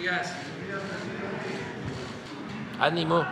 días. 0.00 0.32
Ánimo. 2.78 3.26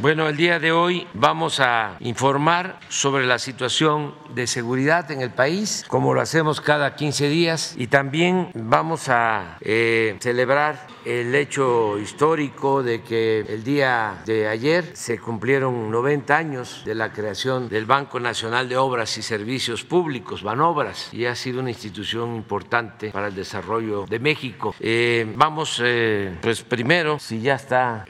Bueno, 0.00 0.28
el 0.28 0.36
día 0.36 0.58
de 0.58 0.72
hoy 0.72 1.06
vamos 1.14 1.60
a 1.60 1.96
informar 2.00 2.80
sobre 2.88 3.26
la 3.26 3.38
situación 3.38 4.16
de 4.34 4.48
seguridad 4.48 5.08
en 5.12 5.20
el 5.20 5.30
país, 5.30 5.84
como 5.86 6.14
lo 6.14 6.20
hacemos 6.20 6.60
cada 6.60 6.96
15 6.96 7.28
días, 7.28 7.74
y 7.76 7.86
también 7.86 8.50
vamos 8.54 9.08
a 9.08 9.58
eh, 9.60 10.16
celebrar 10.20 10.93
el 11.04 11.34
hecho 11.34 11.98
histórico 11.98 12.82
de 12.82 13.02
que 13.02 13.40
el 13.40 13.62
día 13.62 14.22
de 14.24 14.48
ayer 14.48 14.96
se 14.96 15.18
cumplieron 15.18 15.90
90 15.90 16.36
años 16.36 16.82
de 16.84 16.94
la 16.94 17.12
creación 17.12 17.68
del 17.68 17.86
Banco 17.86 18.20
Nacional 18.20 18.68
de 18.68 18.76
Obras 18.76 19.16
y 19.18 19.22
Servicios 19.22 19.84
Públicos, 19.84 20.42
Banobras, 20.42 21.12
y 21.12 21.26
ha 21.26 21.34
sido 21.34 21.60
una 21.60 21.70
institución 21.70 22.34
importante 22.36 23.10
para 23.10 23.28
el 23.28 23.34
desarrollo 23.34 24.06
de 24.06 24.18
México. 24.18 24.74
Eh, 24.80 25.30
vamos, 25.36 25.80
eh, 25.84 26.38
pues 26.40 26.62
primero, 26.62 27.18
si 27.18 27.40
ya 27.40 27.54
está 27.54 28.04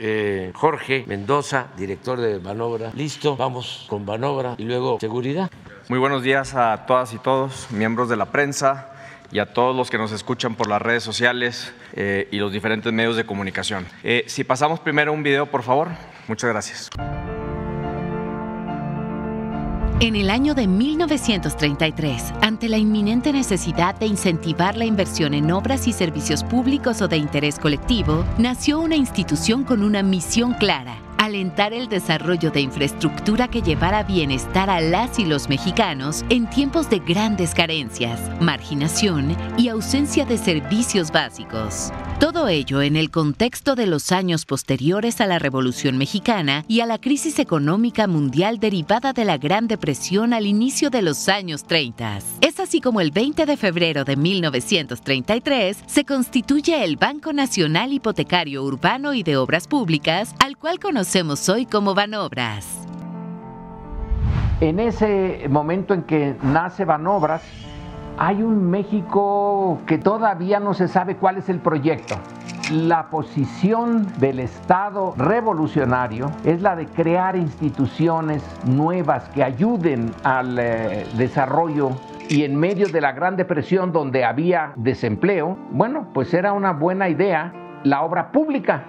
Jorge 0.55 1.05
Mendoza, 1.07 1.69
director 1.77 2.21
de 2.21 2.39
Banobra. 2.39 2.93
Listo, 2.95 3.37
vamos 3.37 3.87
con 3.89 4.07
Banobra 4.07 4.55
y 4.59 4.65
luego 4.65 4.99
seguridad. 5.01 5.51
Muy 5.89 5.99
buenos 5.99 6.23
días 6.23 6.55
a 6.55 6.87
todas 6.87 7.13
y 7.13 7.19
todos, 7.19 7.71
miembros 7.71 8.09
de 8.09 8.17
la 8.17 8.27
prensa 8.27 8.94
y 9.35 9.41
a 9.41 9.53
todos 9.53 9.75
los 9.75 9.91
que 9.91 9.99
nos 9.99 10.13
escuchan 10.13 10.55
por 10.55 10.69
las 10.69 10.81
redes 10.81 11.03
sociales 11.03 11.75
eh, 11.95 12.29
y 12.31 12.39
los 12.39 12.53
diferentes 12.53 12.93
medios 12.93 13.17
de 13.17 13.27
comunicación. 13.27 13.85
Eh, 14.05 14.23
si 14.29 14.45
pasamos 14.45 14.79
primero 14.79 15.13
un 15.13 15.25
video, 15.25 15.51
por 15.51 15.65
favor. 15.65 15.89
Muchas 16.29 16.51
gracias. 16.51 16.91
En 19.99 20.15
el 20.15 20.31
año 20.31 20.55
de 20.55 20.69
1933, 20.69 22.33
ante 22.43 22.69
la 22.69 22.79
inminente 22.79 23.33
necesidad 23.33 23.97
de 23.97 24.07
incentivar 24.07 24.77
la 24.77 24.85
inversión 24.85 25.35
en 25.35 25.51
obras 25.51 25.89
y 25.89 25.93
servicios 25.93 26.45
públicos 26.45 27.03
o 27.03 27.09
de 27.09 27.17
interés 27.17 27.59
colectivo, 27.59 28.25
nació 28.39 28.79
una 28.79 28.95
institución 28.95 29.65
con 29.65 29.83
una 29.83 30.05
misión 30.05 30.55
clara 30.55 30.97
alentar 31.19 31.73
el 31.73 31.89
desarrollo 31.89 32.51
de 32.51 32.61
infraestructura 32.61 33.49
que 33.49 33.63
llevara 33.63 34.03
bienestar 34.03 34.71
a 34.71 34.81
las 34.81 35.19
y 35.19 35.25
los 35.25 35.49
mexicanos 35.49 36.25
en 36.29 36.49
tiempos 36.51 36.91
de 36.91 36.99
grandes 36.99 37.55
carencias, 37.55 38.21
marginación 38.41 39.37
y 39.57 39.69
ausencia 39.69 40.25
de 40.25 40.39
servicios 40.39 41.11
básicos. 41.13 41.93
Todo 42.21 42.49
ello 42.49 42.81
en 42.81 42.97
el 42.97 43.11
contexto 43.11 43.75
de 43.75 43.87
los 43.87 44.13
años 44.13 44.47
posteriores 44.47 45.21
a 45.21 45.27
la 45.27 45.39
Revolución 45.39 45.99
Mexicana 45.99 46.65
y 46.69 46.81
a 46.81 46.87
la 46.87 46.99
crisis 46.99 47.39
económica 47.39 48.07
mundial 48.07 48.59
derivada 48.59 49.13
de 49.13 49.25
la 49.25 49.37
Gran 49.37 49.69
Depresión 49.69 50.33
al 50.33 50.47
inicio 50.47 50.91
de 50.91 51.03
los 51.03 51.29
años 51.29 51.65
30. 51.65 52.19
Es 52.41 52.61
así 52.61 52.81
como 52.81 53.01
el 53.01 53.11
20 53.11 53.47
de 53.47 53.57
febrero 53.57 54.05
de 54.05 54.17
1933 54.17 55.77
se 55.87 56.05
constituye 56.05 56.85
el 56.85 56.97
Banco 56.97 57.33
Nacional 57.33 57.93
Hipotecario 57.93 58.63
Urbano 58.63 59.15
y 59.15 59.23
de 59.23 59.37
Obras 59.37 59.67
Públicas, 59.67 60.35
al 60.39 60.57
cual 60.57 60.79
conocemos 60.79 61.04
hoy 61.49 61.67
como 61.67 61.95
Banobras. 61.95 62.87
En 64.61 64.81
ese 64.81 65.47
momento 65.51 65.93
en 65.93 66.03
que 66.05 66.35
nace 66.43 66.87
Banobras, 66.87 67.43
hay 68.17 68.43
un 68.43 68.71
México 68.71 69.81
que 69.87 69.99
todavía 69.99 70.61
no 70.61 70.73
se 70.73 70.89
sabe 70.89 71.17
cuál 71.17 71.37
es 71.37 71.51
el 71.51 71.59
proyecto. 71.59 72.15
La 72.73 73.11
posición 73.11 74.07
del 74.19 74.39
Estado 74.41 75.15
revolucionario 75.19 76.31
es 76.43 76.63
la 76.63 76.75
de 76.75 76.87
crear 76.87 77.37
instituciones 77.37 78.43
nuevas 78.65 79.29
que 79.35 79.45
ayuden 79.45 80.11
al 80.23 80.59
eh, 80.59 81.07
desarrollo 81.19 81.91
y 82.31 82.45
en 82.45 82.57
medio 82.57 82.89
de 82.89 83.03
la 83.03 83.13
Gran 83.13 83.37
Depresión 83.37 83.93
donde 83.93 84.25
había 84.25 84.73
desempleo, 84.77 85.59
bueno, 85.71 86.09
pues 86.15 86.33
era 86.33 86.55
una 86.55 86.73
buena 86.73 87.11
idea 87.11 87.53
la 87.83 88.01
obra 88.03 88.33
pública. 88.33 88.85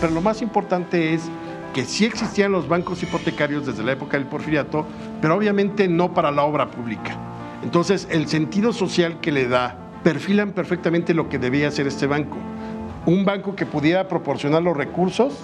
Pero 0.00 0.14
lo 0.14 0.20
más 0.20 0.40
importante 0.42 1.14
es 1.14 1.30
que 1.74 1.84
sí 1.84 2.04
existían 2.04 2.52
los 2.52 2.68
bancos 2.68 3.02
hipotecarios 3.02 3.66
desde 3.66 3.84
la 3.84 3.92
época 3.92 4.16
del 4.16 4.26
porfiriato, 4.26 4.86
pero 5.20 5.36
obviamente 5.36 5.88
no 5.88 6.12
para 6.14 6.30
la 6.30 6.42
obra 6.42 6.70
pública. 6.70 7.16
Entonces, 7.62 8.08
el 8.10 8.26
sentido 8.28 8.72
social 8.72 9.20
que 9.20 9.32
le 9.32 9.48
da 9.48 9.76
perfilan 10.02 10.52
perfectamente 10.52 11.14
lo 11.14 11.28
que 11.28 11.38
debía 11.38 11.70
ser 11.70 11.86
este 11.86 12.06
banco. 12.06 12.38
Un 13.06 13.24
banco 13.24 13.54
que 13.54 13.66
pudiera 13.66 14.08
proporcionar 14.08 14.62
los 14.62 14.76
recursos 14.76 15.34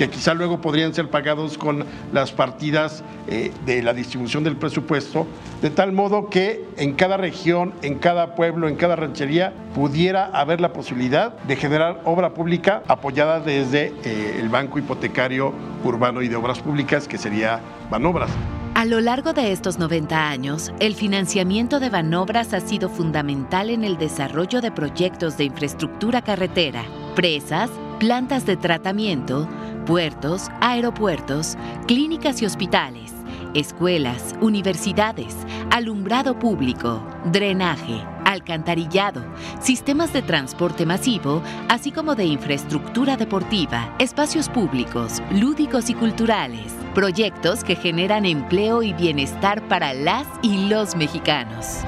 que 0.00 0.08
quizá 0.08 0.32
luego 0.32 0.62
podrían 0.62 0.94
ser 0.94 1.10
pagados 1.10 1.58
con 1.58 1.84
las 2.10 2.32
partidas 2.32 3.04
eh, 3.28 3.52
de 3.66 3.82
la 3.82 3.92
distribución 3.92 4.42
del 4.42 4.56
presupuesto, 4.56 5.26
de 5.60 5.68
tal 5.68 5.92
modo 5.92 6.30
que 6.30 6.64
en 6.78 6.94
cada 6.94 7.18
región, 7.18 7.74
en 7.82 7.98
cada 7.98 8.34
pueblo, 8.34 8.66
en 8.66 8.76
cada 8.76 8.96
ranchería, 8.96 9.52
pudiera 9.74 10.24
haber 10.32 10.58
la 10.62 10.72
posibilidad 10.72 11.34
de 11.40 11.54
generar 11.54 12.00
obra 12.06 12.32
pública 12.32 12.82
apoyada 12.88 13.40
desde 13.40 13.92
eh, 14.02 14.38
el 14.40 14.48
Banco 14.48 14.78
Hipotecario 14.78 15.52
Urbano 15.84 16.22
y 16.22 16.28
de 16.28 16.36
Obras 16.36 16.60
Públicas, 16.60 17.06
que 17.06 17.18
sería 17.18 17.60
Banobras. 17.90 18.30
A 18.74 18.86
lo 18.86 19.02
largo 19.02 19.34
de 19.34 19.52
estos 19.52 19.78
90 19.78 20.30
años, 20.30 20.72
el 20.80 20.94
financiamiento 20.94 21.78
de 21.78 21.90
Banobras 21.90 22.54
ha 22.54 22.60
sido 22.60 22.88
fundamental 22.88 23.68
en 23.68 23.84
el 23.84 23.98
desarrollo 23.98 24.62
de 24.62 24.72
proyectos 24.72 25.36
de 25.36 25.44
infraestructura 25.44 26.22
carretera, 26.22 26.84
presas, 27.14 27.68
plantas 28.00 28.46
de 28.46 28.56
tratamiento, 28.56 29.46
puertos, 29.90 30.52
aeropuertos, 30.60 31.56
clínicas 31.88 32.40
y 32.42 32.46
hospitales, 32.46 33.12
escuelas, 33.54 34.36
universidades, 34.40 35.36
alumbrado 35.72 36.38
público, 36.38 37.04
drenaje, 37.24 38.00
alcantarillado, 38.24 39.20
sistemas 39.60 40.12
de 40.12 40.22
transporte 40.22 40.86
masivo, 40.86 41.42
así 41.68 41.90
como 41.90 42.14
de 42.14 42.24
infraestructura 42.24 43.16
deportiva, 43.16 43.92
espacios 43.98 44.48
públicos, 44.48 45.20
lúdicos 45.32 45.90
y 45.90 45.94
culturales, 45.94 46.72
proyectos 46.94 47.64
que 47.64 47.74
generan 47.74 48.26
empleo 48.26 48.84
y 48.84 48.92
bienestar 48.92 49.60
para 49.66 49.92
las 49.92 50.24
y 50.40 50.68
los 50.68 50.94
mexicanos. 50.94 51.78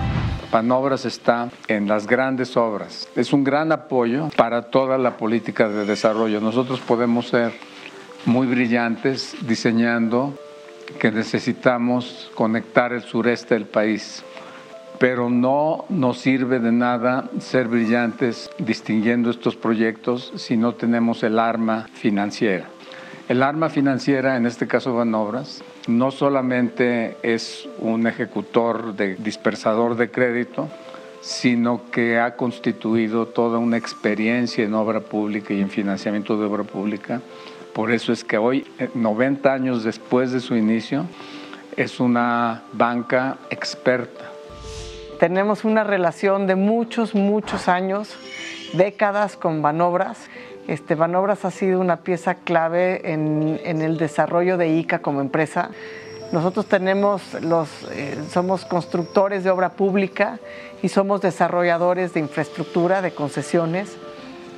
Panobras 0.50 1.04
está 1.04 1.50
en 1.68 1.86
las 1.86 2.08
grandes 2.08 2.56
obras. 2.56 3.08
Es 3.14 3.32
un 3.32 3.44
gran 3.44 3.70
apoyo 3.70 4.28
para 4.36 4.62
toda 4.62 4.98
la 4.98 5.16
política 5.16 5.68
de 5.68 5.86
desarrollo. 5.86 6.40
Nosotros 6.40 6.80
podemos 6.80 7.28
ser 7.28 7.71
muy 8.24 8.46
brillantes 8.46 9.34
diseñando 9.42 10.34
que 10.98 11.10
necesitamos 11.10 12.30
conectar 12.34 12.92
el 12.92 13.02
sureste 13.02 13.54
del 13.54 13.66
país. 13.66 14.22
Pero 14.98 15.30
no 15.30 15.84
nos 15.88 16.18
sirve 16.18 16.60
de 16.60 16.70
nada 16.70 17.28
ser 17.40 17.66
brillantes 17.66 18.50
distinguiendo 18.58 19.30
estos 19.30 19.56
proyectos 19.56 20.32
si 20.36 20.56
no 20.56 20.74
tenemos 20.74 21.22
el 21.24 21.38
arma 21.38 21.88
financiera. 21.94 22.66
El 23.28 23.42
arma 23.42 23.68
financiera, 23.68 24.36
en 24.36 24.46
este 24.46 24.68
caso 24.68 24.94
Van 24.94 25.14
Obras, 25.14 25.62
no 25.88 26.10
solamente 26.10 27.16
es 27.22 27.68
un 27.78 28.06
ejecutor 28.06 28.94
de 28.94 29.16
dispersador 29.16 29.96
de 29.96 30.10
crédito, 30.10 30.68
sino 31.20 31.90
que 31.90 32.18
ha 32.18 32.36
constituido 32.36 33.26
toda 33.26 33.58
una 33.58 33.76
experiencia 33.76 34.64
en 34.64 34.74
obra 34.74 35.00
pública 35.00 35.54
y 35.54 35.60
en 35.60 35.70
financiamiento 35.70 36.36
de 36.36 36.46
obra 36.46 36.64
pública 36.64 37.20
por 37.72 37.90
eso 37.90 38.12
es 38.12 38.24
que 38.24 38.38
hoy, 38.38 38.66
90 38.94 39.48
eh, 39.48 39.52
años 39.52 39.84
después 39.84 40.32
de 40.32 40.40
su 40.40 40.56
inicio, 40.56 41.06
es 41.76 42.00
una 42.00 42.62
banca 42.72 43.38
experta. 43.50 44.30
Tenemos 45.18 45.64
una 45.64 45.84
relación 45.84 46.46
de 46.46 46.56
muchos, 46.56 47.14
muchos 47.14 47.68
años, 47.68 48.16
décadas 48.72 49.36
con 49.36 49.62
Banobras. 49.62 50.28
Este, 50.68 50.94
Banobras 50.94 51.44
ha 51.44 51.50
sido 51.50 51.80
una 51.80 51.98
pieza 51.98 52.34
clave 52.36 53.12
en, 53.12 53.60
el 53.64 53.98
desarrollo 53.98 54.56
de 54.56 54.68
ICA 54.68 55.00
como 55.00 55.20
empresa. 55.20 55.70
Nosotros 56.32 56.66
tenemos 56.66 57.34
los, 57.42 57.68
eh, 57.92 58.18
somos 58.30 58.64
constructores 58.64 59.44
de 59.44 59.50
obra 59.50 59.70
pública 59.70 60.38
y 60.82 60.88
somos 60.88 61.20
desarrolladores 61.20 62.14
de 62.14 62.20
infraestructura, 62.20 63.00
de 63.02 63.12
concesiones. 63.12 63.96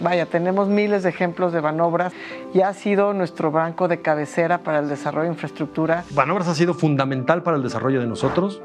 Vaya, 0.01 0.27
tenemos 0.27 0.69
miles 0.69 1.05
de 1.05 1.11
ejemplos 1.11 1.53
de 1.53 1.61
Banobras 1.61 2.13
y 2.53 2.63
ha 2.63 2.73
sido 2.73 3.13
nuestro 3.15 3.51
banco 3.53 3.87
de 3.87 4.03
cabecera 4.03 4.59
para 4.59 4.81
el 4.81 4.89
desarrollo 4.89 5.25
de 5.25 5.35
infraestructura. 5.35 6.05
Banobras 6.11 6.49
ha 6.49 6.55
sido 6.55 6.75
fundamental 6.75 7.43
para 7.43 7.57
el 7.57 7.63
desarrollo 7.63 8.01
de 8.01 8.07
nosotros, 8.07 8.61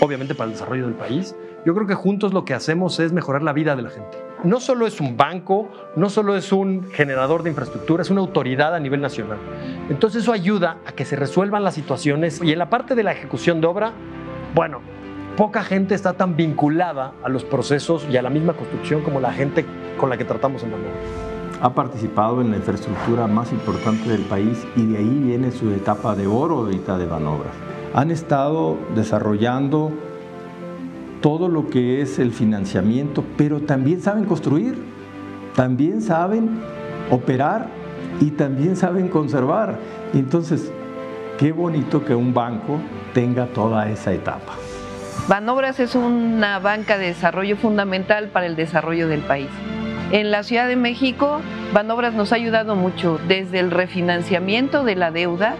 obviamente 0.00 0.34
para 0.34 0.46
el 0.46 0.52
desarrollo 0.52 0.86
del 0.86 0.94
país. 0.94 1.36
Yo 1.64 1.74
creo 1.74 1.86
que 1.86 1.94
juntos 1.94 2.34
lo 2.34 2.44
que 2.44 2.54
hacemos 2.54 2.98
es 2.98 3.12
mejorar 3.12 3.42
la 3.42 3.52
vida 3.52 3.76
de 3.76 3.82
la 3.82 3.90
gente. 3.90 4.18
No 4.42 4.58
solo 4.58 4.88
es 4.88 5.00
un 5.00 5.16
banco, 5.16 5.68
no 5.94 6.10
solo 6.10 6.36
es 6.36 6.50
un 6.50 6.90
generador 6.90 7.44
de 7.44 7.50
infraestructura, 7.50 8.02
es 8.02 8.10
una 8.10 8.20
autoridad 8.20 8.74
a 8.74 8.80
nivel 8.80 9.00
nacional. 9.00 9.38
Entonces 9.88 10.24
eso 10.24 10.32
ayuda 10.32 10.78
a 10.84 10.92
que 10.92 11.04
se 11.04 11.14
resuelvan 11.14 11.62
las 11.62 11.74
situaciones 11.74 12.42
y 12.42 12.50
en 12.50 12.58
la 12.58 12.68
parte 12.68 12.96
de 12.96 13.04
la 13.04 13.12
ejecución 13.12 13.60
de 13.60 13.68
obra, 13.68 13.92
bueno, 14.56 14.80
poca 15.36 15.62
gente 15.62 15.94
está 15.94 16.12
tan 16.12 16.36
vinculada 16.36 17.12
a 17.22 17.28
los 17.28 17.44
procesos 17.44 18.06
y 18.10 18.16
a 18.16 18.22
la 18.22 18.30
misma 18.30 18.52
construcción 18.52 19.02
como 19.02 19.20
la 19.20 19.32
gente 19.32 19.64
con 19.98 20.10
la 20.10 20.16
que 20.16 20.24
tratamos 20.24 20.62
en 20.62 20.72
Banobras. 20.72 20.92
Ha 21.60 21.74
participado 21.74 22.40
en 22.40 22.50
la 22.50 22.56
infraestructura 22.56 23.26
más 23.26 23.52
importante 23.52 24.08
del 24.08 24.22
país 24.22 24.66
y 24.76 24.84
de 24.86 24.98
ahí 24.98 25.20
viene 25.24 25.50
su 25.50 25.70
etapa 25.70 26.14
de 26.14 26.26
oro 26.26 26.58
ahorita 26.58 26.98
de 26.98 27.06
Banobras. 27.06 27.54
Han 27.94 28.10
estado 28.10 28.76
desarrollando 28.94 29.92
todo 31.20 31.48
lo 31.48 31.68
que 31.68 32.02
es 32.02 32.18
el 32.18 32.32
financiamiento, 32.32 33.22
pero 33.36 33.60
también 33.60 34.02
saben 34.02 34.24
construir, 34.24 34.76
también 35.54 36.02
saben 36.02 36.60
operar 37.10 37.68
y 38.20 38.32
también 38.32 38.76
saben 38.76 39.08
conservar. 39.08 39.78
Entonces, 40.14 40.72
qué 41.38 41.52
bonito 41.52 42.04
que 42.04 42.14
un 42.14 42.34
banco 42.34 42.78
tenga 43.14 43.46
toda 43.46 43.88
esa 43.88 44.12
etapa. 44.12 44.54
Banobras 45.28 45.78
es 45.78 45.94
una 45.94 46.58
banca 46.58 46.98
de 46.98 47.06
desarrollo 47.06 47.56
fundamental 47.56 48.28
para 48.28 48.46
el 48.46 48.56
desarrollo 48.56 49.06
del 49.06 49.20
país. 49.20 49.48
En 50.10 50.32
la 50.32 50.42
Ciudad 50.42 50.66
de 50.66 50.74
México, 50.74 51.40
Banobras 51.72 52.12
nos 52.12 52.32
ha 52.32 52.36
ayudado 52.36 52.74
mucho 52.74 53.20
desde 53.28 53.60
el 53.60 53.70
refinanciamiento 53.70 54.82
de 54.82 54.96
la 54.96 55.12
deuda, 55.12 55.54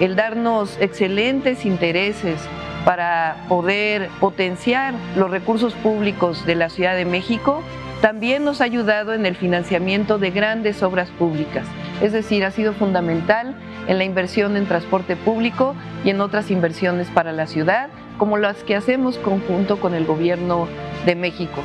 el 0.00 0.16
darnos 0.16 0.78
excelentes 0.80 1.66
intereses 1.66 2.40
para 2.86 3.36
poder 3.50 4.08
potenciar 4.18 4.94
los 5.14 5.30
recursos 5.30 5.74
públicos 5.74 6.46
de 6.46 6.54
la 6.54 6.70
Ciudad 6.70 6.96
de 6.96 7.04
México, 7.04 7.62
también 8.00 8.44
nos 8.44 8.62
ha 8.62 8.64
ayudado 8.64 9.12
en 9.12 9.26
el 9.26 9.36
financiamiento 9.36 10.18
de 10.18 10.30
grandes 10.30 10.82
obras 10.82 11.10
públicas. 11.10 11.66
Es 12.00 12.12
decir, 12.12 12.44
ha 12.46 12.50
sido 12.50 12.72
fundamental 12.72 13.54
en 13.86 13.98
la 13.98 14.04
inversión 14.04 14.56
en 14.56 14.66
transporte 14.66 15.16
público 15.16 15.76
y 16.02 16.10
en 16.10 16.20
otras 16.22 16.50
inversiones 16.50 17.08
para 17.10 17.32
la 17.32 17.46
ciudad, 17.46 17.90
como 18.18 18.38
las 18.38 18.62
que 18.64 18.76
hacemos 18.76 19.18
conjunto 19.18 19.80
con 19.80 19.94
el 19.94 20.04
gobierno 20.06 20.68
de 21.06 21.14
México. 21.14 21.62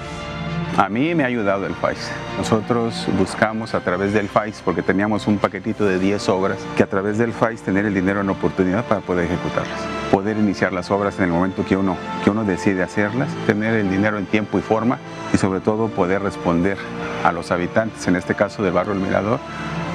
A 0.77 0.89
mí 0.89 1.15
me 1.15 1.23
ha 1.23 1.25
ayudado 1.25 1.65
el 1.65 1.73
FAIS. 1.73 2.11
Nosotros 2.37 3.07
buscamos 3.17 3.73
a 3.73 3.79
través 3.79 4.13
del 4.13 4.29
FAIS, 4.29 4.61
porque 4.63 4.83
teníamos 4.83 5.25
un 5.25 5.39
paquetito 5.39 5.85
de 5.85 5.97
10 5.97 6.29
obras, 6.29 6.59
que 6.75 6.83
a 6.83 6.87
través 6.87 7.17
del 7.17 7.33
FAIS 7.33 7.63
tener 7.63 7.87
el 7.87 7.95
dinero 7.95 8.21
en 8.21 8.29
oportunidad 8.29 8.85
para 8.85 9.01
poder 9.01 9.25
ejecutarlas. 9.25 9.79
Poder 10.11 10.37
iniciar 10.37 10.73
las 10.73 10.91
obras 10.91 11.17
en 11.17 11.23
el 11.23 11.31
momento 11.31 11.65
que 11.65 11.75
uno, 11.75 11.97
que 12.23 12.29
uno 12.29 12.43
decide 12.43 12.83
hacerlas, 12.83 13.29
tener 13.47 13.73
el 13.73 13.89
dinero 13.89 14.19
en 14.19 14.27
tiempo 14.27 14.59
y 14.59 14.61
forma 14.61 14.99
y 15.33 15.37
sobre 15.37 15.61
todo 15.61 15.87
poder 15.87 16.21
responder 16.21 16.77
a 17.23 17.31
los 17.31 17.49
habitantes, 17.49 18.07
en 18.07 18.15
este 18.15 18.35
caso 18.35 18.61
del 18.61 18.73
barrio 18.73 18.93
El 18.93 18.99
Mirador, 18.99 19.39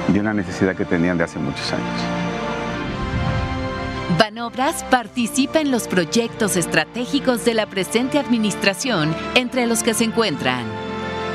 de 0.09 0.19
una 0.19 0.33
necesidad 0.33 0.75
que 0.75 0.83
tenían 0.83 1.17
de 1.17 1.23
hace 1.23 1.39
muchos 1.39 1.71
años. 1.71 2.22
Banobras 4.17 4.83
participa 4.85 5.59
en 5.59 5.71
los 5.71 5.87
proyectos 5.87 6.55
estratégicos 6.55 7.45
de 7.45 7.53
la 7.53 7.65
presente 7.65 8.19
administración, 8.19 9.15
entre 9.35 9.65
los 9.65 9.81
que 9.81 9.93
se 9.93 10.03
encuentran 10.03 10.65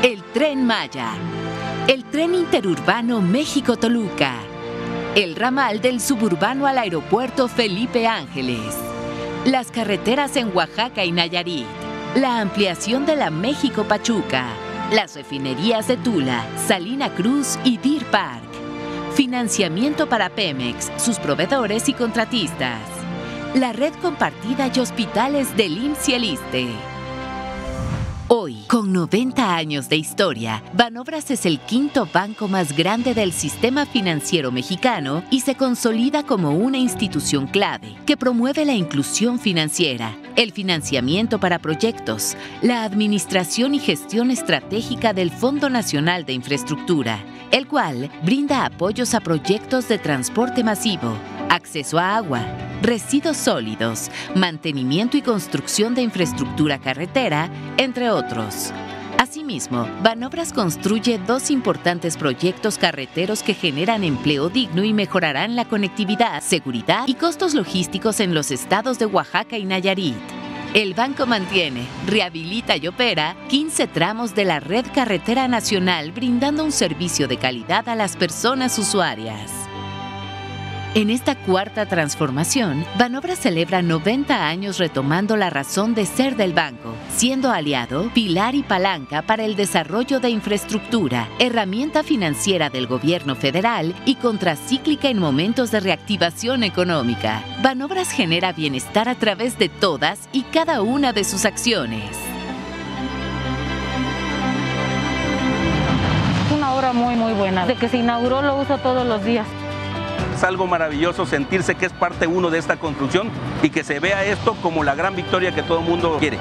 el 0.03 0.23
Tren 0.33 0.65
Maya, 0.65 1.11
el 1.89 2.05
Tren 2.05 2.35
Interurbano 2.35 3.21
México-Toluca, 3.21 4.35
el 5.17 5.35
ramal 5.35 5.81
del 5.81 6.01
suburbano 6.01 6.69
al 6.69 6.79
aeropuerto 6.79 7.49
Felipe 7.49 8.07
Ángeles, 8.07 8.77
las 9.45 9.73
carreteras 9.73 10.37
en 10.37 10.57
Oaxaca 10.57 11.05
y 11.05 11.11
Nayarit, 11.11 11.67
la 12.15 12.41
ampliación 12.41 13.07
de 13.07 13.17
la 13.17 13.31
México-Pachuca, 13.31 14.45
las 14.93 15.17
refinerías 15.17 15.89
de 15.89 15.97
Tula, 15.97 16.45
Salina 16.69 17.13
Cruz 17.13 17.59
y 17.65 17.79
Deer 17.79 18.05
Park 18.05 18.48
Financiamiento 19.19 20.09
para 20.09 20.31
Pemex, 20.31 20.93
sus 20.97 21.19
proveedores 21.19 21.89
y 21.89 21.93
contratistas. 21.93 22.81
La 23.53 23.73
red 23.73 23.93
compartida 24.01 24.71
y 24.73 24.79
hospitales 24.79 25.57
del 25.57 25.77
IMSS 25.77 26.09
y 26.11 26.15
el 26.15 26.23
ISTE. 26.23 26.98
Hoy, 28.31 28.65
con 28.69 28.93
90 28.93 29.57
años 29.57 29.89
de 29.89 29.97
historia, 29.97 30.63
Banobras 30.75 31.31
es 31.31 31.47
el 31.47 31.59
quinto 31.61 32.07
banco 32.13 32.47
más 32.47 32.77
grande 32.77 33.15
del 33.15 33.33
sistema 33.33 33.87
financiero 33.87 34.53
mexicano 34.53 35.25
y 35.31 35.41
se 35.41 35.55
consolida 35.55 36.23
como 36.25 36.51
una 36.51 36.77
institución 36.77 37.47
clave 37.47 37.97
que 38.05 38.19
promueve 38.19 38.67
la 38.67 38.75
inclusión 38.75 39.39
financiera, 39.39 40.15
el 40.37 40.53
financiamiento 40.53 41.41
para 41.41 41.59
proyectos, 41.59 42.37
la 42.61 42.85
administración 42.85 43.75
y 43.75 43.79
gestión 43.79 44.31
estratégica 44.31 45.15
del 45.15 45.31
Fondo 45.31 45.71
Nacional 45.71 46.27
de 46.27 46.35
Infraestructura, 46.35 47.25
el 47.51 47.67
cual 47.67 48.11
brinda 48.23 48.67
apoyos 48.67 49.15
a 49.15 49.21
proyectos 49.21 49.89
de 49.89 49.97
transporte 49.97 50.63
masivo, 50.63 51.17
acceso 51.49 51.99
a 51.99 52.17
agua, 52.17 52.45
residuos 52.83 53.37
sólidos, 53.37 54.11
mantenimiento 54.35 55.17
y 55.17 55.23
construcción 55.23 55.95
de 55.95 56.03
infraestructura 56.03 56.79
carretera, 56.79 57.51
entre 57.77 58.11
otros. 58.11 58.73
Asimismo, 59.19 59.89
Banobras 60.01 60.53
construye 60.53 61.19
dos 61.19 61.51
importantes 61.51 62.17
proyectos 62.17 62.79
carreteros 62.79 63.43
que 63.43 63.53
generan 63.53 64.05
empleo 64.05 64.49
digno 64.49 64.85
y 64.85 64.93
mejorarán 64.93 65.57
la 65.57 65.65
conectividad, 65.65 66.41
seguridad 66.41 67.05
y 67.07 67.15
costos 67.15 67.55
logísticos 67.55 68.21
en 68.21 68.33
los 68.33 68.53
estados 68.53 68.99
de 68.99 69.07
Oaxaca 69.07 69.59
y 69.59 69.65
Nayarit. 69.65 70.15
El 70.73 70.95
banco 70.95 71.27
mantiene, 71.27 71.87
rehabilita 72.07 72.77
y 72.77 72.87
opera 72.87 73.35
15 73.49 73.89
tramos 73.89 74.35
de 74.35 74.45
la 74.45 74.61
red 74.61 74.87
carretera 74.95 75.49
nacional 75.49 76.13
brindando 76.13 76.63
un 76.63 76.73
servicio 76.73 77.27
de 77.27 77.39
calidad 77.39 77.89
a 77.89 77.97
las 77.97 78.17
personas 78.17 78.79
usuarias. 78.79 79.68
En 80.95 81.11
esta 81.11 81.35
cuarta 81.35 81.85
transformación, 81.85 82.83
Banobras 82.99 83.39
celebra 83.39 83.83
90 83.83 84.49
años 84.49 84.79
retomando 84.79 85.37
la 85.37 85.51
razón 85.51 85.95
de 85.95 86.07
ser 86.07 86.35
del 86.35 86.55
banco, 86.55 86.95
siendo 87.15 87.51
aliado, 87.51 88.11
pilar 88.15 88.55
y 88.55 88.63
palanca 88.63 89.21
para 89.21 89.45
el 89.45 89.55
desarrollo 89.55 90.19
de 90.19 90.31
infraestructura, 90.31 91.29
herramienta 91.39 92.03
financiera 92.03 92.71
del 92.71 92.87
gobierno 92.87 93.37
federal 93.37 93.95
y 94.07 94.15
contracíclica 94.15 95.09
en 95.09 95.19
momentos 95.19 95.71
de 95.71 95.81
reactivación 95.81 96.63
económica. 96.63 97.45
Banobras 97.63 98.11
genera 98.11 98.53
bienestar 98.53 99.11
a 99.11 99.15
través 99.15 99.59
de 99.59 99.69
todas 99.69 100.29
y 100.33 100.43
cada 100.45 100.81
una 100.81 101.13
de 101.13 101.25
sus 101.25 101.45
acciones. 101.45 102.17
Una 106.57 106.75
obra 106.75 106.95
muy 106.95 107.15
muy 107.15 107.35
buena. 107.35 107.67
De 107.67 107.75
que 107.75 107.91
se 107.91 107.99
inauguró 107.99 108.41
lo 108.41 108.59
uso 108.59 108.79
todos 108.79 109.07
los 109.07 109.23
días. 109.23 109.47
Es 110.35 110.45
algo 110.45 110.67
maravilloso 110.67 111.27
sentirse 111.27 111.75
que 111.75 111.87
es 111.87 111.93
parte 111.93 112.27
uno 112.27 112.51
de 112.51 112.59
esta 112.59 112.77
construcción 112.77 113.31
y 113.63 113.71
que 113.71 113.85
se 113.85 114.01
vea 114.01 114.25
esto 114.25 114.55
como 114.63 114.85
la 114.85 114.95
gran 114.95 115.17
victoria 115.17 115.53
que 115.53 115.63
todo 115.63 115.81
el 115.81 115.85
mundo 115.85 116.17
quiere. 116.21 116.39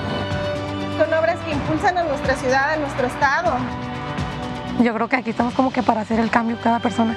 Son 0.97 1.13
obras 1.13 1.39
que 1.45 1.51
impulsan 1.51 1.97
a 1.97 2.03
nuestra 2.03 2.35
ciudad, 2.35 2.73
a 2.73 2.77
nuestro 2.77 3.07
estado. 3.07 3.57
Yo 4.79 4.93
creo 4.93 5.07
que 5.07 5.15
aquí 5.15 5.31
estamos 5.31 5.53
como 5.53 5.71
que 5.71 5.81
para 5.81 6.01
hacer 6.01 6.19
el 6.19 6.29
cambio 6.29 6.57
cada 6.61 6.79
persona. 6.79 7.15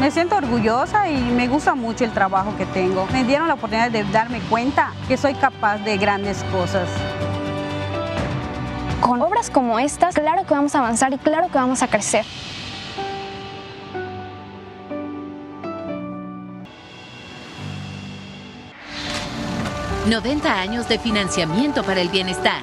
Me 0.00 0.10
siento 0.10 0.36
orgullosa 0.36 1.08
y 1.08 1.16
me 1.16 1.46
gusta 1.46 1.74
mucho 1.74 2.04
el 2.04 2.10
trabajo 2.10 2.56
que 2.56 2.66
tengo. 2.66 3.06
Me 3.12 3.22
dieron 3.22 3.46
la 3.46 3.54
oportunidad 3.54 3.90
de 3.90 4.02
darme 4.04 4.40
cuenta 4.50 4.92
que 5.06 5.16
soy 5.16 5.34
capaz 5.34 5.78
de 5.78 5.96
grandes 5.96 6.44
cosas. 6.52 6.88
Con 9.00 9.22
obras 9.22 9.50
como 9.50 9.78
estas, 9.78 10.14
claro 10.14 10.44
que 10.46 10.54
vamos 10.54 10.74
a 10.74 10.80
avanzar 10.80 11.12
y 11.12 11.18
claro 11.18 11.46
que 11.48 11.58
vamos 11.58 11.82
a 11.82 11.88
crecer. 11.88 12.24
90 20.08 20.60
años 20.60 20.86
de 20.86 20.98
financiamiento 20.98 21.82
para 21.82 22.02
el 22.02 22.10
bienestar. 22.10 22.60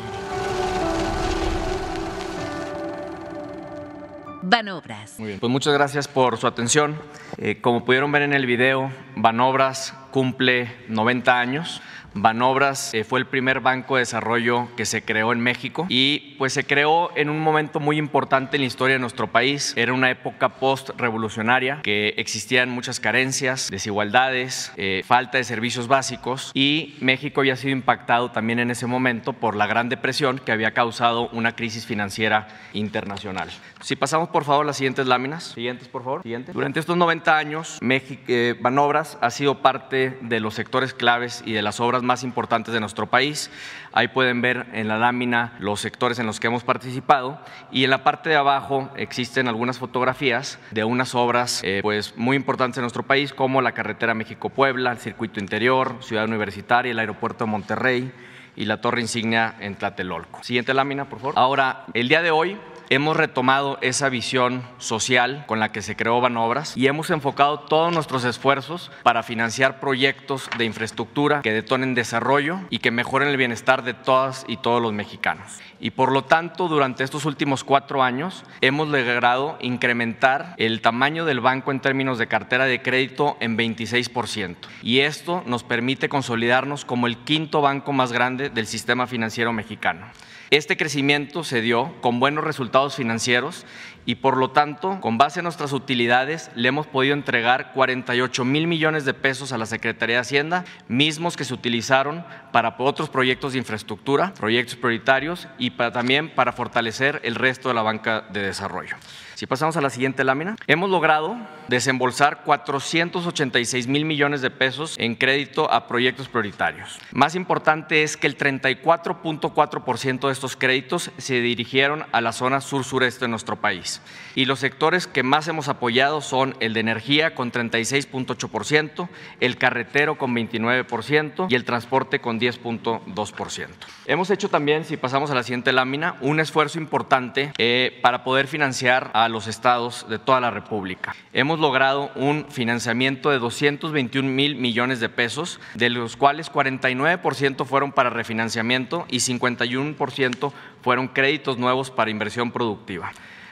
Banobras. 4.44 5.18
Muy 5.18 5.30
bien, 5.30 5.40
pues 5.40 5.52
muchas 5.52 5.74
gracias 5.74 6.08
por 6.08 6.38
su 6.38 6.46
atención. 6.46 7.02
Eh, 7.38 7.60
como 7.60 7.84
pudieron 7.84 8.12
ver 8.12 8.22
en 8.22 8.34
el 8.34 8.46
video, 8.46 8.92
Banobras 9.16 9.96
cumple 10.12 10.72
90 10.88 11.40
años. 11.40 11.82
Banobras 12.14 12.94
eh, 12.94 13.04
fue 13.04 13.20
el 13.20 13.26
primer 13.26 13.62
banco 13.62 13.96
de 13.96 14.02
desarrollo 14.02 14.68
que 14.76 14.86
se 14.86 15.04
creó 15.04 15.32
en 15.32 15.40
México 15.40 15.86
y 15.90 16.36
pues 16.38 16.54
se 16.54 16.66
creó 16.66 17.12
en 17.16 17.30
un 17.30 17.40
momento 17.40 17.80
muy 17.80 17.98
importante 17.98 18.58
en 18.58 18.62
la 18.62 18.68
historia 18.68 18.96
de 18.96 19.00
nuestro 19.00 19.28
país. 19.28 19.74
Era 19.78 19.94
una 19.94 20.10
época 20.10 20.50
post-revolucionaria 20.50 21.80
que 21.84 22.10
existían 22.18 22.70
muchas 22.70 23.00
carencias, 23.00 23.70
desigualdades, 23.70 24.74
eh, 24.78 25.04
falta 25.06 25.38
de 25.38 25.44
servicios 25.44 25.88
básicos 25.88 26.52
y 26.54 26.96
México 27.00 27.42
había 27.42 27.56
sido 27.56 27.72
impactado 27.72 28.32
también 28.32 28.60
en 28.60 28.72
ese 28.72 28.88
momento 28.88 29.34
por 29.34 29.56
la 29.56 29.68
Gran 29.68 29.90
Depresión 29.90 30.40
que 30.40 30.52
había 30.52 30.74
causado 30.74 31.30
una 31.30 31.56
crisis 31.56 31.86
financiera 31.86 32.48
internacional. 32.74 33.50
Si 33.82 33.96
pasamos 33.96 34.30
por 34.30 34.44
favor 34.44 34.66
las 34.66 34.78
siguientes 34.78 35.08
láminas. 35.08 35.44
Siguientes 35.56 35.88
por 35.88 36.04
favor. 36.04 36.22
Siguiente. 36.24 36.52
Durante 36.52 36.80
estos 36.80 36.98
90 36.98 37.38
años, 37.38 37.78
México, 37.82 38.24
eh, 38.28 38.56
Banobras 38.60 39.18
ha 39.22 39.32
sido 39.32 39.62
parte 39.62 40.18
de 40.22 40.40
los 40.40 40.54
sectores 40.54 40.94
claves 40.94 41.42
y 41.46 41.54
de 41.54 41.62
las 41.62 41.80
obras 41.80 42.01
más 42.02 42.24
importantes 42.24 42.74
de 42.74 42.80
nuestro 42.80 43.08
país. 43.08 43.52
Ahí 43.94 44.08
pueden 44.08 44.42
ver 44.42 44.68
en 44.74 44.88
la 44.88 44.98
lámina 44.98 45.54
los 45.60 45.80
sectores 45.80 46.20
en 46.20 46.26
los 46.26 46.40
que 46.40 46.48
hemos 46.48 46.64
participado 46.64 47.40
y 47.72 47.84
en 47.84 47.90
la 47.90 48.04
parte 48.04 48.30
de 48.30 48.36
abajo 48.36 48.90
existen 48.96 49.48
algunas 49.48 49.80
fotografías 49.80 50.60
de 50.72 50.84
unas 50.84 51.16
obras 51.16 51.62
eh, 51.64 51.80
pues, 51.82 52.16
muy 52.18 52.36
importantes 52.36 52.78
en 52.78 52.84
nuestro 52.84 53.04
país 53.04 53.34
como 53.34 53.62
la 53.62 53.74
carretera 53.74 54.14
México-Puebla, 54.14 54.92
el 54.92 54.98
circuito 54.98 55.40
interior, 55.40 55.98
Ciudad 56.02 56.26
Universitaria, 56.26 56.92
el 56.92 57.00
aeropuerto 57.00 57.46
de 57.46 57.52
Monterrey 57.52 58.12
y 58.56 58.66
la 58.66 58.82
torre 58.82 59.02
insignia 59.02 59.56
en 59.60 59.76
Tlatelolco. 59.76 60.44
Siguiente 60.44 60.74
lámina, 60.74 61.06
por 61.06 61.20
favor. 61.20 61.34
Ahora, 61.38 61.86
el 61.94 62.08
día 62.08 62.22
de 62.22 62.32
hoy 62.32 62.58
hemos 62.92 63.16
retomado 63.16 63.78
esa 63.80 64.10
visión 64.10 64.64
social 64.78 65.46
con 65.48 65.62
la 65.62 65.72
que 65.72 65.82
se 65.82 65.96
creó 65.96 66.20
Banobras 66.20 66.76
y 66.76 66.88
hemos 66.88 67.10
enfocado 67.10 67.62
todos 67.62 67.94
nuestros 67.94 68.26
esfuerzos 68.26 68.92
para 69.04 69.24
financiar 69.24 69.80
proyectos 69.80 70.50
de 70.58 70.66
infraestructura 70.66 71.42
que 71.42 71.54
detonen 71.54 71.96
desarrollo 71.96 72.60
y 72.70 72.80
que 72.80 72.92
mejoren 72.92 73.30
el 73.30 73.38
bienestar 73.38 73.84
de 73.84 73.94
todas 73.94 74.44
y 74.46 74.58
todos 74.58 74.82
los 74.82 74.92
mexicanos. 74.92 75.62
Y 75.80 75.92
por 75.92 76.12
lo 76.12 76.26
tanto, 76.26 76.68
durante 76.68 77.06
estos 77.06 77.24
últimos 77.24 77.64
cuatro 77.64 78.04
años 78.04 78.44
hemos 78.60 78.90
logrado 78.90 79.58
incrementar 79.62 80.54
el 80.58 80.82
tamaño 80.82 81.24
del 81.24 81.40
banco 81.40 81.72
en 81.72 81.80
términos 81.80 82.18
de 82.18 82.28
cartera 82.28 82.66
de 82.66 82.82
crédito 82.82 83.38
en 83.40 83.58
26%. 83.58 84.58
Y 84.84 85.00
esto 85.00 85.44
nos 85.46 85.64
permite 85.64 86.10
consolidarnos 86.10 86.84
como 86.84 87.08
el 87.08 87.20
quinto 87.20 87.62
banco 87.62 87.94
más 87.94 88.12
grande 88.12 88.50
del 88.50 88.68
sistema 88.68 89.08
financiero 89.08 89.54
mexicano. 89.54 90.08
Este 90.52 90.76
crecimiento 90.76 91.46
se 91.46 91.62
dio 91.62 91.94
con 92.02 92.20
buenos 92.20 92.44
resultados 92.44 92.98
financieros 92.98 93.66
y 94.06 94.16
por 94.16 94.36
lo 94.36 94.52
tanto, 94.52 95.00
con 95.00 95.18
base 95.18 95.40
en 95.40 95.46
nuestras 95.46 95.72
utilidades, 95.72 96.52
le 96.56 96.68
hemos 96.68 96.88
podido 96.88 97.14
entregar 97.14 97.72
48 97.72 98.44
mil 98.44 98.68
millones 98.68 99.06
de 99.06 99.14
pesos 99.14 99.54
a 99.54 99.58
la 99.58 99.66
Secretaría 99.66 100.18
de 100.18 100.22
Hacienda, 100.24 100.66
mismos 100.90 101.38
que 101.38 101.46
se 101.46 101.54
utilizaron 101.54 102.26
para 102.52 102.76
otros 102.78 103.10
proyectos 103.10 103.54
de 103.54 103.60
infraestructura, 103.60 104.34
proyectos 104.34 104.76
prioritarios 104.76 105.48
y 105.58 105.72
también 105.72 106.34
para 106.34 106.52
fortalecer 106.52 107.20
el 107.24 107.36
resto 107.36 107.70
de 107.70 107.76
la 107.76 107.82
banca 107.82 108.26
de 108.32 108.42
desarrollo. 108.42 108.96
Si 109.42 109.48
pasamos 109.48 109.76
a 109.76 109.82
la 109.82 109.90
siguiente 109.90 110.24
lámina, 110.24 110.56
hemos 110.68 110.92
logrado 110.92 111.36
desembolsar 111.68 112.44
486 112.44 113.88
mil 113.88 114.06
millones 114.06 114.44
de 114.44 114.52
pesos 114.52 114.96
en 115.00 115.16
crédito 115.16 115.72
a 115.74 115.88
proyectos 115.88 116.30
prioritarios. 116.30 117.00
Más 117.12 117.34
importante 117.34 118.04
es 118.04 118.18
que 118.18 118.28
el 118.28 118.38
34.4% 118.38 120.28
de 120.28 120.32
estos 120.32 120.56
créditos 120.56 121.10
se 121.18 121.42
dirigieron 121.42 122.06
a 122.12 122.22
la 122.22 122.34
zona 122.34 122.62
sur-sureste 122.62 123.26
de 123.26 123.30
nuestro 123.30 123.56
país. 123.56 124.04
Y 124.36 124.46
los 124.46 124.60
sectores 124.60 125.08
que 125.08 125.24
más 125.24 125.48
hemos 125.48 125.70
apoyado 125.70 126.22
son 126.22 126.56
el 126.60 126.76
de 126.76 126.82
energía 126.82 127.34
con 127.34 127.52
36.8%, 127.52 129.10
el 129.40 129.58
carretero 129.58 130.20
con 130.20 130.36
29% 130.36 131.48
y 131.50 131.56
el 131.56 131.66
transporte 131.66 132.20
con 132.20 132.38
10.2%. 132.42 133.68
Hemos 134.08 134.32
hecho 134.32 134.50
también, 134.50 134.84
si 134.84 134.98
pasamos 134.98 135.30
a 135.30 135.36
la 135.36 135.44
siguiente 135.44 135.72
lámina, 135.72 136.16
un 136.22 136.40
esfuerzo 136.40 136.80
importante 136.80 137.54
eh, 137.58 138.00
para 138.02 138.24
poder 138.24 138.48
financiar 138.48 139.12
a 139.14 139.30
los 139.30 139.48
estados 139.48 140.08
de 140.10 140.18
toda 140.18 140.42
la 140.42 140.50
República. 140.50 141.16
Hemos 141.34 141.60
logrado 141.60 142.12
un 142.16 142.48
financiamiento 142.50 143.30
de 143.30 143.40
221 143.40 144.28
mil 144.28 144.56
millones 144.56 145.00
de 145.00 145.10
pesos, 145.10 145.60
de 145.76 145.90
los 145.90 146.18
cuales 146.18 146.52
49% 146.52 147.66
fueron 147.66 147.92
para 147.92 148.10
refinanciamiento 148.10 149.06
y 149.10 149.18
51% 149.18 150.52
fueron 150.82 151.08
créditos 151.10 151.58
nuevos 151.60 151.92
para 151.92 152.12
inversión 152.12 152.52
productiva. 152.52 153.12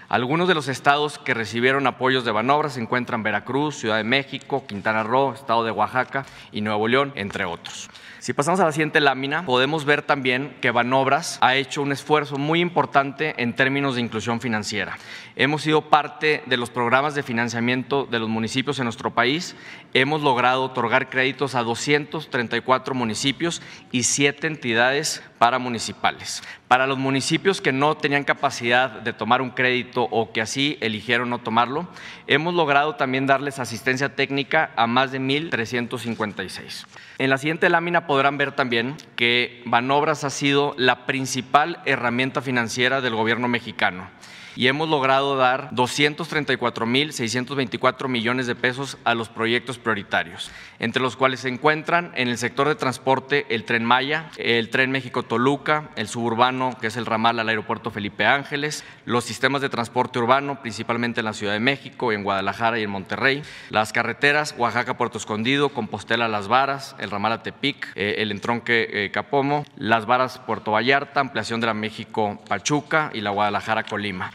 Algunos 0.09 0.47
de 0.47 0.55
los 0.55 0.67
estados 0.67 1.19
que 1.19 1.35
recibieron 1.35 1.85
apoyos 1.85 2.25
de 2.25 2.31
Banobra 2.31 2.69
se 2.69 2.81
encuentran 2.81 3.21
Veracruz, 3.21 3.75
Ciudad 3.75 3.97
de 3.97 4.03
México, 4.03 4.65
Quintana 4.65 5.03
Roo, 5.03 5.33
Estado 5.33 5.63
de 5.63 5.69
Oaxaca 5.69 6.25
y 6.51 6.61
Nuevo 6.61 6.87
León, 6.87 7.13
entre 7.15 7.45
otros. 7.45 7.91
Si 8.29 8.33
pasamos 8.33 8.59
a 8.59 8.65
la 8.65 8.71
siguiente 8.71 8.99
lámina, 8.99 9.43
podemos 9.43 9.85
ver 9.85 10.03
también 10.03 10.55
que 10.61 10.69
Banobras 10.69 11.39
ha 11.41 11.55
hecho 11.55 11.81
un 11.81 11.91
esfuerzo 11.91 12.37
muy 12.37 12.59
importante 12.59 13.33
en 13.41 13.55
términos 13.55 13.95
de 13.95 14.01
inclusión 14.01 14.39
financiera. 14.39 14.99
Hemos 15.35 15.63
sido 15.63 15.89
parte 15.89 16.43
de 16.45 16.55
los 16.55 16.69
programas 16.69 17.15
de 17.15 17.23
financiamiento 17.23 18.05
de 18.05 18.19
los 18.19 18.29
municipios 18.29 18.77
en 18.77 18.83
nuestro 18.83 19.15
país. 19.15 19.55
Hemos 19.95 20.21
logrado 20.21 20.61
otorgar 20.61 21.09
créditos 21.09 21.55
a 21.55 21.63
234 21.63 22.93
municipios 22.93 23.63
y 23.91 24.03
siete 24.03 24.45
entidades 24.45 25.23
paramunicipales. 25.39 26.43
Para 26.67 26.85
los 26.85 26.99
municipios 26.99 27.61
que 27.61 27.71
no 27.71 27.97
tenían 27.97 28.25
capacidad 28.25 28.91
de 28.91 29.11
tomar 29.11 29.41
un 29.41 29.49
crédito 29.49 30.03
o 30.03 30.31
que 30.31 30.41
así 30.41 30.77
eligieron 30.81 31.31
no 31.31 31.39
tomarlo, 31.39 31.87
hemos 32.27 32.53
logrado 32.53 32.93
también 32.93 33.25
darles 33.25 33.57
asistencia 33.57 34.15
técnica 34.15 34.69
a 34.75 34.85
más 34.85 35.11
de 35.11 35.19
1.356. 35.19 36.85
En 37.19 37.29
la 37.29 37.37
siguiente 37.37 37.69
lámina 37.69 38.07
podrán 38.07 38.37
ver 38.37 38.53
también 38.53 38.95
que 39.17 39.61
Banobras 39.65 40.23
ha 40.23 40.29
sido 40.29 40.73
la 40.77 41.05
principal 41.05 41.81
herramienta 41.85 42.41
financiera 42.41 43.01
del 43.01 43.13
gobierno 43.13 43.49
mexicano 43.49 44.09
y 44.55 44.67
hemos 44.67 44.89
logrado 44.89 45.35
dar 45.35 45.71
234.624 45.71 48.07
millones 48.07 48.47
de 48.47 48.55
pesos 48.55 48.97
a 49.03 49.15
los 49.15 49.29
proyectos 49.29 49.77
prioritarios, 49.77 50.51
entre 50.79 51.01
los 51.01 51.15
cuales 51.15 51.41
se 51.41 51.49
encuentran 51.49 52.11
en 52.15 52.27
el 52.27 52.37
sector 52.37 52.67
de 52.67 52.75
transporte 52.75 53.45
el 53.49 53.65
tren 53.65 53.85
Maya, 53.85 54.29
el 54.37 54.69
tren 54.69 54.91
México-Toluca, 54.91 55.89
el 55.95 56.07
suburbano, 56.07 56.77
que 56.79 56.87
es 56.87 56.97
el 56.97 57.05
ramal 57.05 57.39
al 57.39 57.49
aeropuerto 57.49 57.91
Felipe 57.91 58.25
Ángeles, 58.25 58.83
los 59.05 59.23
sistemas 59.23 59.61
de 59.61 59.69
transporte 59.69 60.19
urbano, 60.19 60.61
principalmente 60.61 61.21
en 61.21 61.25
la 61.25 61.33
Ciudad 61.33 61.53
de 61.53 61.59
México, 61.59 62.11
en 62.11 62.23
Guadalajara 62.23 62.79
y 62.79 62.83
en 62.83 62.89
Monterrey, 62.89 63.43
las 63.69 63.93
carreteras 63.93 64.55
Oaxaca-Puerto 64.57 65.17
Escondido, 65.17 65.69
Compostela-Las 65.69 66.47
Varas, 66.47 66.95
el 66.99 67.11
ramal 67.11 67.33
a 67.33 67.43
Tepic, 67.43 67.91
eh, 67.95 68.15
el 68.19 68.31
entronque 68.31 68.87
eh, 68.91 69.11
Capomo, 69.11 69.65
Las 69.77 70.05
Varas 70.05 70.39
Puerto 70.39 70.71
Vallarta, 70.71 71.19
ampliación 71.19 71.59
de 71.59 71.67
la 71.67 71.73
México-Pachuca 71.73 73.11
y 73.13 73.21
la 73.21 73.31
Guadalajara-Colima. 73.31 74.31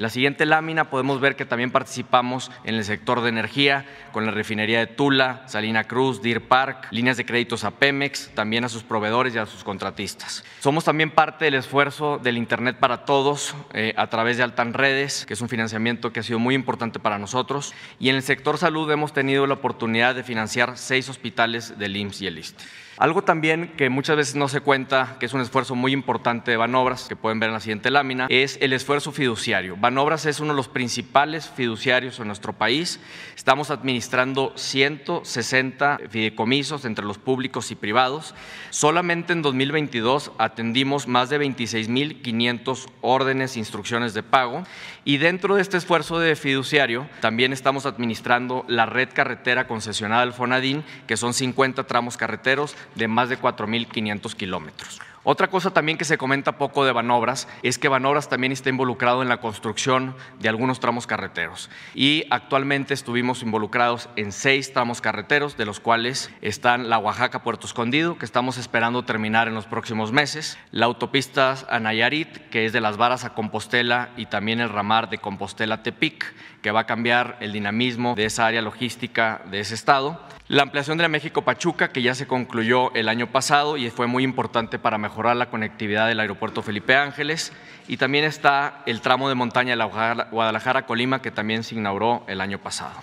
La 0.00 0.08
siguiente 0.08 0.46
lámina 0.46 0.88
podemos 0.88 1.20
ver 1.20 1.36
que 1.36 1.44
también 1.44 1.70
participamos 1.70 2.50
en 2.64 2.74
el 2.74 2.84
sector 2.86 3.20
de 3.20 3.28
energía 3.28 3.84
con 4.12 4.24
la 4.24 4.32
refinería 4.32 4.78
de 4.78 4.86
Tula, 4.86 5.42
Salina 5.46 5.84
Cruz, 5.84 6.22
Deer 6.22 6.48
Park, 6.48 6.88
líneas 6.90 7.18
de 7.18 7.26
créditos 7.26 7.64
a 7.64 7.72
Pemex, 7.72 8.30
también 8.34 8.64
a 8.64 8.70
sus 8.70 8.82
proveedores 8.82 9.34
y 9.34 9.38
a 9.38 9.44
sus 9.44 9.62
contratistas. 9.62 10.42
Somos 10.60 10.84
también 10.84 11.10
parte 11.10 11.44
del 11.44 11.52
esfuerzo 11.52 12.16
del 12.16 12.38
Internet 12.38 12.78
para 12.80 13.04
Todos 13.04 13.54
eh, 13.74 13.92
a 13.98 14.06
través 14.06 14.38
de 14.38 14.42
Altan 14.42 14.72
Redes, 14.72 15.26
que 15.26 15.34
es 15.34 15.40
un 15.42 15.50
financiamiento 15.50 16.14
que 16.14 16.20
ha 16.20 16.22
sido 16.22 16.38
muy 16.38 16.54
importante 16.54 16.98
para 16.98 17.18
nosotros. 17.18 17.74
Y 17.98 18.08
en 18.08 18.16
el 18.16 18.22
sector 18.22 18.56
salud 18.56 18.90
hemos 18.90 19.12
tenido 19.12 19.46
la 19.46 19.52
oportunidad 19.52 20.14
de 20.14 20.22
financiar 20.22 20.78
seis 20.78 21.10
hospitales 21.10 21.78
del 21.78 21.94
IMSS 21.94 22.22
y 22.22 22.26
el 22.26 22.38
ISTE. 22.38 22.64
Algo 23.00 23.22
también 23.22 23.72
que 23.78 23.88
muchas 23.88 24.14
veces 24.14 24.34
no 24.34 24.46
se 24.46 24.60
cuenta, 24.60 25.16
que 25.18 25.24
es 25.24 25.32
un 25.32 25.40
esfuerzo 25.40 25.74
muy 25.74 25.92
importante 25.92 26.50
de 26.50 26.58
Banobras, 26.58 27.08
que 27.08 27.16
pueden 27.16 27.40
ver 27.40 27.48
en 27.48 27.54
la 27.54 27.60
siguiente 27.60 27.90
lámina, 27.90 28.26
es 28.28 28.58
el 28.60 28.74
esfuerzo 28.74 29.10
fiduciario. 29.10 29.74
Banobras 29.90 30.24
es 30.26 30.38
uno 30.38 30.52
de 30.52 30.56
los 30.56 30.68
principales 30.68 31.48
fiduciarios 31.48 32.20
en 32.20 32.28
nuestro 32.28 32.52
país. 32.52 33.00
Estamos 33.34 33.72
administrando 33.72 34.52
160 34.54 35.98
fideicomisos 36.08 36.84
entre 36.84 37.04
los 37.04 37.18
públicos 37.18 37.72
y 37.72 37.74
privados. 37.74 38.36
Solamente 38.70 39.32
en 39.32 39.42
2022 39.42 40.30
atendimos 40.38 41.08
más 41.08 41.28
de 41.28 41.40
26.500 41.40 42.86
órdenes 43.00 43.56
e 43.56 43.58
instrucciones 43.58 44.14
de 44.14 44.22
pago. 44.22 44.62
Y 45.04 45.16
dentro 45.16 45.56
de 45.56 45.62
este 45.62 45.76
esfuerzo 45.76 46.20
de 46.20 46.36
fiduciario, 46.36 47.08
también 47.20 47.52
estamos 47.52 47.84
administrando 47.84 48.64
la 48.68 48.86
red 48.86 49.08
carretera 49.12 49.66
concesionada 49.66 50.20
del 50.20 50.34
FONADIN, 50.34 50.84
que 51.08 51.16
son 51.16 51.34
50 51.34 51.82
tramos 51.88 52.16
carreteros 52.16 52.76
de 52.94 53.08
más 53.08 53.28
de 53.28 53.40
4.500 53.40 54.34
kilómetros. 54.34 55.00
Otra 55.22 55.48
cosa 55.48 55.70
también 55.70 55.98
que 55.98 56.06
se 56.06 56.16
comenta 56.16 56.56
poco 56.56 56.86
de 56.86 56.92
Banobras 56.92 57.46
es 57.62 57.76
que 57.76 57.88
Banobras 57.88 58.30
también 58.30 58.52
está 58.52 58.70
involucrado 58.70 59.20
en 59.20 59.28
la 59.28 59.38
construcción 59.38 60.16
de 60.38 60.48
algunos 60.48 60.80
tramos 60.80 61.06
carreteros. 61.06 61.68
Y 61.94 62.24
actualmente 62.30 62.94
estuvimos 62.94 63.42
involucrados 63.42 64.08
en 64.16 64.32
seis 64.32 64.72
tramos 64.72 65.02
carreteros, 65.02 65.58
de 65.58 65.66
los 65.66 65.78
cuales 65.78 66.30
están 66.40 66.88
la 66.88 66.98
Oaxaca-Puerto 66.98 67.66
Escondido, 67.66 68.16
que 68.16 68.24
estamos 68.24 68.56
esperando 68.56 69.04
terminar 69.04 69.46
en 69.46 69.54
los 69.54 69.66
próximos 69.66 70.10
meses, 70.10 70.56
la 70.70 70.86
autopista 70.86 71.54
a 71.68 71.78
Nayarit, 71.80 72.48
que 72.48 72.64
es 72.64 72.72
de 72.72 72.80
las 72.80 72.96
varas 72.96 73.24
a 73.24 73.34
Compostela 73.34 74.08
y 74.16 74.24
también 74.24 74.60
el 74.60 74.70
ramar 74.70 75.10
de 75.10 75.18
Compostela-Tepic, 75.18 76.32
que 76.62 76.70
va 76.70 76.80
a 76.80 76.86
cambiar 76.86 77.36
el 77.40 77.52
dinamismo 77.52 78.14
de 78.14 78.26
esa 78.26 78.46
área 78.46 78.62
logística 78.62 79.42
de 79.50 79.60
ese 79.60 79.74
estado, 79.74 80.20
la 80.50 80.62
ampliación 80.62 80.98
de 80.98 81.02
la 81.02 81.08
México-Pachuca, 81.08 81.92
que 81.92 82.02
ya 82.02 82.12
se 82.16 82.26
concluyó 82.26 82.92
el 82.94 83.08
año 83.08 83.28
pasado 83.28 83.76
y 83.76 83.88
fue 83.88 84.08
muy 84.08 84.24
importante 84.24 84.80
para 84.80 84.98
mejorar 84.98 85.36
la 85.36 85.48
conectividad 85.48 86.08
del 86.08 86.18
aeropuerto 86.18 86.60
Felipe 86.62 86.96
Ángeles. 86.96 87.52
Y 87.86 87.98
también 87.98 88.24
está 88.24 88.82
el 88.86 89.00
tramo 89.00 89.28
de 89.28 89.36
montaña 89.36 89.70
de 89.70 89.76
la 89.76 90.24
Guadalajara-Colima, 90.30 91.22
que 91.22 91.30
también 91.30 91.62
se 91.62 91.76
inauguró 91.76 92.24
el 92.26 92.40
año 92.40 92.58
pasado. 92.58 92.94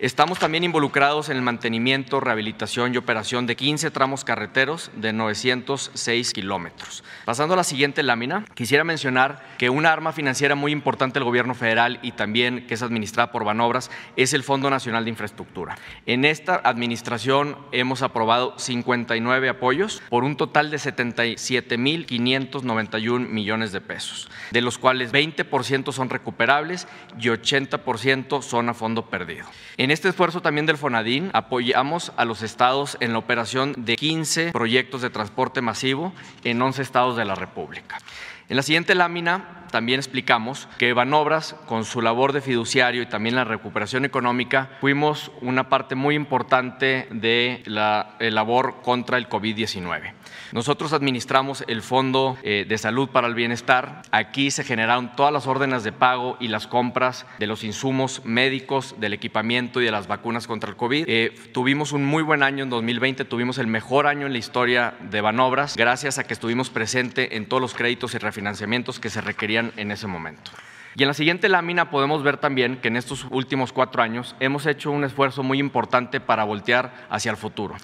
Estamos 0.00 0.40
también 0.40 0.64
involucrados 0.64 1.28
en 1.28 1.36
el 1.36 1.42
mantenimiento, 1.42 2.18
rehabilitación 2.18 2.92
y 2.92 2.96
operación 2.96 3.46
de 3.46 3.54
15 3.54 3.92
tramos 3.92 4.24
carreteros 4.24 4.90
de 4.96 5.12
906 5.12 6.32
kilómetros. 6.32 7.04
Pasando 7.24 7.54
a 7.54 7.56
la 7.56 7.62
siguiente 7.62 8.02
lámina, 8.02 8.44
quisiera 8.54 8.82
mencionar 8.82 9.46
que 9.56 9.70
una 9.70 9.92
arma 9.92 10.12
financiera 10.12 10.56
muy 10.56 10.72
importante 10.72 11.20
del 11.20 11.24
gobierno 11.24 11.54
federal 11.54 12.00
y 12.02 12.10
también 12.10 12.66
que 12.66 12.74
es 12.74 12.82
administrada 12.82 13.30
por 13.30 13.44
Banobras 13.44 13.88
es 14.16 14.34
el 14.34 14.42
Fondo 14.42 14.68
Nacional 14.68 15.04
de 15.04 15.10
Infraestructura. 15.10 15.78
En 16.06 16.24
esta 16.24 16.56
administración 16.56 17.56
hemos 17.70 18.02
aprobado 18.02 18.58
59 18.58 19.48
apoyos 19.48 20.02
por 20.08 20.24
un 20.24 20.36
total 20.36 20.72
de 20.72 20.78
77.591 20.78 23.28
millones 23.28 23.70
de 23.70 23.80
pesos, 23.80 24.28
de 24.50 24.60
los 24.60 24.76
cuales 24.76 25.12
20% 25.12 25.92
son 25.92 26.10
recuperables 26.10 26.88
y 27.16 27.28
80% 27.28 28.42
son 28.42 28.68
a 28.68 28.74
fondo 28.74 29.08
perdido. 29.08 29.46
En 29.84 29.90
este 29.90 30.08
esfuerzo 30.08 30.40
también 30.40 30.64
del 30.64 30.78
FONADIN 30.78 31.28
apoyamos 31.34 32.10
a 32.16 32.24
los 32.24 32.40
estados 32.40 32.96
en 33.00 33.12
la 33.12 33.18
operación 33.18 33.74
de 33.76 33.96
15 33.96 34.50
proyectos 34.50 35.02
de 35.02 35.10
transporte 35.10 35.60
masivo 35.60 36.14
en 36.42 36.62
11 36.62 36.80
estados 36.80 37.18
de 37.18 37.26
la 37.26 37.34
República. 37.34 37.98
En 38.48 38.56
la 38.56 38.62
siguiente 38.62 38.94
lámina 38.94 39.66
también 39.70 40.00
explicamos 40.00 40.68
que 40.78 40.94
Banobras, 40.94 41.54
con 41.66 41.84
su 41.84 42.00
labor 42.00 42.32
de 42.32 42.40
fiduciario 42.40 43.02
y 43.02 43.06
también 43.10 43.34
la 43.34 43.44
recuperación 43.44 44.06
económica, 44.06 44.70
fuimos 44.80 45.30
una 45.42 45.68
parte 45.68 45.96
muy 45.96 46.14
importante 46.14 47.06
de 47.10 47.62
la 47.66 48.16
labor 48.20 48.76
contra 48.82 49.18
el 49.18 49.28
COVID-19. 49.28 50.14
Nosotros 50.54 50.92
administramos 50.92 51.64
el 51.66 51.82
Fondo 51.82 52.38
eh, 52.44 52.64
de 52.68 52.78
Salud 52.78 53.08
para 53.08 53.26
el 53.26 53.34
Bienestar. 53.34 54.02
Aquí 54.12 54.52
se 54.52 54.62
generaron 54.62 55.16
todas 55.16 55.32
las 55.32 55.48
órdenes 55.48 55.82
de 55.82 55.90
pago 55.90 56.36
y 56.38 56.46
las 56.46 56.68
compras 56.68 57.26
de 57.40 57.48
los 57.48 57.64
insumos 57.64 58.24
médicos, 58.24 58.94
del 59.00 59.14
equipamiento 59.14 59.82
y 59.82 59.84
de 59.84 59.90
las 59.90 60.06
vacunas 60.06 60.46
contra 60.46 60.70
el 60.70 60.76
COVID. 60.76 61.06
Eh, 61.08 61.34
tuvimos 61.50 61.90
un 61.90 62.04
muy 62.04 62.22
buen 62.22 62.44
año 62.44 62.62
en 62.62 62.70
2020, 62.70 63.24
tuvimos 63.24 63.58
el 63.58 63.66
mejor 63.66 64.06
año 64.06 64.28
en 64.28 64.32
la 64.32 64.38
historia 64.38 64.94
de 65.10 65.20
Banobras, 65.20 65.76
gracias 65.76 66.18
a 66.18 66.24
que 66.24 66.34
estuvimos 66.34 66.70
presentes 66.70 67.30
en 67.32 67.46
todos 67.46 67.60
los 67.60 67.74
créditos 67.74 68.14
y 68.14 68.18
refinanciamientos 68.18 69.00
que 69.00 69.10
se 69.10 69.20
requerían 69.20 69.72
en 69.76 69.90
ese 69.90 70.06
momento. 70.06 70.52
Y 70.94 71.02
en 71.02 71.08
la 71.08 71.14
siguiente 71.14 71.48
lámina 71.48 71.90
podemos 71.90 72.22
ver 72.22 72.36
también 72.36 72.76
que 72.76 72.86
en 72.86 72.96
estos 72.96 73.26
últimos 73.30 73.72
cuatro 73.72 74.04
años 74.04 74.36
hemos 74.38 74.66
hecho 74.66 74.92
un 74.92 75.02
esfuerzo 75.02 75.42
muy 75.42 75.58
importante 75.58 76.20
para 76.20 76.44
voltear 76.44 77.08
hacia 77.10 77.32
el 77.32 77.36
futuro. 77.36 77.74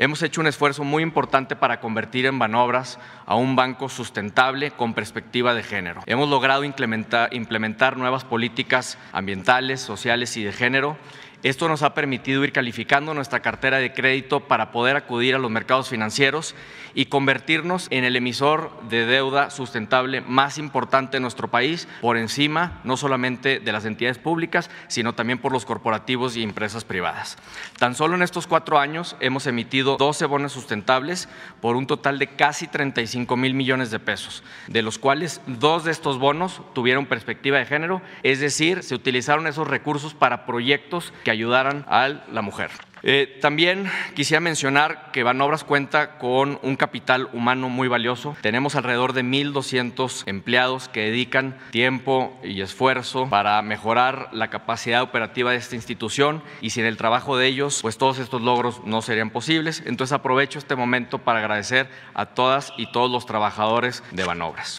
Hemos 0.00 0.22
hecho 0.22 0.40
un 0.40 0.46
esfuerzo 0.46 0.82
muy 0.82 1.02
importante 1.02 1.56
para 1.56 1.78
convertir 1.78 2.24
en 2.24 2.38
Banobras 2.38 2.98
a 3.26 3.34
un 3.34 3.54
banco 3.54 3.90
sustentable 3.90 4.70
con 4.70 4.94
perspectiva 4.94 5.52
de 5.52 5.62
género. 5.62 6.00
Hemos 6.06 6.30
logrado 6.30 6.64
implementar, 6.64 7.34
implementar 7.34 7.98
nuevas 7.98 8.24
políticas 8.24 8.96
ambientales, 9.12 9.82
sociales 9.82 10.38
y 10.38 10.42
de 10.42 10.52
género 10.52 10.96
esto 11.42 11.68
nos 11.68 11.82
ha 11.82 11.94
permitido 11.94 12.44
ir 12.44 12.52
calificando 12.52 13.14
nuestra 13.14 13.40
cartera 13.40 13.78
de 13.78 13.94
crédito 13.94 14.40
para 14.40 14.72
poder 14.72 14.96
acudir 14.96 15.34
a 15.34 15.38
los 15.38 15.50
mercados 15.50 15.88
financieros 15.88 16.54
y 16.94 17.06
convertirnos 17.06 17.86
en 17.90 18.04
el 18.04 18.16
emisor 18.16 18.70
de 18.88 19.06
deuda 19.06 19.50
sustentable 19.50 20.20
más 20.20 20.58
importante 20.58 21.16
en 21.16 21.22
nuestro 21.22 21.48
país, 21.48 21.88
por 22.02 22.16
encima 22.16 22.80
no 22.84 22.96
solamente 22.96 23.58
de 23.58 23.72
las 23.72 23.84
entidades 23.84 24.18
públicas, 24.18 24.70
sino 24.88 25.14
también 25.14 25.38
por 25.38 25.52
los 25.52 25.64
corporativos 25.64 26.36
y 26.36 26.42
empresas 26.42 26.84
privadas. 26.84 27.38
Tan 27.78 27.94
solo 27.94 28.16
en 28.16 28.22
estos 28.22 28.46
cuatro 28.46 28.78
años 28.78 29.16
hemos 29.20 29.46
emitido 29.46 29.96
12 29.96 30.26
bonos 30.26 30.52
sustentables 30.52 31.28
por 31.60 31.76
un 31.76 31.86
total 31.86 32.18
de 32.18 32.28
casi 32.28 32.66
35 32.66 33.36
mil 33.36 33.54
millones 33.54 33.90
de 33.90 33.98
pesos, 33.98 34.42
de 34.66 34.82
los 34.82 34.98
cuales 34.98 35.40
dos 35.46 35.84
de 35.84 35.92
estos 35.92 36.18
bonos 36.18 36.60
tuvieron 36.74 37.06
perspectiva 37.06 37.58
de 37.58 37.66
género, 37.66 38.02
es 38.22 38.40
decir, 38.40 38.82
se 38.82 38.94
utilizaron 38.94 39.46
esos 39.46 39.68
recursos 39.68 40.12
para 40.12 40.44
proyectos 40.44 41.12
que 41.24 41.29
ayudaran 41.30 41.84
a 41.88 42.08
la 42.30 42.42
mujer. 42.42 42.70
Eh, 43.02 43.38
también 43.40 43.90
quisiera 44.14 44.40
mencionar 44.40 45.10
que 45.12 45.22
Banobras 45.22 45.64
cuenta 45.64 46.18
con 46.18 46.58
un 46.62 46.76
capital 46.76 47.28
humano 47.32 47.68
muy 47.68 47.88
valioso. 47.88 48.36
Tenemos 48.42 48.74
alrededor 48.74 49.14
de 49.14 49.24
1.200 49.24 50.24
empleados 50.26 50.88
que 50.88 51.06
dedican 51.06 51.56
tiempo 51.70 52.38
y 52.44 52.60
esfuerzo 52.60 53.28
para 53.30 53.62
mejorar 53.62 54.28
la 54.32 54.50
capacidad 54.50 55.02
operativa 55.02 55.50
de 55.50 55.56
esta 55.56 55.76
institución 55.76 56.42
y 56.60 56.70
sin 56.70 56.84
el 56.84 56.98
trabajo 56.98 57.38
de 57.38 57.46
ellos, 57.46 57.78
pues 57.80 57.96
todos 57.96 58.18
estos 58.18 58.42
logros 58.42 58.82
no 58.84 59.00
serían 59.00 59.30
posibles. 59.30 59.82
Entonces 59.86 60.12
aprovecho 60.12 60.58
este 60.58 60.76
momento 60.76 61.18
para 61.18 61.38
agradecer 61.38 61.88
a 62.12 62.26
todas 62.26 62.72
y 62.76 62.92
todos 62.92 63.10
los 63.10 63.24
trabajadores 63.24 64.02
de 64.10 64.24
Banobras. 64.24 64.78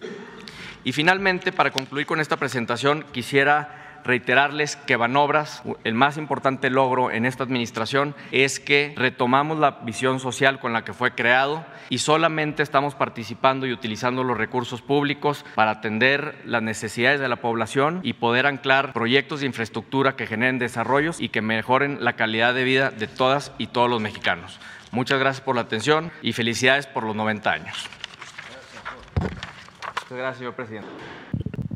Y 0.84 0.94
finalmente, 0.94 1.52
para 1.52 1.72
concluir 1.72 2.08
con 2.08 2.20
esta 2.20 2.38
presentación, 2.38 3.06
quisiera 3.12 3.81
reiterarles 4.04 4.76
que 4.76 4.96
Banobras, 4.96 5.64
el 5.84 5.94
más 5.94 6.18
importante 6.18 6.70
logro 6.70 7.12
en 7.12 7.26
esta 7.26 7.44
administración 7.44 8.16
es 8.32 8.60
que 8.60 8.94
retomamos 8.96 9.60
la 9.60 9.80
visión 9.84 10.20
social 10.20 10.60
con 10.60 10.74
la 10.74 10.84
que 10.84 10.94
fue 10.94 11.14
creado 11.14 11.66
y 11.90 12.00
solamente 12.00 12.64
estamos 12.64 12.96
participando 12.96 13.66
y 13.66 13.74
utilizando 13.74 14.24
los 14.24 14.38
recursos 14.38 14.82
públicos 14.82 15.46
para 15.56 15.72
atender 15.72 16.42
las 16.46 16.62
necesidades 16.62 17.20
de 17.20 17.28
la 17.28 17.38
población 17.38 18.00
y 18.04 18.14
poder 18.14 18.46
anclar 18.46 18.94
proyectos 18.94 19.42
de 19.42 19.48
infraestructura 19.48 20.16
que 20.16 20.28
generen 20.28 20.60
desarrollos 20.60 21.20
y 21.20 21.30
que 21.30 21.42
mejoren 21.42 22.04
la 22.04 22.14
calidad 22.14 22.54
de 22.54 22.64
vida 22.64 22.92
de 22.92 23.08
todas 23.08 23.52
y 23.58 23.68
todos 23.68 23.90
los 23.90 24.02
mexicanos. 24.02 24.60
Muchas 24.92 25.20
gracias 25.20 25.42
por 25.42 25.56
la 25.56 25.62
atención 25.62 26.12
y 26.22 26.34
felicidades 26.34 26.88
por 26.88 27.04
los 27.04 27.16
90 27.16 27.52
años. 27.52 27.90
Muchas 30.12 30.18
gracias, 30.18 30.38
señor 30.40 30.56
presidente. 30.56 30.90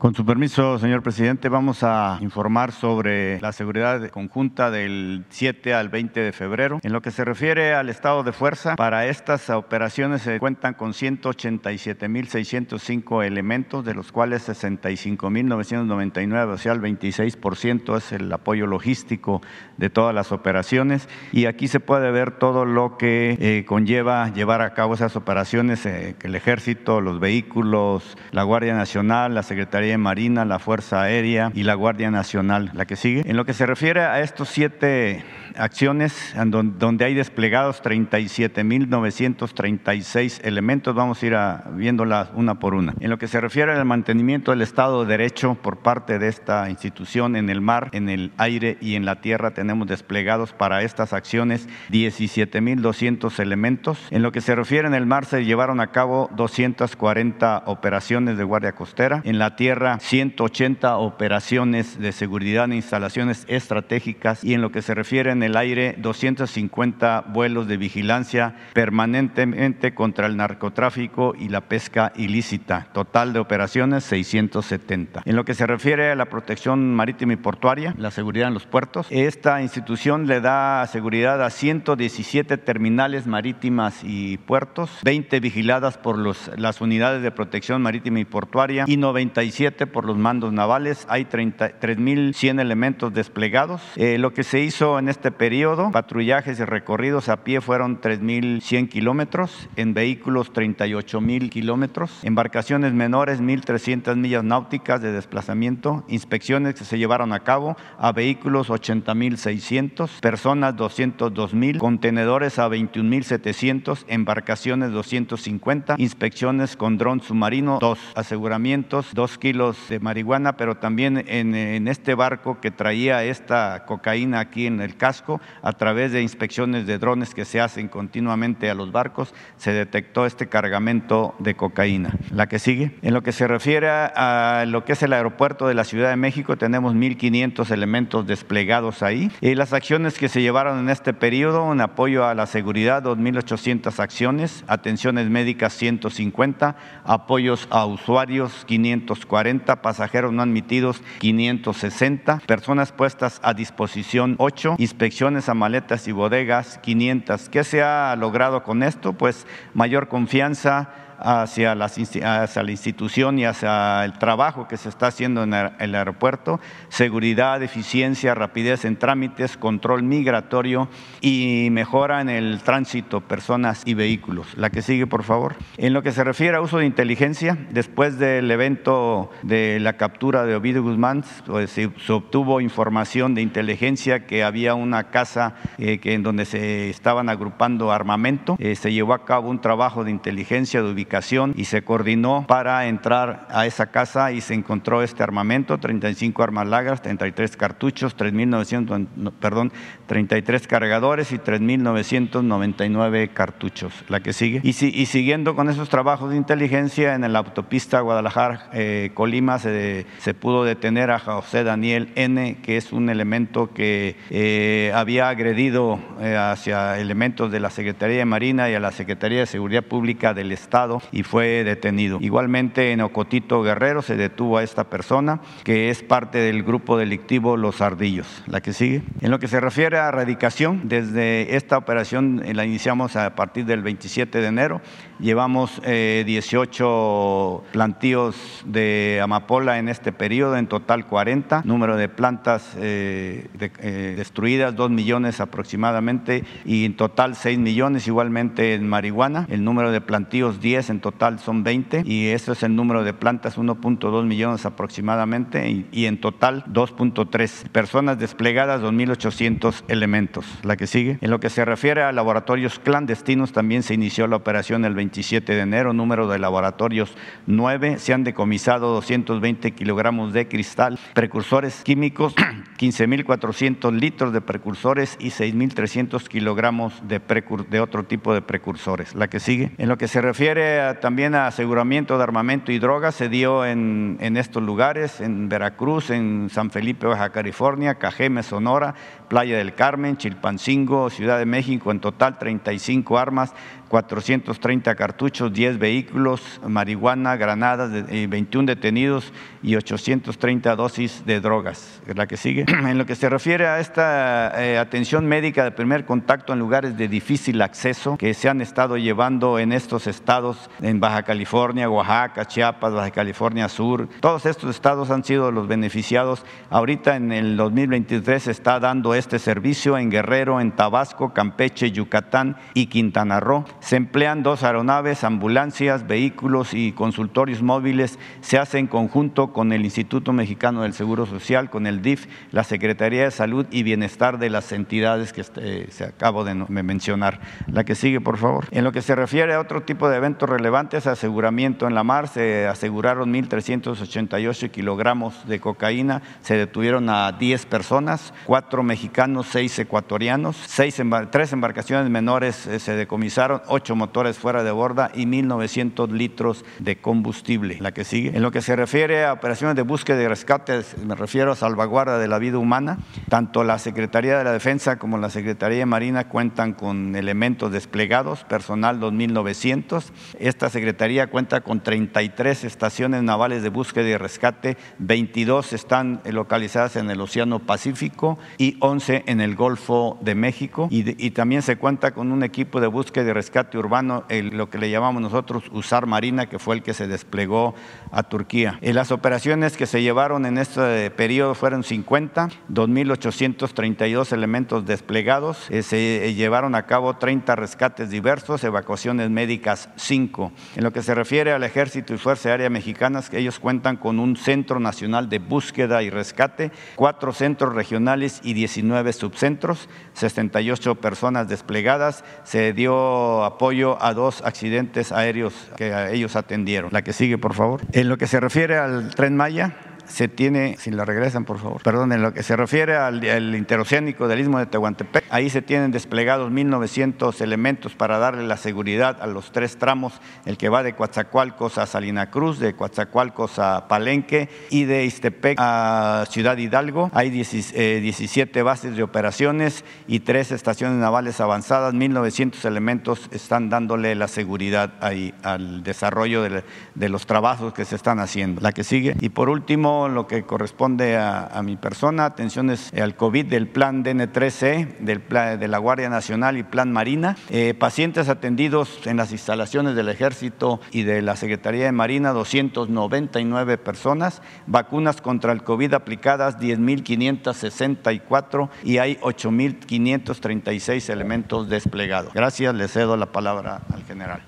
Con 0.05 0.13
su 0.13 0.23
permiso, 0.23 0.77
señor 0.77 1.01
presidente, 1.01 1.49
vamos 1.49 1.81
a 1.81 2.19
informar 2.21 2.71
sobre 2.71 3.41
la 3.41 3.51
seguridad 3.51 4.07
conjunta 4.09 4.69
del 4.69 5.25
7 5.29 5.73
al 5.73 5.89
20 5.89 6.19
de 6.19 6.31
febrero. 6.31 6.79
En 6.83 6.93
lo 6.93 7.01
que 7.01 7.09
se 7.09 7.25
refiere 7.25 7.73
al 7.73 7.89
estado 7.89 8.21
de 8.21 8.31
fuerza, 8.31 8.75
para 8.75 9.07
estas 9.07 9.49
operaciones 9.49 10.21
se 10.21 10.37
cuentan 10.37 10.75
con 10.75 10.93
187.605 10.93 13.25
elementos, 13.25 13.83
de 13.83 13.95
los 13.95 14.11
cuales 14.11 14.47
65.999, 14.47 16.53
o 16.53 16.57
sea, 16.59 16.73
el 16.73 16.81
26% 16.81 17.97
es 17.97 18.11
el 18.11 18.31
apoyo 18.31 18.67
logístico 18.67 19.41
de 19.77 19.89
todas 19.89 20.13
las 20.13 20.31
operaciones. 20.31 21.09
Y 21.31 21.47
aquí 21.47 21.67
se 21.67 21.79
puede 21.79 22.11
ver 22.11 22.37
todo 22.37 22.65
lo 22.65 22.97
que 22.97 23.39
eh, 23.39 23.65
conlleva 23.65 24.31
llevar 24.31 24.61
a 24.61 24.75
cabo 24.75 24.93
esas 24.93 25.15
operaciones, 25.15 25.83
eh, 25.87 26.15
el 26.21 26.35
ejército, 26.35 27.01
los 27.01 27.19
vehículos, 27.19 28.15
la 28.29 28.43
Guardia 28.43 28.75
Nacional, 28.75 29.33
la 29.33 29.41
Secretaría 29.41 29.94
Marina, 29.97 30.45
la 30.45 30.59
Fuerza 30.59 31.01
Aérea 31.01 31.51
y 31.53 31.63
la 31.63 31.73
Guardia 31.73 32.11
Nacional, 32.11 32.71
la 32.73 32.85
que 32.85 32.95
sigue. 32.95 33.23
En 33.25 33.37
lo 33.37 33.45
que 33.45 33.53
se 33.53 33.65
refiere 33.65 34.01
a 34.01 34.21
estos 34.21 34.49
siete 34.49 35.23
acciones 35.57 36.33
donde 36.77 37.05
hay 37.05 37.13
desplegados 37.13 37.83
37.936 37.83 40.39
elementos. 40.43 40.95
Vamos 40.95 41.21
a 41.21 41.25
ir 41.25 41.35
viéndolas 41.75 42.29
una 42.33 42.59
por 42.59 42.73
una. 42.73 42.93
En 42.99 43.09
lo 43.09 43.17
que 43.17 43.27
se 43.27 43.41
refiere 43.41 43.73
al 43.73 43.85
mantenimiento 43.85 44.51
del 44.51 44.61
Estado 44.61 45.03
de 45.03 45.17
Derecho 45.17 45.55
por 45.55 45.77
parte 45.77 46.19
de 46.19 46.27
esta 46.27 46.69
institución 46.69 47.35
en 47.35 47.49
el 47.49 47.61
mar, 47.61 47.89
en 47.93 48.09
el 48.09 48.31
aire 48.37 48.77
y 48.81 48.95
en 48.95 49.05
la 49.05 49.21
tierra, 49.21 49.51
tenemos 49.51 49.87
desplegados 49.87 50.53
para 50.53 50.81
estas 50.81 51.13
acciones 51.13 51.67
17.200 51.91 53.39
elementos. 53.39 53.99
En 54.11 54.21
lo 54.21 54.31
que 54.31 54.41
se 54.41 54.55
refiere 54.55 54.87
en 54.87 54.93
el 54.93 55.05
mar, 55.05 55.25
se 55.25 55.45
llevaron 55.45 55.79
a 55.79 55.91
cabo 55.91 56.29
240 56.35 57.63
operaciones 57.65 58.37
de 58.37 58.43
guardia 58.43 58.73
costera. 58.73 59.21
En 59.23 59.39
la 59.39 59.55
tierra, 59.55 59.99
180 59.99 60.97
operaciones 60.97 61.99
de 61.99 62.11
seguridad 62.11 62.65
en 62.65 62.73
instalaciones 62.73 63.45
estratégicas. 63.47 64.43
Y 64.43 64.53
en 64.53 64.61
lo 64.61 64.71
que 64.71 64.81
se 64.81 64.93
refiere 64.93 65.31
en 65.31 65.43
el 65.45 65.57
aire 65.57 65.95
250 65.97 67.25
vuelos 67.29 67.67
de 67.67 67.77
vigilancia 67.77 68.55
permanentemente 68.73 69.93
contra 69.93 70.27
el 70.27 70.37
narcotráfico 70.37 71.33
y 71.37 71.49
la 71.49 71.61
pesca 71.61 72.11
ilícita. 72.15 72.87
Total 72.93 73.33
de 73.33 73.39
operaciones 73.39 74.03
670. 74.03 75.23
En 75.25 75.35
lo 75.35 75.45
que 75.45 75.53
se 75.53 75.67
refiere 75.67 76.11
a 76.11 76.15
la 76.15 76.25
protección 76.25 76.93
marítima 76.93 77.33
y 77.33 77.37
portuaria, 77.37 77.93
la 77.97 78.11
seguridad 78.11 78.47
en 78.47 78.53
los 78.53 78.65
puertos, 78.65 79.07
esta 79.09 79.61
institución 79.61 80.27
le 80.27 80.41
da 80.41 80.85
seguridad 80.87 81.43
a 81.43 81.49
117 81.49 82.57
terminales 82.57 83.27
marítimas 83.27 84.01
y 84.03 84.37
puertos, 84.37 84.99
20 85.03 85.39
vigiladas 85.39 85.97
por 85.97 86.17
los, 86.17 86.51
las 86.57 86.81
unidades 86.81 87.21
de 87.21 87.31
protección 87.31 87.81
marítima 87.81 88.19
y 88.19 88.25
portuaria 88.25 88.85
y 88.87 88.97
97 88.97 89.87
por 89.87 90.05
los 90.05 90.17
mandos 90.17 90.53
navales. 90.53 91.05
Hay 91.09 91.25
3.100 91.25 92.59
elementos 92.59 93.13
desplegados. 93.13 93.81
Eh, 93.95 94.17
lo 94.17 94.33
que 94.33 94.43
se 94.43 94.59
hizo 94.59 94.99
en 94.99 95.09
este 95.09 95.31
periodo, 95.37 95.91
patrullajes 95.91 96.59
y 96.59 96.65
recorridos 96.65 97.29
a 97.29 97.43
pie 97.43 97.61
fueron 97.61 98.01
3.100 98.01 98.89
kilómetros, 98.89 99.69
en 99.75 99.93
vehículos 99.93 100.51
38.000 100.53 101.49
kilómetros, 101.49 102.23
embarcaciones 102.23 102.93
menores 102.93 103.41
1.300 103.41 104.15
millas 104.15 104.43
náuticas 104.43 105.01
de 105.01 105.11
desplazamiento, 105.11 106.03
inspecciones 106.07 106.75
que 106.75 106.85
se 106.85 106.97
llevaron 106.97 107.33
a 107.33 107.41
cabo 107.41 107.75
a 107.97 108.11
vehículos 108.11 108.69
80.600, 108.69 110.19
personas 110.21 110.75
202.000, 110.75 111.77
contenedores 111.77 112.59
a 112.59 112.67
21.700, 112.67 114.05
embarcaciones 114.07 114.91
250, 114.91 115.95
inspecciones 115.97 116.75
con 116.75 116.97
dron 116.97 117.21
submarino, 117.21 117.79
dos 117.79 117.99
aseguramientos, 118.15 119.09
dos 119.13 119.37
kilos 119.37 119.77
de 119.89 119.99
marihuana, 119.99 120.57
pero 120.57 120.75
también 120.75 121.23
en, 121.27 121.55
en 121.55 121.87
este 121.87 122.15
barco 122.15 122.59
que 122.59 122.71
traía 122.71 123.23
esta 123.23 123.85
cocaína 123.85 124.39
aquí 124.39 124.67
en 124.67 124.81
el 124.81 124.95
casco, 124.95 125.24
a 125.61 125.73
través 125.73 126.11
de 126.11 126.21
inspecciones 126.21 126.85
de 126.85 126.97
drones 126.97 127.33
que 127.33 127.45
se 127.45 127.59
hacen 127.59 127.87
continuamente 127.87 128.69
a 128.69 128.75
los 128.75 128.91
barcos, 128.91 129.33
se 129.57 129.71
detectó 129.71 130.25
este 130.25 130.47
cargamento 130.47 131.35
de 131.39 131.55
cocaína. 131.55 132.15
La 132.31 132.47
que 132.47 132.59
sigue. 132.59 132.95
En 133.01 133.13
lo 133.13 133.21
que 133.21 133.31
se 133.31 133.47
refiere 133.47 133.89
a 133.89 134.65
lo 134.67 134.85
que 134.85 134.93
es 134.93 135.03
el 135.03 135.13
aeropuerto 135.13 135.67
de 135.67 135.73
la 135.73 135.83
Ciudad 135.83 136.09
de 136.09 136.15
México, 136.15 136.57
tenemos 136.57 136.93
1.500 136.93 137.71
elementos 137.71 138.27
desplegados 138.27 139.03
ahí. 139.03 139.31
Y 139.41 139.55
las 139.55 139.73
acciones 139.73 140.17
que 140.17 140.29
se 140.29 140.41
llevaron 140.41 140.79
en 140.79 140.89
este 140.89 141.13
periodo, 141.13 141.71
en 141.71 141.81
apoyo 141.81 142.25
a 142.25 142.35
la 142.35 142.45
seguridad, 142.45 143.03
2.800 143.03 143.99
acciones, 143.99 144.63
atenciones 144.67 145.29
médicas 145.29 145.73
150, 145.73 146.75
apoyos 147.03 147.67
a 147.71 147.85
usuarios 147.85 148.65
540, 148.65 149.81
pasajeros 149.81 150.33
no 150.33 150.41
admitidos 150.41 151.01
560, 151.19 152.41
personas 152.45 152.91
puestas 152.91 153.39
a 153.43 153.53
disposición 153.53 154.35
8, 154.37 154.75
inspecciones 154.77 155.14
a 155.21 155.53
maletas 155.53 156.09
y 156.09 156.11
bodegas, 156.11 156.77
500. 156.79 157.47
¿Qué 157.47 157.63
se 157.63 157.81
ha 157.81 158.13
logrado 158.17 158.63
con 158.63 158.83
esto? 158.83 159.13
Pues 159.13 159.47
mayor 159.73 160.09
confianza 160.09 160.89
hacia, 161.25 161.73
la 161.73 162.71
institución 162.71 163.39
y 163.39 163.45
hacia 163.45 164.05
el 164.05 164.13
trabajo 164.13 164.67
que 164.67 164.77
se 164.77 164.89
está 164.89 165.07
haciendo 165.07 165.43
en 165.43 165.53
el 165.53 165.95
aeropuerto, 165.95 166.59
seguridad, 166.89 167.61
eficiencia, 167.63 168.35
rapidez 168.35 168.85
en 168.85 168.97
trámites, 168.97 169.57
control 169.57 170.03
migratorio 170.03 170.87
y 171.21 171.69
mejora 171.71 172.21
en 172.21 172.29
el 172.29 172.61
tránsito, 172.61 173.21
personas 173.21 173.81
y 173.85 173.95
vehículos. 173.95 174.55
La 174.55 174.69
que 174.69 174.83
sigue, 174.83 175.07
por 175.07 175.23
favor. 175.23 175.55
En 175.77 175.93
lo 175.93 176.03
que 176.03 176.11
se 176.11 176.23
refiere 176.23 176.57
a 176.57 176.61
uso 176.61 176.77
de 176.77 176.85
inteligencia, 176.85 177.57
después 177.71 178.19
del 178.19 178.49
evento 178.51 179.31
de 179.41 179.79
la 179.79 179.93
captura 179.93 180.45
de 180.45 180.55
Ovidio 180.55 180.83
Guzmán, 180.83 181.23
pues, 181.47 181.71
se, 181.71 181.91
obtuvo 182.09 182.61
información 182.61 183.33
de 183.33 183.41
inteligencia 183.41 184.27
que 184.27 184.43
había 184.43 184.75
una 184.75 185.05
casa 185.05 185.55
eh, 185.79 185.97
que, 185.97 186.13
en 186.13 186.21
donde 186.21 186.45
se 186.45 186.89
estaban 186.89 187.29
agrupando 187.29 187.91
armamento. 187.91 188.57
Eh, 188.59 188.75
se 188.75 188.93
llevó 188.93 189.13
a 189.13 189.25
cabo 189.25 189.49
un 189.49 189.59
trabajo 189.59 190.03
de 190.03 190.11
inteligencia, 190.11 190.83
de 190.83 190.91
ubicación 190.91 191.14
y 191.55 191.65
se 191.65 191.81
coordinó 191.83 192.45
para 192.47 192.87
entrar 192.87 193.47
a 193.49 193.65
esa 193.65 193.87
casa 193.87 194.31
y 194.31 194.41
se 194.41 194.53
encontró 194.53 195.01
este 195.01 195.23
armamento, 195.23 195.77
35 195.77 196.43
armas 196.43 196.67
largas, 196.67 197.01
33 197.01 197.55
cartuchos, 197.55 198.17
3.900, 198.17 199.31
perdón, 199.39 199.71
33 200.07 200.67
cargadores 200.67 201.31
y 201.31 201.37
3.999 201.37 203.29
cartuchos. 203.33 203.93
La 204.09 204.19
que 204.19 204.33
sigue. 204.33 204.59
Y, 204.63 204.73
siguiendo 204.73 205.55
con 205.55 205.69
esos 205.69 205.87
trabajos 205.89 206.31
de 206.31 206.37
inteligencia, 206.37 207.15
en 207.15 207.31
la 207.31 207.39
autopista 207.39 208.01
Guadalajara-Colima 208.01 209.59
se, 209.59 210.05
se, 210.17 210.33
pudo 210.33 210.65
detener 210.65 211.11
a 211.11 211.19
José 211.19 211.63
Daniel 211.63 212.11
N., 212.15 212.57
que 212.61 212.77
es 212.77 212.91
un 212.91 213.09
elemento 213.09 213.73
que 213.73 214.17
eh, 214.29 214.91
había 214.93 215.29
agredido 215.29 215.99
eh, 216.19 216.35
hacia 216.35 216.99
elementos 216.99 217.51
de 217.51 217.59
la 217.59 217.69
Secretaría 217.69 218.17
de 218.17 218.25
Marina 218.25 218.69
y 218.69 218.75
a 218.75 218.79
la 218.79 218.91
Secretaría 218.91 219.39
de 219.39 219.45
Seguridad 219.45 219.83
Pública 219.83 220.33
del 220.33 220.51
Estado 220.51 220.94
y 221.11 221.23
fue 221.23 221.63
detenido. 221.63 222.17
Igualmente 222.21 222.91
en 222.91 223.01
Ocotito 223.01 223.61
Guerrero 223.61 224.01
se 224.01 224.15
detuvo 224.15 224.57
a 224.57 224.63
esta 224.63 224.85
persona, 224.85 225.41
que 225.63 225.89
es 225.89 226.03
parte 226.03 226.39
del 226.39 226.63
grupo 226.63 226.97
delictivo 226.97 227.57
Los 227.57 227.81
Ardillos. 227.81 228.43
La 228.47 228.61
que 228.61 228.73
sigue. 228.73 229.01
En 229.21 229.31
lo 229.31 229.39
que 229.39 229.47
se 229.47 229.59
refiere 229.59 229.97
a 229.97 230.07
erradicación, 230.07 230.81
desde 230.85 231.55
esta 231.55 231.77
operación 231.77 232.41
eh, 232.45 232.53
la 232.53 232.65
iniciamos 232.65 233.15
a 233.15 233.35
partir 233.35 233.65
del 233.65 233.81
27 233.81 234.39
de 234.39 234.47
enero. 234.47 234.81
Llevamos 235.19 235.81
18 235.81 237.63
plantíos 237.71 238.35
de 238.65 239.19
amapola 239.23 239.79
en 239.79 239.89
este 239.89 240.11
periodo, 240.11 240.57
en 240.57 240.67
total 240.67 241.07
40. 241.07 241.61
Número 241.65 241.97
de 241.97 242.09
plantas 242.09 242.75
destruidas, 242.75 244.75
2 244.75 244.89
millones 244.89 245.39
aproximadamente 245.39 246.43
y 246.65 246.85
en 246.85 246.97
total 246.97 247.35
6 247.35 247.57
millones 247.57 248.07
igualmente 248.07 248.73
en 248.73 248.87
marihuana. 248.87 249.47
El 249.49 249.63
número 249.63 249.91
de 249.91 250.01
plantíos 250.01 250.59
10, 250.59 250.89
en 250.89 250.99
total 250.99 251.39
son 251.39 251.63
20 251.63 252.03
y 252.05 252.27
eso 252.27 252.51
es 252.51 252.63
el 252.63 252.75
número 252.75 253.03
de 253.03 253.13
plantas 253.13 253.57
1.2 253.57 254.25
millones 254.25 254.65
aproximadamente 254.65 255.85
y, 255.91 256.05
en 256.05 256.19
total 256.19 256.65
2.3. 256.65 257.69
Personas 257.69 258.19
desplegadas 258.19 258.81
2.800 258.81 259.83
elementos. 259.87 260.45
La 260.63 260.75
que 260.75 260.87
sigue. 260.87 261.17
En 261.21 261.29
lo 261.29 261.39
que 261.39 261.49
se 261.49 261.63
refiere 261.63 262.03
a 262.03 262.11
laboratorios 262.11 262.79
clandestinos 262.79 263.53
también 263.53 263.83
se 263.83 263.93
inició 263.93 264.27
la 264.27 264.35
operación 264.35 264.83
el 264.85 264.95
27 265.05 265.53
de 265.53 265.61
enero. 265.61 265.93
Número 265.93 266.27
de 266.27 266.39
laboratorios 266.39 267.15
9. 267.45 267.99
Se 267.99 268.13
han 268.13 268.23
decomisado 268.23 268.93
220 268.93 269.71
kilogramos 269.71 270.33
de 270.33 270.47
cristal, 270.47 270.97
precursores 271.13 271.83
químicos, 271.83 272.35
15.400 272.79 273.91
litros 273.93 274.33
de 274.33 274.41
precursores 274.41 275.15
y 275.19 275.29
6.300 275.29 276.27
kilogramos 276.27 277.03
de, 277.07 277.79
otro 277.79 278.03
tipo 278.03 278.33
de 278.33 278.41
precursores. 278.41 279.13
La 279.13 279.27
que 279.27 279.39
sigue. 279.39 279.71
En 279.77 279.89
lo 279.89 279.97
que 279.97 280.07
se 280.07 280.21
refiere 280.21 280.95
también 280.95 281.35
a 281.35 281.47
aseguramiento 281.47 282.17
de 282.17 282.23
armamento 282.23 282.71
y 282.71 282.79
drogas, 282.79 283.13
se 283.13 283.29
dio 283.29 283.63
en, 283.63 284.17
en 284.21 284.37
estos 284.37 284.63
lugares, 284.63 285.21
en 285.21 285.49
Veracruz, 285.49 286.09
en 286.09 286.49
San 286.49 286.71
Felipe, 286.71 287.05
Baja 287.05 287.29
California, 287.29 287.95
Cajeme, 287.95 288.41
Sonora, 288.41 288.95
Playa 289.27 289.57
del 289.57 289.75
Carmen, 289.75 290.17
Chilpancingo, 290.17 291.09
Ciudad 291.11 291.37
de 291.37 291.45
México, 291.45 291.91
en 291.91 291.99
total 291.99 292.39
35 292.39 293.17
armas 293.19 293.53
430 293.95 294.93
cartuchos, 294.95 295.53
10 295.53 295.79
vehículos, 295.79 296.41
marihuana, 296.67 297.37
granadas, 297.37 297.91
21 298.09 298.65
detenidos 298.65 299.31
y 299.63 299.77
830 299.77 300.75
dosis 300.75 301.25
de 301.25 301.39
drogas. 301.39 302.01
la 302.13 302.27
que 302.27 302.35
sigue. 302.35 302.65
En 302.85 302.97
lo 302.97 303.05
que 303.05 303.15
se 303.15 303.29
refiere 303.29 303.67
a 303.67 303.79
esta 303.79 304.51
eh, 304.61 304.77
atención 304.77 305.25
médica 305.25 305.63
de 305.63 305.71
primer 305.71 306.05
contacto 306.05 306.51
en 306.51 306.59
lugares 306.59 306.97
de 306.97 307.07
difícil 307.07 307.61
acceso 307.61 308.17
que 308.17 308.33
se 308.33 308.49
han 308.49 308.61
estado 308.61 308.97
llevando 308.97 309.59
en 309.59 309.71
estos 309.71 310.07
estados, 310.07 310.69
en 310.81 310.99
Baja 310.99 311.23
California, 311.23 311.89
Oaxaca, 311.89 312.45
Chiapas, 312.45 312.93
Baja 312.93 313.11
California 313.11 313.69
Sur, 313.69 314.09
todos 314.19 314.45
estos 314.45 314.69
estados 314.71 315.09
han 315.09 315.23
sido 315.23 315.51
los 315.51 315.67
beneficiados. 315.67 316.43
Ahorita 316.69 317.15
en 317.15 317.31
el 317.31 317.55
2023 317.55 318.43
se 318.43 318.51
está 318.51 318.79
dando 318.79 319.15
este 319.15 319.39
servicio 319.39 319.97
en 319.97 320.11
Guerrero, 320.11 320.59
en 320.59 320.73
Tabasco, 320.73 321.33
Campeche, 321.33 321.91
Yucatán 321.91 322.57
y 322.73 322.87
Quintana 322.87 323.39
Roo. 323.39 323.63
Se 323.85 323.97
emplean 323.97 324.41
dos 324.41 324.63
aeronaves, 324.63 325.23
ambulancias, 325.23 326.07
vehículos 326.07 326.73
y 326.73 326.91
consultorios 326.93 327.61
móviles. 327.61 328.17
Se 328.41 328.57
hace 328.57 328.79
en 328.79 328.87
conjunto 328.87 329.53
con 329.53 329.71
el 329.73 329.85
Instituto 329.85 330.33
Mexicano 330.33 330.81
del 330.81 330.93
Seguro 330.93 331.27
Social, 331.27 331.69
con 331.69 331.85
el 331.85 332.01
DIF, 332.01 332.25
la 332.49 332.63
Secretaría 332.63 333.25
de 333.25 333.29
Salud 333.29 333.67
y 333.69 333.83
Bienestar 333.83 334.39
de 334.39 334.49
las 334.49 334.71
entidades 334.71 335.33
que 335.33 335.41
este, 335.41 335.91
se 335.91 336.03
acabo 336.03 336.43
de 336.43 336.55
mencionar. 336.55 337.41
La 337.67 337.83
que 337.83 337.93
sigue, 337.93 338.19
por 338.19 338.39
favor. 338.39 338.65
En 338.71 338.83
lo 338.83 338.91
que 338.91 339.03
se 339.03 339.13
refiere 339.13 339.53
a 339.53 339.59
otro 339.59 339.83
tipo 339.83 340.09
de 340.09 340.17
eventos 340.17 340.49
relevantes, 340.49 341.05
aseguramiento 341.05 341.85
en 341.85 341.93
la 341.93 342.03
mar, 342.03 342.27
se 342.27 342.65
aseguraron 342.65 343.31
1.388 343.35 344.71
kilogramos 344.71 345.47
de 345.47 345.59
cocaína, 345.59 346.23
se 346.41 346.57
detuvieron 346.57 347.07
a 347.11 347.33
10 347.33 347.67
personas, 347.67 348.33
cuatro 348.45 348.81
mexicanos, 348.81 349.45
seis 349.51 349.77
ecuatorianos, 349.77 350.57
seis, 350.65 350.99
tres 351.29 351.53
embarcaciones 351.53 352.09
menores 352.09 352.65
eh, 352.65 352.79
se 352.79 352.95
decomisaron, 352.95 353.61
ocho 353.75 353.95
motores 353.95 354.37
fuera 354.37 354.63
de 354.63 354.71
borda 354.71 355.11
y 355.13 355.25
1.900 355.25 356.09
litros 356.11 356.63
de 356.79 356.97
combustible. 356.97 357.77
La 357.81 357.93
que 357.93 358.05
sigue. 358.05 358.29
En 358.35 358.41
lo 358.41 358.51
que 358.51 358.61
se 358.61 358.75
refiere 358.75 359.25
a 359.25 359.33
operaciones 359.33 359.75
de 359.75 359.81
búsqueda 359.81 360.21
y 360.21 360.27
rescate, 360.27 360.81
me 361.05 361.15
refiero 361.15 361.51
a 361.51 361.55
salvaguarda 361.55 362.17
de 362.17 362.27
la 362.27 362.39
vida 362.39 362.57
humana. 362.57 362.97
Tanto 363.29 363.63
la 363.63 363.77
Secretaría 363.79 364.37
de 364.37 364.43
la 364.43 364.53
Defensa 364.53 364.97
como 364.97 365.17
la 365.17 365.29
Secretaría 365.29 365.79
de 365.79 365.85
Marina 365.85 366.29
cuentan 366.29 366.73
con 366.73 367.15
elementos 367.15 367.71
desplegados, 367.71 368.43
personal 368.45 368.99
2.900. 368.99 370.05
Esta 370.39 370.69
Secretaría 370.69 371.27
cuenta 371.27 371.61
con 371.61 371.81
33 371.81 372.63
estaciones 372.63 373.23
navales 373.23 373.61
de 373.61 373.69
búsqueda 373.69 374.07
y 374.07 374.17
rescate, 374.17 374.77
22 374.99 375.73
están 375.73 376.21
localizadas 376.25 376.95
en 376.95 377.09
el 377.09 377.19
Océano 377.19 377.59
Pacífico 377.59 378.39
y 378.57 378.77
11 378.79 379.23
en 379.27 379.41
el 379.41 379.55
Golfo 379.55 380.17
de 380.21 380.35
México. 380.35 380.87
Y, 380.89 381.25
y 381.25 381.31
también 381.31 381.61
se 381.61 381.75
cuenta 381.75 382.13
con 382.13 382.31
un 382.31 382.43
equipo 382.43 382.79
de 382.79 382.87
búsqueda 382.87 383.29
y 383.29 383.33
rescate 383.33 383.64
urbano, 383.73 384.23
lo 384.29 384.69
que 384.69 384.77
le 384.77 384.89
llamamos 384.89 385.21
nosotros 385.21 385.63
usar 385.71 386.05
marina, 386.05 386.47
que 386.47 386.59
fue 386.59 386.75
el 386.75 386.83
que 386.83 386.93
se 386.93 387.07
desplegó 387.07 387.75
a 388.15 388.23
Turquía. 388.23 388.79
Las 388.81 389.11
operaciones 389.11 389.75
que 389.75 389.85
se 389.85 390.01
llevaron 390.01 390.45
en 390.45 390.57
este 390.57 391.11
periodo 391.11 391.53
fueron 391.53 391.83
50, 391.83 392.49
2.832 392.69 394.31
elementos 394.31 394.85
desplegados, 394.85 395.67
eh, 395.69 395.83
se 395.83 396.33
llevaron 396.33 396.75
a 396.75 396.85
cabo 396.85 397.17
30 397.17 397.55
rescates 397.57 398.09
diversos, 398.09 398.63
evacuaciones 398.63 399.29
médicas 399.29 399.89
5. 399.97 400.51
En 400.77 400.83
lo 400.83 400.93
que 400.93 401.03
se 401.03 401.13
refiere 401.13 401.51
al 401.51 401.63
Ejército 401.63 402.13
y 402.13 402.17
Fuerza 402.17 402.49
Aérea 402.49 402.69
Mexicanas, 402.69 403.31
ellos 403.33 403.59
cuentan 403.59 403.97
con 403.97 404.19
un 404.19 404.37
Centro 404.37 404.79
Nacional 404.79 405.27
de 405.27 405.39
Búsqueda 405.39 406.01
y 406.01 406.09
Rescate, 406.09 406.71
cuatro 406.95 407.33
centros 407.33 407.75
regionales 407.75 408.39
y 408.43 408.53
19 408.53 409.11
subcentros, 409.11 409.89
68 410.13 410.95
personas 410.95 411.49
desplegadas, 411.49 412.23
se 412.45 412.71
dio 412.71 413.43
apoyo 413.43 414.01
a 414.01 414.13
dos 414.13 414.41
accidentes 414.43 415.11
aéreos 415.11 415.53
que 415.75 416.13
ellos 416.13 416.37
atendieron. 416.37 416.91
La 416.93 417.03
que 417.03 417.11
sigue, 417.11 417.37
por 417.37 417.53
favor. 417.53 417.81
En 418.05 418.09
lo 418.09 418.19
que 418.19 418.27
se 418.27 418.39
refiere 418.39 418.77
al 418.77 419.09
tren 419.15 419.35
Maya, 419.35 419.71
se 420.07 420.27
tiene, 420.27 420.77
si 420.77 420.91
la 420.91 421.05
regresan 421.05 421.45
por 421.45 421.59
favor, 421.59 421.81
perdón, 421.81 422.11
en 422.11 422.21
lo 422.21 422.33
que 422.33 422.43
se 422.43 422.55
refiere 422.55 422.95
al, 422.95 423.23
interoceánico 423.55 424.27
del 424.27 424.39
istmo 424.39 424.59
de 424.59 424.65
Tehuantepec, 424.65 425.25
ahí 425.29 425.49
se 425.49 425.61
tienen 425.61 425.91
desplegados 425.91 426.51
1.900 426.51 427.41
elementos 427.41 427.95
para 427.95 428.17
darle 428.17 428.43
la 428.43 428.57
seguridad 428.57 429.21
a 429.21 429.27
los 429.27 429.51
tres 429.51 429.77
tramos, 429.77 430.21
el 430.45 430.57
que 430.57 430.69
va 430.69 430.83
de 430.83 430.93
Coatzacoalcos 430.93 431.77
a 431.77 431.85
Salina 431.85 432.29
Cruz, 432.29 432.59
de 432.59 432.73
Coatzacoalcos 432.73 433.59
a 433.59 433.87
Palenque 433.87 434.49
y 434.69 434.85
de 434.85 435.05
Istepec 435.05 435.57
a 435.59 436.25
Ciudad 436.29 436.57
Hidalgo. 436.57 437.09
Hay 437.13 437.29
17 437.29 438.59
eh, 438.59 438.63
bases 438.63 438.95
de 438.95 439.03
operaciones 439.03 439.83
y 440.07 440.21
tres 440.21 440.51
estaciones 440.51 440.97
navales 440.97 441.39
avanzadas, 441.39 441.93
1.900 441.93 442.65
elementos 442.65 443.29
están 443.31 443.69
dándole 443.69 444.15
la 444.15 444.27
seguridad 444.27 444.93
ahí 445.01 445.33
al 445.43 445.83
desarrollo 445.83 446.41
de, 446.41 446.63
de 446.95 447.09
los 447.09 447.25
trabajos 447.25 447.73
que 447.73 447.85
se 447.85 447.95
están 447.95 448.19
haciendo. 448.19 448.61
La 448.61 448.71
que 448.71 448.83
sigue. 448.83 449.15
Y 449.19 449.29
por 449.29 449.49
último, 449.49 449.94
lo 450.09 450.27
que 450.27 450.43
corresponde 450.43 451.17
a, 451.17 451.61
mi 451.63 451.77
persona, 451.77 452.25
atenciones 452.25 452.91
al 452.93 453.15
COVID 453.15 453.45
del 453.45 453.67
plan 453.67 454.03
DN3C, 454.03 454.97
del 454.99 455.21
de 455.59 455.67
la 455.67 455.77
Guardia 455.77 456.09
Nacional 456.09 456.57
y 456.57 456.63
plan 456.63 456.91
Marina, 456.91 457.37
eh, 457.49 457.73
pacientes 457.73 458.27
atendidos 458.29 459.05
en 459.05 459.17
las 459.17 459.31
instalaciones 459.31 459.95
del 459.95 460.09
Ejército 460.09 460.79
y 460.91 461.03
de 461.03 461.21
la 461.21 461.35
Secretaría 461.35 461.85
de 461.85 461.91
Marina, 461.91 462.31
299 462.31 463.77
personas, 463.77 464.41
vacunas 464.67 465.21
contra 465.21 465.51
el 465.51 465.61
COVID 465.63 465.93
aplicadas 465.93 466.57
10.564 466.59 468.69
y 468.83 468.97
hay 468.99 469.17
8.536 469.17 471.09
elementos 471.09 471.69
desplegados. 471.69 472.33
Gracias, 472.33 472.73
le 472.75 472.87
cedo 472.87 473.17
la 473.17 473.31
palabra 473.31 473.81
al 473.93 474.03
general. 474.03 474.41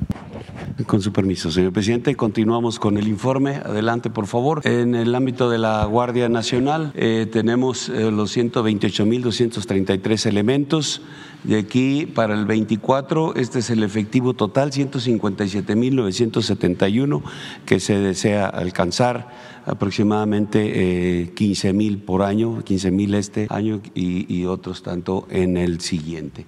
Con 0.85 1.01
su 1.01 1.11
permiso, 1.11 1.49
señor 1.49 1.73
presidente, 1.73 2.15
continuamos 2.15 2.77
con 2.77 2.99
el 2.99 3.07
informe. 3.07 3.55
Adelante, 3.55 4.11
por 4.11 4.27
favor. 4.27 4.61
En 4.63 4.93
el 4.93 5.15
ámbito 5.15 5.49
de 5.49 5.57
la 5.57 5.83
Guardia 5.85 6.29
Nacional 6.29 6.93
eh, 6.95 7.27
tenemos 7.31 7.89
eh, 7.89 8.11
los 8.11 8.37
128.233 8.37 10.27
elementos. 10.27 11.01
De 11.43 11.57
aquí 11.57 12.05
para 12.05 12.35
el 12.35 12.45
24, 12.45 13.33
este 13.35 13.57
es 13.59 13.71
el 13.71 13.81
efectivo 13.81 14.35
total, 14.35 14.71
157.971, 14.71 17.23
que 17.65 17.79
se 17.79 17.97
desea 17.97 18.45
alcanzar 18.45 19.29
aproximadamente 19.65 21.31
15 21.33 21.69
eh, 21.69 21.73
mil 21.73 21.97
por 21.97 22.21
año, 22.21 22.63
15 22.63 22.91
mil 22.91 23.15
este 23.15 23.47
año 23.49 23.81
y, 23.95 24.31
y 24.31 24.45
otros 24.45 24.83
tanto 24.83 25.25
en 25.31 25.57
el 25.57 25.81
siguiente. 25.81 26.45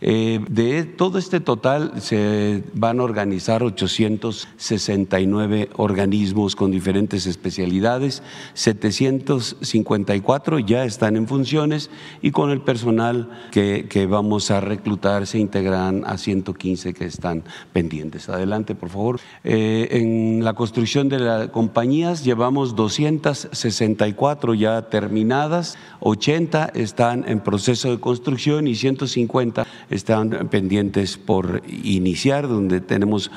Eh, 0.00 0.40
de 0.48 0.84
todo 0.84 1.18
este 1.18 1.40
total 1.40 2.00
se 2.00 2.62
van 2.74 3.00
a 3.00 3.04
organizar 3.04 3.62
869 3.62 5.70
organismos 5.76 6.56
con 6.56 6.70
diferentes 6.70 7.26
especialidades, 7.26 8.22
754 8.54 10.58
ya 10.58 10.84
están 10.84 11.16
en 11.16 11.26
funciones 11.26 11.90
y 12.20 12.30
con 12.30 12.50
el 12.50 12.60
personal 12.60 13.30
que, 13.50 13.86
vamos 14.06 14.50
a 14.50 14.60
reclutar 14.60 15.26
se 15.26 15.38
integran 15.38 16.04
a 16.06 16.18
115 16.18 16.92
que 16.94 17.06
están 17.06 17.42
pendientes. 17.72 18.28
Adelante, 18.28 18.74
por 18.74 18.90
favor. 18.90 19.18
Eh, 19.42 19.88
en 19.90 20.44
la 20.44 20.52
construcción 20.52 21.08
de 21.08 21.18
las 21.18 21.48
compañías 21.48 22.24
llevamos 22.24 22.76
264 22.76 24.52
ya 24.54 24.90
terminadas, 24.90 25.78
80 26.00 26.72
están 26.74 27.24
en 27.26 27.40
proceso 27.40 27.90
de 27.90 27.98
construcción 27.98 28.68
y 28.68 28.74
150 28.74 29.66
están 29.90 30.48
pendientes 30.50 31.16
por 31.16 31.62
iniciar, 31.66 32.48
donde 32.48 32.80
tenemos 32.80 33.30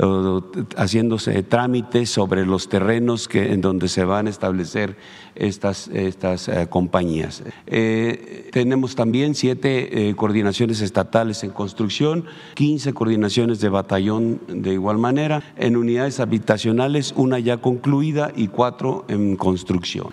uh, 0.00 0.40
haciéndose 0.76 1.42
trámites 1.42 2.10
sobre 2.10 2.46
los 2.46 2.68
terrenos 2.68 3.28
que, 3.28 3.52
en 3.52 3.60
donde 3.60 3.88
se 3.88 4.04
van 4.04 4.26
a 4.26 4.30
establecer 4.30 4.96
estas, 5.34 5.88
estas 5.88 6.48
uh, 6.48 6.68
compañías. 6.68 7.42
Eh, 7.66 8.48
tenemos 8.52 8.94
también 8.94 9.34
siete 9.34 10.08
eh, 10.08 10.14
coordinaciones 10.14 10.80
estatales 10.80 11.44
en 11.44 11.50
construcción, 11.50 12.24
15 12.54 12.92
coordinaciones 12.94 13.60
de 13.60 13.68
batallón 13.68 14.40
de 14.48 14.72
igual 14.72 14.98
manera, 14.98 15.42
en 15.56 15.76
unidades 15.76 16.20
habitacionales 16.20 17.12
una 17.16 17.38
ya 17.38 17.58
concluida 17.58 18.32
y 18.34 18.48
cuatro 18.48 19.04
en 19.08 19.36
construcción. 19.36 20.08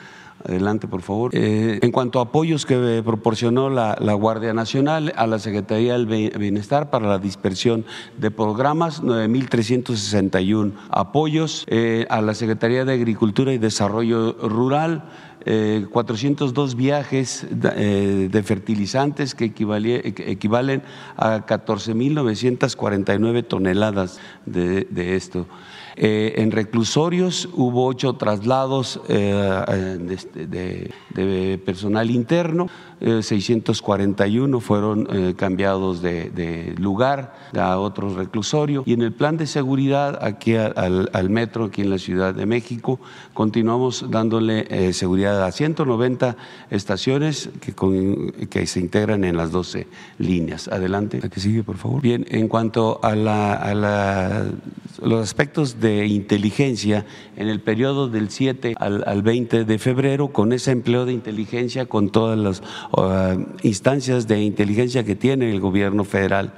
Adelante, 0.45 0.89
por 0.89 1.01
favor. 1.01 1.31
Eh, 1.33 1.79
en 1.81 1.91
cuanto 1.91 2.19
a 2.19 2.23
apoyos 2.23 2.65
que 2.65 3.01
proporcionó 3.05 3.69
la, 3.69 3.95
Guardia 4.13 4.53
Nacional 4.53 5.13
a 5.15 5.25
la 5.25 5.39
Secretaría 5.39 5.93
del 5.93 6.05
Bienestar 6.05 6.89
para 6.89 7.07
la 7.07 7.17
dispersión 7.17 7.85
de 8.17 8.29
programas, 8.29 9.01
9.361 9.01 10.73
apoyos. 10.89 11.63
Eh, 11.67 12.05
a 12.09 12.21
la 12.21 12.33
Secretaría 12.33 12.83
de 12.83 12.91
Agricultura 12.93 13.53
y 13.53 13.57
Desarrollo 13.57 14.33
Rural, 14.33 15.05
402 15.91 16.73
eh, 16.73 16.75
viajes 16.75 17.47
de 17.49 18.43
fertilizantes 18.43 19.35
que 19.35 19.45
equivalen 19.45 20.83
a 21.15 21.45
14.949 21.45 23.47
toneladas 23.47 24.19
de 24.45 25.15
esto. 25.15 25.47
Eh, 25.95 26.33
en 26.37 26.51
reclusorios 26.51 27.47
hubo 27.53 27.85
ocho 27.85 28.13
traslados 28.13 28.99
eh, 29.07 29.99
de, 30.33 31.57
personal 31.63 32.09
interno, 32.09 32.67
641 32.99 34.57
eh, 34.57 34.61
fueron 34.61 35.33
cambiados 35.35 36.01
de, 36.01 36.73
lugar 36.79 37.35
a 37.55 37.77
otro 37.77 38.15
reclusorio. 38.15 38.83
Y 38.85 38.93
en 38.93 39.01
el 39.01 39.11
plan 39.11 39.37
de 39.37 39.45
seguridad 39.45 40.19
aquí 40.23 40.55
al, 40.55 41.29
metro, 41.29 41.65
aquí 41.65 41.81
en 41.81 41.89
la 41.89 41.97
Ciudad 41.97 42.33
de 42.33 42.45
México, 42.45 42.99
continuamos 43.33 44.09
dándole 44.09 44.93
seguridad 44.93 45.43
a 45.43 45.51
190 45.51 46.37
estaciones 46.71 47.49
que, 47.61 47.73
que 48.49 48.65
se 48.65 48.79
integran 48.79 49.23
en 49.25 49.37
las 49.37 49.51
12 49.51 49.87
líneas. 50.17 50.67
Adelante, 50.69 51.19
la 51.21 51.29
que 51.29 51.39
sigue, 51.39 51.63
por 51.63 51.77
favor. 51.77 52.01
Bien, 52.01 52.25
en 52.29 52.47
cuanto 52.47 52.99
a, 53.03 53.15
la, 53.15 54.45
los 55.01 55.21
aspectos 55.21 55.79
de 55.83 56.07
inteligencia 56.07 57.05
en 57.35 57.49
el 57.49 57.59
periodo 57.59 58.07
del 58.07 58.29
7 58.29 58.75
al, 58.79 59.21
20 59.21 59.65
de 59.65 59.77
febrero 59.77 60.29
con 60.29 60.53
ese 60.53 60.71
empleo 60.71 61.05
de 61.05 61.13
inteligencia, 61.13 61.85
con 61.85 62.09
todas 62.09 62.39
las 62.39 62.63
uh, 62.97 63.43
instancias 63.61 64.27
de 64.27 64.41
inteligencia 64.41 65.03
que 65.03 65.15
tiene 65.15 65.51
el 65.51 65.59
gobierno 65.59 66.05
federal, 66.05 66.53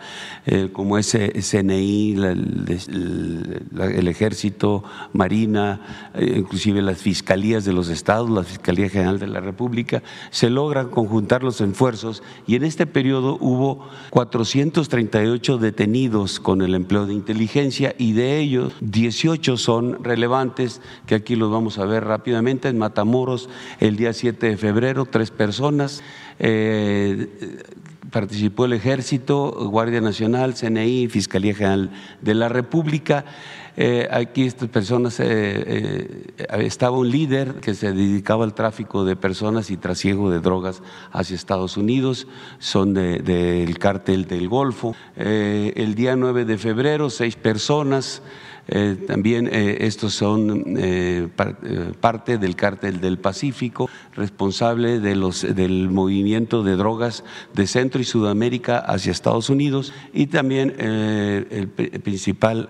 eh, 0.45 0.69
como 0.71 0.97
ese 0.97 1.33
CNI, 1.41 2.13
el, 2.13 4.07
ejército, 4.07 4.83
Marina, 5.11 6.11
eh, 6.13 6.35
inclusive 6.38 6.81
las 6.81 6.99
fiscalías 6.99 7.65
de 7.65 7.73
los 7.73 7.89
estados, 7.89 8.29
la 8.29 8.43
Fiscalía 8.43 8.89
General 8.89 9.17
de 9.17 9.27
la 9.27 9.39
República, 9.39 10.03
se 10.29 10.51
logran 10.51 10.89
conjuntar 10.89 11.43
los 11.43 11.59
esfuerzos 11.61 12.21
y 12.45 12.55
en 12.55 12.63
este 12.63 12.85
periodo 12.85 13.38
hubo 13.41 13.88
438 14.11 15.57
detenidos 15.57 16.39
con 16.39 16.61
el 16.61 16.75
empleo 16.75 17.07
de 17.07 17.13
inteligencia 17.13 17.95
y 17.97 18.13
de 18.13 18.38
ellos 18.39 18.73
10 18.81 19.14
18 19.15 19.56
son 19.56 20.04
relevantes, 20.04 20.82
que 21.06 21.15
aquí 21.15 21.38
los 21.38 21.49
vamos 21.49 21.78
a 21.78 21.86
ver 21.86 22.04
rápidamente. 22.04 22.67
En 22.67 22.78
Matamoros, 22.78 23.49
el 23.80 23.95
día 23.95 24.12
7 24.12 24.49
de 24.49 24.58
febrero, 24.58 25.06
tres 25.06 25.32
personas. 25.32 26.04
Eh, 26.38 27.63
participó 28.12 28.65
el 28.65 28.73
Ejército, 28.73 29.69
Guardia 29.69 30.01
Nacional, 30.01 30.54
CNI, 30.54 31.08
Fiscalía 31.08 31.56
General 31.56 31.91
de 32.21 32.34
la 32.34 32.49
República. 32.49 33.23
Eh, 33.78 34.08
aquí 34.12 34.43
estas 34.43 34.67
personas, 34.67 35.17
eh, 35.21 36.34
estaba 36.60 36.97
un 36.97 37.10
líder 37.10 37.56
que 37.56 37.73
se 37.73 37.93
dedicaba 37.93 38.43
al 38.43 38.54
tráfico 38.54 39.06
de 39.06 39.15
personas 39.15 39.69
y 39.69 39.78
trasiego 39.78 40.30
de 40.30 40.41
drogas 40.41 40.82
hacia 41.13 41.36
Estados 41.36 41.78
Unidos, 41.78 42.28
son 42.60 42.93
del 42.93 43.80
cártel 43.80 44.25
del 44.25 44.49
Golfo. 44.49 44.93
el 45.15 45.95
día 45.95 46.17
9 46.17 46.43
de 46.43 46.58
febrero, 46.58 47.10
seis 47.10 47.38
personas. 47.38 48.21
Eh, 48.67 48.97
también 49.08 49.47
eh, 49.51 49.78
estos 49.82 50.13
son 50.13 50.75
eh, 50.78 51.28
parte 51.99 52.38
del 52.38 52.56
cártel 52.56 52.99
del 52.99 53.19
Pacífico, 53.19 53.89
responsable 54.15 54.99
de 54.99 55.15
los, 55.15 55.41
del 55.41 55.89
movimiento 55.89 56.63
de 56.63 56.75
drogas 56.75 57.23
de 57.54 57.67
Centro 57.67 58.01
y 58.01 58.06
Sudamérica 58.06 58.80
hacia 58.80 59.12
Estados 59.12 59.49
Unidos 59.49 59.93
y 60.13 60.28
también 60.28 60.75
el 60.80 61.67
principal 62.04 62.69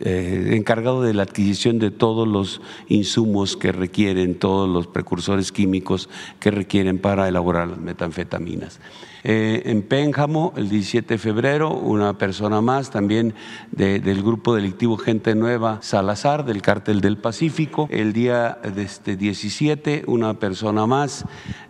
encargado 0.00 1.02
de 1.02 1.14
la 1.14 1.22
adquisición 1.24 1.78
de 1.78 1.90
todos 1.90 2.28
los 2.28 2.60
insumos 2.88 3.56
que 3.56 3.72
requieren, 3.72 4.36
todos 4.36 4.68
los 4.68 4.86
precursores 4.86 5.52
químicos 5.52 6.08
que 6.38 6.50
requieren 6.50 6.98
para 6.98 7.28
elaborar 7.28 7.68
las 7.68 7.78
metanfetaminas. 7.78 8.80
Eh, 9.22 9.62
en 9.66 9.82
Pénjamo, 9.82 10.52
el 10.56 10.68
17 10.68 11.14
de 11.14 11.18
febrero, 11.18 11.72
una 11.72 12.16
persona 12.16 12.60
más 12.60 12.90
también 12.90 13.34
del 13.70 14.22
grupo 14.22 14.54
delictivo 14.54 14.96
Gente 14.96 15.34
Nueva 15.34 15.78
Salazar, 15.82 16.44
del 16.44 16.62
Cártel 16.62 17.00
del 17.00 17.18
Pacífico. 17.18 17.86
El 17.90 18.12
día 18.12 18.58
este 18.76 19.16
17, 19.16 20.04
una 20.06 20.34
persona 20.34 20.86
más 20.86 21.24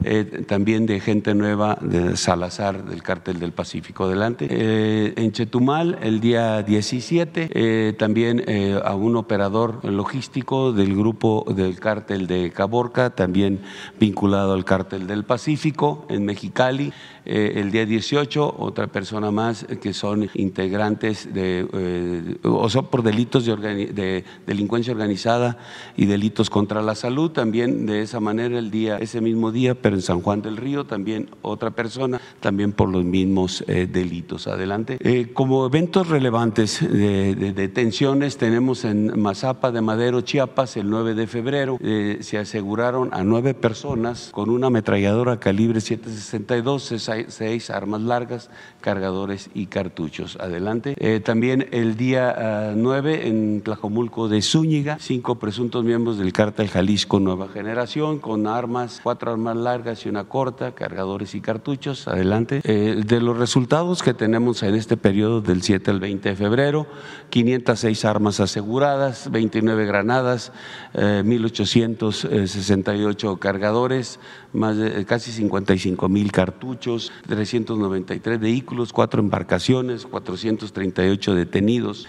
eh, 0.05 0.45
también 0.47 0.87
de 0.87 1.01
Gente 1.01 1.35
Nueva 1.35 1.79
de 1.81 2.17
Salazar, 2.17 2.85
del 2.85 3.03
Cártel 3.03 3.41
del 3.41 3.53
Pacífico. 3.53 4.05
Adelante. 4.05 4.47
Eh, 4.49 5.15
en 5.17 5.33
Chetumal, 5.33 5.99
el 6.03 6.21
día 6.21 6.63
17, 6.63 7.95
también 7.99 8.45
a 8.85 8.95
un 8.95 9.17
operador 9.17 9.85
logístico 9.85 10.73
del 10.73 10.97
grupo 10.97 11.45
del 11.55 11.79
Cártel 11.81 12.27
de 12.27 12.51
Caborca, 12.53 13.11
también 13.11 13.61
vinculado 13.99 14.53
al 14.53 14.65
Cártel 14.65 15.07
del 15.07 15.25
Pacífico. 15.25 16.07
En 16.09 16.25
Mexicali, 16.25 16.93
el 17.25 17.71
día 17.71 17.87
18, 17.87 18.57
otra 18.59 18.87
persona 18.87 19.31
más 19.31 19.67
que 19.81 19.93
son 19.93 20.29
integrantes 20.35 21.33
de, 21.33 22.39
o 22.43 22.69
son 22.69 22.87
por 22.87 23.03
delitos 23.03 23.45
de, 23.45 23.57
de, 23.57 24.25
delincuencia 24.47 24.93
organizada 24.93 25.59
y 25.97 26.07
delitos 26.07 26.51
contra 26.51 26.83
la 26.83 26.95
salud. 26.95 27.31
También 27.31 27.87
de 27.87 28.03
esa 28.03 28.21
manera 28.21 28.59
el 28.59 28.71
día, 28.71 28.99
ese 28.99 29.21
mismo 29.21 29.53
día, 29.53 29.75
pero 29.75 29.97
en 29.97 30.03
San 30.03 30.21
Juan 30.21 30.43
del 30.43 30.57
Río, 30.57 30.85
también 30.85 31.31
otra 31.43 31.71
persona, 31.71 32.21
también 32.41 32.73
por 32.73 32.89
los 32.89 33.05
mismos 33.05 33.65
eh, 33.67 33.87
delitos. 33.91 34.47
Adelante. 34.47 34.99
Eh, 35.01 35.31
como 35.33 35.67
eventos 35.67 36.09
relevantes 36.09 36.81
de, 36.81 37.35
de, 37.35 37.53
detenciones 37.53 38.37
tenemos 38.37 38.85
en 38.85 39.21
Mazapa 39.21 39.73
de 39.73 39.81
Madero, 39.81 40.21
Chiapas, 40.21 40.77
el 40.77 40.91
9 40.91 41.15
de 41.15 41.27
febrero, 41.27 41.79
eh, 41.81 42.19
se 42.21 42.39
aseguraron 42.39 43.11
a 43.13 43.23
nueve 43.25 43.55
personas 43.55 44.31
con 44.33 44.51
una 44.51 44.69
ametralladora 44.69 45.39
calibre 45.39 45.81
762, 45.81 46.83
seis 47.29 47.71
armas 47.71 48.01
largas, 48.03 48.51
cargadores 48.81 49.51
y 49.55 49.67
cartuchos. 49.67 50.37
Adelante. 50.41 50.95
Eh, 50.99 51.21
también 51.21 51.69
el 51.73 51.97
día 51.97 52.73
9 52.75 53.21
ah, 53.23 53.27
en 53.27 53.61
Tlajomulco 53.63 54.29
de 54.29 54.43
Zúñiga, 54.43 54.99
cinco 55.01 55.37
presuntos 55.37 55.85
miembros 55.85 56.19
del 56.19 56.33
cártel 56.33 56.69
Jalisco 56.69 57.21
Nueva 57.21 57.49
Generación 57.49 58.19
con 58.19 58.47
armas, 58.47 59.01
cuatro 59.03 59.33
armas 59.33 59.57
largas 59.57 60.05
y 60.07 60.09
una 60.09 60.25
corta, 60.25 60.73
cargadores 60.73 61.35
y 61.35 61.41
cartuchos. 61.41 62.09
Adelante. 62.09 62.61
Eh, 62.65 63.03
de 63.07 63.21
los 63.21 63.37
resultados 63.37 64.03
que 64.03 64.15
tenemos 64.15 64.63
en 64.63 64.75
este 64.75 64.97
periodo 64.97 65.41
del 65.41 65.63
7 65.63 65.91
al 65.91 66.01
20 66.01 66.31
de 66.31 66.37
febrero, 66.37 66.87
506 67.31 68.05
armas 68.05 68.41
aseguradas, 68.41 69.31
29 69.31 69.87
granadas, 69.87 70.53
1.868 70.95 73.35
eh, 73.35 73.39
cargadores, 73.39 74.19
más 74.53 74.77
de 74.77 75.05
casi 75.05 75.31
55 75.33 76.09
mil 76.09 76.33
cartuchos, 76.33 77.13
393 77.29 78.41
vehículos, 78.41 78.93
cuatro 78.93 79.21
embarcaciones, 79.21 80.07
438 80.07 81.35
detenidos. 81.35 82.09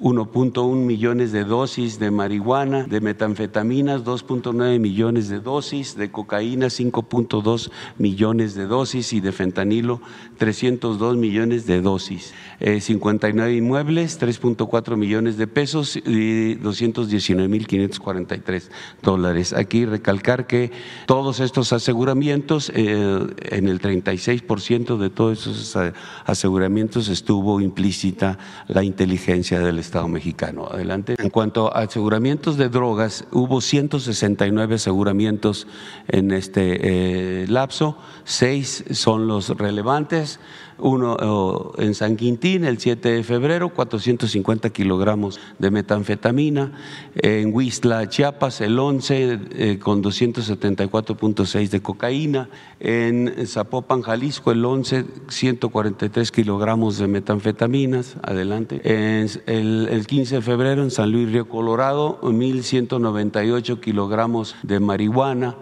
1.1 0.00 0.76
millones 0.76 1.32
de 1.32 1.42
dosis 1.42 1.98
de 1.98 2.12
marihuana, 2.12 2.84
de 2.84 3.00
metanfetaminas, 3.00 4.04
2.9 4.04 4.78
millones 4.78 5.28
de 5.28 5.40
dosis, 5.40 5.96
de 5.96 6.12
cocaína, 6.12 6.66
5.2 6.66 7.72
millones 7.98 8.54
de 8.54 8.66
dosis 8.66 9.12
y 9.12 9.18
de 9.20 9.32
fentanilo, 9.32 10.00
302 10.38 11.16
millones 11.16 11.66
de 11.66 11.80
dosis. 11.80 12.32
59 12.60 13.50
eh, 13.50 13.56
inmuebles, 13.56 14.20
3.4 14.20 14.96
millones 14.96 15.36
de 15.36 15.48
pesos 15.48 15.96
y 15.96 16.54
219.543 16.56 18.68
dólares. 19.02 19.52
Aquí 19.52 19.84
recalcar 19.84 20.46
que 20.46 20.70
todos 21.06 21.40
estos 21.40 21.72
aseguramientos, 21.72 22.70
eh, 22.74 23.18
en 23.50 23.68
el 23.68 23.80
36% 23.80 24.96
de 24.96 25.10
todos 25.10 25.40
esos 25.40 25.76
aseguramientos 26.24 27.08
estuvo 27.08 27.60
implícita 27.60 28.38
la 28.68 28.84
inteligencia 28.84 29.58
del 29.68 29.78
Estado 29.78 30.08
mexicano. 30.08 30.68
Adelante. 30.70 31.14
En 31.18 31.30
cuanto 31.30 31.74
a 31.74 31.80
aseguramientos 31.80 32.56
de 32.56 32.68
drogas, 32.68 33.24
hubo 33.32 33.60
169 33.60 34.74
aseguramientos 34.76 35.66
en 36.08 36.32
este 36.32 37.42
eh, 37.42 37.46
lapso, 37.48 37.96
seis 38.24 38.84
son 38.90 39.26
los 39.26 39.50
relevantes 39.50 40.40
uno 40.78 41.72
en 41.78 41.94
San 41.94 42.16
Quintín 42.16 42.64
el 42.64 42.78
7 42.78 43.08
de 43.08 43.22
febrero, 43.24 43.70
450 43.70 44.70
kilogramos 44.70 45.40
de 45.58 45.70
metanfetamina, 45.70 46.72
en 47.16 47.54
Huistla, 47.54 48.08
Chiapas, 48.08 48.60
el 48.60 48.78
11 48.78 49.40
eh, 49.50 49.78
con 49.78 50.02
274.6 50.02 51.68
de 51.68 51.80
cocaína, 51.80 52.48
en 52.80 53.46
Zapopan, 53.46 54.02
Jalisco, 54.02 54.52
el 54.52 54.64
11, 54.64 55.04
143 55.28 56.30
kilogramos 56.32 56.98
de 56.98 57.08
metanfetaminas, 57.08 58.16
adelante, 58.22 58.80
el, 58.84 59.88
el 59.90 60.06
15 60.06 60.36
de 60.36 60.42
febrero 60.42 60.82
en 60.82 60.90
San 60.90 61.10
Luis 61.12 61.30
Río 61.30 61.48
Colorado, 61.48 62.20
1.198 62.22 63.80
kilogramos 63.80 64.56
de 64.62 64.80
marihuana, 64.80 65.56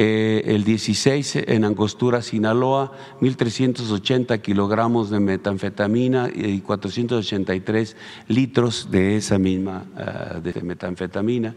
eh, 0.00 0.54
el 0.54 0.62
16 0.62 1.42
en 1.48 1.64
Angostura, 1.64 2.22
Sinaloa, 2.22 2.92
1.380 3.20 4.40
kilogramos 4.40 5.10
de 5.10 5.18
metanfetamina 5.18 6.30
y 6.32 6.60
483 6.60 7.96
litros 8.28 8.92
de 8.92 9.16
esa 9.16 9.40
misma 9.40 9.86
uh, 9.96 10.40
de 10.40 10.62
metanfetamina. 10.62 11.56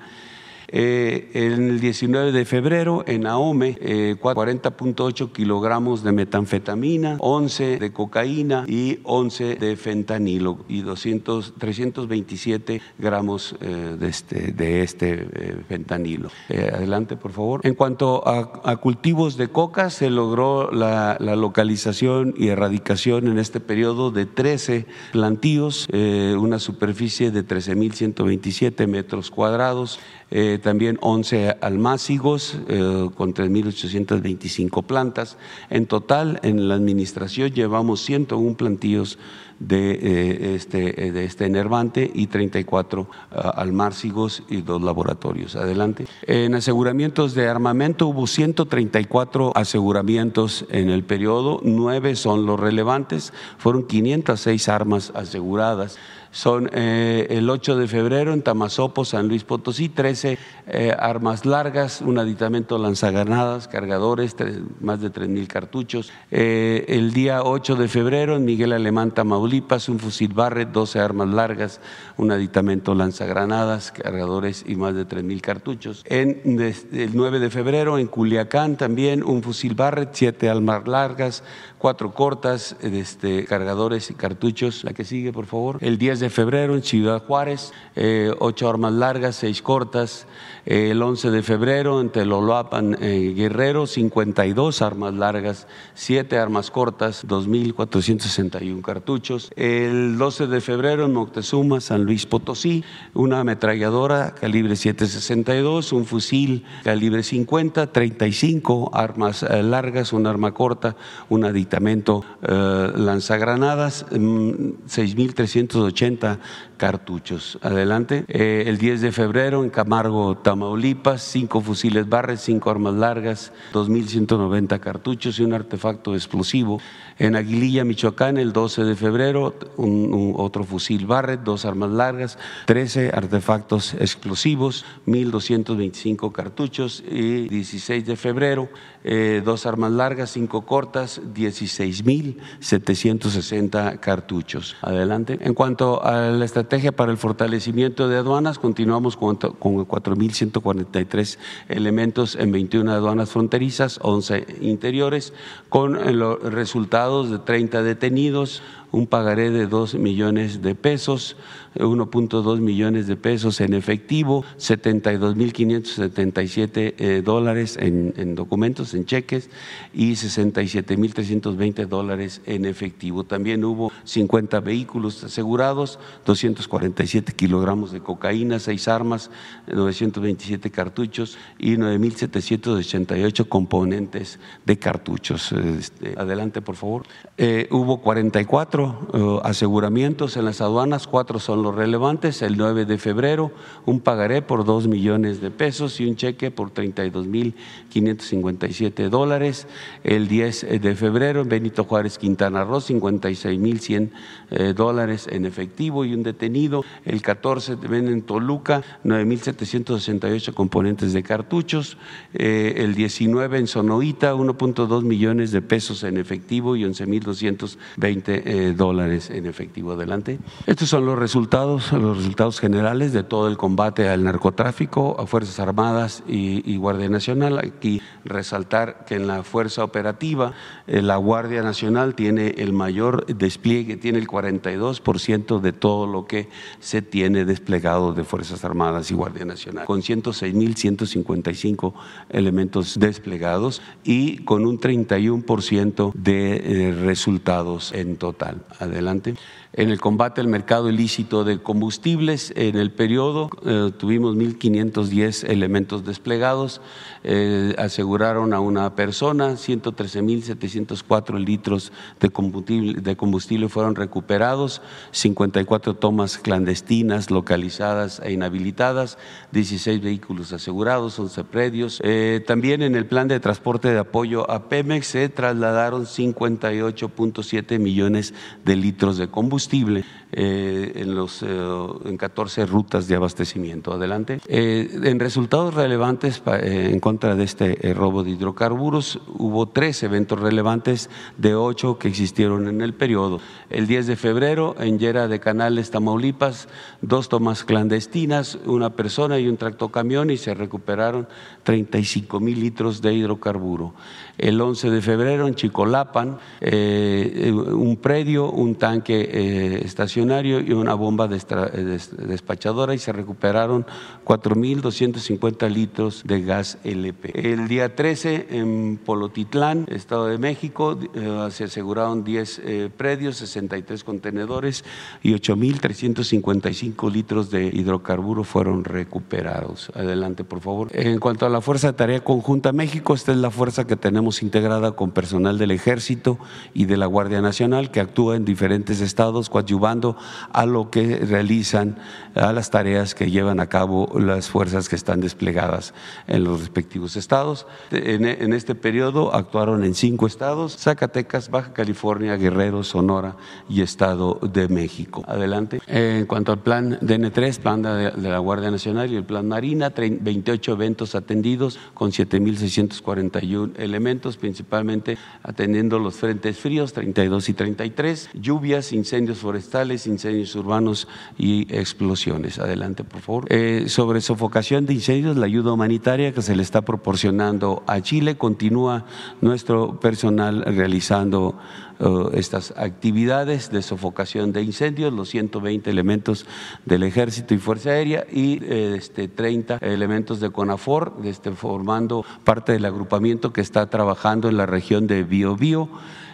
Eh, 0.73 1.29
el 1.33 1.81
19 1.81 2.31
de 2.31 2.45
febrero, 2.45 3.03
en 3.05 3.27
Ahome, 3.27 3.77
40.8 3.77 5.25
eh, 5.25 5.29
kilogramos 5.33 6.01
de 6.01 6.13
metanfetamina, 6.13 7.17
11 7.19 7.77
de 7.77 7.91
cocaína 7.91 8.63
y 8.67 8.99
11 9.03 9.55
de 9.55 9.75
fentanilo 9.75 10.59
y 10.69 10.81
200, 10.81 11.55
327 11.57 12.81
gramos 12.97 13.55
eh, 13.59 13.97
de 13.99 14.07
este, 14.07 14.53
de 14.53 14.83
este 14.83 15.61
fentanilo. 15.67 16.29
adelante, 16.49 17.17
por 17.17 17.33
favor. 17.33 17.61
En 17.63 17.75
cuanto 17.75 18.25
a, 18.25 18.77
cultivos 18.77 19.35
de 19.35 19.49
coca, 19.49 19.89
se 19.89 20.09
logró 20.09 20.71
la, 20.71 21.17
localización 21.19 22.33
y 22.37 22.47
erradicación 22.47 23.27
en 23.27 23.39
este 23.39 23.59
periodo 23.59 24.11
de 24.11 24.25
13 24.25 24.85
plantíos, 25.11 25.87
una 25.91 26.59
superficie 26.59 27.31
de 27.31 27.45
13.127 27.45 28.87
metros 28.87 29.31
cuadrados. 29.31 29.99
Eh, 30.33 30.59
también 30.61 30.97
11 31.01 31.57
almácigos 31.61 32.57
eh, 32.67 33.09
con 33.15 33.33
3.825 33.33 34.83
plantas. 34.83 35.37
En 35.69 35.85
total, 35.87 36.39
en 36.43 36.67
la 36.67 36.75
administración 36.75 37.51
llevamos 37.51 38.01
101 38.01 38.55
plantíos 38.55 39.17
de, 39.59 39.91
eh, 39.91 40.55
este, 40.55 41.11
de 41.11 41.23
este 41.23 41.45
enervante 41.45 42.09
y 42.13 42.27
34 42.27 43.07
almácigos 43.31 44.43
y 44.49 44.61
dos 44.61 44.81
laboratorios. 44.81 45.55
Adelante. 45.55 46.07
En 46.23 46.55
aseguramientos 46.55 47.35
de 47.35 47.47
armamento 47.47 48.07
hubo 48.07 48.25
134 48.25 49.51
aseguramientos 49.55 50.65
en 50.69 50.89
el 50.89 51.03
periodo, 51.03 51.59
nueve 51.63 52.15
son 52.15 52.45
los 52.45 52.59
relevantes, 52.59 53.33
fueron 53.57 53.83
506 53.83 54.69
armas 54.69 55.11
aseguradas 55.15 55.97
son 56.31 56.69
eh, 56.73 57.27
el 57.29 57.49
8 57.49 57.75
de 57.75 57.87
febrero 57.87 58.33
en 58.33 58.41
Tamazopo, 58.41 59.05
San 59.05 59.27
Luis 59.27 59.43
Potosí, 59.43 59.89
13 59.89 60.37
eh, 60.67 60.95
armas 60.97 61.45
largas, 61.45 62.01
un 62.01 62.17
aditamento 62.17 62.77
lanzagranadas, 62.77 63.67
cargadores, 63.67 64.35
más 64.79 65.01
de 65.01 65.11
3.000 65.11 65.47
cartuchos. 65.47 66.11
Eh, 66.31 66.85
el 66.87 67.13
día 67.13 67.43
8 67.43 67.75
de 67.75 67.87
febrero 67.87 68.37
en 68.37 68.45
Miguel 68.45 68.71
Alemán, 68.71 69.11
Tamaulipas, 69.11 69.89
un 69.89 69.99
fusil 69.99 70.33
Barrett, 70.33 70.71
12 70.71 70.99
armas 70.99 71.27
largas, 71.27 71.81
un 72.17 72.31
aditamento 72.31 72.95
lanzagranadas, 72.95 73.91
cargadores 73.91 74.63
y 74.65 74.75
más 74.75 74.95
de 74.95 75.05
3.000 75.05 75.41
cartuchos. 75.41 76.05
En, 76.07 76.41
el 76.43 77.11
9 77.13 77.39
de 77.39 77.49
febrero 77.49 77.97
en 77.97 78.07
Culiacán 78.07 78.77
también 78.77 79.23
un 79.23 79.43
fusil 79.43 79.75
Barrett, 79.75 80.09
7 80.13 80.49
armas 80.49 80.87
largas, 80.87 81.43
cuatro 81.81 82.13
cortas, 82.13 82.75
este, 82.81 83.45
cargadores 83.45 84.11
y 84.11 84.13
cartuchos. 84.13 84.83
La 84.83 84.93
que 84.93 85.03
sigue, 85.03 85.33
por 85.33 85.47
favor. 85.47 85.79
El 85.81 85.97
10 85.97 86.19
de 86.19 86.29
febrero 86.29 86.75
en 86.75 86.83
Ciudad 86.83 87.25
Juárez, 87.25 87.73
eh, 87.95 88.31
ocho 88.37 88.69
armas 88.69 88.93
largas, 88.93 89.35
seis 89.35 89.63
cortas. 89.63 90.27
El 90.65 91.01
11 91.01 91.31
de 91.31 91.43
febrero 91.43 92.01
en 92.01 92.09
Teloloapan, 92.09 92.97
eh, 93.01 93.33
Guerrero, 93.35 93.87
52 93.87 94.81
armas 94.81 95.13
largas, 95.13 95.67
siete 95.93 96.37
armas 96.37 96.71
cortas, 96.71 97.25
2.461 97.27 98.81
cartuchos. 98.81 99.51
El 99.55 100.17
12 100.17 100.47
de 100.47 100.61
febrero 100.61 101.05
en 101.05 101.13
Moctezuma, 101.13 101.81
San 101.81 102.03
Luis 102.03 102.25
Potosí, 102.25 102.83
una 103.13 103.39
ametralladora 103.39 104.35
calibre 104.35 104.75
762, 104.75 105.93
un 105.93 106.05
fusil 106.05 106.65
calibre 106.83 107.23
50, 107.23 107.91
35 107.91 108.91
armas 108.93 109.43
eh, 109.43 109.63
largas, 109.63 110.13
un 110.13 110.27
arma 110.27 110.53
corta, 110.53 110.95
un 111.29 111.45
aditamento 111.45 112.25
lanzagranadas, 112.41 114.05
6.380 114.09 116.37
mm, 116.37 116.39
cartuchos. 116.81 117.59
Adelante. 117.61 118.25
Eh, 118.27 118.63
el 118.65 118.79
10 118.79 119.01
de 119.01 119.11
febrero 119.11 119.63
en 119.63 119.69
Camargo, 119.69 120.35
Tamaulipas, 120.51 121.21
cinco 121.21 121.61
fusiles 121.61 122.09
Barret, 122.09 122.37
cinco 122.37 122.69
armas 122.69 122.93
largas, 122.93 123.53
2.190 123.71 124.81
cartuchos 124.81 125.39
y 125.39 125.45
un 125.45 125.53
artefacto 125.53 126.13
explosivo. 126.13 126.81
En 127.21 127.35
Aguililla, 127.35 127.85
Michoacán, 127.85 128.37
el 128.37 128.51
12 128.51 128.83
de 128.83 128.95
febrero, 128.95 129.53
otro 129.77 130.63
fusil 130.63 131.05
Barret, 131.05 131.43
dos 131.43 131.65
armas 131.65 131.91
largas, 131.91 132.39
13 132.65 133.11
artefactos 133.13 133.93
explosivos, 133.93 134.85
1.225 135.05 136.31
cartuchos. 136.31 137.03
Y 137.07 137.47
16 137.47 138.07
de 138.07 138.15
febrero, 138.15 138.69
eh, 139.03 139.43
dos 139.45 139.67
armas 139.67 139.91
largas, 139.91 140.31
cinco 140.31 140.65
cortas, 140.65 141.21
16.760 141.35 143.99
cartuchos. 143.99 144.75
Adelante. 144.81 145.37
En 145.41 145.53
cuanto 145.53 146.03
a 146.03 146.31
la 146.31 146.43
estrategia 146.43 146.91
para 146.91 147.11
el 147.11 147.19
fortalecimiento 147.19 148.09
de 148.09 148.17
aduanas, 148.17 148.57
continuamos 148.57 149.15
con, 149.15 149.35
con 149.35 149.87
4.143 149.87 151.37
elementos 151.69 152.35
en 152.35 152.51
21 152.51 152.91
aduanas 152.91 153.29
fronterizas, 153.29 153.99
11 154.01 154.57
interiores, 154.61 155.33
con 155.69 156.17
los 156.17 156.41
resultados 156.41 157.10
de 157.11 157.39
30 157.39 157.83
detenidos, 157.83 158.63
un 158.91 159.05
pagaré 159.05 159.51
de 159.51 159.67
2 159.67 159.95
millones 159.95 160.61
de 160.61 160.75
pesos, 160.75 161.35
1.2 161.75 162.59
millones 162.59 163.07
de 163.07 163.15
pesos 163.15 163.61
en 163.61 163.73
efectivo, 163.73 164.43
72.577 164.57 166.95
eh, 166.97 167.21
dólares 167.23 167.77
en, 167.79 168.13
en, 168.17 168.35
documentos, 168.35 168.93
en 168.93 169.05
cheques 169.05 169.49
y 169.93 170.11
67.320 170.11 171.87
dólares 171.87 172.41
en 172.45 172.65
efectivo. 172.65 173.23
También 173.23 173.63
hubo 173.63 173.91
50 174.03 174.59
vehículos 174.59 175.23
asegurados, 175.23 175.99
247 176.25 177.33
kilogramos 177.33 177.91
de 177.91 178.01
cocaína, 178.01 178.59
6 178.59 178.87
armas, 178.87 179.31
927 179.67 180.71
cartuchos 180.71 181.37
y 181.57 181.77
9.788 181.77 183.47
componentes 183.47 184.39
de 184.65 184.77
cartuchos. 184.77 185.51
Este, 185.51 186.15
adelante, 186.17 186.61
por 186.61 186.75
favor. 186.75 187.03
Eh, 187.37 187.67
hubo 187.71 188.01
44 188.01 189.09
uh, 189.13 189.39
aseguramientos 189.43 190.37
en 190.37 190.45
las 190.45 190.61
aduanas, 190.61 191.07
cuatro 191.07 191.39
los 191.61 191.75
relevantes. 191.75 192.41
El 192.41 192.57
9 192.57 192.85
de 192.85 192.97
febrero, 192.97 193.51
un 193.85 193.99
pagaré 193.99 194.41
por 194.41 194.65
2 194.65 194.87
millones 194.87 195.41
de 195.41 195.51
pesos 195.51 195.99
y 195.99 196.05
un 196.05 196.15
cheque 196.15 196.51
por 196.51 196.71
32 196.71 197.27
mil 197.27 197.55
557 197.89 199.09
dólares. 199.09 199.67
El 200.03 200.27
10 200.27 200.81
de 200.81 200.95
febrero, 200.95 201.41
en 201.41 201.49
Benito 201.49 201.83
Juárez, 201.83 202.17
Quintana 202.17 202.63
Roo, 202.63 202.81
56 202.81 203.59
mil 203.59 203.79
100 203.79 204.11
eh, 204.51 204.73
dólares 204.75 205.27
en 205.31 205.45
efectivo 205.45 206.05
y 206.05 206.13
un 206.13 206.23
detenido. 206.23 206.83
El 207.05 207.21
14 207.21 207.77
en 207.91 208.21
Toluca, 208.23 208.83
9 209.03 209.25
mil 209.25 209.39
768 209.39 210.53
componentes 210.53 211.13
de 211.13 211.23
cartuchos. 211.23 211.97
Eh, 212.33 212.75
el 212.77 212.95
19 212.95 213.59
en 213.59 213.67
Sonoita, 213.67 214.33
1.2 214.33 215.03
millones 215.03 215.51
de 215.51 215.61
pesos 215.61 216.03
en 216.03 216.17
efectivo 216.17 216.75
y 216.75 216.85
11 216.85 217.05
mil 217.05 217.23
220 217.23 218.43
eh, 218.45 218.73
dólares 218.73 219.29
en 219.29 219.45
efectivo. 219.45 219.91
Adelante. 219.93 220.39
Estos 220.65 220.89
son 220.89 221.05
los 221.05 221.17
resultados, 221.17 221.41
los 221.51 221.91
resultados 221.91 222.61
generales 222.61 223.11
de 223.11 223.23
todo 223.23 223.49
el 223.49 223.57
combate 223.57 224.07
al 224.07 224.23
narcotráfico, 224.23 225.17
a 225.19 225.27
Fuerzas 225.27 225.59
Armadas 225.59 226.23
y, 226.25 226.77
Guardia 226.77 227.09
Nacional. 227.09 227.59
Aquí 227.59 228.01
resaltar 228.23 229.03
que 229.05 229.15
en 229.15 229.27
la 229.27 229.43
fuerza 229.43 229.83
operativa 229.83 230.53
eh, 230.87 231.01
la 231.01 231.17
Guardia 231.17 231.61
Nacional 231.61 232.15
tiene 232.15 232.55
el 232.57 232.71
mayor 232.71 233.25
despliegue, 233.25 233.97
tiene 233.97 234.19
el 234.19 234.29
42% 234.29 235.59
de 235.59 235.73
todo 235.73 236.07
lo 236.07 236.25
que 236.25 236.47
se 236.79 237.01
tiene 237.01 237.43
desplegado 237.43 238.13
de 238.13 238.23
Fuerzas 238.23 238.63
Armadas 238.63 239.11
y 239.11 239.15
Guardia 239.15 239.43
Nacional, 239.43 239.85
con 239.85 240.01
106.155 240.01 241.93
elementos 242.29 242.97
desplegados 242.97 243.81
y 244.05 244.37
con 244.45 244.65
un 244.65 244.79
31% 244.79 246.13
de 246.13 246.55
eh, 246.63 246.93
resultados 246.93 247.91
en 247.91 248.15
total. 248.15 248.61
Adelante. 248.79 249.35
En 249.73 249.89
el 249.89 250.01
combate 250.01 250.41
al 250.41 250.47
mercado 250.47 250.89
ilícito 250.89 251.40
de 251.43 251.61
combustibles, 251.61 252.53
en 252.55 252.75
el 252.75 252.91
periodo 252.91 253.49
eh, 253.65 253.91
tuvimos 253.97 254.35
1.510 254.35 255.49
elementos 255.49 256.03
desplegados, 256.05 256.81
eh, 257.23 257.75
aseguraron 257.77 258.53
a 258.53 258.59
una 258.59 258.95
persona, 258.95 259.53
113.704 259.53 261.43
litros 261.43 261.91
de 262.19 262.29
combustible, 262.29 263.01
de 263.01 263.15
combustible 263.15 263.69
fueron 263.69 263.95
recuperados, 263.95 264.81
54 265.11 265.95
tomas 265.95 266.37
clandestinas 266.37 267.31
localizadas 267.31 268.21
e 268.23 268.31
inhabilitadas, 268.31 269.17
16 269.51 270.01
vehículos 270.01 270.53
asegurados, 270.53 271.19
11 271.19 271.43
predios. 271.45 272.01
Eh, 272.03 272.43
también 272.45 272.81
en 272.81 272.95
el 272.95 273.05
plan 273.05 273.27
de 273.27 273.39
transporte 273.39 273.91
de 273.91 273.99
apoyo 273.99 274.49
a 274.49 274.69
Pemex 274.69 275.07
se 275.07 275.29
trasladaron 275.29 276.05
58.7 276.05 277.79
millones 277.79 278.33
de 278.65 278.75
litros 278.75 279.17
de 279.17 279.27
combustible 279.27 280.03
en, 280.33 281.15
los, 281.15 281.30
eh, 281.43 281.87
en 282.05 282.17
14 282.17 282.65
rutas 282.65 283.07
de 283.07 283.15
abastecimiento. 283.15 283.93
Adelante. 283.93 284.39
Eh, 284.47 284.99
en 285.03 285.19
resultados 285.19 285.73
relevantes 285.73 286.41
en 286.45 286.99
contra 286.99 287.35
de 287.35 287.43
este 287.43 287.93
robo 287.93 288.23
de 288.23 288.31
hidrocarburos, 288.31 289.19
hubo 289.37 289.67
tres 289.67 290.03
eventos 290.03 290.39
relevantes 290.39 291.09
de 291.37 291.55
ocho 291.55 291.97
que 291.97 292.07
existieron 292.07 292.67
en 292.67 292.81
el 292.81 292.93
periodo. 292.93 293.39
El 293.69 293.87
10 293.87 294.07
de 294.07 294.15
febrero, 294.15 294.75
en 294.79 294.99
Yera 294.99 295.27
de 295.27 295.39
Canales, 295.39 295.91
Tamaulipas, 295.91 296.67
dos 297.01 297.29
tomas 297.29 297.63
clandestinas, 297.63 298.57
una 298.65 298.91
persona 298.91 299.39
y 299.39 299.47
un 299.47 299.57
tractocamión 299.57 300.29
y 300.29 300.37
se 300.37 300.53
recuperaron 300.53 301.27
35 301.63 302.39
mil 302.39 302.59
litros 302.59 303.01
de 303.01 303.13
hidrocarburo. 303.13 303.93
El 304.37 304.59
11 304.59 304.89
de 304.89 305.01
febrero, 305.01 305.47
en 305.47 305.55
Chicolapan, 305.55 306.39
un 306.61 307.99
predio, 308.01 308.49
un 308.49 308.75
tanque 308.75 309.81
estacionario 309.83 310.59
y 310.59 310.71
una 310.73 310.95
bomba 310.95 311.20
despachadora 311.27 312.93
y 312.93 312.97
se 312.97 313.11
recuperaron 313.11 313.85
4.250 314.25 315.69
litros 315.69 316.23
de 316.25 316.41
gas 316.41 316.77
LP. 316.83 317.51
El 317.51 317.67
día 317.67 317.95
13 317.95 318.47
en 318.51 318.97
Polotitlán, 318.97 319.85
Estado 319.89 320.27
de 320.27 320.37
México, 320.37 320.97
eh, 321.13 321.47
se 321.51 321.65
aseguraron 321.65 322.23
10 322.23 322.61
eh, 322.63 322.89
predios, 322.95 323.37
63 323.37 324.03
contenedores 324.03 324.83
y 325.23 325.33
8.355 325.33 327.11
litros 327.11 327.51
de 327.51 327.67
hidrocarburo 327.67 328.43
fueron 328.43 328.83
recuperados. 328.83 329.91
Adelante, 329.95 330.43
por 330.43 330.61
favor. 330.61 330.89
En 330.93 331.19
cuanto 331.19 331.45
a 331.45 331.49
la 331.49 331.61
Fuerza 331.61 331.87
de 331.87 331.93
Tarea 331.93 332.23
Conjunta 332.23 332.71
México, 332.71 333.13
esta 333.13 333.31
es 333.31 333.37
la 333.37 333.51
fuerza 333.51 333.85
que 333.85 333.95
tenemos 333.95 334.41
integrada 334.41 334.91
con 334.93 335.11
personal 335.11 335.57
del 335.57 335.71
Ejército 335.71 336.37
y 336.73 336.85
de 336.85 336.97
la 336.97 337.05
Guardia 337.05 337.41
Nacional 337.41 337.91
que 337.91 337.99
actúa 337.99 338.35
en 338.35 338.45
diferentes 338.45 339.01
estados 339.01 339.49
coadyuvando 339.49 340.15
a 340.51 340.65
lo 340.65 340.89
que 340.89 341.10
realizan, 341.17 341.95
a 342.35 342.53
las 342.53 342.69
tareas 342.69 343.15
que 343.15 343.29
llevan 343.29 343.59
a 343.59 343.67
cabo 343.67 344.11
las 344.19 344.49
fuerzas 344.49 344.89
que 344.89 344.95
están 344.95 345.21
desplegadas 345.21 345.93
en 346.27 346.43
los 346.43 346.59
respectivos 346.59 347.15
estados. 347.15 347.67
En, 347.91 348.53
este 348.53 348.75
periodo 348.75 349.33
actuaron 349.33 349.83
en 349.83 349.95
cinco 349.95 350.27
estados, 350.27 350.77
Zacatecas, 350.77 351.49
Baja 351.49 351.73
California, 351.73 352.35
Guerrero, 352.37 352.83
Sonora 352.83 353.35
y 353.69 353.81
Estado 353.81 354.39
de 354.41 354.67
México. 354.67 355.23
Adelante. 355.27 355.81
En 355.87 356.25
cuanto 356.25 356.51
al 356.51 356.59
plan 356.59 356.99
DN3, 356.99 357.59
plan 357.59 357.81
de, 357.81 358.11
la 358.29 358.39
Guardia 358.39 358.71
Nacional 358.71 359.11
y 359.11 359.15
el 359.15 359.23
plan 359.23 359.47
Marina, 359.47 359.91
28 359.95 360.73
eventos 360.73 361.15
atendidos 361.15 361.79
con 361.93 362.11
7.641 362.11 363.73
elementos, 363.77 364.37
principalmente 364.37 365.17
atendiendo 365.43 365.99
los 365.99 366.15
frentes 366.15 366.57
fríos, 366.57 366.93
32 366.93 367.49
y 367.49 367.53
33, 367.53 368.29
lluvias, 368.33 368.93
incendios 368.93 369.39
forestales, 369.39 370.07
incendios 370.07 370.55
urbanos 370.55 371.07
y 371.37 371.73
explosiones. 371.73 372.20
Adelante, 372.29 373.03
por 373.03 373.21
favor. 373.21 373.45
Eh, 373.49 373.85
sobre 373.87 374.21
sofocación 374.21 374.85
de 374.85 374.93
incendios, 374.93 375.37
la 375.37 375.47
ayuda 375.47 375.73
humanitaria 375.73 376.33
que 376.33 376.41
se 376.41 376.55
le 376.55 376.61
está 376.61 376.83
proporcionando 376.83 377.83
a 377.87 378.01
Chile, 378.01 378.37
continúa 378.37 379.05
nuestro 379.41 379.99
personal 379.99 380.63
realizando 380.63 381.55
uh, 381.99 382.29
estas 382.33 382.73
actividades 382.77 383.71
de 383.71 383.81
sofocación 383.81 384.51
de 384.51 384.61
incendios, 384.61 385.11
los 385.11 385.29
120 385.29 385.89
elementos 385.89 386.45
del 386.85 387.03
Ejército 387.03 387.53
y 387.53 387.57
Fuerza 387.57 387.89
Aérea 387.89 388.25
y 388.31 388.63
este, 388.63 389.27
30 389.27 389.77
elementos 389.81 390.39
de 390.39 390.51
CONAFOR, 390.51 391.13
este, 391.23 391.51
formando 391.51 392.23
parte 392.43 392.73
del 392.73 392.85
agrupamiento 392.85 393.51
que 393.51 393.61
está 393.61 393.89
trabajando 393.89 394.47
en 394.47 394.57
la 394.57 394.67
región 394.67 395.07
de 395.07 395.23
Biobío. 395.23 395.61
Bio, 395.61 395.89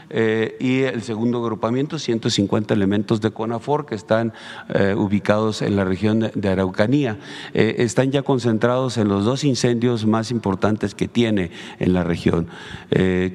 eh, 0.09 0.55
y 0.59 0.83
el 0.83 1.01
segundo 1.01 1.39
agrupamiento, 1.39 1.99
150 1.99 2.73
elementos 2.73 3.19
de 3.21 3.31
CONAFOR 3.31 3.85
que 3.85 3.95
están 3.95 4.33
eh, 4.69 4.95
ubicados 4.97 5.61
en 5.61 5.75
la 5.75 5.83
región 5.83 6.31
de, 6.33 6.49
Araucanía. 6.49 7.17
Eh, 7.53 7.75
están 7.79 8.11
ya 8.11 8.21
concentrados 8.21 8.97
en 8.97 9.09
los 9.09 9.25
dos 9.25 9.43
incendios 9.43 10.05
más 10.05 10.31
importantes 10.31 10.95
que 10.95 11.07
tiene 11.07 11.51
en 11.79 11.93
la 11.93 12.03
región. 12.03 12.47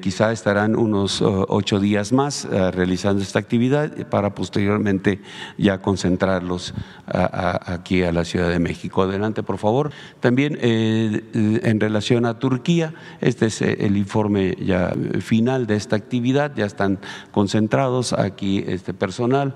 quizá 0.01 0.31
estarán 0.31 0.75
unos 0.75 1.21
ocho 1.21 1.79
días 1.79 2.11
más 2.11 2.47
realizando 2.49 3.21
esta 3.21 3.39
actividad 3.39 4.07
para 4.07 4.33
posteriormente 4.33 5.21
ya 5.57 5.79
concentrarlos 5.79 6.73
aquí 7.05 8.03
a 8.03 8.11
la 8.11 8.25
Ciudad 8.25 8.49
de 8.49 8.59
México. 8.59 9.03
Adelante, 9.03 9.43
por 9.43 9.57
favor. 9.57 9.91
También 10.19 10.57
en 10.61 11.79
relación 11.79 12.25
a 12.25 12.39
Turquía, 12.39 12.93
este 13.21 13.47
es 13.47 13.61
el 13.61 13.97
informe 13.97 14.55
ya 14.59 14.93
final 15.19 15.67
de 15.67 15.75
esta 15.75 15.95
actividad 15.95 16.53
están 16.65 16.99
concentrados 17.31 18.13
aquí 18.13 18.63
este 18.67 18.93
personal. 18.93 19.53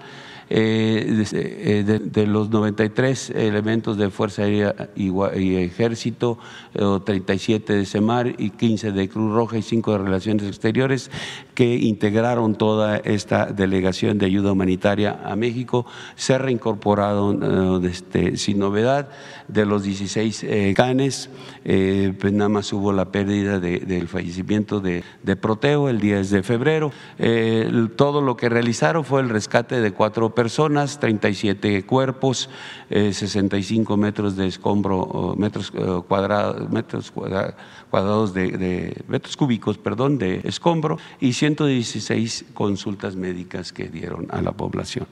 Eh, 0.49 1.25
de, 1.29 1.83
de, 1.83 1.99
de, 1.99 2.25
los 2.25 2.49
93 2.49 3.31
elementos 3.31 3.97
de 3.97 4.09
Fuerza 4.09 4.43
Aérea 4.43 4.89
y, 4.95 5.11
Ejército, 5.57 6.37
37 6.73 7.73
de 7.73 7.85
CEMAR 7.85 8.33
y 8.37 8.51
15 8.51 8.93
de 8.93 9.09
Cruz 9.09 9.33
Roja 9.33 9.57
y 9.57 9.61
5 9.61 9.91
de 9.91 9.97
Relaciones 9.97 10.47
Exteriores, 10.47 11.11
que 11.53 11.75
integraron 11.75 12.55
toda 12.55 12.95
esta 12.95 13.47
delegación 13.47 14.19
de 14.19 14.27
ayuda 14.27 14.53
humanitaria 14.53 15.19
a 15.25 15.35
México, 15.35 15.85
se 16.15 16.37
reincorporaron 16.37 17.83
este, 17.85 18.37
sin 18.37 18.59
novedad 18.59 19.09
de 19.47 19.65
los 19.65 19.83
16 19.83 20.43
eh, 20.43 20.73
canes, 20.75 21.29
eh, 21.63 22.13
pues 22.19 22.33
nada 22.33 22.49
más 22.49 22.71
hubo 22.73 22.91
la 22.91 23.11
pérdida 23.11 23.59
de, 23.59 23.79
del 23.79 24.07
fallecimiento 24.07 24.79
de, 24.79 25.03
Proteo 25.41 25.89
el 25.89 25.99
10 25.99 26.29
de 26.31 26.43
febrero. 26.43 26.91
Eh, 27.19 27.87
todo 27.95 28.21
lo 28.21 28.35
que 28.35 28.49
realizaron 28.49 29.03
fue 29.03 29.21
el 29.21 29.29
rescate 29.29 29.79
de 29.81 29.91
cuatro 29.91 30.33
personas, 30.33 30.99
37 30.99 31.85
cuerpos, 31.85 32.49
65 32.89 33.97
metros 33.97 34.35
de 34.35 34.47
escombro, 34.47 35.35
metros 35.37 35.71
cuadrados, 36.07 36.69
metros 36.69 37.11
cuadrados 37.11 38.33
de, 38.33 39.03
metros 39.07 39.37
cúbicos, 39.37 39.77
perdón, 39.77 40.17
de 40.17 40.41
escombro 40.43 40.97
y 41.19 41.33
116 41.33 42.45
consultas 42.53 43.15
médicas 43.15 43.71
que 43.71 43.87
dieron 43.87 44.27
a 44.29 44.41
la 44.41 44.51
población. 44.51 45.07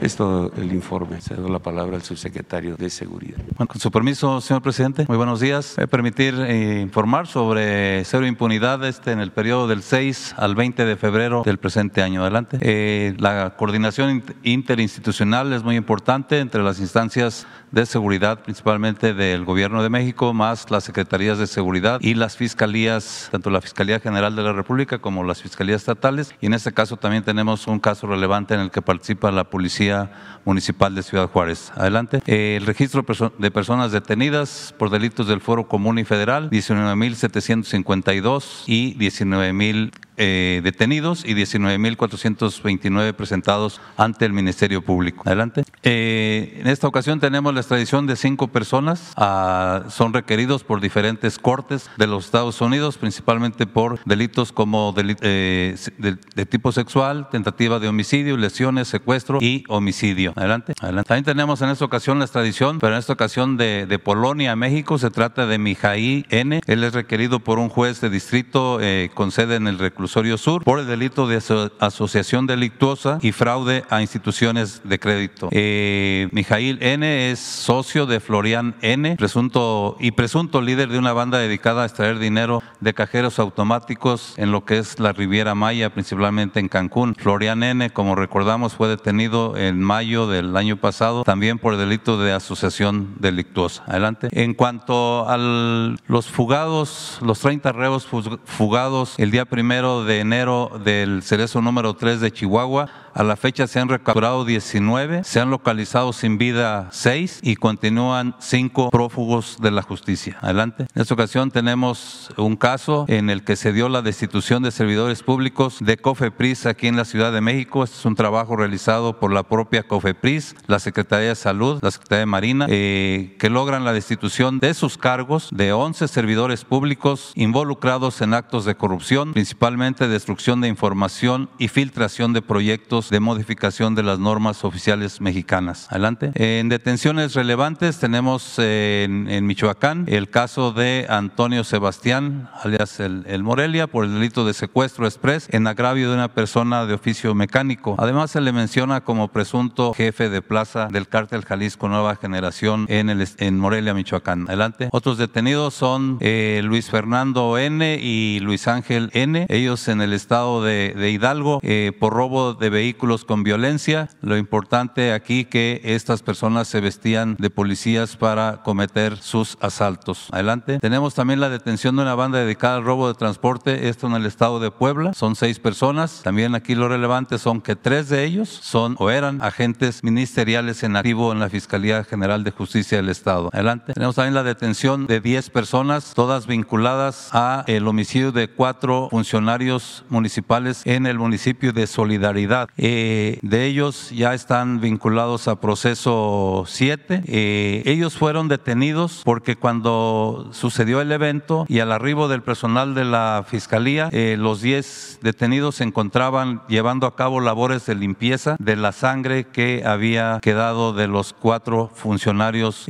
Es 0.00 0.16
todo 0.16 0.52
el 0.56 0.72
informe. 0.72 1.20
Se 1.20 1.34
da 1.34 1.48
la 1.48 1.60
palabra 1.60 1.96
al 1.96 2.02
subsecretario 2.02 2.76
de 2.76 2.90
Seguridad. 2.90 3.38
Con 3.72 3.80
su 3.80 3.90
permiso, 3.90 4.42
señor 4.42 4.60
presidente, 4.60 5.06
muy 5.08 5.16
buenos 5.16 5.40
días. 5.40 5.72
Voy 5.76 5.84
a 5.84 5.86
permitir 5.86 6.34
eh, 6.46 6.80
informar 6.82 7.26
sobre 7.26 8.04
cero 8.04 8.26
impunidad 8.26 8.84
este, 8.84 9.12
en 9.12 9.18
el 9.18 9.32
periodo 9.32 9.66
del 9.66 9.82
6 9.82 10.34
al 10.36 10.54
20 10.54 10.84
de 10.84 10.96
febrero 10.96 11.42
del 11.42 11.56
presente 11.56 12.02
año. 12.02 12.20
Adelante. 12.20 12.58
Eh, 12.60 13.14
la 13.16 13.54
coordinación 13.56 14.22
interinstitucional 14.42 15.54
es 15.54 15.62
muy 15.62 15.76
importante 15.76 16.38
entre 16.40 16.62
las 16.62 16.80
instancias 16.80 17.46
de 17.70 17.86
seguridad, 17.86 18.40
principalmente 18.42 19.14
del 19.14 19.46
Gobierno 19.46 19.82
de 19.82 19.88
México, 19.88 20.34
más 20.34 20.70
las 20.70 20.84
secretarías 20.84 21.38
de 21.38 21.46
seguridad 21.46 21.98
y 22.02 22.12
las 22.12 22.36
fiscalías, 22.36 23.30
tanto 23.32 23.48
la 23.48 23.62
Fiscalía 23.62 23.98
General 23.98 24.36
de 24.36 24.42
la 24.42 24.52
República 24.52 24.98
como 24.98 25.24
las 25.24 25.40
fiscalías 25.40 25.80
estatales. 25.80 26.34
Y 26.42 26.46
en 26.46 26.52
este 26.54 26.72
caso 26.72 26.98
también 26.98 27.24
tenemos 27.24 27.66
un 27.66 27.80
caso 27.80 28.06
relevante 28.06 28.52
en 28.52 28.60
el 28.60 28.70
que 28.70 28.82
participa 28.82 29.32
la 29.32 29.44
Policía 29.44 30.10
Municipal 30.44 30.94
de 30.94 31.02
Ciudad 31.02 31.30
Juárez. 31.30 31.72
Adelante. 31.74 32.20
Eh, 32.26 32.56
el 32.60 32.66
registro 32.66 33.02
de 33.38 33.50
personas 33.50 33.61
detenidas 33.92 34.74
por 34.78 34.90
delitos 34.90 35.28
del 35.28 35.40
Foro 35.40 35.68
Común 35.68 35.98
y 35.98 36.04
Federal, 36.04 36.50
19.752 36.50 38.64
y 38.66 38.94
19.000 38.96 39.92
eh, 40.18 40.60
detenidos 40.62 41.24
y 41.24 41.34
19.429 41.34 43.14
presentados 43.14 43.80
ante 43.96 44.26
el 44.26 44.34
Ministerio 44.34 44.82
Público. 44.82 45.22
Adelante. 45.24 45.64
Eh, 45.82 46.58
en 46.60 46.66
esta 46.66 46.86
ocasión 46.86 47.18
tenemos 47.18 47.54
la 47.54 47.60
extradición 47.60 48.06
de 48.06 48.16
cinco 48.16 48.48
personas. 48.48 49.12
Ah, 49.16 49.84
son 49.88 50.12
requeridos 50.12 50.64
por 50.64 50.82
diferentes 50.82 51.38
cortes 51.38 51.88
de 51.96 52.06
los 52.06 52.26
Estados 52.26 52.60
Unidos, 52.60 52.98
principalmente 52.98 53.66
por 53.66 54.00
delitos 54.04 54.52
como 54.52 54.94
eh, 54.98 55.76
de, 55.96 56.18
de, 56.34 56.46
tipo 56.46 56.72
sexual, 56.72 57.30
tentativa 57.30 57.78
de 57.78 57.88
homicidio, 57.88 58.36
lesiones, 58.36 58.88
secuestro 58.88 59.38
y 59.40 59.64
homicidio. 59.68 60.34
Adelante. 60.36 60.74
Adelante. 60.80 61.08
También 61.08 61.24
tenemos 61.24 61.62
en 61.62 61.70
esta 61.70 61.86
ocasión 61.86 62.18
la 62.18 62.26
extradición, 62.26 62.80
pero 62.80 62.92
en 62.92 62.98
esta 62.98 63.14
ocasión 63.14 63.56
de, 63.56 63.86
de 63.86 63.98
Polonia 63.98 64.52
a 64.52 64.56
México. 64.56 64.98
Se 64.98 65.10
trata 65.10 65.46
de 65.46 65.56
Mijaí 65.56 66.26
N. 66.28 66.60
Él 66.66 66.84
es 66.84 66.92
requerido 66.92 67.40
por 67.40 67.58
un 67.58 67.70
juez 67.70 68.02
de 68.02 68.10
distrito 68.10 68.78
con 69.14 69.30
sede 69.30 69.56
en 69.56 69.66
el 69.66 69.78
reclusorio 69.78 70.01
Sur 70.08 70.64
por 70.64 70.78
el 70.78 70.86
delito 70.86 71.26
de 71.26 71.40
asociación 71.80 72.46
delictuosa 72.46 73.18
y 73.20 73.32
fraude 73.32 73.84
a 73.90 74.00
instituciones 74.00 74.80
de 74.84 74.98
crédito. 74.98 75.48
Eh, 75.52 76.28
Mijail 76.32 76.78
N. 76.80 77.30
es 77.30 77.38
socio 77.38 78.06
de 78.06 78.20
Florian 78.20 78.74
N. 78.82 79.16
Presunto, 79.16 79.96
y 80.00 80.12
presunto 80.12 80.60
líder 80.60 80.88
de 80.88 80.98
una 80.98 81.12
banda 81.12 81.38
dedicada 81.38 81.82
a 81.82 81.86
extraer 81.86 82.18
dinero 82.18 82.62
de 82.80 82.94
cajeros 82.94 83.38
automáticos 83.38 84.34
en 84.36 84.50
lo 84.52 84.64
que 84.64 84.78
es 84.78 84.98
la 84.98 85.12
Riviera 85.12 85.54
Maya, 85.54 85.90
principalmente 85.90 86.60
en 86.60 86.68
Cancún. 86.68 87.14
Florian 87.14 87.62
N., 87.62 87.90
como 87.90 88.14
recordamos, 88.14 88.74
fue 88.74 88.88
detenido 88.88 89.56
en 89.56 89.80
mayo 89.80 90.26
del 90.26 90.56
año 90.56 90.76
pasado 90.76 91.24
también 91.24 91.58
por 91.58 91.74
el 91.74 91.80
delito 91.80 92.18
de 92.18 92.32
asociación 92.32 93.14
delictuosa. 93.18 93.84
Adelante. 93.86 94.28
En 94.32 94.54
cuanto 94.54 95.28
a 95.28 95.36
los 95.36 96.26
fugados, 96.26 97.18
los 97.22 97.40
30 97.40 97.72
reos 97.72 98.08
fugados 98.44 99.14
el 99.18 99.30
día 99.30 99.44
primero 99.44 99.91
de 100.00 100.20
enero 100.20 100.70
del 100.82 101.22
cerezo 101.22 101.60
número 101.60 101.94
3 101.94 102.20
de 102.20 102.32
Chihuahua 102.32 102.88
a 103.14 103.22
la 103.22 103.36
fecha 103.36 103.66
se 103.66 103.80
han 103.80 103.88
recapturado 103.88 104.44
19, 104.44 105.24
se 105.24 105.40
han 105.40 105.50
localizado 105.50 106.12
sin 106.12 106.38
vida 106.38 106.88
6 106.92 107.40
y 107.42 107.56
continúan 107.56 108.34
5 108.38 108.90
prófugos 108.90 109.58
de 109.60 109.70
la 109.70 109.82
justicia. 109.82 110.38
Adelante. 110.40 110.86
En 110.94 111.02
esta 111.02 111.14
ocasión 111.14 111.50
tenemos 111.50 112.30
un 112.36 112.56
caso 112.56 113.04
en 113.08 113.30
el 113.30 113.44
que 113.44 113.56
se 113.56 113.72
dio 113.72 113.88
la 113.88 114.02
destitución 114.02 114.62
de 114.62 114.70
servidores 114.70 115.22
públicos 115.22 115.78
de 115.80 115.96
COFEPRIS 115.96 116.66
aquí 116.66 116.88
en 116.88 116.96
la 116.96 117.04
Ciudad 117.04 117.32
de 117.32 117.40
México. 117.40 117.84
Este 117.84 117.96
es 117.96 118.04
un 118.04 118.14
trabajo 118.14 118.56
realizado 118.56 119.18
por 119.18 119.32
la 119.32 119.42
propia 119.42 119.82
COFEPRIS, 119.82 120.56
la 120.66 120.78
Secretaría 120.78 121.28
de 121.28 121.34
Salud, 121.34 121.78
la 121.82 121.90
Secretaría 121.90 122.20
de 122.20 122.26
Marina, 122.26 122.66
eh, 122.68 123.36
que 123.38 123.50
logran 123.50 123.84
la 123.84 123.92
destitución 123.92 124.58
de 124.58 124.74
sus 124.74 124.98
cargos 124.98 125.48
de 125.52 125.72
11 125.72 126.08
servidores 126.08 126.64
públicos 126.64 127.32
involucrados 127.34 128.20
en 128.20 128.34
actos 128.34 128.64
de 128.64 128.74
corrupción, 128.74 129.32
principalmente 129.32 130.08
destrucción 130.08 130.60
de 130.60 130.68
información 130.68 131.50
y 131.58 131.68
filtración 131.68 132.32
de 132.32 132.42
proyectos 132.42 133.01
de 133.10 133.20
modificación 133.20 133.94
de 133.94 134.02
las 134.02 134.18
normas 134.18 134.64
oficiales 134.64 135.20
mexicanas. 135.20 135.86
Adelante. 135.90 136.32
En 136.34 136.68
detenciones 136.68 137.34
relevantes 137.34 137.98
tenemos 137.98 138.58
en, 138.58 139.46
Michoacán 139.46 140.04
el 140.08 140.28
caso 140.28 140.72
de 140.72 141.06
Antonio 141.08 141.64
Sebastián, 141.64 142.48
alias 142.62 143.00
el, 143.00 143.42
Morelia, 143.42 143.86
por 143.86 144.04
el 144.04 144.14
delito 144.14 144.44
de 144.44 144.54
secuestro 144.54 145.06
express 145.06 145.48
en 145.50 145.66
agravio 145.66 146.08
de 146.08 146.14
una 146.14 146.28
persona 146.28 146.86
de 146.86 146.94
oficio 146.94 147.34
mecánico. 147.34 147.96
Además 147.98 148.30
se 148.30 148.40
le 148.40 148.52
menciona 148.52 149.02
como 149.02 149.28
presunto 149.28 149.94
jefe 149.94 150.28
de 150.28 150.42
plaza 150.42 150.88
del 150.90 151.08
cártel 151.08 151.44
Jalisco 151.44 151.88
Nueva 151.88 152.16
Generación 152.16 152.86
en, 152.88 153.10
el, 153.10 153.26
en 153.38 153.58
Morelia, 153.58 153.94
Michoacán. 153.94 154.46
Adelante. 154.48 154.88
Otros 154.92 155.18
detenidos 155.18 155.74
son 155.74 156.18
eh, 156.20 156.60
Luis 156.64 156.90
Fernando 156.90 157.58
N. 157.58 157.98
y 158.00 158.40
Luis 158.40 158.68
Ángel 158.68 159.10
N. 159.12 159.46
Ellos 159.48 159.88
en 159.88 160.00
el 160.00 160.12
estado 160.12 160.62
de, 160.62 161.10
Hidalgo 161.12 161.60
eh, 161.62 161.92
por 161.98 162.12
robo 162.12 162.54
de 162.54 162.70
vehículos 162.70 162.91
vehículos 162.92 163.24
con 163.24 163.42
violencia. 163.42 164.10
Lo 164.20 164.36
importante 164.36 165.14
aquí 165.14 165.46
que 165.46 165.80
estas 165.82 166.22
personas 166.22 166.68
se 166.68 166.82
vestían 166.82 167.36
de 167.38 167.48
policías 167.48 168.16
para 168.16 168.62
cometer 168.62 169.16
sus 169.16 169.56
asaltos. 169.60 170.28
Adelante. 170.30 170.78
Tenemos 170.78 171.14
también 171.14 171.40
la 171.40 171.48
detención 171.48 171.96
de 171.96 172.02
una 172.02 172.14
banda 172.14 172.38
dedicada 172.40 172.76
al 172.76 172.84
robo 172.84 173.08
de 173.08 173.14
transporte, 173.14 173.88
esto 173.88 174.06
en 174.08 174.12
el 174.12 174.26
estado 174.26 174.60
de 174.60 174.70
Puebla. 174.70 175.14
Son 175.14 175.36
seis 175.36 175.58
personas. 175.58 176.20
También 176.22 176.54
aquí 176.54 176.74
lo 176.74 176.86
relevante 176.86 177.38
son 177.38 177.62
que 177.62 177.76
tres 177.76 178.10
de 178.10 178.24
ellos 178.24 178.50
son 178.50 178.96
o 178.98 179.08
eran 179.08 179.40
agentes 179.42 180.04
ministeriales 180.04 180.82
en 180.82 180.96
activo 180.96 181.32
en 181.32 181.40
la 181.40 181.48
Fiscalía 181.48 182.04
General 182.04 182.44
de 182.44 182.50
Justicia 182.50 182.98
del 182.98 183.08
Estado. 183.08 183.48
Adelante. 183.54 183.94
Tenemos 183.94 184.16
también 184.16 184.34
la 184.34 184.42
detención 184.42 185.06
de 185.06 185.20
diez 185.20 185.48
personas, 185.48 186.12
todas 186.14 186.46
vinculadas 186.46 187.30
a 187.32 187.64
el 187.68 187.88
homicidio 187.88 188.32
de 188.32 188.48
cuatro 188.48 189.08
funcionarios 189.10 190.04
municipales 190.10 190.82
en 190.84 191.06
el 191.06 191.18
municipio 191.18 191.72
de 191.72 191.86
Solidaridad. 191.86 192.68
Eh, 192.84 193.38
de 193.42 193.66
ellos 193.66 194.10
ya 194.10 194.34
están 194.34 194.80
vinculados 194.80 195.46
a 195.46 195.60
proceso 195.60 196.64
7. 196.66 197.22
Eh, 197.26 197.84
ellos 197.86 198.16
fueron 198.16 198.48
detenidos 198.48 199.22
porque 199.24 199.54
cuando 199.54 200.48
sucedió 200.50 201.00
el 201.00 201.12
evento 201.12 201.64
y 201.68 201.78
al 201.78 201.92
arribo 201.92 202.26
del 202.26 202.42
personal 202.42 202.96
de 202.96 203.04
la 203.04 203.44
fiscalía, 203.46 204.08
eh, 204.10 204.34
los 204.36 204.62
10 204.62 205.20
detenidos 205.22 205.76
se 205.76 205.84
encontraban 205.84 206.62
llevando 206.66 207.06
a 207.06 207.14
cabo 207.14 207.40
labores 207.40 207.86
de 207.86 207.94
limpieza 207.94 208.56
de 208.58 208.74
la 208.74 208.90
sangre 208.90 209.44
que 209.44 209.84
había 209.86 210.40
quedado 210.42 210.92
de 210.92 211.06
los 211.06 211.34
cuatro 211.34 211.88
funcionarios 211.94 212.88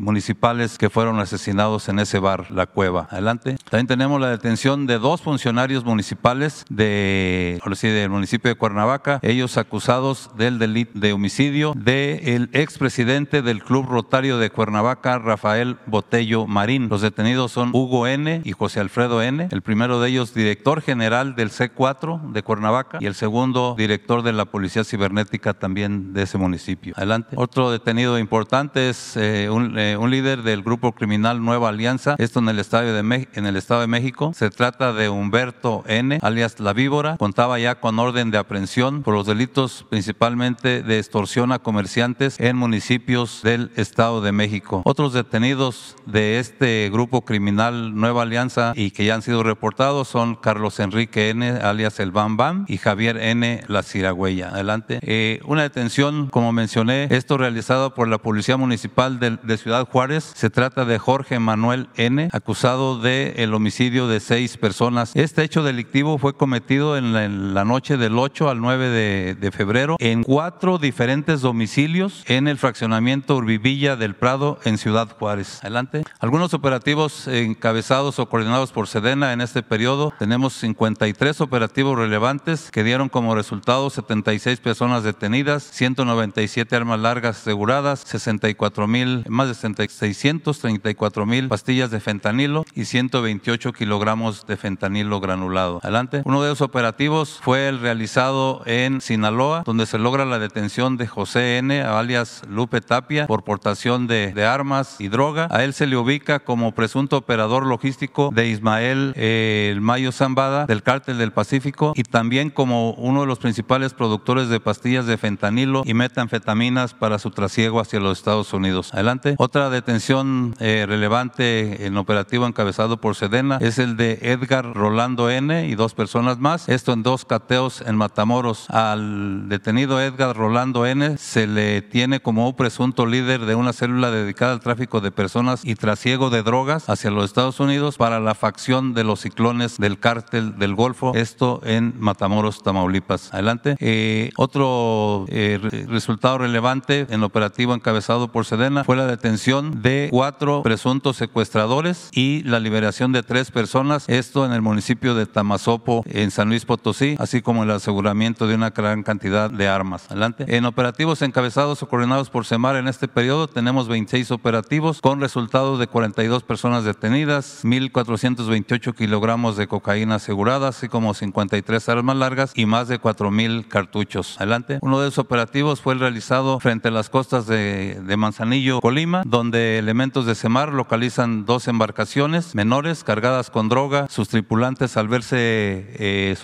municipales 0.00 0.76
que 0.76 0.90
fueron 0.90 1.18
asesinados 1.18 1.88
en 1.88 1.98
ese 1.98 2.18
bar, 2.18 2.50
La 2.50 2.66
Cueva. 2.66 3.08
Adelante. 3.10 3.56
También 3.70 3.86
tenemos 3.86 4.20
la 4.20 4.28
detención 4.28 4.86
de 4.86 4.98
dos 4.98 5.22
funcionarios 5.22 5.86
municipales 5.86 6.66
de, 6.68 7.58
de 7.64 8.01
del 8.02 8.10
municipio 8.10 8.50
de 8.50 8.56
Cuernavaca, 8.56 9.18
ellos 9.22 9.56
acusados 9.56 10.30
del 10.36 10.58
delito 10.58 10.98
de 10.98 11.12
homicidio 11.12 11.72
del 11.76 12.50
expresidente 12.52 13.42
del 13.42 13.62
Club 13.62 13.86
Rotario 13.88 14.38
de 14.38 14.50
Cuernavaca, 14.50 15.18
Rafael 15.18 15.76
Botello 15.86 16.46
Marín. 16.46 16.88
Los 16.88 17.00
detenidos 17.00 17.52
son 17.52 17.70
Hugo 17.72 18.06
N. 18.06 18.42
y 18.44 18.52
José 18.52 18.80
Alfredo 18.80 19.22
N. 19.22 19.48
El 19.50 19.62
primero 19.62 20.00
de 20.00 20.10
ellos, 20.10 20.34
director 20.34 20.80
general 20.80 21.34
del 21.34 21.50
C4 21.50 22.32
de 22.32 22.42
Cuernavaca 22.42 22.98
y 23.00 23.06
el 23.06 23.14
segundo, 23.14 23.74
director 23.76 24.22
de 24.22 24.32
la 24.32 24.44
Policía 24.44 24.84
Cibernética 24.84 25.54
también 25.54 26.12
de 26.12 26.22
ese 26.22 26.38
municipio. 26.38 26.94
Adelante. 26.96 27.36
Otro 27.38 27.70
detenido 27.70 28.18
importante 28.18 28.90
es 28.90 29.16
eh, 29.16 29.48
un, 29.50 29.78
eh, 29.78 29.96
un, 29.96 30.10
líder 30.10 30.42
del 30.42 30.62
grupo 30.62 30.92
criminal 30.92 31.42
Nueva 31.42 31.70
Alianza, 31.70 32.16
esto 32.18 32.40
en 32.40 32.48
el, 32.48 32.58
Estado 32.58 32.92
de 32.92 33.28
en 33.32 33.46
el 33.46 33.56
Estado 33.56 33.80
de 33.80 33.86
México. 33.86 34.32
Se 34.34 34.50
trata 34.50 34.92
de 34.92 35.08
Humberto 35.08 35.84
N., 35.86 36.18
alias 36.22 36.60
La 36.60 36.72
Víbora. 36.72 37.16
Contaba 37.16 37.58
ya 37.58 37.76
con 37.76 37.91
orden 37.98 38.30
de 38.30 38.38
aprehensión 38.38 39.02
por 39.02 39.14
los 39.14 39.26
delitos 39.26 39.84
principalmente 39.88 40.82
de 40.82 40.98
extorsión 40.98 41.52
a 41.52 41.58
comerciantes 41.58 42.38
en 42.38 42.56
municipios 42.56 43.40
del 43.42 43.70
Estado 43.76 44.20
de 44.20 44.32
México. 44.32 44.82
Otros 44.84 45.12
detenidos 45.12 45.96
de 46.06 46.38
este 46.38 46.88
grupo 46.92 47.24
criminal 47.24 47.94
Nueva 47.94 48.22
Alianza 48.22 48.72
y 48.74 48.90
que 48.90 49.04
ya 49.04 49.14
han 49.14 49.22
sido 49.22 49.42
reportados 49.42 50.08
son 50.08 50.34
Carlos 50.34 50.80
Enrique 50.80 51.30
N., 51.30 51.48
alias 51.48 52.00
el 52.00 52.10
Bam 52.10 52.36
Bam, 52.36 52.64
y 52.68 52.78
Javier 52.78 53.16
N., 53.16 53.64
la 53.68 53.82
Ciragüeya. 53.82 54.48
Adelante. 54.48 54.98
Eh, 55.02 55.40
una 55.44 55.62
detención, 55.62 56.28
como 56.28 56.52
mencioné, 56.52 57.08
esto 57.10 57.38
realizado 57.38 57.94
por 57.94 58.08
la 58.08 58.18
Policía 58.18 58.56
Municipal 58.56 59.18
de, 59.18 59.58
Ciudad 59.58 59.86
Juárez. 59.86 60.32
Se 60.34 60.50
trata 60.50 60.84
de 60.84 60.98
Jorge 60.98 61.38
Manuel 61.38 61.88
N., 61.96 62.28
acusado 62.32 62.98
de 62.98 63.34
el 63.36 63.54
homicidio 63.54 64.08
de 64.08 64.20
seis 64.20 64.56
personas. 64.56 65.12
Este 65.14 65.42
hecho 65.42 65.62
delictivo 65.62 66.18
fue 66.18 66.34
cometido 66.34 66.96
en 66.96 67.54
la 67.54 67.64
noche 67.64 67.81
del 67.82 68.16
8 68.16 68.48
al 68.48 68.60
9 68.60 69.34
de, 69.34 69.50
febrero 69.50 69.96
en 69.98 70.22
cuatro 70.22 70.78
diferentes 70.78 71.40
domicilios 71.40 72.22
en 72.28 72.46
el 72.46 72.56
fraccionamiento 72.56 73.34
Urbivilla 73.34 73.96
del 73.96 74.14
Prado 74.14 74.60
en 74.64 74.78
Ciudad 74.78 75.08
Juárez. 75.18 75.58
Adelante. 75.62 76.04
Algunos 76.20 76.54
operativos 76.54 77.26
encabezados 77.26 78.20
o 78.20 78.28
coordinados 78.28 78.70
por 78.70 78.86
Sedena 78.86 79.32
en 79.32 79.40
este 79.40 79.64
periodo. 79.64 80.14
Tenemos 80.16 80.52
53 80.54 81.40
operativos 81.40 81.98
relevantes 81.98 82.70
que 82.70 82.84
dieron 82.84 83.08
como 83.08 83.34
resultado 83.34 83.90
76 83.90 84.60
personas 84.60 85.02
detenidas, 85.02 85.64
197 85.64 86.76
armas 86.76 87.00
largas 87.00 87.38
aseguradas, 87.38 88.04
64 88.06 88.86
mil, 88.86 89.24
más 89.28 89.48
de 89.48 89.54
634 89.54 91.26
mil 91.26 91.48
pastillas 91.48 91.90
de 91.90 91.98
fentanilo 91.98 92.64
y 92.74 92.84
128 92.84 93.72
kilogramos 93.72 94.46
de 94.46 94.56
fentanilo 94.56 95.18
granulado. 95.18 95.80
Adelante. 95.82 96.22
Uno 96.24 96.42
de 96.42 96.50
los 96.50 96.60
operativos 96.60 97.40
fue 97.42 97.61
el 97.68 97.80
realizado 97.80 98.62
en 98.66 99.00
Sinaloa, 99.00 99.62
donde 99.64 99.86
se 99.86 99.98
logra 99.98 100.24
la 100.24 100.38
detención 100.38 100.96
de 100.96 101.06
José 101.06 101.58
N., 101.58 101.82
alias 101.82 102.42
Lupe 102.48 102.80
Tapia, 102.80 103.26
por 103.26 103.44
portación 103.44 104.06
de, 104.06 104.32
de 104.32 104.44
armas 104.44 104.96
y 104.98 105.08
droga. 105.08 105.48
A 105.50 105.64
él 105.64 105.74
se 105.74 105.86
le 105.86 105.96
ubica 105.96 106.40
como 106.40 106.72
presunto 106.72 107.16
operador 107.18 107.66
logístico 107.66 108.30
de 108.34 108.48
Ismael 108.48 109.12
eh, 109.16 109.70
el 109.72 109.80
Mayo 109.80 110.12
Zambada 110.12 110.66
del 110.66 110.82
Cártel 110.82 111.18
del 111.18 111.32
Pacífico 111.32 111.92
y 111.96 112.02
también 112.02 112.50
como 112.50 112.92
uno 112.92 113.22
de 113.22 113.26
los 113.26 113.38
principales 113.38 113.94
productores 113.94 114.48
de 114.48 114.60
pastillas 114.60 115.06
de 115.06 115.18
fentanilo 115.18 115.82
y 115.84 115.94
metanfetaminas 115.94 116.94
para 116.94 117.18
su 117.18 117.30
trasiego 117.30 117.80
hacia 117.80 118.00
los 118.00 118.18
Estados 118.18 118.52
Unidos. 118.52 118.92
Adelante. 118.92 119.34
Otra 119.38 119.70
detención 119.70 120.54
eh, 120.60 120.84
relevante 120.86 121.86
en 121.86 121.96
operativo 121.96 122.46
encabezado 122.46 122.98
por 122.98 123.14
Sedena 123.14 123.58
es 123.60 123.78
el 123.78 123.96
de 123.96 124.18
Edgar 124.22 124.72
Rolando 124.74 125.30
N. 125.30 125.66
y 125.66 125.74
dos 125.74 125.94
personas 125.94 126.38
más. 126.38 126.68
Esto 126.68 126.92
en 126.92 127.02
dos 127.02 127.24
en 127.52 127.96
Matamoros. 127.96 128.70
Al 128.70 129.46
detenido 129.50 130.00
Edgar 130.00 130.34
Rolando 130.34 130.86
N. 130.86 131.18
se 131.18 131.46
le 131.46 131.82
tiene 131.82 132.20
como 132.20 132.48
un 132.48 132.56
presunto 132.56 133.04
líder 133.04 133.44
de 133.44 133.54
una 133.54 133.74
célula 133.74 134.10
dedicada 134.10 134.54
al 134.54 134.60
tráfico 134.60 135.02
de 135.02 135.10
personas 135.10 135.60
y 135.62 135.74
trasiego 135.74 136.30
de 136.30 136.42
drogas 136.42 136.88
hacia 136.88 137.10
los 137.10 137.26
Estados 137.26 137.60
Unidos 137.60 137.98
para 137.98 138.20
la 138.20 138.34
facción 138.34 138.94
de 138.94 139.04
los 139.04 139.20
ciclones 139.20 139.76
del 139.76 139.98
cártel 139.98 140.58
del 140.58 140.74
Golfo. 140.74 141.12
Esto 141.14 141.60
en 141.64 141.92
Matamoros, 141.98 142.62
Tamaulipas. 142.62 143.34
Adelante. 143.34 143.76
Eh, 143.80 144.30
otro 144.38 145.26
eh, 145.28 145.58
resultado 145.90 146.38
relevante 146.38 147.06
en 147.10 147.22
operativo 147.22 147.74
encabezado 147.74 148.32
por 148.32 148.46
Sedena 148.46 148.82
fue 148.82 148.96
la 148.96 149.06
detención 149.06 149.82
de 149.82 150.08
cuatro 150.10 150.62
presuntos 150.62 151.18
secuestradores 151.18 152.08
y 152.12 152.42
la 152.44 152.60
liberación 152.60 153.12
de 153.12 153.22
tres 153.22 153.50
personas, 153.50 154.08
esto 154.08 154.46
en 154.46 154.52
el 154.52 154.62
municipio 154.62 155.14
de 155.14 155.26
Tamazopo, 155.26 156.02
en 156.06 156.30
San 156.30 156.48
Luis 156.48 156.64
Potosí, 156.64 157.16
así 157.18 157.41
como 157.42 157.64
el 157.64 157.70
aseguramiento 157.70 158.46
de 158.46 158.54
una 158.54 158.70
gran 158.70 159.02
cantidad 159.02 159.50
de 159.50 159.68
armas. 159.68 160.06
Adelante. 160.10 160.44
En 160.48 160.64
operativos 160.64 161.22
encabezados 161.22 161.82
o 161.82 161.88
coordinados 161.88 162.30
por 162.30 162.46
Semar 162.46 162.76
en 162.76 162.88
este 162.88 163.08
periodo 163.08 163.48
tenemos 163.48 163.88
26 163.88 164.30
operativos 164.30 165.00
con 165.00 165.20
resultados 165.20 165.78
de 165.78 165.86
42 165.86 166.42
personas 166.42 166.84
detenidas, 166.84 167.64
1.428 167.64 168.94
kilogramos 168.94 169.56
de 169.56 169.66
cocaína 169.66 170.16
asegurada, 170.16 170.68
así 170.68 170.88
como 170.88 171.14
53 171.14 171.88
armas 171.88 172.16
largas 172.16 172.52
y 172.54 172.66
más 172.66 172.88
de 172.88 173.00
4.000 173.00 173.68
cartuchos. 173.68 174.36
Adelante. 174.38 174.78
Uno 174.80 175.00
de 175.00 175.08
esos 175.08 175.18
operativos 175.18 175.80
fue 175.80 175.94
realizado 175.94 176.60
frente 176.60 176.88
a 176.88 176.90
las 176.90 177.10
costas 177.10 177.46
de, 177.46 178.00
Manzanillo, 178.16 178.80
Colima, 178.80 179.22
donde 179.24 179.78
elementos 179.78 180.26
de 180.26 180.34
Semar 180.34 180.72
localizan 180.72 181.44
dos 181.44 181.68
embarcaciones 181.68 182.54
menores 182.54 183.04
cargadas 183.04 183.50
con 183.50 183.68
droga. 183.68 184.06
Sus 184.08 184.28
tripulantes, 184.28 184.96
al 184.96 185.08
verse, 185.08 185.36
eh, 185.38 186.36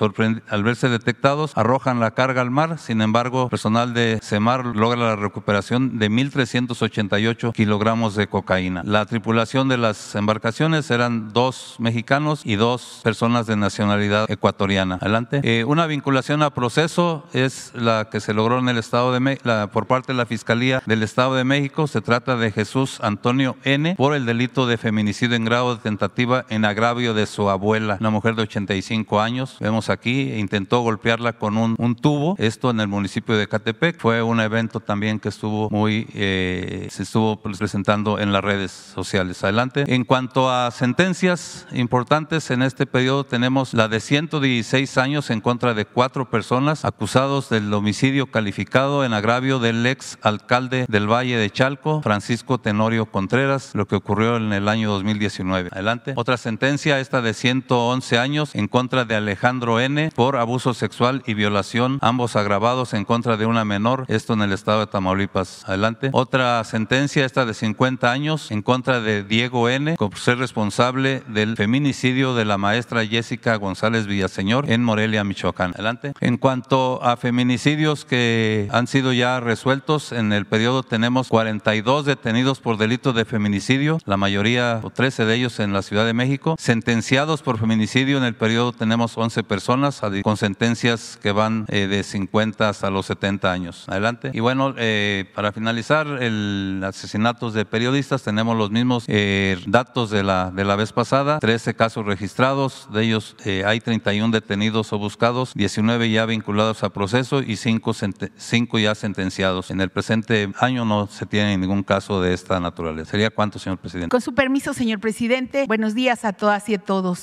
al 0.49 0.63
verse 0.63 0.88
detectados, 0.89 1.53
arrojan 1.57 2.01
la 2.01 2.13
carga 2.13 2.43
al 2.43 2.51
mar. 2.51 2.79
Sin 2.79 3.01
embargo, 3.01 3.49
personal 3.49 3.95
de 3.95 4.19
Semar 4.23 4.65
logra 4.65 4.99
la 4.99 5.17
recuperación 5.17 5.99
de 5.99 6.11
1.388 6.11 7.53
kilogramos 7.53 8.15
de 8.15 8.27
cocaína. 8.27 8.83
La 8.85 9.05
tripulación 9.07 9.69
de 9.69 9.79
las 9.79 10.15
embarcaciones 10.15 10.91
eran 10.91 11.33
dos 11.33 11.77
mexicanos 11.79 12.43
y 12.45 12.57
dos 12.57 13.01
personas 13.03 13.47
de 13.47 13.57
nacionalidad 13.57 14.31
ecuatoriana. 14.31 14.97
Adelante. 14.97 15.41
Eh, 15.43 15.65
una 15.65 15.87
vinculación 15.87 16.43
a 16.43 16.51
proceso 16.51 17.27
es 17.33 17.73
la 17.75 18.09
que 18.11 18.21
se 18.21 18.35
logró 18.35 18.59
en 18.59 18.69
el 18.69 18.79
Estado 18.79 19.13
de 19.13 19.21
México 19.21 19.69
por 19.73 19.87
parte 19.87 20.13
de 20.13 20.19
la 20.19 20.27
Fiscalía 20.27 20.83
del 20.87 21.03
Estado 21.03 21.35
de 21.35 21.45
México. 21.45 21.87
Se 21.87 22.01
trata 22.01 22.37
de 22.37 22.51
Jesús 22.51 22.99
Antonio 23.03 23.57
N. 23.65 23.95
por 23.97 24.15
el 24.15 24.27
delito 24.27 24.67
de 24.67 24.77
feminicidio 24.77 25.37
en 25.37 25.45
grado 25.45 25.75
de 25.75 25.83
tentativa 25.83 26.45
en 26.49 26.65
agravio 26.65 27.15
de 27.15 27.27
su 27.27 27.49
abuela, 27.49 27.97
una 28.01 28.11
mujer 28.11 28.35
de 28.35 28.43
85 28.43 29.21
años. 29.21 29.57
Vemos 29.61 29.91
aquí, 29.91 30.33
intentó 30.35 30.78
golpearla 30.81 31.35
con 31.35 31.57
un, 31.57 31.97
tubo, 31.97 32.35
esto 32.39 32.71
en 32.71 32.81
el 32.81 32.89
municipio 32.89 33.37
de 33.37 33.49
Catepec. 33.49 33.99
Fue 33.99 34.23
un 34.23 34.41
evento 34.41 34.81
también 34.81 35.21
que 35.21 35.29
estuvo 35.29 35.69
muy, 35.71 36.07
eh, 36.15 36.89
se 36.91 37.03
estuvo 37.03 37.41
presentando 37.41 38.19
en 38.19 38.33
las 38.33 38.43
redes 38.43 38.71
sociales. 38.71 39.43
Adelante. 39.43 39.85
En 39.87 40.05
cuanto 40.05 40.51
a 40.51 40.71
sentencias 40.71 41.67
importantes 41.73 42.51
en 42.51 42.63
este 42.63 42.87
periodo, 42.87 43.25
tenemos 43.25 43.75
la 43.75 43.89
de 43.89 44.01
116 44.01 44.99
años 44.99 45.31
en 45.31 45.41
contra 45.41 45.75
de 45.75 45.85
cuatro 45.85 46.31
personas 46.31 46.85
acusados 46.85 47.49
del 47.49 47.73
homicidio 47.73 48.31
calificado 48.31 49.05
en 49.05 49.13
agravio 49.13 49.59
del 49.59 49.87
ex 49.87 50.19
alcalde 50.23 50.87
del 50.89 51.11
Valle 51.11 51.37
de 51.37 51.51
Chalco, 51.51 52.03
Francisco 52.03 52.59
Tenorio 52.59 53.07
Contreras, 53.07 53.73
lo 53.75 53.87
que 53.87 53.97
ocurrió 53.97 54.37
en 54.37 54.53
el 54.53 54.69
año 54.69 54.91
2019. 54.91 55.71
Adelante. 55.73 56.13
Otra 56.17 56.37
sentencia, 56.37 57.01
esta 57.01 57.23
de 57.23 57.35
111 57.35 58.19
años 58.19 58.55
en 58.55 58.69
contra 58.69 59.05
de 59.05 59.15
Alejandro 59.15 59.81
N. 59.81 60.11
por 60.15 60.37
abuso 60.37 60.68
sexual 60.75 61.23
y 61.27 61.35
violación, 61.35 61.99
ambos 62.01 62.37
agravados 62.37 62.95
en 62.95 63.05
contra 63.05 63.37
de 63.37 63.47
una 63.47 63.65
menor, 63.65 64.05
esto 64.09 64.33
en 64.35 64.43
el 64.43 64.53
estado 64.53 64.81
de 64.81 64.87
Tamaulipas. 64.87 65.69
Adelante. 65.69 66.11
Otra 66.13 66.63
sentencia, 66.65 67.25
esta 67.25 67.45
de 67.45 67.55
50 67.55 68.11
años 68.11 68.51
en 68.51 68.63
contra 68.63 69.01
de 69.01 69.23
Diego 69.23 69.69
N. 69.69 69.95
por 69.97 70.17
ser 70.19 70.39
responsable 70.39 71.23
del 71.29 71.57
feminicidio 71.57 72.35
de 72.35 72.45
la 72.45 72.59
maestra 72.59 73.07
Jessica 73.07 73.57
González 73.57 74.07
Villaseñor 74.07 74.71
en 74.71 74.83
Morelia, 74.85 75.25
Michoacán. 75.25 75.73
Adelante. 75.75 76.13
En 76.21 76.37
cuanto 76.37 77.03
a 77.03 77.17
feminicidios 77.17 78.05
que 78.05 78.69
han 78.73 78.87
sido 78.87 79.13
ya 79.13 79.41
resueltos, 79.41 80.13
en 80.13 80.33
el 80.33 80.47
periodo 80.47 80.83
tenemos 80.83 81.29
42 81.29 82.05
detenidos 82.05 82.61
por 82.61 82.77
delito 82.77 83.13
de 83.13 83.25
feminicidio, 83.25 83.99
la 84.05 84.17
mayoría 84.17 84.81
o 84.83 84.91
13 84.91 85.25
de 85.25 85.35
ellos 85.35 85.61
en 85.61 85.73
la 85.73 85.83
Ciudad 85.83 86.07
de 86.07 86.15
México. 86.15 86.57
Sentenciados 86.59 87.43
por 87.43 87.59
feminicidio 87.59 88.19
en 88.19 88.25
el 88.25 88.35
periodo 88.35 88.73
tenemos 88.73 89.17
11 89.17 89.43
personas 89.45 90.01
con 90.23 90.37
sentencias 90.59 91.17
que 91.23 91.31
van 91.31 91.67
eh, 91.69 91.87
de 91.87 92.03
50 92.03 92.69
hasta 92.69 92.91
los 92.91 93.07
70 93.07 93.53
años. 93.53 93.85
Adelante. 93.87 94.33
Y 94.35 94.41
bueno, 94.41 94.75
eh, 94.77 95.25
para 95.33 95.53
finalizar, 95.53 96.09
el 96.21 96.83
asesinatos 96.85 97.55
de 97.55 97.65
periodistas 97.65 98.25
tenemos 98.25 98.57
los 98.57 98.73
mismos 98.73 99.05
eh, 99.07 99.57
datos 99.67 100.11
de 100.11 100.25
la, 100.25 100.51
de 100.51 100.65
la 100.65 100.75
vez 100.75 100.93
pasada, 100.93 101.39
13 101.39 101.75
casos 101.75 102.05
registrados, 102.05 102.89
de 102.93 103.05
ellos 103.05 103.37
hay 103.65 103.81
31 103.81 104.33
detenidos 104.33 104.93
o 104.93 104.99
buscados, 104.99 105.53
19 105.55 106.11
ya 106.11 106.27
vinculados 106.27 106.83
a 106.83 106.91
proceso 106.91 107.41
y 107.41 107.57
5, 107.57 107.93
5 108.37 108.79
ya 108.81 108.95
sentenciados. 108.97 109.71
En 109.71 109.81
el 109.81 109.91
presente 109.91 110.51
año 110.59 110.85
no 110.85 111.07
se 111.07 111.27
tiene 111.27 111.57
ningún 111.57 111.85
caso 111.85 112.21
de 112.21 112.35
esta 112.35 112.59
naturaleza. 112.59 113.13
¿Sería 113.13 113.31
cuánto, 113.31 113.61
señor 113.61 113.79
presidente? 113.79 114.11
Con 114.11 114.21
su 114.21 114.35
permiso, 114.35 114.75
señor 114.75 114.99
presidente, 114.99 115.67
buenos 115.69 115.95
días 115.95 116.25
a 116.25 116.33
todas 116.33 116.69
y 116.69 116.75
a 116.75 116.79
todos. 116.79 117.23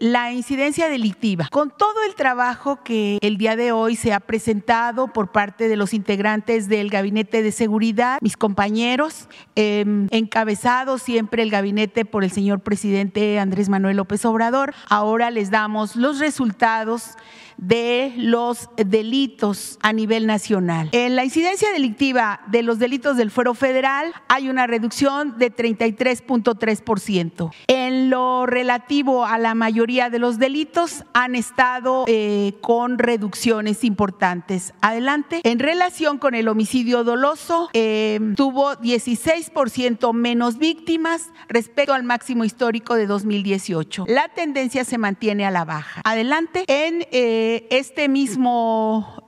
La 0.00 0.32
incidencia 0.32 0.88
delictiva, 0.88 1.48
con 1.50 1.70
todo 1.70 2.04
el 2.08 2.14
trabajo 2.14 2.53
que 2.84 3.18
el 3.20 3.36
día 3.36 3.56
de 3.56 3.72
hoy 3.72 3.96
se 3.96 4.12
ha 4.12 4.20
presentado 4.20 5.08
por 5.08 5.32
parte 5.32 5.68
de 5.68 5.76
los 5.76 5.92
integrantes 5.92 6.68
del 6.68 6.88
Gabinete 6.88 7.42
de 7.42 7.52
Seguridad, 7.52 8.18
mis 8.20 8.36
compañeros, 8.36 9.28
eh, 9.56 9.84
encabezado 10.10 10.98
siempre 10.98 11.42
el 11.42 11.50
gabinete 11.50 12.04
por 12.04 12.22
el 12.24 12.30
señor 12.30 12.60
presidente 12.60 13.38
Andrés 13.38 13.68
Manuel 13.68 13.96
López 13.96 14.24
Obrador, 14.24 14.74
ahora 14.88 15.30
les 15.30 15.50
damos 15.50 15.96
los 15.96 16.20
resultados 16.20 17.16
de 17.56 18.12
los 18.16 18.68
delitos 18.76 19.78
a 19.82 19.92
nivel 19.92 20.26
nacional. 20.26 20.88
En 20.92 21.16
la 21.16 21.24
incidencia 21.24 21.70
delictiva 21.72 22.40
de 22.46 22.62
los 22.62 22.78
delitos 22.78 23.16
del 23.16 23.30
fuero 23.30 23.54
federal 23.54 24.12
hay 24.28 24.48
una 24.48 24.66
reducción 24.66 25.38
de 25.38 25.54
33.3%. 25.54 27.50
En 27.66 28.10
lo 28.10 28.46
relativo 28.46 29.24
a 29.24 29.38
la 29.38 29.54
mayoría 29.54 30.10
de 30.10 30.18
los 30.18 30.38
delitos 30.38 31.04
han 31.12 31.34
estado 31.34 32.04
eh, 32.06 32.54
con 32.60 32.98
reducciones 32.98 33.84
importantes. 33.84 34.74
Adelante. 34.80 35.40
En 35.44 35.58
relación 35.58 36.18
con 36.18 36.34
el 36.34 36.48
homicidio 36.48 37.04
doloso, 37.04 37.68
eh, 37.72 38.20
tuvo 38.36 38.74
16% 38.76 40.12
menos 40.12 40.58
víctimas 40.58 41.30
respecto 41.48 41.92
al 41.92 42.02
máximo 42.04 42.44
histórico 42.44 42.94
de 42.94 43.06
2018. 43.06 44.04
La 44.08 44.28
tendencia 44.28 44.84
se 44.84 44.98
mantiene 44.98 45.46
a 45.46 45.50
la 45.50 45.64
baja. 45.64 46.00
Adelante. 46.04 46.64
En 46.66 47.06
eh, 47.10 47.53
este 47.70 48.08
mismo, 48.08 49.22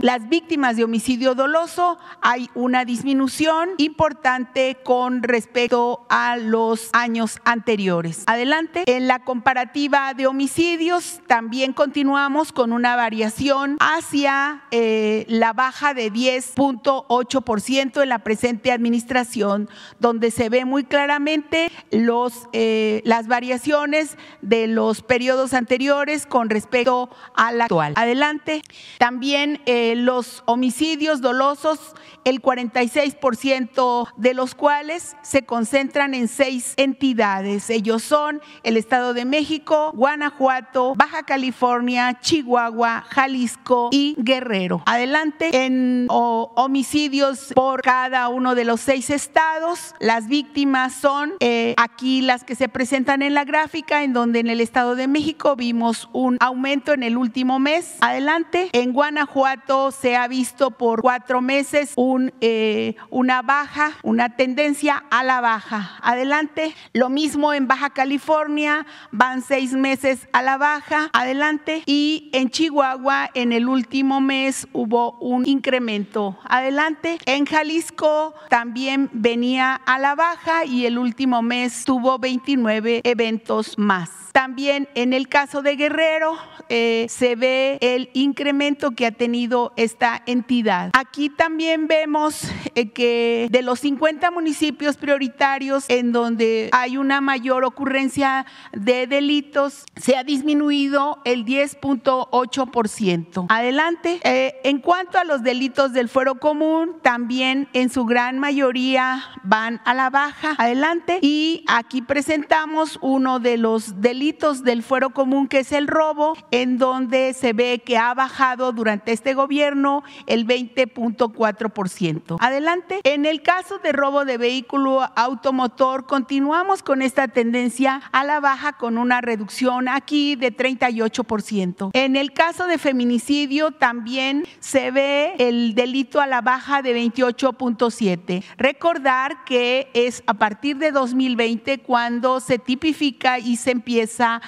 las 0.00 0.28
víctimas 0.28 0.76
de 0.76 0.84
homicidio 0.84 1.34
doloso 1.34 1.98
hay 2.20 2.48
una 2.54 2.84
disminución 2.84 3.70
importante 3.78 4.78
con 4.84 5.22
respecto 5.22 6.06
a 6.08 6.36
los 6.36 6.90
años 6.92 7.38
anteriores. 7.44 8.24
Adelante. 8.26 8.84
En 8.86 9.08
la 9.08 9.20
comparativa 9.20 10.14
de 10.14 10.26
homicidios 10.26 11.20
también 11.26 11.72
continuamos 11.72 12.52
con 12.52 12.72
una 12.72 12.96
variación 12.96 13.76
hacia 13.80 14.62
eh, 14.70 15.24
la 15.28 15.52
baja 15.52 15.94
de 15.94 16.12
10.8% 16.12 18.02
en 18.02 18.08
la 18.08 18.20
presente 18.20 18.72
administración, 18.72 19.68
donde 19.98 20.30
se 20.30 20.48
ve 20.48 20.64
muy 20.64 20.84
claramente 20.84 21.70
los, 21.90 22.48
eh, 22.52 23.02
las 23.04 23.26
variaciones 23.26 24.16
de 24.42 24.66
los 24.66 25.02
periodos 25.02 25.54
anteriores 25.54 26.26
con 26.26 26.50
respecto 26.50 27.10
a 27.34 27.49
actual. 27.60 27.94
Adelante. 27.96 28.62
También 28.98 29.60
eh, 29.66 29.94
los 29.96 30.42
homicidios 30.46 31.20
dolosos, 31.20 31.94
el 32.24 32.42
46% 32.42 34.08
de 34.16 34.34
los 34.34 34.54
cuales 34.54 35.16
se 35.22 35.44
concentran 35.44 36.14
en 36.14 36.28
seis 36.28 36.74
entidades. 36.76 37.70
Ellos 37.70 38.02
son 38.02 38.40
el 38.62 38.76
Estado 38.76 39.14
de 39.14 39.24
México, 39.24 39.92
Guanajuato, 39.94 40.94
Baja 40.96 41.22
California, 41.22 42.18
Chihuahua, 42.20 43.04
Jalisco 43.08 43.88
y 43.92 44.14
Guerrero. 44.18 44.82
Adelante, 44.86 45.64
en 45.64 46.06
homicidios 46.08 47.52
por 47.54 47.82
cada 47.82 48.28
uno 48.28 48.54
de 48.54 48.64
los 48.64 48.80
seis 48.80 49.10
estados, 49.10 49.94
las 49.98 50.28
víctimas 50.28 50.94
son 50.94 51.32
eh, 51.40 51.74
aquí 51.76 52.22
las 52.22 52.44
que 52.44 52.54
se 52.54 52.68
presentan 52.68 53.22
en 53.22 53.34
la 53.34 53.44
gráfica, 53.44 54.02
en 54.02 54.12
donde 54.12 54.40
en 54.40 54.48
el 54.48 54.60
Estado 54.60 54.96
de 54.96 55.08
México 55.08 55.56
vimos 55.56 56.08
un 56.12 56.36
aumento 56.40 56.92
en 56.92 57.02
el 57.02 57.16
último 57.16 57.39
mes. 57.44 57.96
Adelante, 58.00 58.68
en 58.72 58.92
Guanajuato 58.92 59.90
se 59.90 60.16
ha 60.16 60.28
visto 60.28 60.70
por 60.70 61.00
cuatro 61.00 61.40
meses 61.40 61.92
un, 61.96 62.32
eh, 62.40 62.96
una 63.10 63.42
baja, 63.42 63.92
una 64.02 64.36
tendencia 64.36 65.04
a 65.10 65.24
la 65.24 65.40
baja. 65.40 65.98
Adelante, 66.02 66.74
lo 66.92 67.08
mismo 67.08 67.52
en 67.52 67.66
Baja 67.66 67.90
California, 67.90 68.86
van 69.10 69.42
seis 69.42 69.72
meses 69.72 70.28
a 70.32 70.42
la 70.42 70.58
baja. 70.58 71.10
Adelante, 71.12 71.82
y 71.86 72.30
en 72.32 72.50
Chihuahua 72.50 73.30
en 73.34 73.52
el 73.52 73.68
último 73.68 74.20
mes 74.20 74.68
hubo 74.72 75.12
un 75.20 75.48
incremento. 75.48 76.38
Adelante, 76.44 77.18
en 77.26 77.46
Jalisco 77.46 78.34
también 78.48 79.08
venía 79.12 79.74
a 79.74 79.98
la 79.98 80.14
baja 80.14 80.64
y 80.64 80.86
el 80.86 80.98
último 80.98 81.42
mes 81.42 81.84
tuvo 81.84 82.18
29 82.18 83.00
eventos 83.04 83.78
más. 83.78 84.10
También 84.32 84.88
en 84.94 85.12
el 85.12 85.28
caso 85.28 85.62
de 85.62 85.76
Guerrero 85.76 86.36
eh, 86.68 87.06
se 87.08 87.34
ve 87.34 87.78
el 87.80 88.10
incremento 88.12 88.92
que 88.92 89.06
ha 89.06 89.10
tenido 89.10 89.72
esta 89.76 90.22
entidad. 90.26 90.90
Aquí 90.92 91.30
también 91.30 91.88
vemos 91.88 92.44
eh, 92.74 92.90
que 92.90 93.48
de 93.50 93.62
los 93.62 93.80
50 93.80 94.30
municipios 94.30 94.96
prioritarios 94.96 95.84
en 95.88 96.12
donde 96.12 96.68
hay 96.72 96.96
una 96.96 97.20
mayor 97.20 97.64
ocurrencia 97.64 98.46
de 98.72 99.06
delitos, 99.06 99.84
se 99.96 100.16
ha 100.16 100.22
disminuido 100.22 101.20
el 101.24 101.44
10.8%. 101.44 103.46
Adelante. 103.48 104.20
Eh, 104.22 104.60
en 104.64 104.78
cuanto 104.78 105.18
a 105.18 105.24
los 105.24 105.42
delitos 105.42 105.92
del 105.92 106.08
fuero 106.08 106.36
común, 106.36 106.98
también 107.02 107.68
en 107.72 107.90
su 107.90 108.04
gran 108.04 108.38
mayoría 108.38 109.24
van 109.42 109.80
a 109.84 109.94
la 109.94 110.10
baja. 110.10 110.54
Adelante. 110.58 111.18
Y 111.20 111.64
aquí 111.66 112.02
presentamos 112.02 112.98
uno 113.02 113.40
de 113.40 113.56
los 113.56 114.00
delitos 114.00 114.19
del 114.20 114.82
fuero 114.82 115.10
común 115.10 115.48
que 115.48 115.60
es 115.60 115.72
el 115.72 115.86
robo, 115.86 116.36
en 116.50 116.76
donde 116.76 117.32
se 117.32 117.54
ve 117.54 117.82
que 117.82 117.96
ha 117.96 118.12
bajado 118.12 118.70
durante 118.70 119.12
este 119.12 119.32
gobierno 119.32 120.04
el 120.26 120.46
20.4%. 120.46 122.36
Adelante. 122.38 123.00
En 123.04 123.24
el 123.24 123.40
caso 123.40 123.78
de 123.78 123.92
robo 123.92 124.26
de 124.26 124.36
vehículo 124.36 125.08
automotor, 125.16 126.06
continuamos 126.06 126.82
con 126.82 127.00
esta 127.00 127.28
tendencia 127.28 128.02
a 128.12 128.24
la 128.24 128.40
baja 128.40 128.74
con 128.74 128.98
una 128.98 129.22
reducción 129.22 129.88
aquí 129.88 130.36
de 130.36 130.54
38%. 130.54 131.90
En 131.94 132.14
el 132.14 132.34
caso 132.34 132.66
de 132.66 132.76
feminicidio 132.76 133.70
también 133.70 134.44
se 134.58 134.90
ve 134.90 135.34
el 135.38 135.74
delito 135.74 136.20
a 136.20 136.26
la 136.26 136.42
baja 136.42 136.82
de 136.82 136.94
28.7. 136.94 138.44
Recordar 138.58 139.44
que 139.46 139.88
es 139.94 140.22
a 140.26 140.34
partir 140.34 140.76
de 140.76 140.92
2020 140.92 141.78
cuando 141.78 142.40
se 142.40 142.58
tipifica 142.58 143.38
y 143.38 143.56
se 143.56 143.70
empieza 143.70 144.09
começar 144.10 144.42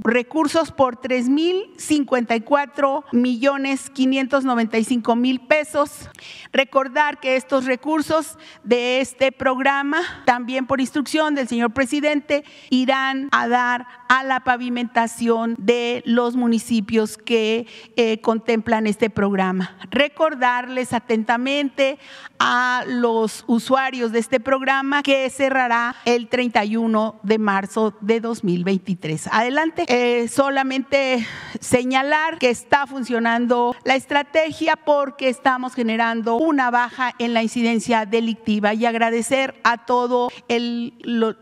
recursos 0.03 0.71
por 0.71 0.99
3.054 0.99 3.03
millones 3.11 3.89
595 3.89 5.15
mil 5.15 5.41
pesos. 5.41 6.09
Recordar 6.51 7.19
que 7.19 7.35
estos 7.35 7.65
recursos 7.65 8.37
de 8.63 9.01
este 9.01 9.31
programa, 9.31 10.01
también 10.25 10.65
por 10.65 10.81
instrucción 10.81 11.35
del 11.35 11.47
señor 11.47 11.73
presidente, 11.73 12.30
irán 12.69 13.29
a 13.31 13.47
dar 13.47 13.87
a 14.07 14.23
la 14.23 14.41
pavimentación 14.41 15.55
de 15.57 16.03
los 16.05 16.35
municipios 16.35 17.17
que 17.17 17.67
eh, 17.95 18.19
contemplan 18.21 18.87
este 18.87 19.09
programa. 19.09 19.77
Recordarles 19.89 20.93
atentamente 20.93 21.97
a 22.39 22.83
los 22.87 23.43
usuarios 23.47 24.11
de 24.11 24.19
este 24.19 24.39
programa 24.39 25.03
que 25.03 25.29
cerrará 25.29 25.95
el 26.05 26.27
31 26.27 27.19
de 27.23 27.37
marzo 27.37 27.93
de 28.01 28.19
2023. 28.19 29.27
Adelante, 29.31 29.85
eh, 29.87 30.27
solamente 30.27 31.25
señalar 31.59 32.37
que 32.39 32.49
está 32.49 32.87
funcionando 32.87 33.75
la 33.83 33.95
estrategia 33.95 34.75
porque 34.75 35.29
estamos 35.29 35.73
generando 35.73 36.37
una 36.37 36.71
baja 36.71 37.13
en 37.19 37.33
la 37.33 37.43
incidencia 37.43 38.05
delictiva 38.05 38.73
y 38.73 38.85
agradecer 38.85 39.55
a 39.63 39.85
todo 39.85 40.29
el, 40.47 40.93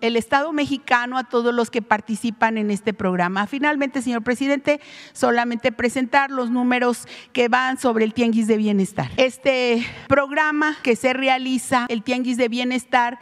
el 0.02 0.16
Estado 0.16 0.52
mexicano 0.52 0.79
a 0.90 1.24
todos 1.30 1.54
los 1.54 1.70
que 1.70 1.82
participan 1.82 2.58
en 2.58 2.72
este 2.72 2.94
programa. 2.94 3.48
Finalmente, 3.48 4.02
señor 4.02 4.24
presidente, 4.24 4.80
solamente 5.14 5.72
presentar 5.72 6.32
los 6.32 6.50
números 6.50 7.08
que 7.32 7.48
van 7.48 7.78
sobre 7.78 8.06
el 8.06 8.14
Tianguis 8.14 8.48
de 8.48 8.58
Bienestar. 8.58 9.12
Este 9.18 9.86
programa 10.08 10.78
que 10.82 10.96
se 10.96 11.14
realiza, 11.14 11.86
el 11.90 12.04
Tianguis 12.04 12.38
de 12.38 12.50
Bienestar, 12.50 13.20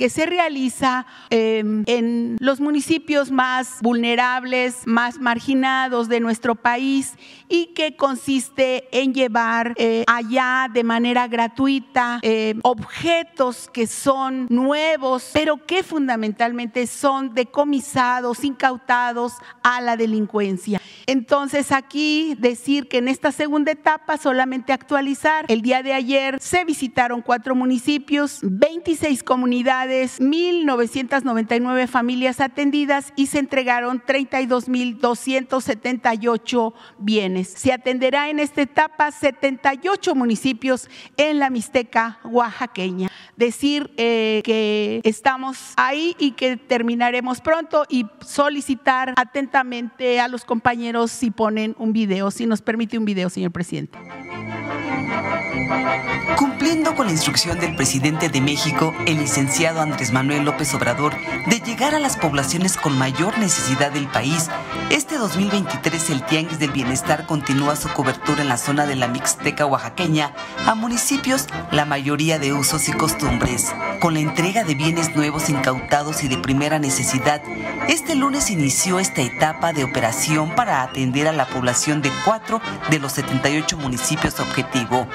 que 0.00 0.08
se 0.08 0.24
realiza 0.24 1.04
em, 1.28 1.84
en 1.86 2.38
los 2.40 2.58
municipios 2.58 3.30
más 3.30 3.80
vulnerables, 3.82 4.86
más 4.86 5.18
marginados 5.18 6.08
de 6.08 6.20
nuestro 6.20 6.54
país 6.54 7.16
y 7.50 7.66
que 7.74 7.96
consiste 7.96 8.88
en 8.98 9.12
llevar 9.12 9.74
eh, 9.76 10.04
allá 10.06 10.68
de 10.72 10.84
manera 10.84 11.28
gratuita 11.28 12.18
em, 12.22 12.60
objetos 12.62 13.68
que 13.70 13.86
son 13.86 14.46
nuevos, 14.48 15.32
pero 15.34 15.66
que 15.66 15.82
fundamentalmente 15.82 16.86
son 17.00 17.34
decomisados, 17.34 18.44
incautados 18.44 19.32
a 19.62 19.80
la 19.80 19.96
delincuencia. 19.96 20.82
Entonces 21.06 21.72
aquí 21.72 22.36
decir 22.38 22.88
que 22.88 22.98
en 22.98 23.08
esta 23.08 23.32
segunda 23.32 23.72
etapa 23.72 24.18
solamente 24.18 24.74
actualizar, 24.74 25.46
el 25.48 25.62
día 25.62 25.82
de 25.82 25.94
ayer 25.94 26.38
se 26.40 26.64
visitaron 26.64 27.22
cuatro 27.22 27.54
municipios, 27.54 28.40
26 28.42 29.22
comunidades, 29.22 30.20
1.999 30.20 31.86
familias 31.88 32.40
atendidas 32.40 33.14
y 33.16 33.28
se 33.28 33.38
entregaron 33.38 34.02
32.278 34.02 36.74
bienes. 36.98 37.48
Se 37.48 37.72
atenderá 37.72 38.28
en 38.28 38.38
esta 38.38 38.60
etapa 38.62 39.10
78 39.10 40.14
municipios 40.14 40.90
en 41.16 41.38
la 41.38 41.48
Mixteca 41.50 42.20
oaxaqueña. 42.24 43.10
Decir 43.36 43.92
eh, 43.96 44.42
que 44.44 45.00
estamos 45.04 45.72
ahí 45.76 46.14
y 46.18 46.32
que 46.32 46.58
terminaremos 46.90 47.40
pronto 47.40 47.84
y 47.88 48.04
solicitar 48.26 49.14
atentamente 49.16 50.18
a 50.18 50.26
los 50.26 50.44
compañeros 50.44 51.12
si 51.12 51.30
ponen 51.30 51.76
un 51.78 51.92
video, 51.92 52.32
si 52.32 52.46
nos 52.46 52.62
permite 52.62 52.98
un 52.98 53.04
video, 53.04 53.30
señor 53.30 53.52
presidente. 53.52 53.96
Cumpliendo 56.36 56.94
con 56.96 57.06
la 57.06 57.12
instrucción 57.12 57.60
del 57.60 57.76
presidente 57.76 58.28
de 58.28 58.40
México, 58.40 58.92
el 59.06 59.18
licenciado 59.18 59.80
Andrés 59.80 60.12
Manuel 60.12 60.44
López 60.44 60.74
Obrador, 60.74 61.14
de 61.46 61.60
llegar 61.60 61.94
a 61.94 61.98
las 61.98 62.16
poblaciones 62.16 62.76
con 62.76 62.98
mayor 62.98 63.38
necesidad 63.38 63.92
del 63.92 64.08
país, 64.08 64.48
este 64.90 65.16
2023 65.16 66.10
el 66.10 66.24
Tianguis 66.24 66.58
del 66.58 66.72
Bienestar 66.72 67.26
continúa 67.26 67.76
su 67.76 67.88
cobertura 67.90 68.42
en 68.42 68.48
la 68.48 68.56
zona 68.56 68.86
de 68.86 68.96
la 68.96 69.06
Mixteca 69.06 69.66
oaxaqueña 69.66 70.32
a 70.66 70.74
municipios, 70.74 71.46
la 71.70 71.84
mayoría 71.84 72.38
de 72.38 72.52
usos 72.52 72.88
y 72.88 72.92
costumbres. 72.92 73.72
Con 74.00 74.14
la 74.14 74.20
entrega 74.20 74.64
de 74.64 74.74
bienes 74.74 75.14
nuevos 75.14 75.50
incautados 75.50 76.24
y 76.24 76.28
de 76.28 76.38
primera 76.38 76.78
necesidad, 76.80 77.42
este 77.88 78.14
lunes 78.14 78.50
inició 78.50 78.98
esta 78.98 79.22
etapa 79.22 79.72
de 79.72 79.84
operación 79.84 80.54
para 80.54 80.82
atender 80.82 81.28
a 81.28 81.32
la 81.32 81.46
población 81.46 82.02
de 82.02 82.10
cuatro 82.24 82.60
de 82.90 82.98
los 82.98 83.12
78 83.12 83.76
municipios 83.76 84.40
objetivo. 84.40 85.06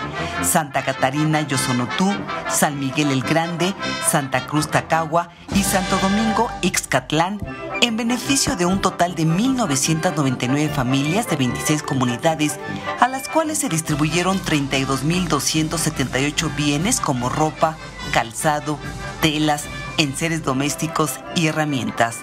Santa 0.43 0.83
Catarina 0.83 1.41
Yosonotú, 1.41 2.13
San 2.49 2.79
Miguel 2.79 3.11
el 3.11 3.23
Grande, 3.23 3.73
Santa 4.09 4.47
Cruz 4.47 4.69
Tacagua 4.69 5.29
y 5.53 5.63
Santo 5.63 5.97
Domingo 5.97 6.49
Ixcatlán, 6.61 7.41
en 7.81 7.97
beneficio 7.97 8.55
de 8.55 8.65
un 8.65 8.79
total 8.81 9.15
de 9.15 9.25
1.999 9.25 10.69
familias 10.69 11.29
de 11.29 11.35
26 11.35 11.83
comunidades, 11.83 12.57
a 12.99 13.07
las 13.07 13.29
cuales 13.29 13.59
se 13.59 13.69
distribuyeron 13.69 14.41
32.278 14.41 16.55
bienes 16.55 16.99
como 16.99 17.29
ropa, 17.29 17.77
calzado, 18.11 18.79
telas, 19.21 19.65
enseres 19.97 20.43
domésticos 20.43 21.19
y 21.35 21.47
herramientas. 21.47 22.17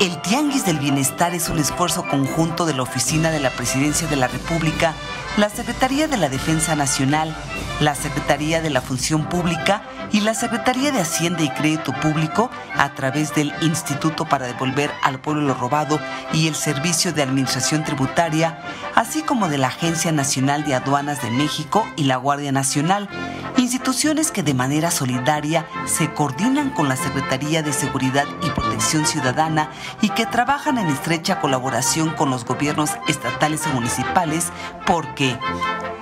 El 0.00 0.20
Tianguis 0.22 0.64
del 0.64 0.78
Bienestar 0.78 1.34
es 1.34 1.48
un 1.48 1.58
esfuerzo 1.58 2.04
conjunto 2.08 2.66
de 2.66 2.74
la 2.74 2.82
Oficina 2.82 3.30
de 3.30 3.40
la 3.40 3.50
Presidencia 3.50 4.06
de 4.06 4.14
la 4.14 4.28
República, 4.28 4.94
la 5.36 5.50
Secretaría 5.50 6.06
de 6.06 6.16
la 6.16 6.28
Defensa 6.28 6.76
Nacional, 6.76 7.34
la 7.80 7.96
Secretaría 7.96 8.60
de 8.60 8.70
la 8.70 8.80
Función 8.80 9.28
Pública 9.28 9.82
y 10.12 10.20
la 10.20 10.34
Secretaría 10.34 10.92
de 10.92 11.00
Hacienda 11.00 11.42
y 11.42 11.50
Crédito 11.50 11.92
Público 11.94 12.48
a 12.76 12.94
través 12.94 13.34
del 13.34 13.52
Instituto 13.60 14.24
para 14.24 14.46
Devolver 14.46 14.90
al 15.02 15.20
Pueblo 15.20 15.42
lo 15.42 15.54
Robado 15.54 15.98
y 16.32 16.46
el 16.46 16.54
Servicio 16.54 17.12
de 17.12 17.22
Administración 17.22 17.82
Tributaria, 17.82 18.60
así 18.94 19.22
como 19.22 19.48
de 19.48 19.58
la 19.58 19.66
Agencia 19.66 20.12
Nacional 20.12 20.64
de 20.64 20.74
Aduanas 20.74 21.22
de 21.22 21.30
México 21.30 21.86
y 21.96 22.04
la 22.04 22.16
Guardia 22.16 22.52
Nacional, 22.52 23.08
instituciones 23.68 24.30
que 24.30 24.42
de 24.42 24.54
manera 24.54 24.90
solidaria 24.90 25.66
se 25.84 26.10
coordinan 26.14 26.70
con 26.70 26.88
la 26.88 26.96
Secretaría 26.96 27.62
de 27.62 27.74
Seguridad 27.74 28.24
y 28.42 28.48
Protección 28.48 29.04
Ciudadana 29.04 29.70
y 30.00 30.08
que 30.08 30.24
trabajan 30.24 30.78
en 30.78 30.86
estrecha 30.86 31.38
colaboración 31.38 32.08
con 32.14 32.30
los 32.30 32.46
gobiernos 32.46 32.92
estatales 33.08 33.66
y 33.66 33.74
municipales 33.74 34.50
porque, 34.86 35.38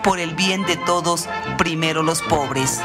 por 0.04 0.20
el 0.20 0.36
bien 0.36 0.64
de 0.64 0.76
todos, 0.76 1.28
primero 1.58 2.04
los 2.04 2.22
pobres. 2.22 2.80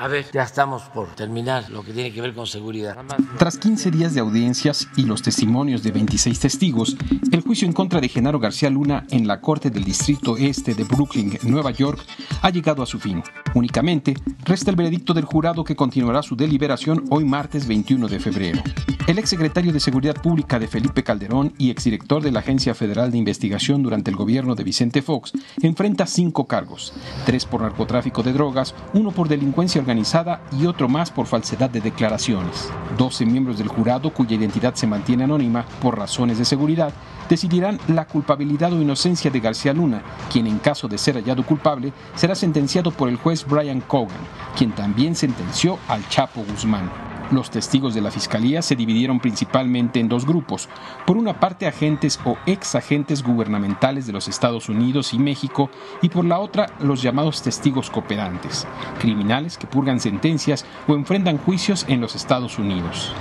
A 0.00 0.08
ver, 0.08 0.24
ya 0.32 0.44
estamos 0.44 0.84
por 0.84 1.08
terminar 1.08 1.68
lo 1.68 1.84
que 1.84 1.92
tiene 1.92 2.10
que 2.10 2.22
ver 2.22 2.32
con 2.32 2.46
seguridad. 2.46 2.96
Tras 3.36 3.58
15 3.58 3.90
días 3.90 4.14
de 4.14 4.20
audiencias 4.20 4.88
y 4.96 5.02
los 5.02 5.20
testimonios 5.20 5.82
de 5.82 5.92
26 5.92 6.40
testigos, 6.40 6.96
el 7.30 7.42
juicio 7.42 7.66
en 7.66 7.74
contra 7.74 8.00
de 8.00 8.08
Genaro 8.08 8.38
García 8.38 8.70
Luna 8.70 9.04
en 9.10 9.26
la 9.26 9.42
Corte 9.42 9.68
del 9.68 9.84
Distrito 9.84 10.38
Este 10.38 10.74
de 10.74 10.84
Brooklyn, 10.84 11.38
Nueva 11.42 11.70
York, 11.72 12.02
ha 12.40 12.48
llegado 12.48 12.82
a 12.82 12.86
su 12.86 12.98
fin. 12.98 13.22
Únicamente 13.54 14.14
resta 14.46 14.70
el 14.70 14.76
veredicto 14.76 15.12
del 15.12 15.26
jurado 15.26 15.64
que 15.64 15.76
continuará 15.76 16.22
su 16.22 16.34
deliberación 16.34 17.04
hoy 17.10 17.26
martes 17.26 17.68
21 17.68 18.08
de 18.08 18.20
febrero. 18.20 18.62
El 19.06 19.18
exsecretario 19.18 19.72
de 19.72 19.80
Seguridad 19.80 20.14
Pública 20.14 20.58
de 20.58 20.68
Felipe 20.68 21.02
Calderón 21.02 21.54
y 21.58 21.70
exdirector 21.70 22.22
de 22.22 22.30
la 22.30 22.40
Agencia 22.40 22.74
Federal 22.74 23.10
de 23.10 23.18
Investigación 23.18 23.82
durante 23.82 24.10
el 24.10 24.16
gobierno 24.16 24.54
de 24.54 24.62
Vicente 24.62 25.02
Fox 25.02 25.32
enfrenta 25.62 26.06
cinco 26.06 26.46
cargos, 26.46 26.92
tres 27.24 27.46
por 27.46 27.62
narcotráfico 27.62 28.22
de 28.22 28.32
drogas, 28.32 28.74
uno 28.92 29.10
por 29.10 29.28
delincuencia 29.28 29.80
organizada 29.80 30.42
y 30.52 30.66
otro 30.66 30.88
más 30.88 31.10
por 31.10 31.26
falsedad 31.26 31.70
de 31.70 31.80
declaraciones. 31.80 32.70
12 32.98 33.26
miembros 33.26 33.58
del 33.58 33.68
jurado, 33.68 34.12
cuya 34.12 34.36
identidad 34.36 34.74
se 34.74 34.86
mantiene 34.86 35.24
anónima 35.24 35.64
por 35.80 35.98
razones 35.98 36.38
de 36.38 36.44
seguridad, 36.44 36.92
decidirán 37.28 37.80
la 37.88 38.06
culpabilidad 38.06 38.72
o 38.72 38.82
inocencia 38.82 39.30
de 39.30 39.40
García 39.40 39.72
Luna, 39.72 40.02
quien 40.30 40.46
en 40.46 40.58
caso 40.58 40.88
de 40.88 40.98
ser 40.98 41.16
hallado 41.16 41.44
culpable 41.44 41.92
será 42.14 42.34
sentenciado 42.34 42.90
por 42.90 43.08
el 43.08 43.16
juez 43.16 43.46
Brian 43.46 43.80
Cogan, 43.80 44.20
quien 44.56 44.72
también 44.72 45.16
sentenció 45.16 45.78
al 45.88 46.06
Chapo 46.08 46.44
Guzmán. 46.44 47.09
Los 47.30 47.50
testigos 47.50 47.94
de 47.94 48.00
la 48.00 48.10
Fiscalía 48.10 48.60
se 48.60 48.74
dividieron 48.74 49.20
principalmente 49.20 50.00
en 50.00 50.08
dos 50.08 50.26
grupos. 50.26 50.68
Por 51.06 51.16
una 51.16 51.38
parte, 51.38 51.66
agentes 51.66 52.18
o 52.24 52.36
ex 52.46 52.74
agentes 52.74 53.22
gubernamentales 53.22 54.06
de 54.06 54.12
los 54.12 54.26
Estados 54.26 54.68
Unidos 54.68 55.14
y 55.14 55.18
México, 55.18 55.70
y 56.02 56.08
por 56.08 56.24
la 56.24 56.40
otra, 56.40 56.66
los 56.80 57.02
llamados 57.02 57.42
testigos 57.42 57.88
cooperantes, 57.88 58.66
criminales 58.98 59.56
que 59.58 59.68
purgan 59.68 60.00
sentencias 60.00 60.66
o 60.88 60.94
enfrentan 60.94 61.38
juicios 61.38 61.84
en 61.88 62.00
los 62.00 62.16
Estados 62.16 62.58
Unidos. 62.58 63.12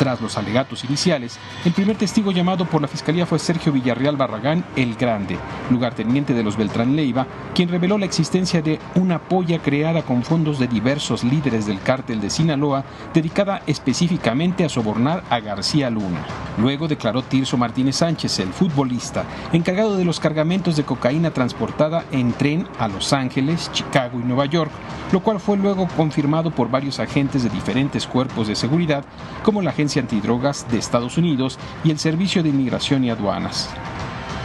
Tras 0.00 0.22
los 0.22 0.38
alegatos 0.38 0.82
iniciales, 0.84 1.38
el 1.62 1.72
primer 1.72 1.94
testigo 1.94 2.32
llamado 2.32 2.64
por 2.64 2.80
la 2.80 2.88
Fiscalía 2.88 3.26
fue 3.26 3.38
Sergio 3.38 3.70
Villarreal 3.70 4.16
Barragán 4.16 4.64
el 4.74 4.94
Grande, 4.94 5.36
lugarteniente 5.68 6.32
de 6.32 6.42
los 6.42 6.56
Beltrán 6.56 6.96
Leiva, 6.96 7.26
quien 7.54 7.68
reveló 7.68 7.98
la 7.98 8.06
existencia 8.06 8.62
de 8.62 8.78
una 8.94 9.18
polla 9.18 9.58
creada 9.58 10.00
con 10.00 10.22
fondos 10.22 10.58
de 10.58 10.68
diversos 10.68 11.22
líderes 11.22 11.66
del 11.66 11.82
cártel 11.82 12.22
de 12.22 12.30
Sinaloa, 12.30 12.82
dedicada 13.12 13.60
específicamente 13.66 14.64
a 14.64 14.70
sobornar 14.70 15.22
a 15.28 15.38
García 15.40 15.90
Luna. 15.90 16.24
Luego 16.56 16.88
declaró 16.88 17.20
Tirso 17.20 17.58
Martínez 17.58 17.96
Sánchez, 17.96 18.38
el 18.38 18.54
futbolista, 18.54 19.24
encargado 19.52 19.98
de 19.98 20.06
los 20.06 20.18
cargamentos 20.18 20.76
de 20.76 20.84
cocaína 20.84 21.30
transportada 21.32 22.06
en 22.10 22.32
tren 22.32 22.66
a 22.78 22.88
Los 22.88 23.12
Ángeles, 23.12 23.70
Chicago 23.74 24.18
y 24.18 24.24
Nueva 24.24 24.46
York, 24.46 24.70
lo 25.12 25.20
cual 25.20 25.40
fue 25.40 25.58
luego 25.58 25.88
confirmado 25.94 26.50
por 26.52 26.70
varios 26.70 27.00
agentes 27.00 27.42
de 27.42 27.50
diferentes 27.50 28.06
cuerpos 28.06 28.48
de 28.48 28.56
seguridad, 28.56 29.04
como 29.42 29.60
la 29.60 29.72
Antidrogas 29.98 30.70
de 30.70 30.78
Estados 30.78 31.18
Unidos 31.18 31.58
y 31.82 31.90
el 31.90 31.98
Servicio 31.98 32.44
de 32.44 32.50
Inmigración 32.50 33.02
y 33.02 33.10
Aduanas. 33.10 33.68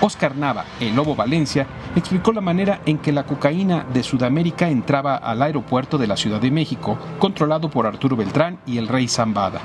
Oscar 0.01 0.35
Nava, 0.35 0.65
el 0.79 0.95
Lobo 0.95 1.15
Valencia, 1.15 1.67
explicó 1.95 2.33
la 2.33 2.41
manera 2.41 2.81
en 2.85 2.97
que 2.97 3.11
la 3.11 3.23
cocaína 3.23 3.85
de 3.93 4.03
Sudamérica 4.03 4.69
entraba 4.69 5.15
al 5.15 5.41
aeropuerto 5.41 5.97
de 5.97 6.07
la 6.07 6.17
Ciudad 6.17 6.41
de 6.41 6.51
México, 6.51 6.97
controlado 7.19 7.69
por 7.69 7.85
Arturo 7.85 8.15
Beltrán 8.15 8.59
y 8.65 8.77
el 8.77 8.87
Rey 8.87 9.07
Zambada. 9.07 9.61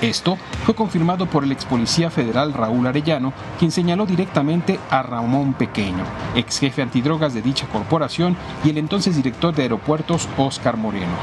Esto 0.00 0.36
fue 0.64 0.74
confirmado 0.74 1.26
por 1.26 1.44
el 1.44 1.52
ex 1.52 1.64
policía 1.64 2.10
federal 2.10 2.52
Raúl 2.52 2.86
Arellano, 2.86 3.32
quien 3.58 3.70
señaló 3.70 4.04
directamente 4.06 4.78
a 4.90 5.02
Ramón 5.02 5.54
Pequeño, 5.54 6.04
ex 6.34 6.58
jefe 6.58 6.82
antidrogas 6.82 7.32
de 7.32 7.42
dicha 7.42 7.66
corporación, 7.68 8.36
y 8.64 8.70
el 8.70 8.78
entonces 8.78 9.16
director 9.16 9.54
de 9.54 9.62
aeropuertos 9.62 10.28
Oscar 10.36 10.76
Moreno. 10.76 11.14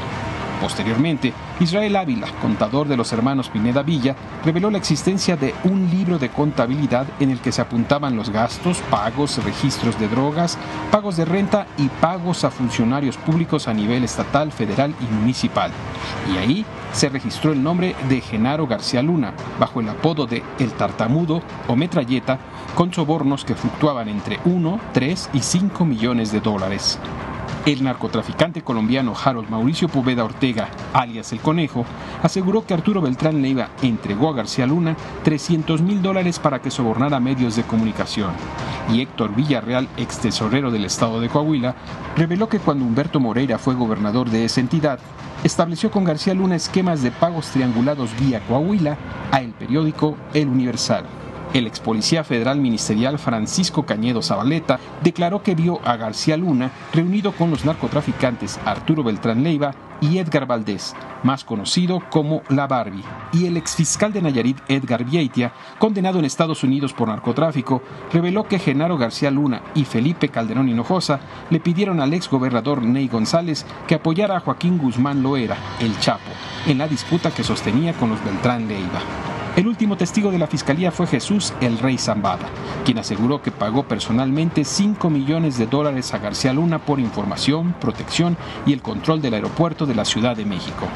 Posteriormente, 0.62 1.32
Israel 1.58 1.96
Ávila, 1.96 2.28
contador 2.40 2.86
de 2.86 2.96
los 2.96 3.12
hermanos 3.12 3.48
Pineda 3.48 3.82
Villa, 3.82 4.14
reveló 4.44 4.70
la 4.70 4.78
existencia 4.78 5.36
de 5.36 5.56
un 5.64 5.90
libro 5.90 6.20
de 6.20 6.28
contabilidad 6.28 7.04
en 7.18 7.30
el 7.30 7.40
que 7.40 7.50
se 7.50 7.60
apuntaban 7.60 8.14
los 8.14 8.30
gastos, 8.30 8.78
pagos, 8.88 9.42
registros 9.44 9.98
de 9.98 10.06
drogas, 10.06 10.56
pagos 10.92 11.16
de 11.16 11.24
renta 11.24 11.66
y 11.78 11.88
pagos 11.88 12.44
a 12.44 12.52
funcionarios 12.52 13.16
públicos 13.16 13.66
a 13.66 13.74
nivel 13.74 14.04
estatal, 14.04 14.52
federal 14.52 14.94
y 15.00 15.12
municipal. 15.12 15.72
Y 16.32 16.38
ahí 16.38 16.66
se 16.92 17.08
registró 17.08 17.50
el 17.50 17.60
nombre 17.60 17.96
de 18.08 18.20
Genaro 18.20 18.68
García 18.68 19.02
Luna, 19.02 19.34
bajo 19.58 19.80
el 19.80 19.88
apodo 19.88 20.26
de 20.26 20.44
El 20.60 20.70
Tartamudo 20.74 21.42
o 21.66 21.74
Metralleta, 21.74 22.38
con 22.76 22.94
sobornos 22.94 23.44
que 23.44 23.56
fluctuaban 23.56 24.08
entre 24.08 24.38
1, 24.44 24.78
3 24.92 25.30
y 25.32 25.40
5 25.40 25.84
millones 25.84 26.30
de 26.30 26.40
dólares. 26.40 27.00
El 27.64 27.84
narcotraficante 27.84 28.62
colombiano 28.62 29.14
Harold 29.22 29.48
Mauricio 29.48 29.88
Poveda 29.88 30.24
Ortega, 30.24 30.68
alias 30.92 31.32
El 31.32 31.40
Conejo, 31.40 31.84
aseguró 32.22 32.66
que 32.66 32.74
Arturo 32.74 33.00
Beltrán 33.00 33.40
Leiva 33.40 33.68
entregó 33.82 34.28
a 34.28 34.34
García 34.34 34.66
Luna 34.66 34.96
300 35.22 35.80
mil 35.80 36.02
dólares 36.02 36.40
para 36.40 36.60
que 36.60 36.72
sobornara 36.72 37.20
medios 37.20 37.54
de 37.54 37.62
comunicación. 37.62 38.32
Y 38.92 39.00
Héctor 39.00 39.34
Villarreal, 39.36 39.88
ex 39.96 40.18
tesorero 40.18 40.72
del 40.72 40.84
estado 40.84 41.20
de 41.20 41.28
Coahuila, 41.28 41.76
reveló 42.16 42.48
que 42.48 42.58
cuando 42.58 42.84
Humberto 42.84 43.20
Moreira 43.20 43.58
fue 43.58 43.74
gobernador 43.74 44.28
de 44.28 44.44
esa 44.44 44.60
entidad, 44.60 44.98
estableció 45.44 45.90
con 45.90 46.04
García 46.04 46.34
Luna 46.34 46.56
esquemas 46.56 47.02
de 47.02 47.12
pagos 47.12 47.46
triangulados 47.46 48.10
vía 48.18 48.40
Coahuila 48.48 48.96
a 49.30 49.40
el 49.40 49.52
periódico 49.52 50.16
El 50.34 50.48
Universal. 50.48 51.21
El 51.54 51.66
ex 51.66 51.80
policía 51.80 52.24
federal 52.24 52.58
ministerial 52.58 53.18
Francisco 53.18 53.84
Cañedo 53.84 54.22
Zabaleta 54.22 54.80
declaró 55.02 55.42
que 55.42 55.54
vio 55.54 55.80
a 55.84 55.96
García 55.96 56.38
Luna 56.38 56.70
reunido 56.94 57.32
con 57.32 57.50
los 57.50 57.66
narcotraficantes 57.66 58.58
Arturo 58.64 59.02
Beltrán 59.02 59.42
Leiva 59.42 59.74
y 60.00 60.16
Edgar 60.18 60.46
Valdés, 60.46 60.96
más 61.22 61.44
conocido 61.44 62.02
como 62.10 62.42
La 62.48 62.66
Barbie, 62.66 63.04
y 63.34 63.46
el 63.46 63.58
exfiscal 63.58 64.14
de 64.14 64.22
Nayarit 64.22 64.58
Edgar 64.66 65.04
Vieitia, 65.04 65.52
condenado 65.78 66.18
en 66.18 66.24
Estados 66.24 66.64
Unidos 66.64 66.94
por 66.94 67.08
narcotráfico, 67.08 67.82
reveló 68.12 68.44
que 68.44 68.58
Genaro 68.58 68.96
García 68.96 69.30
Luna 69.30 69.62
y 69.74 69.84
Felipe 69.84 70.30
Calderón 70.30 70.70
Hinojosa 70.70 71.20
le 71.50 71.60
pidieron 71.60 72.00
al 72.00 72.14
ex 72.14 72.30
gobernador 72.30 72.82
Ney 72.82 73.08
González 73.08 73.66
que 73.86 73.96
apoyara 73.96 74.38
a 74.38 74.40
Joaquín 74.40 74.78
Guzmán 74.78 75.22
Loera, 75.22 75.58
el 75.80 75.96
Chapo, 76.00 76.32
en 76.66 76.78
la 76.78 76.88
disputa 76.88 77.30
que 77.30 77.44
sostenía 77.44 77.92
con 77.92 78.08
los 78.08 78.24
Beltrán 78.24 78.66
Leiva. 78.66 79.00
El 79.54 79.66
último 79.68 79.98
testigo 79.98 80.30
de 80.30 80.38
la 80.38 80.46
fiscalía 80.46 80.90
fue 80.90 81.06
Jesús 81.06 81.52
el 81.60 81.78
Rey 81.78 81.98
Zambada, 81.98 82.46
quien 82.86 82.96
aseguró 82.96 83.42
que 83.42 83.50
pagó 83.50 83.82
personalmente 83.82 84.64
5 84.64 85.10
millones 85.10 85.58
de 85.58 85.66
dólares 85.66 86.14
a 86.14 86.18
García 86.18 86.54
Luna 86.54 86.78
por 86.78 86.98
información, 86.98 87.74
protección 87.78 88.38
y 88.64 88.72
el 88.72 88.80
control 88.80 89.20
del 89.20 89.34
aeropuerto 89.34 89.84
de 89.84 89.94
la 89.94 90.06
Ciudad 90.06 90.34
de 90.34 90.46
México. 90.46 90.88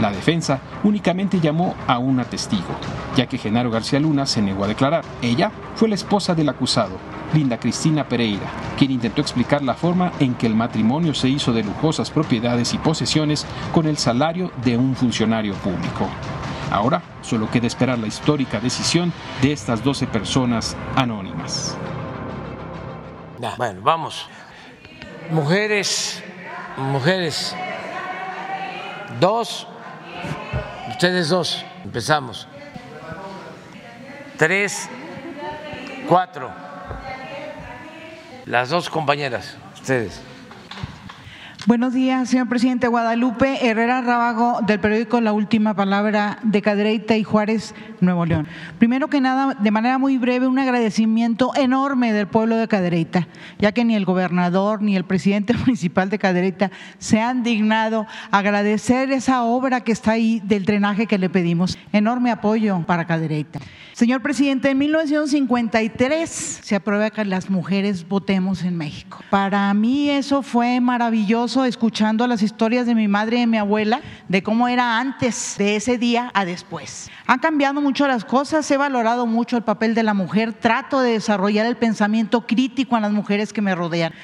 La 0.00 0.10
defensa 0.10 0.58
únicamente 0.82 1.38
llamó 1.38 1.76
a 1.86 1.98
una 1.98 2.24
testigo, 2.24 2.74
ya 3.14 3.26
que 3.26 3.38
Genaro 3.38 3.70
García 3.70 4.00
Luna 4.00 4.26
se 4.26 4.42
negó 4.42 4.64
a 4.64 4.68
declarar. 4.68 5.04
Ella 5.22 5.52
fue 5.76 5.88
la 5.88 5.94
esposa 5.94 6.34
del 6.34 6.48
acusado, 6.48 6.96
Linda 7.32 7.60
Cristina 7.60 8.08
Pereira, 8.08 8.50
quien 8.76 8.90
intentó 8.90 9.20
explicar 9.20 9.62
la 9.62 9.74
forma 9.74 10.10
en 10.18 10.34
que 10.34 10.48
el 10.48 10.56
matrimonio 10.56 11.14
se 11.14 11.28
hizo 11.28 11.52
de 11.52 11.62
lujosas 11.62 12.10
propiedades 12.10 12.74
y 12.74 12.78
posesiones 12.78 13.46
con 13.72 13.86
el 13.86 13.98
salario 13.98 14.50
de 14.64 14.76
un 14.76 14.96
funcionario 14.96 15.54
público. 15.54 16.08
Ahora 16.70 17.02
solo 17.22 17.50
queda 17.50 17.66
esperar 17.66 17.98
la 17.98 18.06
histórica 18.06 18.60
decisión 18.60 19.12
de 19.42 19.52
estas 19.52 19.82
12 19.82 20.06
personas 20.06 20.76
anónimas. 20.94 21.76
Bueno, 23.56 23.80
vamos. 23.82 24.28
Mujeres, 25.30 26.22
mujeres. 26.76 27.56
Dos. 29.18 29.66
Ustedes 30.88 31.28
dos. 31.28 31.64
Empezamos. 31.84 32.46
Tres. 34.36 34.88
Cuatro. 36.08 36.50
Las 38.46 38.68
dos 38.68 38.90
compañeras. 38.90 39.56
Ustedes. 39.74 40.20
Buenos 41.66 41.92
días, 41.92 42.30
señor 42.30 42.48
presidente. 42.48 42.88
Guadalupe 42.88 43.68
Herrera 43.68 44.00
Rábago, 44.00 44.60
del 44.66 44.80
periódico 44.80 45.20
La 45.20 45.34
Última 45.34 45.74
Palabra 45.74 46.38
de 46.42 46.62
Cadereyta 46.62 47.18
y 47.18 47.22
Juárez, 47.22 47.74
Nuevo 48.00 48.24
León. 48.24 48.48
Primero 48.78 49.08
que 49.08 49.20
nada, 49.20 49.54
de 49.60 49.70
manera 49.70 49.98
muy 49.98 50.16
breve, 50.16 50.46
un 50.46 50.58
agradecimiento 50.58 51.52
enorme 51.54 52.14
del 52.14 52.28
pueblo 52.28 52.56
de 52.56 52.66
Cadereyta, 52.66 53.28
ya 53.58 53.72
que 53.72 53.84
ni 53.84 53.94
el 53.94 54.06
gobernador 54.06 54.80
ni 54.80 54.96
el 54.96 55.04
presidente 55.04 55.52
municipal 55.66 56.08
de 56.08 56.18
Cadereyta 56.18 56.70
se 56.98 57.20
han 57.20 57.42
dignado 57.42 58.06
agradecer 58.30 59.12
esa 59.12 59.42
obra 59.42 59.82
que 59.82 59.92
está 59.92 60.12
ahí 60.12 60.40
del 60.42 60.64
drenaje 60.64 61.06
que 61.06 61.18
le 61.18 61.28
pedimos. 61.28 61.76
Enorme 61.92 62.30
apoyo 62.30 62.82
para 62.86 63.04
Cadereyta. 63.04 63.60
Señor 64.00 64.22
presidente, 64.22 64.70
en 64.70 64.78
1953 64.78 66.30
se 66.62 66.74
aprueba 66.74 67.10
que 67.10 67.22
las 67.26 67.50
mujeres 67.50 68.08
votemos 68.08 68.62
en 68.62 68.78
México. 68.78 69.18
Para 69.28 69.74
mí 69.74 70.08
eso 70.08 70.40
fue 70.40 70.80
maravilloso 70.80 71.66
escuchando 71.66 72.26
las 72.26 72.40
historias 72.40 72.86
de 72.86 72.94
mi 72.94 73.08
madre 73.08 73.36
y 73.36 73.40
de 73.40 73.46
mi 73.46 73.58
abuela 73.58 74.00
de 74.26 74.42
cómo 74.42 74.68
era 74.68 74.98
antes 74.98 75.56
de 75.58 75.76
ese 75.76 75.98
día 75.98 76.30
a 76.32 76.46
después. 76.46 77.10
Han 77.26 77.40
cambiado 77.40 77.82
mucho 77.82 78.08
las 78.08 78.24
cosas, 78.24 78.70
he 78.70 78.78
valorado 78.78 79.26
mucho 79.26 79.58
el 79.58 79.64
papel 79.64 79.94
de 79.94 80.02
la 80.02 80.14
mujer, 80.14 80.54
trato 80.54 81.02
de 81.02 81.12
desarrollar 81.12 81.66
el 81.66 81.76
pensamiento 81.76 82.46
crítico 82.46 82.96
en 82.96 83.02
las 83.02 83.12
mujeres 83.12 83.52
que 83.52 83.60
me 83.60 83.74
rodean. 83.74 84.14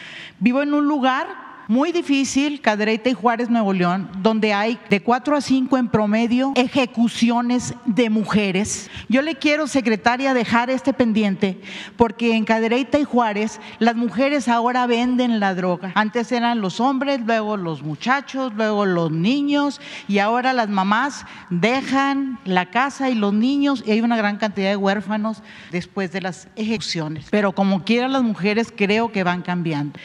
Vivo 0.41 0.63
en 0.63 0.73
un 0.73 0.87
lugar 0.87 1.46
muy 1.69 1.93
difícil, 1.93 2.61
Cadereyta 2.61 3.11
y 3.11 3.15
Juárez, 3.15 3.51
Nuevo 3.51 3.73
León, 3.73 4.09
donde 4.19 4.53
hay 4.53 4.79
de 4.89 5.01
4 5.01 5.37
a 5.37 5.41
5 5.41 5.77
en 5.79 5.89
promedio 5.89 6.53
ejecuciones 6.55 7.75
de 7.85 8.09
mujeres. 8.11 8.91
Yo 9.09 9.23
le 9.23 9.35
quiero, 9.35 9.67
secretaria, 9.67 10.35
dejar 10.35 10.71
este 10.71 10.93
pendiente, 10.93 11.61
porque 11.97 12.37
en 12.37 12.45
Cadereyta 12.45 12.99
y 12.99 13.05
Juárez 13.05 13.61
las 13.79 13.97
mujeres 13.97 14.49
ahora 14.49 14.87
venden 14.87 15.41
la 15.41 15.55
droga. 15.55 15.93
Antes 15.95 16.31
eran 16.33 16.61
los 16.61 16.81
hombres, 16.81 17.21
luego 17.25 17.57
los 17.57 17.83
muchachos, 17.83 18.53
luego 18.55 18.87
los 18.87 19.11
niños, 19.11 19.81
y 20.09 20.19
ahora 20.19 20.53
las 20.53 20.69
mamás 20.69 21.25
dejan 21.51 22.39
la 22.45 22.71
casa 22.71 23.11
y 23.11 23.15
los 23.15 23.33
niños, 23.33 23.83
y 23.87 23.91
hay 23.91 24.01
una 24.01 24.17
gran 24.17 24.37
cantidad 24.37 24.71
de 24.71 24.77
huérfanos 24.77 25.43
después 25.71 26.13
de 26.13 26.21
las 26.21 26.49
ejecuciones. 26.57 27.27
Pero 27.31 27.53
como 27.53 27.85
quiera 27.85 28.09
las 28.09 28.23
mujeres 28.23 28.73
creo 28.75 29.11
que 29.11 29.25
van 29.25 29.43
cambiando. 29.43 29.99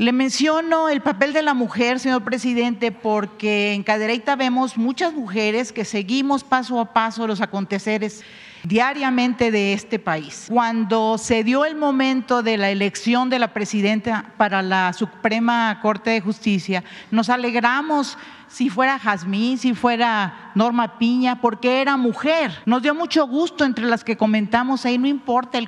Le 0.00 0.12
menciono 0.12 0.88
el 0.88 1.02
papel 1.02 1.34
de 1.34 1.42
la 1.42 1.52
mujer, 1.52 2.00
señor 2.00 2.24
presidente, 2.24 2.90
porque 2.90 3.74
en 3.74 3.82
Cadereyta 3.82 4.34
vemos 4.34 4.78
muchas 4.78 5.12
mujeres 5.12 5.72
que 5.72 5.84
seguimos 5.84 6.42
paso 6.42 6.80
a 6.80 6.94
paso 6.94 7.26
los 7.26 7.42
aconteceres 7.42 8.24
diariamente 8.64 9.50
de 9.50 9.74
este 9.74 9.98
país. 9.98 10.46
Cuando 10.48 11.18
se 11.18 11.44
dio 11.44 11.66
el 11.66 11.76
momento 11.76 12.42
de 12.42 12.56
la 12.56 12.70
elección 12.70 13.28
de 13.28 13.40
la 13.40 13.52
presidenta 13.52 14.32
para 14.38 14.62
la 14.62 14.94
Suprema 14.94 15.78
Corte 15.82 16.08
de 16.08 16.22
Justicia, 16.22 16.82
nos 17.10 17.28
alegramos 17.28 18.16
si 18.50 18.68
fuera 18.68 18.98
Jazmín, 18.98 19.58
si 19.58 19.74
fuera 19.74 20.50
Norma 20.54 20.98
Piña, 20.98 21.40
porque 21.40 21.80
era 21.80 21.96
mujer. 21.96 22.52
Nos 22.66 22.82
dio 22.82 22.94
mucho 22.94 23.26
gusto 23.26 23.64
entre 23.64 23.86
las 23.86 24.02
que 24.02 24.16
comentamos 24.16 24.84
ahí, 24.84 24.98
no 24.98 25.06
importa, 25.06 25.58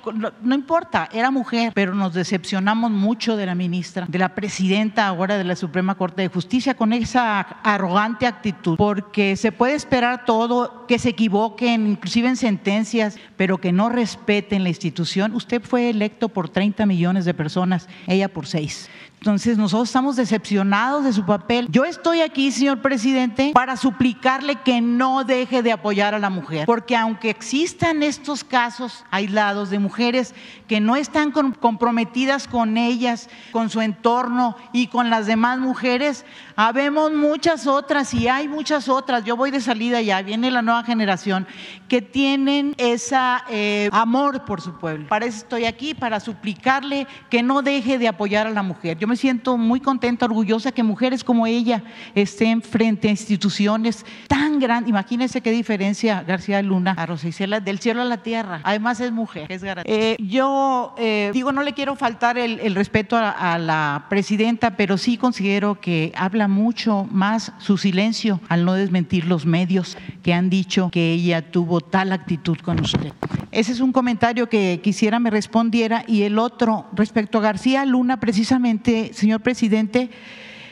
no, 0.43 0.55
importa, 0.55 1.09
era 1.13 1.31
mujer, 1.31 1.73
pero 1.75 1.95
nos 1.95 2.13
decepcionamos 2.13 2.91
mucho 2.91 3.37
de 3.37 3.47
la 3.47 3.55
ministra, 3.55 4.07
de 4.09 4.19
la 4.19 4.35
presidenta 4.35 5.07
ahora 5.07 5.39
de 5.39 5.45
la 5.45 5.55
Suprema 5.55 5.95
Corte 5.95 6.23
de 6.23 6.29
Justicia, 6.29 6.75
con 6.75 6.93
esa 6.93 7.41
arrogante 7.41 8.27
actitud, 8.27 8.77
porque 8.77 9.37
se 9.37 9.53
puede 9.53 9.75
esperar 9.75 10.25
todo, 10.25 10.87
que 10.89 10.99
se 10.99 11.11
equivoquen, 11.11 11.87
inclusive 11.87 12.29
en 12.29 12.37
sentencias, 12.37 13.17
pero 13.37 13.59
que 13.59 13.71
no 13.71 13.91
respeten 13.91 14.65
la 14.65 14.71
institución. 14.71 15.35
Usted 15.35 15.63
fue 15.63 15.91
electo 15.91 16.29
por 16.29 16.49
30 16.49 16.85
millones 16.87 17.25
de 17.25 17.33
personas, 17.33 17.89
ella 18.09 18.29
por 18.29 18.47
6. 18.47 18.91
Entonces 19.23 19.57
nosotros 19.57 19.89
estamos 19.89 20.17
decepcionados 20.17 21.05
de 21.05 21.13
su 21.13 21.25
papel. 21.25 21.69
Yo 21.71 21.85
estoy 21.85 22.23
aquí, 22.23 22.51
señor 22.51 22.83
presidente, 22.83 23.53
para 23.55 23.77
suplicarle 23.77 24.57
que 24.57 24.81
no 24.81 25.23
deje 25.23 25.63
de 25.63 25.71
apoyar 25.71 26.13
a 26.13 26.19
la 26.19 26.29
mujer, 26.29 26.67
porque 26.67 26.97
aunque 26.97 27.31
existan 27.31 28.03
estos 28.03 28.43
casos 28.43 29.05
aislados 29.13 29.71
de 29.71 29.79
mujeres 29.79 30.35
que 30.67 30.81
no 30.81 30.97
están 30.97 31.31
comprometidas 31.31 32.49
con 32.49 32.77
ellas, 32.77 33.31
con 33.53 33.71
su 33.71 33.81
entorno 33.81 34.57
y 34.73 34.89
con 34.89 35.09
las 35.09 35.27
demás 35.27 35.61
mujeres, 35.61 36.25
habemos 36.57 37.13
muchas 37.13 37.69
otras 37.69 38.13
y 38.15 38.27
hay 38.27 38.49
muchas 38.49 38.89
otras. 38.89 39.23
Yo 39.23 39.37
voy 39.37 39.53
de 39.53 39.61
salida 39.61 40.01
ya, 40.01 40.21
viene 40.23 40.51
la 40.51 40.63
nueva 40.63 40.83
generación 40.83 41.47
que 41.87 42.03
tienen 42.03 42.75
ese 42.77 43.15
eh, 43.51 43.89
amor 43.93 44.45
por 44.45 44.61
su 44.61 44.77
pueblo. 44.79 45.07
Para 45.07 45.27
eso 45.27 45.39
estoy 45.39 45.67
aquí, 45.67 45.95
para 45.95 46.19
suplicarle 46.19 47.07
que 47.31 47.45
no 47.45 47.63
deje 47.63 47.99
de 47.99 48.09
apoyar 48.09 48.49
a 48.49 48.51
la 48.51 48.65
mujer. 48.65 48.99
Me 49.13 49.17
siento 49.17 49.59
muy 49.59 49.79
contenta, 49.79 50.25
orgullosa 50.25 50.73
que 50.73 50.83
mujeres 50.83 51.23
como 51.23 51.47
ella 51.47 51.85
estén 52.15 52.63
frente 52.63 53.09
a 53.09 53.11
instituciones 53.11 54.07
tan 54.27 54.59
grandes. 54.59 54.89
Imagínense 54.89 55.43
qué 55.43 55.51
diferencia 55.51 56.23
García 56.23 56.63
Luna 56.63 56.95
a 56.97 57.05
Rosa 57.05 57.29
del 57.63 57.79
cielo 57.79 58.01
a 58.01 58.07
la 58.07 58.23
tierra. 58.23 58.63
Además 58.65 59.01
es 59.01 59.13
mujer, 59.13 59.53
es 59.53 59.63
eh, 59.85 60.17
yo 60.19 60.95
eh, 60.97 61.31
digo, 61.35 61.53
no 61.53 61.63
le 61.63 61.75
quiero 61.75 61.95
faltar 61.95 62.39
el, 62.39 62.75
respeto 62.75 63.19
a, 63.19 63.59
la 63.59 64.07
presidenta, 64.09 64.79
pero 64.79 64.97
sí 64.97 65.19
considero 65.19 65.79
que 65.79 66.15
habla 66.17 66.49
mucho 66.49 67.07
más 67.11 67.53
su 67.59 67.77
silencio 67.77 68.41
al 68.49 68.65
no 68.65 68.73
desmentir 68.73 69.27
los 69.27 69.45
medios 69.45 69.99
que 70.23 70.33
han 70.33 70.49
dicho 70.49 70.89
que 70.91 71.13
ella 71.13 71.51
tuvo 71.51 71.83
tal 71.83 72.13
actitud 72.13 72.57
con 72.65 72.81
usted. 72.81 73.13
Ese 73.53 73.73
es 73.73 73.81
un 73.81 73.93
comentario 73.93 74.49
que 74.49 74.81
quisiera 74.83 75.21
me 75.21 75.29
respondiera. 75.29 76.05
Y 76.09 76.23
el 76.23 76.39
otro, 76.39 76.87
respecto 76.95 77.37
a 77.37 77.43
García 77.43 77.85
Luna, 77.85 78.19
precisamente, 78.19 79.02
señor 79.13 79.41
presidente, 79.41 80.11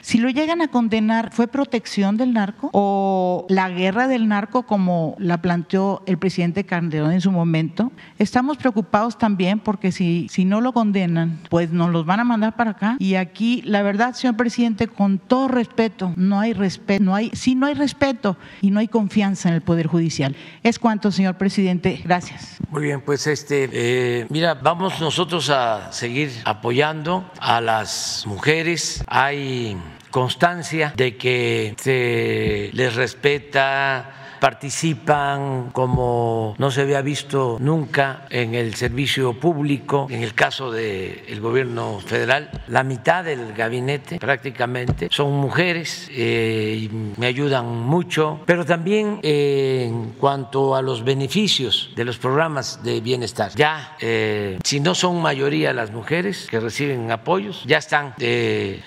si 0.02 0.18
lo 0.18 0.28
llegan 0.30 0.62
a 0.62 0.68
condenar, 0.68 1.30
¿fue 1.32 1.48
protección 1.48 2.16
del 2.16 2.32
narco 2.32 2.70
o 2.72 3.46
la 3.48 3.68
guerra 3.68 4.08
del 4.08 4.28
narco 4.28 4.64
como 4.64 5.14
la 5.18 5.42
planteó 5.42 6.02
el 6.06 6.18
presidente 6.18 6.64
Calderón 6.64 7.12
en 7.12 7.20
su 7.20 7.30
momento? 7.30 7.92
Estamos 8.18 8.56
preocupados 8.56 9.18
también 9.18 9.60
porque 9.60 9.92
si, 9.92 10.28
si 10.30 10.44
no 10.44 10.60
lo 10.60 10.72
condenan, 10.72 11.40
pues 11.48 11.70
nos 11.70 11.90
los 11.90 12.06
van 12.06 12.20
a 12.20 12.24
mandar 12.24 12.56
para 12.56 12.72
acá. 12.72 12.96
Y 12.98 13.14
aquí, 13.14 13.62
la 13.62 13.82
verdad, 13.82 14.14
señor 14.14 14.36
presidente, 14.36 14.88
con 14.88 15.18
todo 15.18 15.48
respeto, 15.48 16.12
no 16.16 16.40
hay 16.40 16.52
respeto, 16.52 17.02
no 17.02 17.14
hay, 17.14 17.30
sí 17.34 17.54
no 17.54 17.66
hay 17.66 17.74
respeto 17.74 18.36
y 18.60 18.70
no 18.70 18.80
hay 18.80 18.88
confianza 18.88 19.48
en 19.48 19.54
el 19.54 19.62
Poder 19.62 19.86
Judicial. 19.86 20.36
Es 20.62 20.78
cuanto, 20.78 21.10
señor 21.10 21.36
presidente. 21.36 22.00
Gracias. 22.04 22.58
Muy 22.70 22.82
bien, 22.82 23.00
pues 23.00 23.26
este, 23.26 23.68
eh, 23.72 24.26
mira, 24.30 24.54
vamos 24.54 25.00
nosotros 25.00 25.50
a 25.50 25.92
seguir 25.92 26.30
apoyando 26.44 27.28
a 27.40 27.60
las 27.60 28.24
mujeres. 28.26 29.02
Hay 29.06 29.76
constancia 30.10 30.92
de 30.96 31.16
que 31.16 31.74
se 31.78 32.70
les 32.72 32.94
respeta 32.94 34.19
participan 34.40 35.70
como 35.72 36.54
no 36.58 36.70
se 36.70 36.80
había 36.82 37.02
visto 37.02 37.58
nunca 37.60 38.26
en 38.30 38.54
el 38.54 38.74
servicio 38.74 39.34
público. 39.34 40.06
En 40.10 40.22
el 40.22 40.34
caso 40.34 40.72
del 40.72 41.40
gobierno 41.40 42.00
federal, 42.00 42.50
la 42.68 42.82
mitad 42.82 43.24
del 43.24 43.52
gabinete 43.52 44.18
prácticamente 44.18 45.08
son 45.10 45.32
mujeres 45.32 46.08
eh, 46.10 46.80
y 46.82 46.88
me 47.18 47.26
ayudan 47.26 47.66
mucho, 47.66 48.40
pero 48.46 48.64
también 48.64 49.20
eh, 49.22 49.84
en 49.86 50.12
cuanto 50.12 50.74
a 50.74 50.82
los 50.82 51.04
beneficios 51.04 51.90
de 51.94 52.04
los 52.04 52.18
programas 52.18 52.82
de 52.82 53.00
bienestar. 53.00 53.52
Ya, 53.54 53.96
eh, 54.00 54.58
si 54.64 54.80
no 54.80 54.94
son 54.94 55.20
mayoría 55.20 55.72
las 55.72 55.90
mujeres 55.90 56.46
que 56.50 56.60
reciben 56.60 57.10
apoyos, 57.10 57.62
ya 57.66 57.78
están 57.78 58.14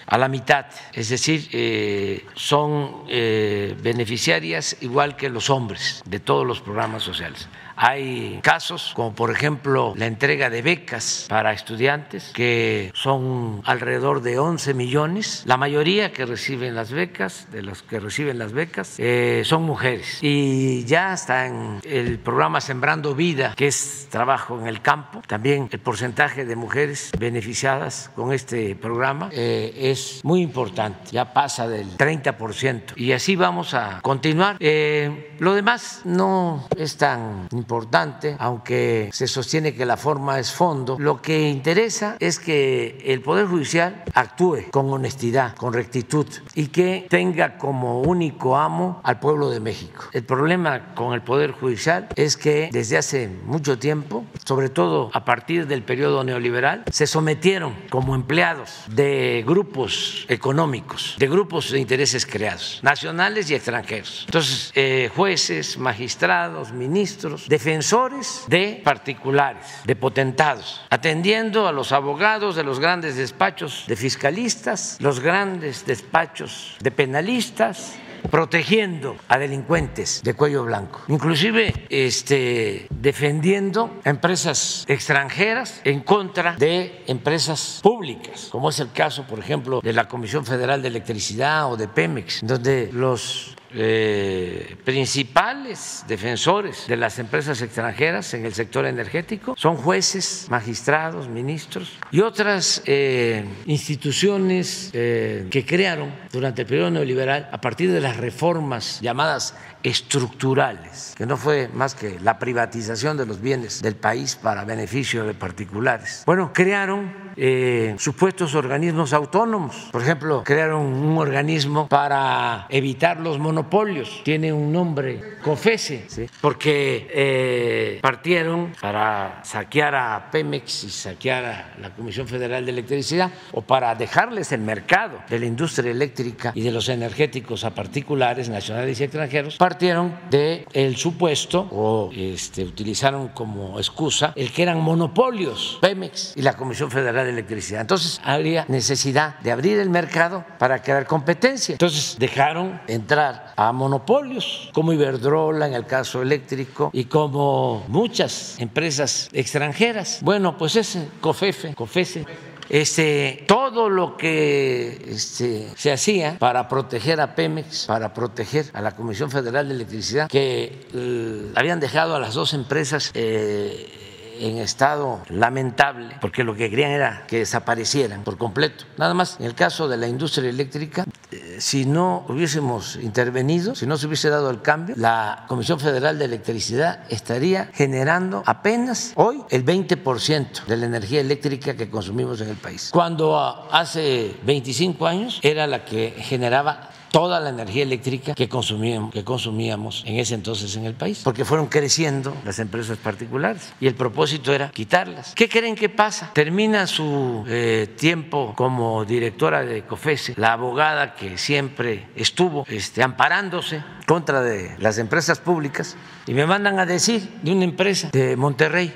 a 0.07 0.17
la 0.17 0.27
mitad, 0.27 0.65
es 0.93 1.09
decir, 1.09 2.23
son 2.35 3.05
beneficiarias 3.07 4.77
igual 4.81 5.15
que 5.15 5.29
los 5.29 5.42
hombres 5.49 6.03
de 6.05 6.19
todos 6.19 6.45
los 6.45 6.61
programas 6.61 7.03
sociales. 7.03 7.47
Hay 7.75 8.39
casos 8.43 8.93
como 8.95 9.13
por 9.13 9.31
ejemplo 9.31 9.93
la 9.95 10.05
entrega 10.05 10.49
de 10.49 10.61
becas 10.61 11.25
para 11.29 11.53
estudiantes 11.53 12.31
que 12.33 12.91
son 12.93 13.61
alrededor 13.65 14.21
de 14.21 14.39
11 14.39 14.73
millones. 14.73 15.43
La 15.45 15.57
mayoría 15.57 16.11
que 16.11 16.25
reciben 16.25 16.75
las 16.75 16.91
becas, 16.91 17.47
de 17.51 17.61
los 17.61 17.83
que 17.83 17.99
reciben 17.99 18.37
las 18.39 18.53
becas, 18.53 18.95
eh, 18.99 19.43
son 19.45 19.63
mujeres. 19.63 20.19
Y 20.21 20.85
ya 20.85 21.13
está 21.13 21.47
en 21.47 21.79
el 21.83 22.19
programa 22.19 22.61
Sembrando 22.61 23.15
Vida, 23.15 23.53
que 23.55 23.67
es 23.67 24.07
trabajo 24.09 24.59
en 24.59 24.67
el 24.67 24.81
campo. 24.81 25.21
También 25.27 25.69
el 25.71 25.79
porcentaje 25.79 26.45
de 26.45 26.55
mujeres 26.55 27.11
beneficiadas 27.17 28.11
con 28.15 28.33
este 28.33 28.75
programa 28.75 29.29
eh, 29.31 29.73
es 29.75 30.21
muy 30.23 30.41
importante. 30.41 31.11
Ya 31.11 31.33
pasa 31.33 31.67
del 31.67 31.97
30%. 31.97 32.93
Y 32.95 33.11
así 33.11 33.35
vamos 33.35 33.73
a 33.73 33.99
continuar. 34.01 34.57
Eh, 34.59 35.35
lo 35.39 35.53
demás 35.53 36.01
no 36.05 36.67
es 36.77 36.97
tan 36.97 37.47
importante 37.51 37.62
importante, 37.63 38.35
aunque 38.39 39.09
se 39.13 39.25
sostiene 39.25 39.73
que 39.73 39.85
la 39.85 39.95
forma 39.95 40.37
es 40.37 40.51
fondo, 40.51 40.97
lo 40.99 41.21
que 41.21 41.47
interesa 41.49 42.17
es 42.19 42.39
que 42.39 43.01
el 43.05 43.21
Poder 43.21 43.45
Judicial 43.47 44.03
actúe 44.13 44.69
con 44.69 44.91
honestidad, 44.91 45.55
con 45.55 45.71
rectitud 45.71 46.27
y 46.55 46.67
que 46.67 47.07
tenga 47.09 47.57
como 47.57 48.01
único 48.01 48.57
amo 48.57 48.99
al 49.03 49.19
pueblo 49.19 49.49
de 49.49 49.61
México. 49.61 50.03
El 50.11 50.25
problema 50.25 50.93
con 50.93 51.13
el 51.13 51.21
Poder 51.21 51.51
Judicial 51.53 52.09
es 52.17 52.35
que 52.35 52.69
desde 52.73 52.97
hace 52.97 53.29
mucho 53.29 53.79
tiempo, 53.79 54.25
sobre 54.43 54.67
todo 54.67 55.09
a 55.13 55.23
partir 55.23 55.65
del 55.67 55.83
periodo 55.83 56.25
neoliberal, 56.25 56.83
se 56.91 57.07
sometieron 57.07 57.73
como 57.89 58.13
empleados 58.13 58.83
de 58.89 59.45
grupos 59.47 60.25
económicos, 60.27 61.15
de 61.17 61.29
grupos 61.29 61.71
de 61.71 61.79
intereses 61.79 62.25
creados, 62.25 62.81
nacionales 62.83 63.49
y 63.49 63.55
extranjeros. 63.55 64.23
Entonces, 64.25 64.71
eh, 64.75 65.09
jueces, 65.15 65.77
magistrados, 65.77 66.73
ministros, 66.73 67.47
defensores 67.53 68.45
de 68.47 68.81
particulares, 68.83 69.67
de 69.85 69.95
potentados, 69.95 70.81
atendiendo 70.89 71.67
a 71.67 71.71
los 71.71 71.91
abogados 71.91 72.55
de 72.55 72.63
los 72.63 72.79
grandes 72.79 73.15
despachos 73.15 73.83
de 73.87 73.95
fiscalistas, 73.95 74.97
los 74.99 75.19
grandes 75.19 75.85
despachos 75.85 76.75
de 76.81 76.89
penalistas, 76.89 77.93
protegiendo 78.31 79.17
a 79.27 79.37
delincuentes 79.37 80.23
de 80.23 80.33
cuello 80.33 80.63
blanco, 80.63 81.03
inclusive 81.09 81.85
este, 81.89 82.87
defendiendo 82.89 83.99
a 84.03 84.09
empresas 84.09 84.83
extranjeras 84.87 85.79
en 85.83 85.99
contra 85.99 86.55
de 86.55 87.03
empresas 87.05 87.81
públicas, 87.83 88.47
como 88.49 88.69
es 88.69 88.79
el 88.79 88.91
caso, 88.91 89.27
por 89.27 89.37
ejemplo, 89.37 89.79
de 89.81 89.93
la 89.93 90.07
Comisión 90.07 90.43
Federal 90.43 90.81
de 90.81 90.87
Electricidad 90.87 91.71
o 91.71 91.77
de 91.77 91.87
Pemex, 91.87 92.39
donde 92.41 92.89
los 92.91 93.55
eh, 93.75 94.75
principales 94.83 96.03
defensores 96.07 96.87
de 96.87 96.97
las 96.97 97.19
empresas 97.19 97.61
extranjeras 97.61 98.33
en 98.33 98.45
el 98.45 98.53
sector 98.53 98.85
energético. 98.85 99.55
Son 99.57 99.75
jueces, 99.75 100.47
magistrados, 100.49 101.27
ministros 101.27 101.97
y 102.11 102.21
otras 102.21 102.83
eh, 102.85 103.45
instituciones 103.65 104.91
eh, 104.93 105.47
que 105.49 105.65
crearon 105.65 106.13
durante 106.31 106.61
el 106.61 106.67
periodo 106.67 106.91
neoliberal 106.91 107.49
a 107.51 107.61
partir 107.61 107.91
de 107.91 108.01
las 108.01 108.17
reformas 108.17 108.99
llamadas 109.01 109.55
estructurales, 109.83 111.13
que 111.17 111.25
no 111.25 111.37
fue 111.37 111.69
más 111.73 111.93
que 111.93 112.19
la 112.19 112.39
privatización 112.39 113.17
de 113.17 113.25
los 113.25 113.41
bienes 113.41 113.81
del 113.81 113.95
país 113.95 114.35
para 114.35 114.63
beneficio 114.63 115.25
de 115.25 115.33
particulares. 115.33 116.23
Bueno, 116.25 116.51
crearon 116.53 117.33
eh, 117.35 117.95
supuestos 117.97 118.55
organismos 118.55 119.13
autónomos. 119.13 119.89
Por 119.91 120.01
ejemplo, 120.01 120.43
crearon 120.43 120.81
un 120.81 121.17
organismo 121.17 121.87
para 121.87 122.67
evitar 122.69 123.19
los 123.19 123.39
monopolios. 123.39 124.21
Tiene 124.23 124.53
un 124.53 124.71
nombre, 124.71 125.37
COFESE, 125.43 126.29
porque 126.41 127.09
eh, 127.13 127.99
partieron 128.01 128.73
para 128.79 129.43
saquear 129.43 129.95
a 129.95 130.31
Pemex 130.31 130.83
y 130.85 130.89
saquear 130.89 131.45
a 131.45 131.75
la 131.79 131.89
Comisión 131.93 132.27
Federal 132.27 132.65
de 132.65 132.71
Electricidad 132.71 133.31
o 133.51 133.61
para 133.61 133.95
dejarles 133.95 134.51
el 134.51 134.61
mercado 134.61 135.19
de 135.29 135.39
la 135.39 135.45
industria 135.45 135.91
eléctrica 135.91 136.51
y 136.55 136.61
de 136.61 136.71
los 136.71 136.89
energéticos 136.89 137.63
a 137.63 137.71
particulares 137.71 138.49
nacionales 138.49 138.99
y 138.99 139.03
extranjeros 139.03 139.57
partieron 139.73 140.13
de 140.29 140.67
el 140.73 140.95
supuesto 140.97 141.67
o 141.71 142.11
este, 142.15 142.63
utilizaron 142.63 143.29
como 143.29 143.79
excusa 143.79 144.31
el 144.35 144.51
que 144.51 144.61
eran 144.61 144.79
monopolios 144.79 145.79
Pemex 145.81 146.33
y 146.37 146.43
la 146.43 146.55
Comisión 146.55 146.91
Federal 146.91 147.25
de 147.25 147.31
Electricidad. 147.31 147.81
Entonces 147.81 148.21
habría 148.23 148.65
necesidad 148.67 149.39
de 149.39 149.51
abrir 149.51 149.79
el 149.79 149.89
mercado 149.89 150.45
para 150.59 150.83
crear 150.83 151.07
competencia. 151.07 151.73
Entonces 151.73 152.17
dejaron 152.19 152.81
entrar 152.85 153.53
a 153.55 153.71
monopolios 153.71 154.69
como 154.73 154.93
Iberdrola 154.93 155.65
en 155.65 155.73
el 155.73 155.87
caso 155.87 156.21
eléctrico 156.21 156.91
y 156.93 157.05
como 157.05 157.83
muchas 157.87 158.59
empresas 158.59 159.27
extranjeras. 159.33 160.19
Bueno, 160.21 160.55
pues 160.55 160.75
ese 160.75 161.07
COFEFE, 161.19 161.73
COFESE 161.73 162.27
este, 162.73 163.45
todo 163.47 163.87
lo 163.87 164.17
que 164.17 165.05
este, 165.07 165.69
se 165.75 165.91
hacía 165.91 166.39
para 166.39 166.67
proteger 166.67 167.21
a 167.21 167.35
Pemex, 167.35 167.85
para 167.85 168.15
proteger 168.15 168.65
a 168.73 168.81
la 168.81 168.95
Comisión 168.95 169.29
Federal 169.29 169.67
de 169.67 169.75
Electricidad, 169.75 170.27
que 170.27 170.87
eh, 170.91 171.51
habían 171.53 171.79
dejado 171.79 172.15
a 172.15 172.19
las 172.19 172.33
dos 172.33 172.55
empresas 172.55 173.11
eh, 173.13 174.12
en 174.39 174.57
estado 174.57 175.21
lamentable, 175.29 176.15
porque 176.21 176.43
lo 176.43 176.55
que 176.55 176.69
querían 176.69 176.91
era 176.91 177.25
que 177.27 177.39
desaparecieran 177.39 178.23
por 178.23 178.37
completo. 178.37 178.85
Nada 178.97 179.13
más, 179.13 179.39
en 179.39 179.45
el 179.45 179.55
caso 179.55 179.87
de 179.87 179.97
la 179.97 180.07
industria 180.07 180.49
eléctrica, 180.49 181.05
eh, 181.31 181.57
si 181.59 181.85
no 181.85 182.25
hubiésemos 182.27 182.97
intervenido, 182.97 183.75
si 183.75 183.85
no 183.85 183.97
se 183.97 184.07
hubiese 184.07 184.29
dado 184.29 184.49
el 184.49 184.61
cambio, 184.61 184.95
la 184.97 185.45
Comisión 185.47 185.79
Federal 185.79 186.19
de 186.19 186.25
Electricidad 186.25 187.05
estaría 187.09 187.69
generando 187.73 188.43
apenas 188.45 189.13
hoy 189.15 189.43
el 189.49 189.65
20% 189.65 190.65
de 190.65 190.77
la 190.77 190.85
energía 190.85 191.21
eléctrica 191.21 191.75
que 191.75 191.89
consumimos 191.89 192.41
en 192.41 192.49
el 192.49 192.57
país, 192.57 192.89
cuando 192.91 193.67
hace 193.71 194.35
25 194.45 195.07
años 195.07 195.39
era 195.43 195.67
la 195.67 195.85
que 195.85 196.13
generaba 196.17 196.89
toda 197.13 197.39
la 197.39 197.49
energía 197.49 197.83
eléctrica 197.83 198.33
que 198.33 198.49
consumíamos, 198.49 199.13
que 199.13 199.23
consumíamos 199.23 200.03
en 200.07 200.17
ese 200.17 200.33
entonces 200.33 200.75
en 200.75 200.85
el 200.85 200.95
país, 200.95 201.21
porque 201.23 201.45
fueron 201.45 201.67
creciendo 201.67 202.35
las 202.43 202.57
empresas 202.57 202.97
particulares 202.97 203.71
y 203.79 203.85
el 203.85 203.93
propósito 203.93 204.51
era 204.51 204.71
quitarlas. 204.71 205.35
¿Qué 205.35 205.47
creen 205.47 205.75
que 205.75 205.89
pasa? 205.89 206.31
Termina 206.33 206.87
su 206.87 207.45
eh, 207.47 207.93
tiempo 207.95 208.53
como 208.57 209.05
directora 209.05 209.63
de 209.63 209.83
COFESE, 209.83 210.33
la 210.37 210.53
abogada 210.53 211.13
que 211.13 211.37
siempre 211.37 212.07
estuvo 212.15 212.65
este, 212.67 213.03
amparándose 213.03 213.83
contra 214.07 214.41
de 214.41 214.75
las 214.79 214.97
empresas 214.97 215.37
públicas 215.37 215.95
y 216.25 216.33
me 216.33 216.47
mandan 216.47 216.79
a 216.79 216.87
decir 216.87 217.29
de 217.43 217.51
una 217.51 217.65
empresa 217.65 218.09
de 218.11 218.35
Monterrey 218.35 218.91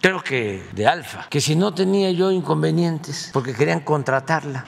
creo 0.00 0.22
que 0.22 0.62
de 0.72 0.86
Alfa, 0.86 1.26
que 1.28 1.42
si 1.42 1.56
no 1.56 1.74
tenía 1.74 2.10
yo 2.10 2.30
inconvenientes 2.30 3.28
porque 3.34 3.52
querían 3.52 3.80
contratarla 3.80 4.64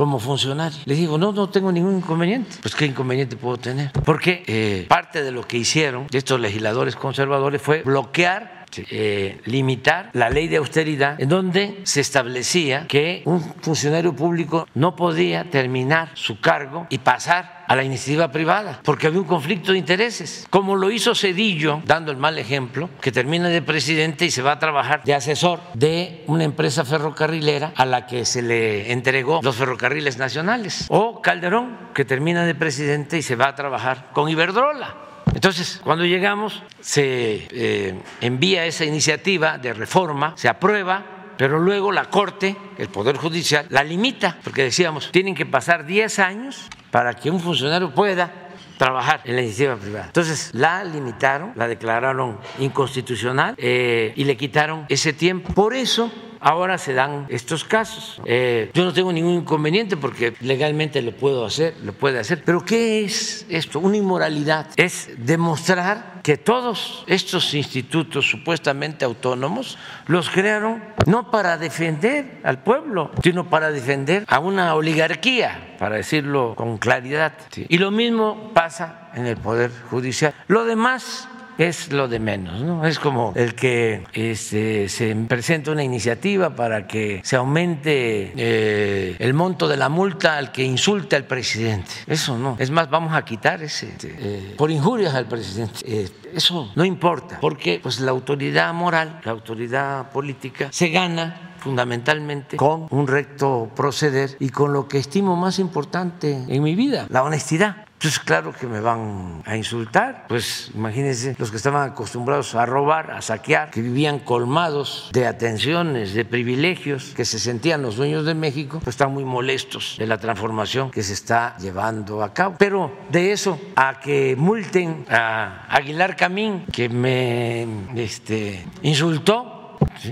como 0.00 0.18
funcionario. 0.18 0.78
Les 0.86 0.96
digo, 0.96 1.18
no, 1.18 1.30
no 1.30 1.50
tengo 1.50 1.70
ningún 1.70 1.98
inconveniente. 1.98 2.56
Pues 2.62 2.74
qué 2.74 2.86
inconveniente 2.86 3.36
puedo 3.36 3.58
tener. 3.58 3.92
Porque 4.06 4.42
eh, 4.46 4.86
parte 4.88 5.22
de 5.22 5.30
lo 5.30 5.46
que 5.46 5.58
hicieron 5.58 6.06
estos 6.10 6.40
legisladores 6.40 6.96
conservadores 6.96 7.60
fue 7.60 7.82
bloquear 7.82 8.59
eh, 8.76 9.40
limitar 9.44 10.10
la 10.12 10.30
ley 10.30 10.48
de 10.48 10.58
austeridad 10.58 11.20
en 11.20 11.28
donde 11.28 11.80
se 11.84 12.00
establecía 12.00 12.86
que 12.86 13.22
un 13.24 13.40
funcionario 13.60 14.14
público 14.14 14.66
no 14.74 14.96
podía 14.96 15.50
terminar 15.50 16.10
su 16.14 16.40
cargo 16.40 16.86
y 16.90 16.98
pasar 16.98 17.60
a 17.70 17.76
la 17.76 17.84
iniciativa 17.84 18.32
privada, 18.32 18.80
porque 18.82 19.06
había 19.06 19.20
un 19.20 19.28
conflicto 19.28 19.70
de 19.70 19.78
intereses, 19.78 20.44
como 20.50 20.74
lo 20.74 20.90
hizo 20.90 21.14
Cedillo, 21.14 21.80
dando 21.84 22.10
el 22.10 22.18
mal 22.18 22.36
ejemplo, 22.36 22.90
que 23.00 23.12
termina 23.12 23.48
de 23.48 23.62
presidente 23.62 24.24
y 24.24 24.32
se 24.32 24.42
va 24.42 24.52
a 24.52 24.58
trabajar 24.58 25.04
de 25.04 25.14
asesor 25.14 25.60
de 25.74 26.24
una 26.26 26.42
empresa 26.42 26.84
ferrocarrilera 26.84 27.72
a 27.76 27.86
la 27.86 28.08
que 28.08 28.24
se 28.24 28.42
le 28.42 28.90
entregó 28.90 29.38
los 29.44 29.54
ferrocarriles 29.54 30.18
nacionales, 30.18 30.86
o 30.88 31.22
Calderón, 31.22 31.78
que 31.94 32.04
termina 32.04 32.44
de 32.44 32.56
presidente 32.56 33.18
y 33.18 33.22
se 33.22 33.36
va 33.36 33.46
a 33.46 33.54
trabajar 33.54 34.08
con 34.12 34.28
Iberdrola 34.28 35.09
entonces, 35.34 35.80
cuando 35.82 36.04
llegamos, 36.04 36.62
se 36.80 37.46
eh, 37.50 37.94
envía 38.20 38.66
esa 38.66 38.84
iniciativa 38.84 39.58
de 39.58 39.72
reforma, 39.72 40.32
se 40.36 40.48
aprueba, 40.48 41.34
pero 41.36 41.58
luego 41.58 41.92
la 41.92 42.06
Corte, 42.06 42.56
el 42.78 42.88
Poder 42.88 43.16
Judicial, 43.16 43.66
la 43.70 43.82
limita, 43.84 44.38
porque 44.42 44.64
decíamos, 44.64 45.10
tienen 45.12 45.34
que 45.34 45.46
pasar 45.46 45.86
10 45.86 46.18
años 46.18 46.68
para 46.90 47.14
que 47.14 47.30
un 47.30 47.40
funcionario 47.40 47.94
pueda 47.94 48.48
trabajar 48.76 49.20
en 49.24 49.36
la 49.36 49.42
iniciativa 49.42 49.76
privada. 49.76 50.06
Entonces 50.06 50.50
la 50.54 50.84
limitaron, 50.84 51.52
la 51.54 51.68
declararon 51.68 52.38
inconstitucional 52.58 53.54
eh, 53.58 54.12
y 54.16 54.24
le 54.24 54.36
quitaron 54.36 54.86
ese 54.88 55.12
tiempo. 55.12 55.52
Por 55.52 55.74
eso 55.74 56.10
ahora 56.40 56.78
se 56.78 56.94
dan 56.94 57.26
estos 57.28 57.64
casos. 57.64 58.20
Eh, 58.24 58.70
yo 58.74 58.84
no 58.84 58.92
tengo 58.92 59.12
ningún 59.12 59.34
inconveniente 59.34 59.96
porque 59.96 60.34
legalmente 60.40 61.02
lo 61.02 61.12
puedo 61.12 61.44
hacer, 61.44 61.74
lo 61.84 61.92
puede 61.92 62.18
hacer. 62.18 62.42
Pero 62.44 62.64
¿qué 62.64 63.04
es 63.04 63.46
esto? 63.48 63.78
Una 63.78 63.96
inmoralidad. 63.96 64.68
Es 64.76 65.10
demostrar 65.18 66.20
que 66.22 66.36
todos 66.36 67.04
estos 67.06 67.54
institutos 67.54 68.28
supuestamente 68.28 69.04
autónomos 69.04 69.78
los 70.06 70.28
crearon 70.30 70.82
no 71.06 71.30
para 71.30 71.56
defender 71.56 72.40
al 72.44 72.62
pueblo, 72.62 73.10
sino 73.22 73.48
para 73.48 73.70
defender 73.70 74.24
a 74.28 74.38
una 74.38 74.74
oligarquía, 74.74 75.76
para 75.78 75.96
decirlo 75.96 76.54
con 76.56 76.78
claridad. 76.78 77.32
Y 77.68 77.78
lo 77.78 77.90
mismo 77.90 78.50
pasa 78.54 79.10
en 79.14 79.26
el 79.26 79.36
Poder 79.36 79.70
Judicial. 79.90 80.34
Lo 80.46 80.64
demás 80.64 81.28
es 81.60 81.92
lo 81.92 82.08
de 82.08 82.18
menos, 82.18 82.62
¿no? 82.62 82.86
Es 82.86 82.98
como 82.98 83.34
el 83.36 83.54
que 83.54 84.04
este, 84.14 84.88
se 84.88 85.14
presenta 85.28 85.70
una 85.70 85.84
iniciativa 85.84 86.56
para 86.56 86.86
que 86.86 87.20
se 87.22 87.36
aumente 87.36 88.32
eh, 88.34 89.16
el 89.18 89.34
monto 89.34 89.68
de 89.68 89.76
la 89.76 89.90
multa 89.90 90.38
al 90.38 90.52
que 90.52 90.64
insulte 90.64 91.16
al 91.16 91.24
presidente. 91.24 91.90
Eso 92.06 92.38
no. 92.38 92.56
Es 92.58 92.70
más, 92.70 92.88
vamos 92.88 93.12
a 93.14 93.24
quitar 93.26 93.62
ese 93.62 93.94
eh, 94.02 94.54
por 94.56 94.70
injurias 94.70 95.14
al 95.14 95.26
presidente. 95.26 95.80
Eh, 95.84 96.08
eso 96.34 96.72
no 96.74 96.84
importa, 96.84 97.38
porque 97.40 97.78
pues 97.82 98.00
la 98.00 98.10
autoridad 98.10 98.72
moral, 98.72 99.20
la 99.24 99.32
autoridad 99.32 100.10
política 100.12 100.68
se 100.70 100.88
gana 100.88 101.54
fundamentalmente 101.58 102.56
con 102.56 102.86
un 102.88 103.06
recto 103.06 103.70
proceder 103.76 104.36
y 104.40 104.48
con 104.48 104.72
lo 104.72 104.88
que 104.88 104.98
estimo 104.98 105.36
más 105.36 105.58
importante 105.58 106.44
en 106.48 106.62
mi 106.62 106.74
vida, 106.74 107.06
la 107.10 107.22
honestidad. 107.22 107.89
Entonces, 108.00 108.18
claro 108.20 108.54
que 108.58 108.66
me 108.66 108.80
van 108.80 109.42
a 109.44 109.58
insultar. 109.58 110.24
Pues 110.26 110.70
imagínense 110.74 111.36
los 111.38 111.50
que 111.50 111.58
estaban 111.58 111.90
acostumbrados 111.90 112.54
a 112.54 112.64
robar, 112.64 113.10
a 113.10 113.20
saquear, 113.20 113.70
que 113.70 113.82
vivían 113.82 114.20
colmados 114.20 115.10
de 115.12 115.26
atenciones, 115.26 116.14
de 116.14 116.24
privilegios, 116.24 117.12
que 117.14 117.26
se 117.26 117.38
sentían 117.38 117.82
los 117.82 117.96
dueños 117.96 118.24
de 118.24 118.34
México, 118.34 118.80
pues 118.82 118.94
están 118.94 119.12
muy 119.12 119.26
molestos 119.26 119.96
de 119.98 120.06
la 120.06 120.16
transformación 120.16 120.90
que 120.90 121.02
se 121.02 121.12
está 121.12 121.58
llevando 121.58 122.22
a 122.22 122.32
cabo. 122.32 122.56
Pero 122.58 122.90
de 123.10 123.32
eso 123.32 123.60
a 123.76 124.00
que 124.00 124.34
multen 124.34 125.04
a 125.10 125.66
Aguilar 125.68 126.16
Camín, 126.16 126.64
que 126.72 126.88
me 126.88 127.68
este, 127.96 128.64
insultó 128.80 129.59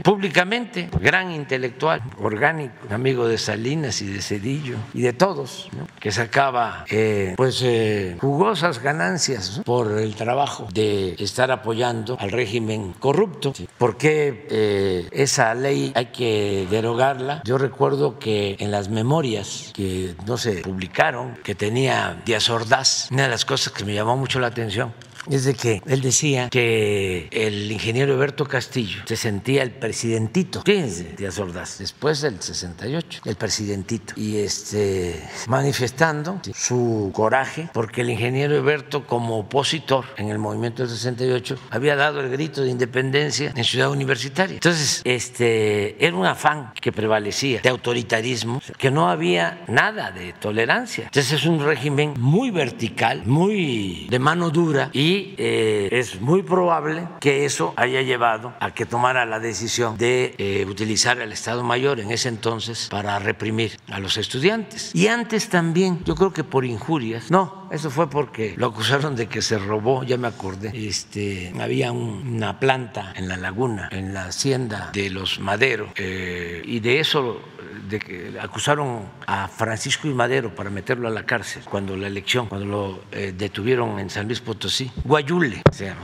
públicamente, 0.02 0.88
gran 1.00 1.30
intelectual, 1.30 2.02
orgánico, 2.20 2.74
amigo 2.90 3.26
de 3.26 3.38
Salinas 3.38 4.02
y 4.02 4.06
de 4.06 4.22
Cedillo 4.22 4.76
y 4.94 5.02
de 5.02 5.12
todos, 5.12 5.68
que 6.00 6.12
sacaba 6.12 6.84
eh, 6.90 7.34
pues 7.36 7.62
eh, 7.62 8.16
jugosas 8.20 8.82
ganancias 8.82 9.62
por 9.64 9.98
el 9.98 10.14
trabajo 10.14 10.68
de 10.72 11.14
estar 11.18 11.50
apoyando 11.50 12.16
al 12.20 12.30
régimen 12.30 12.92
corrupto. 12.92 13.52
¿Por 13.78 13.96
qué 13.96 14.46
eh, 14.50 15.08
esa 15.12 15.54
ley 15.54 15.92
hay 15.94 16.06
que 16.06 16.66
derogarla? 16.70 17.42
Yo 17.44 17.58
recuerdo 17.58 18.18
que 18.18 18.56
en 18.58 18.70
las 18.70 18.88
memorias 18.88 19.72
que 19.74 20.14
no 20.26 20.36
se 20.36 20.62
publicaron, 20.62 21.36
que 21.42 21.54
tenía 21.54 22.20
Díaz 22.24 22.50
Ordaz, 22.50 23.08
una 23.10 23.24
de 23.24 23.28
las 23.28 23.44
cosas 23.44 23.72
que 23.72 23.84
me 23.84 23.94
llamó 23.94 24.16
mucho 24.16 24.40
la 24.40 24.48
atención 24.48 24.92
es 25.30 25.44
de 25.44 25.54
que 25.54 25.82
él 25.86 26.00
decía 26.00 26.48
que 26.48 27.28
el 27.30 27.70
ingeniero 27.70 28.14
Alberto 28.14 28.46
Castillo 28.46 29.02
se 29.06 29.16
sentía 29.16 29.62
el 29.62 29.70
presidentito, 29.70 30.62
fíjense, 30.64 31.14
Díaz 31.16 31.38
Ordaz, 31.38 31.78
después 31.78 32.20
del 32.20 32.40
68, 32.40 33.22
el 33.24 33.36
presidentito, 33.36 34.14
y 34.16 34.38
este, 34.38 35.22
manifestando 35.46 36.40
su 36.54 37.10
coraje 37.14 37.68
porque 37.72 38.02
el 38.02 38.10
ingeniero 38.10 38.56
Alberto 38.56 39.06
como 39.06 39.38
opositor 39.38 40.04
en 40.16 40.28
el 40.28 40.38
movimiento 40.38 40.82
del 40.82 40.90
68 40.90 41.58
había 41.70 41.96
dado 41.96 42.20
el 42.20 42.30
grito 42.30 42.62
de 42.62 42.70
independencia 42.70 43.52
en 43.54 43.64
Ciudad 43.64 43.90
Universitaria. 43.90 44.54
Entonces, 44.54 45.02
este, 45.04 46.04
era 46.04 46.16
un 46.16 46.26
afán 46.26 46.72
que 46.80 46.92
prevalecía 46.92 47.60
de 47.60 47.68
autoritarismo, 47.68 48.60
que 48.76 48.90
no 48.90 49.08
había 49.08 49.64
nada 49.68 50.10
de 50.10 50.32
tolerancia. 50.32 51.04
Entonces 51.04 51.32
es 51.32 51.46
un 51.46 51.64
régimen 51.64 52.14
muy 52.18 52.50
vertical, 52.50 53.22
muy 53.26 54.06
de 54.10 54.18
mano 54.18 54.50
dura 54.50 54.90
y 54.92 55.17
eh, 55.38 55.88
es 55.92 56.20
muy 56.20 56.42
probable 56.42 57.08
que 57.20 57.44
eso 57.44 57.72
haya 57.76 58.02
llevado 58.02 58.54
a 58.60 58.72
que 58.72 58.86
tomara 58.86 59.24
la 59.26 59.40
decisión 59.40 59.96
de 59.96 60.34
eh, 60.38 60.64
utilizar 60.68 61.20
al 61.20 61.32
Estado 61.32 61.62
Mayor 61.62 62.00
en 62.00 62.10
ese 62.10 62.28
entonces 62.28 62.88
para 62.90 63.18
reprimir 63.18 63.78
a 63.88 64.00
los 64.00 64.16
estudiantes. 64.16 64.94
Y 64.94 65.08
antes 65.08 65.48
también, 65.48 66.02
yo 66.04 66.14
creo 66.14 66.32
que 66.32 66.44
por 66.44 66.64
injurias, 66.64 67.30
no, 67.30 67.68
eso 67.70 67.90
fue 67.90 68.08
porque 68.08 68.54
lo 68.56 68.66
acusaron 68.68 69.16
de 69.16 69.26
que 69.26 69.42
se 69.42 69.58
robó, 69.58 70.04
ya 70.04 70.16
me 70.16 70.28
acordé. 70.28 70.70
Este, 70.74 71.52
había 71.60 71.92
una 71.92 72.58
planta 72.58 73.12
en 73.16 73.28
la 73.28 73.36
laguna, 73.36 73.88
en 73.92 74.14
la 74.14 74.26
hacienda 74.26 74.90
de 74.92 75.10
los 75.10 75.40
Madero, 75.40 75.88
eh, 75.96 76.62
y 76.64 76.80
de 76.80 77.00
eso 77.00 77.40
de 77.88 77.98
que 77.98 78.38
acusaron 78.40 79.02
a 79.26 79.48
Francisco 79.48 80.08
y 80.08 80.14
Madero 80.14 80.54
para 80.54 80.70
meterlo 80.70 81.08
a 81.08 81.10
la 81.10 81.24
cárcel 81.24 81.62
cuando 81.64 81.96
la 81.96 82.06
elección, 82.06 82.46
cuando 82.46 82.66
lo 82.66 83.00
eh, 83.12 83.32
detuvieron 83.36 83.98
en 83.98 84.10
San 84.10 84.26
Luis 84.26 84.40
Potosí, 84.40 84.90
Guayule, 85.04 85.62
o 85.68 85.72
sea, 85.72 85.96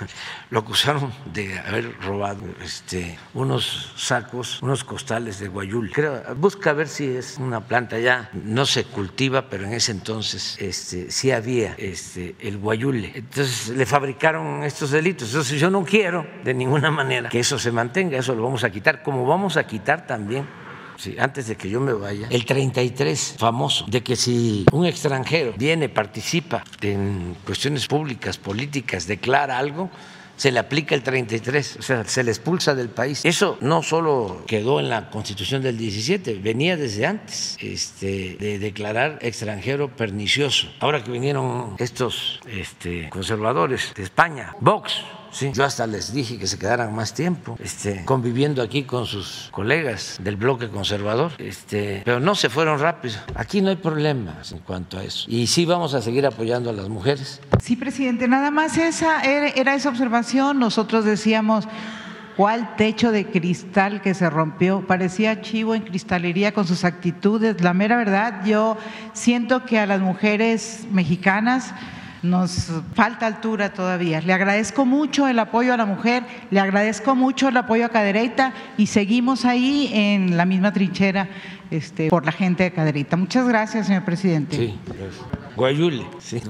lo 0.50 0.60
acusaron 0.60 1.12
de 1.32 1.58
haber 1.58 1.98
robado 2.00 2.42
este, 2.62 3.18
unos 3.34 3.92
sacos, 3.96 4.62
unos 4.62 4.84
costales 4.84 5.38
de 5.38 5.48
Guayule. 5.48 5.92
Creo, 5.92 6.22
busca 6.36 6.72
ver 6.72 6.88
si 6.88 7.06
es 7.06 7.38
una 7.38 7.60
planta 7.60 7.98
ya, 7.98 8.30
no 8.32 8.66
se 8.66 8.84
cultiva, 8.84 9.48
pero 9.48 9.64
en 9.64 9.72
ese 9.72 9.92
entonces 9.92 10.56
este, 10.60 11.10
sí 11.10 11.30
había 11.30 11.74
este, 11.78 12.36
el 12.40 12.58
Guayule. 12.58 13.12
Entonces 13.14 13.68
le 13.68 13.86
fabricaron 13.86 14.62
estos 14.64 14.90
delitos. 14.90 15.28
Entonces 15.28 15.60
yo 15.60 15.70
no 15.70 15.84
quiero 15.84 16.26
de 16.44 16.54
ninguna 16.54 16.90
manera 16.90 17.28
que 17.28 17.40
eso 17.40 17.58
se 17.58 17.72
mantenga, 17.72 18.18
eso 18.18 18.34
lo 18.34 18.42
vamos 18.42 18.64
a 18.64 18.70
quitar, 18.70 19.02
como 19.02 19.26
vamos 19.26 19.56
a 19.56 19.66
quitar 19.66 20.06
también 20.06 20.46
antes 21.18 21.48
de 21.48 21.56
que 21.56 21.68
yo 21.68 21.80
me 21.80 21.92
vaya, 21.92 22.26
el 22.30 22.44
33 22.44 23.36
famoso, 23.38 23.86
de 23.88 24.02
que 24.02 24.16
si 24.16 24.64
un 24.72 24.86
extranjero 24.86 25.54
viene, 25.56 25.88
participa 25.88 26.64
en 26.80 27.36
cuestiones 27.44 27.86
públicas, 27.86 28.38
políticas, 28.38 29.06
declara 29.06 29.58
algo, 29.58 29.90
se 30.36 30.50
le 30.50 30.58
aplica 30.58 30.94
el 30.94 31.02
33, 31.02 31.76
o 31.78 31.82
sea, 31.82 32.04
se 32.04 32.24
le 32.24 32.30
expulsa 32.30 32.74
del 32.74 32.88
país. 32.88 33.24
Eso 33.24 33.58
no 33.60 33.82
solo 33.82 34.42
quedó 34.46 34.80
en 34.80 34.88
la 34.88 35.10
constitución 35.10 35.62
del 35.62 35.78
17, 35.78 36.34
venía 36.42 36.76
desde 36.76 37.06
antes 37.06 37.56
este, 37.60 38.36
de 38.40 38.58
declarar 38.58 39.18
extranjero 39.22 39.88
pernicioso. 39.94 40.68
Ahora 40.80 41.04
que 41.04 41.10
vinieron 41.10 41.76
estos 41.78 42.40
este, 42.48 43.08
conservadores 43.10 43.92
de 43.94 44.02
España, 44.02 44.56
Vox, 44.60 45.02
Sí, 45.32 45.50
yo 45.52 45.64
hasta 45.64 45.86
les 45.86 46.12
dije 46.12 46.38
que 46.38 46.46
se 46.46 46.58
quedaran 46.58 46.94
más 46.94 47.14
tiempo 47.14 47.56
este, 47.58 48.04
conviviendo 48.04 48.62
aquí 48.62 48.84
con 48.84 49.06
sus 49.06 49.48
colegas 49.50 50.18
del 50.22 50.36
bloque 50.36 50.68
conservador, 50.68 51.32
este, 51.38 52.02
pero 52.04 52.20
no 52.20 52.34
se 52.34 52.48
fueron 52.50 52.78
rápido. 52.78 53.16
Aquí 53.34 53.62
no 53.62 53.70
hay 53.70 53.76
problemas 53.76 54.52
en 54.52 54.58
cuanto 54.58 54.98
a 54.98 55.04
eso. 55.04 55.24
Y 55.28 55.46
sí 55.46 55.64
vamos 55.64 55.94
a 55.94 56.02
seguir 56.02 56.26
apoyando 56.26 56.70
a 56.70 56.72
las 56.72 56.88
mujeres. 56.88 57.40
Sí, 57.62 57.76
presidente, 57.76 58.28
nada 58.28 58.50
más 58.50 58.76
esa 58.76 59.22
era 59.22 59.74
esa 59.74 59.88
observación. 59.88 60.58
Nosotros 60.58 61.04
decíamos, 61.04 61.66
¿Cuál 62.36 62.76
techo 62.76 63.12
de 63.12 63.26
cristal 63.26 64.00
que 64.00 64.14
se 64.14 64.30
rompió? 64.30 64.86
Parecía 64.86 65.42
chivo 65.42 65.74
en 65.74 65.82
cristalería 65.82 66.52
con 66.52 66.66
sus 66.66 66.84
actitudes. 66.84 67.60
La 67.60 67.74
mera 67.74 67.98
verdad, 67.98 68.42
yo 68.46 68.78
siento 69.12 69.66
que 69.66 69.78
a 69.78 69.86
las 69.86 70.00
mujeres 70.00 70.86
mexicanas 70.90 71.74
nos 72.22 72.68
falta 72.94 73.26
altura 73.26 73.72
todavía. 73.72 74.20
Le 74.20 74.32
agradezco 74.32 74.84
mucho 74.84 75.26
el 75.28 75.38
apoyo 75.38 75.74
a 75.74 75.76
la 75.76 75.86
mujer, 75.86 76.24
le 76.50 76.60
agradezco 76.60 77.14
mucho 77.14 77.48
el 77.48 77.56
apoyo 77.56 77.86
a 77.86 77.88
Cadereyta 77.88 78.52
y 78.76 78.86
seguimos 78.86 79.44
ahí 79.44 79.90
en 79.92 80.36
la 80.36 80.44
misma 80.44 80.72
trinchera 80.72 81.28
este, 81.70 82.08
por 82.08 82.24
la 82.24 82.32
gente 82.32 82.64
de 82.64 82.72
Cadereyta. 82.72 83.16
Muchas 83.16 83.46
gracias, 83.48 83.86
señor 83.86 84.04
presidente. 84.04 84.56
Sí, 84.56 84.78
Guayule, 85.56 86.06
sí. 86.18 86.40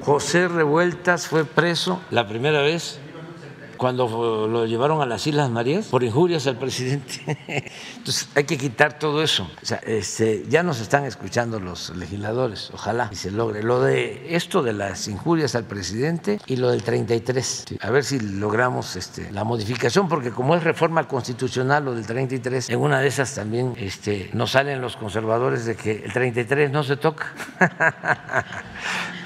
José 0.00 0.48
Revueltas 0.48 1.26
fue 1.26 1.44
preso 1.44 2.00
la 2.10 2.26
primera 2.26 2.62
vez 2.62 3.00
cuando 3.80 4.46
lo 4.46 4.66
llevaron 4.66 5.00
a 5.00 5.06
las 5.06 5.26
Islas 5.26 5.48
Marías 5.48 5.86
por 5.86 6.04
injurias 6.04 6.46
al 6.46 6.58
presidente. 6.58 7.22
Entonces 7.96 8.28
hay 8.34 8.44
que 8.44 8.58
quitar 8.58 8.98
todo 8.98 9.22
eso. 9.22 9.48
O 9.62 9.64
sea, 9.64 9.78
este, 9.78 10.44
ya 10.50 10.62
nos 10.62 10.80
están 10.80 11.06
escuchando 11.06 11.58
los 11.58 11.88
legisladores, 11.96 12.70
ojalá 12.74 13.08
y 13.10 13.16
se 13.16 13.30
logre. 13.30 13.62
Lo 13.62 13.80
de 13.80 14.36
esto 14.36 14.62
de 14.62 14.74
las 14.74 15.08
injurias 15.08 15.54
al 15.54 15.64
presidente 15.64 16.38
y 16.44 16.56
lo 16.56 16.68
del 16.68 16.82
33, 16.82 17.64
a 17.80 17.88
ver 17.88 18.04
si 18.04 18.20
logramos 18.20 18.96
este, 18.96 19.32
la 19.32 19.44
modificación, 19.44 20.10
porque 20.10 20.30
como 20.30 20.54
es 20.54 20.62
reforma 20.62 21.08
constitucional 21.08 21.86
lo 21.86 21.94
del 21.94 22.04
33, 22.04 22.68
en 22.68 22.78
una 22.78 23.00
de 23.00 23.08
esas 23.08 23.34
también 23.34 23.72
este, 23.78 24.28
nos 24.34 24.50
salen 24.50 24.82
los 24.82 24.98
conservadores 24.98 25.64
de 25.64 25.74
que 25.76 26.04
el 26.04 26.12
33 26.12 26.70
no 26.70 26.84
se 26.84 26.98
toca. 26.98 27.32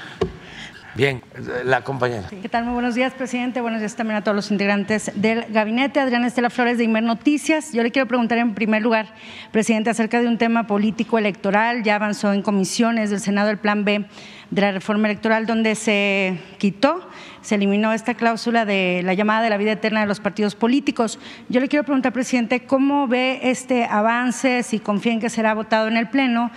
Bien, 0.95 1.21
la 1.65 1.81
compañera. 1.81 2.29
¿Qué 2.29 2.47
tal? 2.47 2.63
Muy 2.63 2.73
buenos 2.73 2.95
días, 2.95 3.13
presidente. 3.13 3.59
Buenos 3.59 3.81
días 3.81 3.97
también 3.97 4.15
a 4.15 4.23
todos 4.23 4.33
los 4.33 4.49
integrantes 4.49 5.11
del 5.15 5.43
gabinete. 5.49 5.99
Adriana 5.99 6.27
Estela 6.27 6.49
Flores 6.49 6.77
de 6.77 6.85
Imer 6.85 7.03
Noticias. 7.03 7.73
Yo 7.73 7.83
le 7.83 7.91
quiero 7.91 8.07
preguntar 8.07 8.37
en 8.37 8.53
primer 8.53 8.81
lugar, 8.81 9.13
presidente, 9.51 9.89
acerca 9.89 10.21
de 10.21 10.27
un 10.29 10.37
tema 10.37 10.67
político 10.67 11.17
electoral. 11.17 11.83
Ya 11.83 11.95
avanzó 11.95 12.31
en 12.31 12.41
comisiones 12.41 13.09
del 13.09 13.19
Senado 13.19 13.49
el 13.49 13.57
plan 13.57 13.83
B 13.83 14.05
de 14.51 14.61
la 14.61 14.71
reforma 14.71 15.09
electoral, 15.09 15.45
donde 15.45 15.75
se 15.75 16.39
quitó, 16.59 17.09
se 17.41 17.55
eliminó 17.55 17.91
esta 17.91 18.13
cláusula 18.13 18.63
de 18.63 19.01
la 19.03 19.13
llamada 19.13 19.41
de 19.41 19.49
la 19.49 19.57
vida 19.57 19.73
eterna 19.73 19.99
de 19.99 20.05
los 20.05 20.21
partidos 20.21 20.55
políticos. 20.55 21.19
Yo 21.49 21.59
le 21.59 21.67
quiero 21.67 21.83
preguntar, 21.83 22.13
presidente, 22.13 22.65
¿cómo 22.65 23.07
ve 23.07 23.39
este 23.43 23.83
avance? 23.83 24.63
Si 24.63 24.79
confía 24.79 25.11
en 25.11 25.19
que 25.19 25.29
será 25.29 25.53
votado 25.55 25.87
en 25.89 25.97
el 25.97 26.07
Pleno 26.07 26.51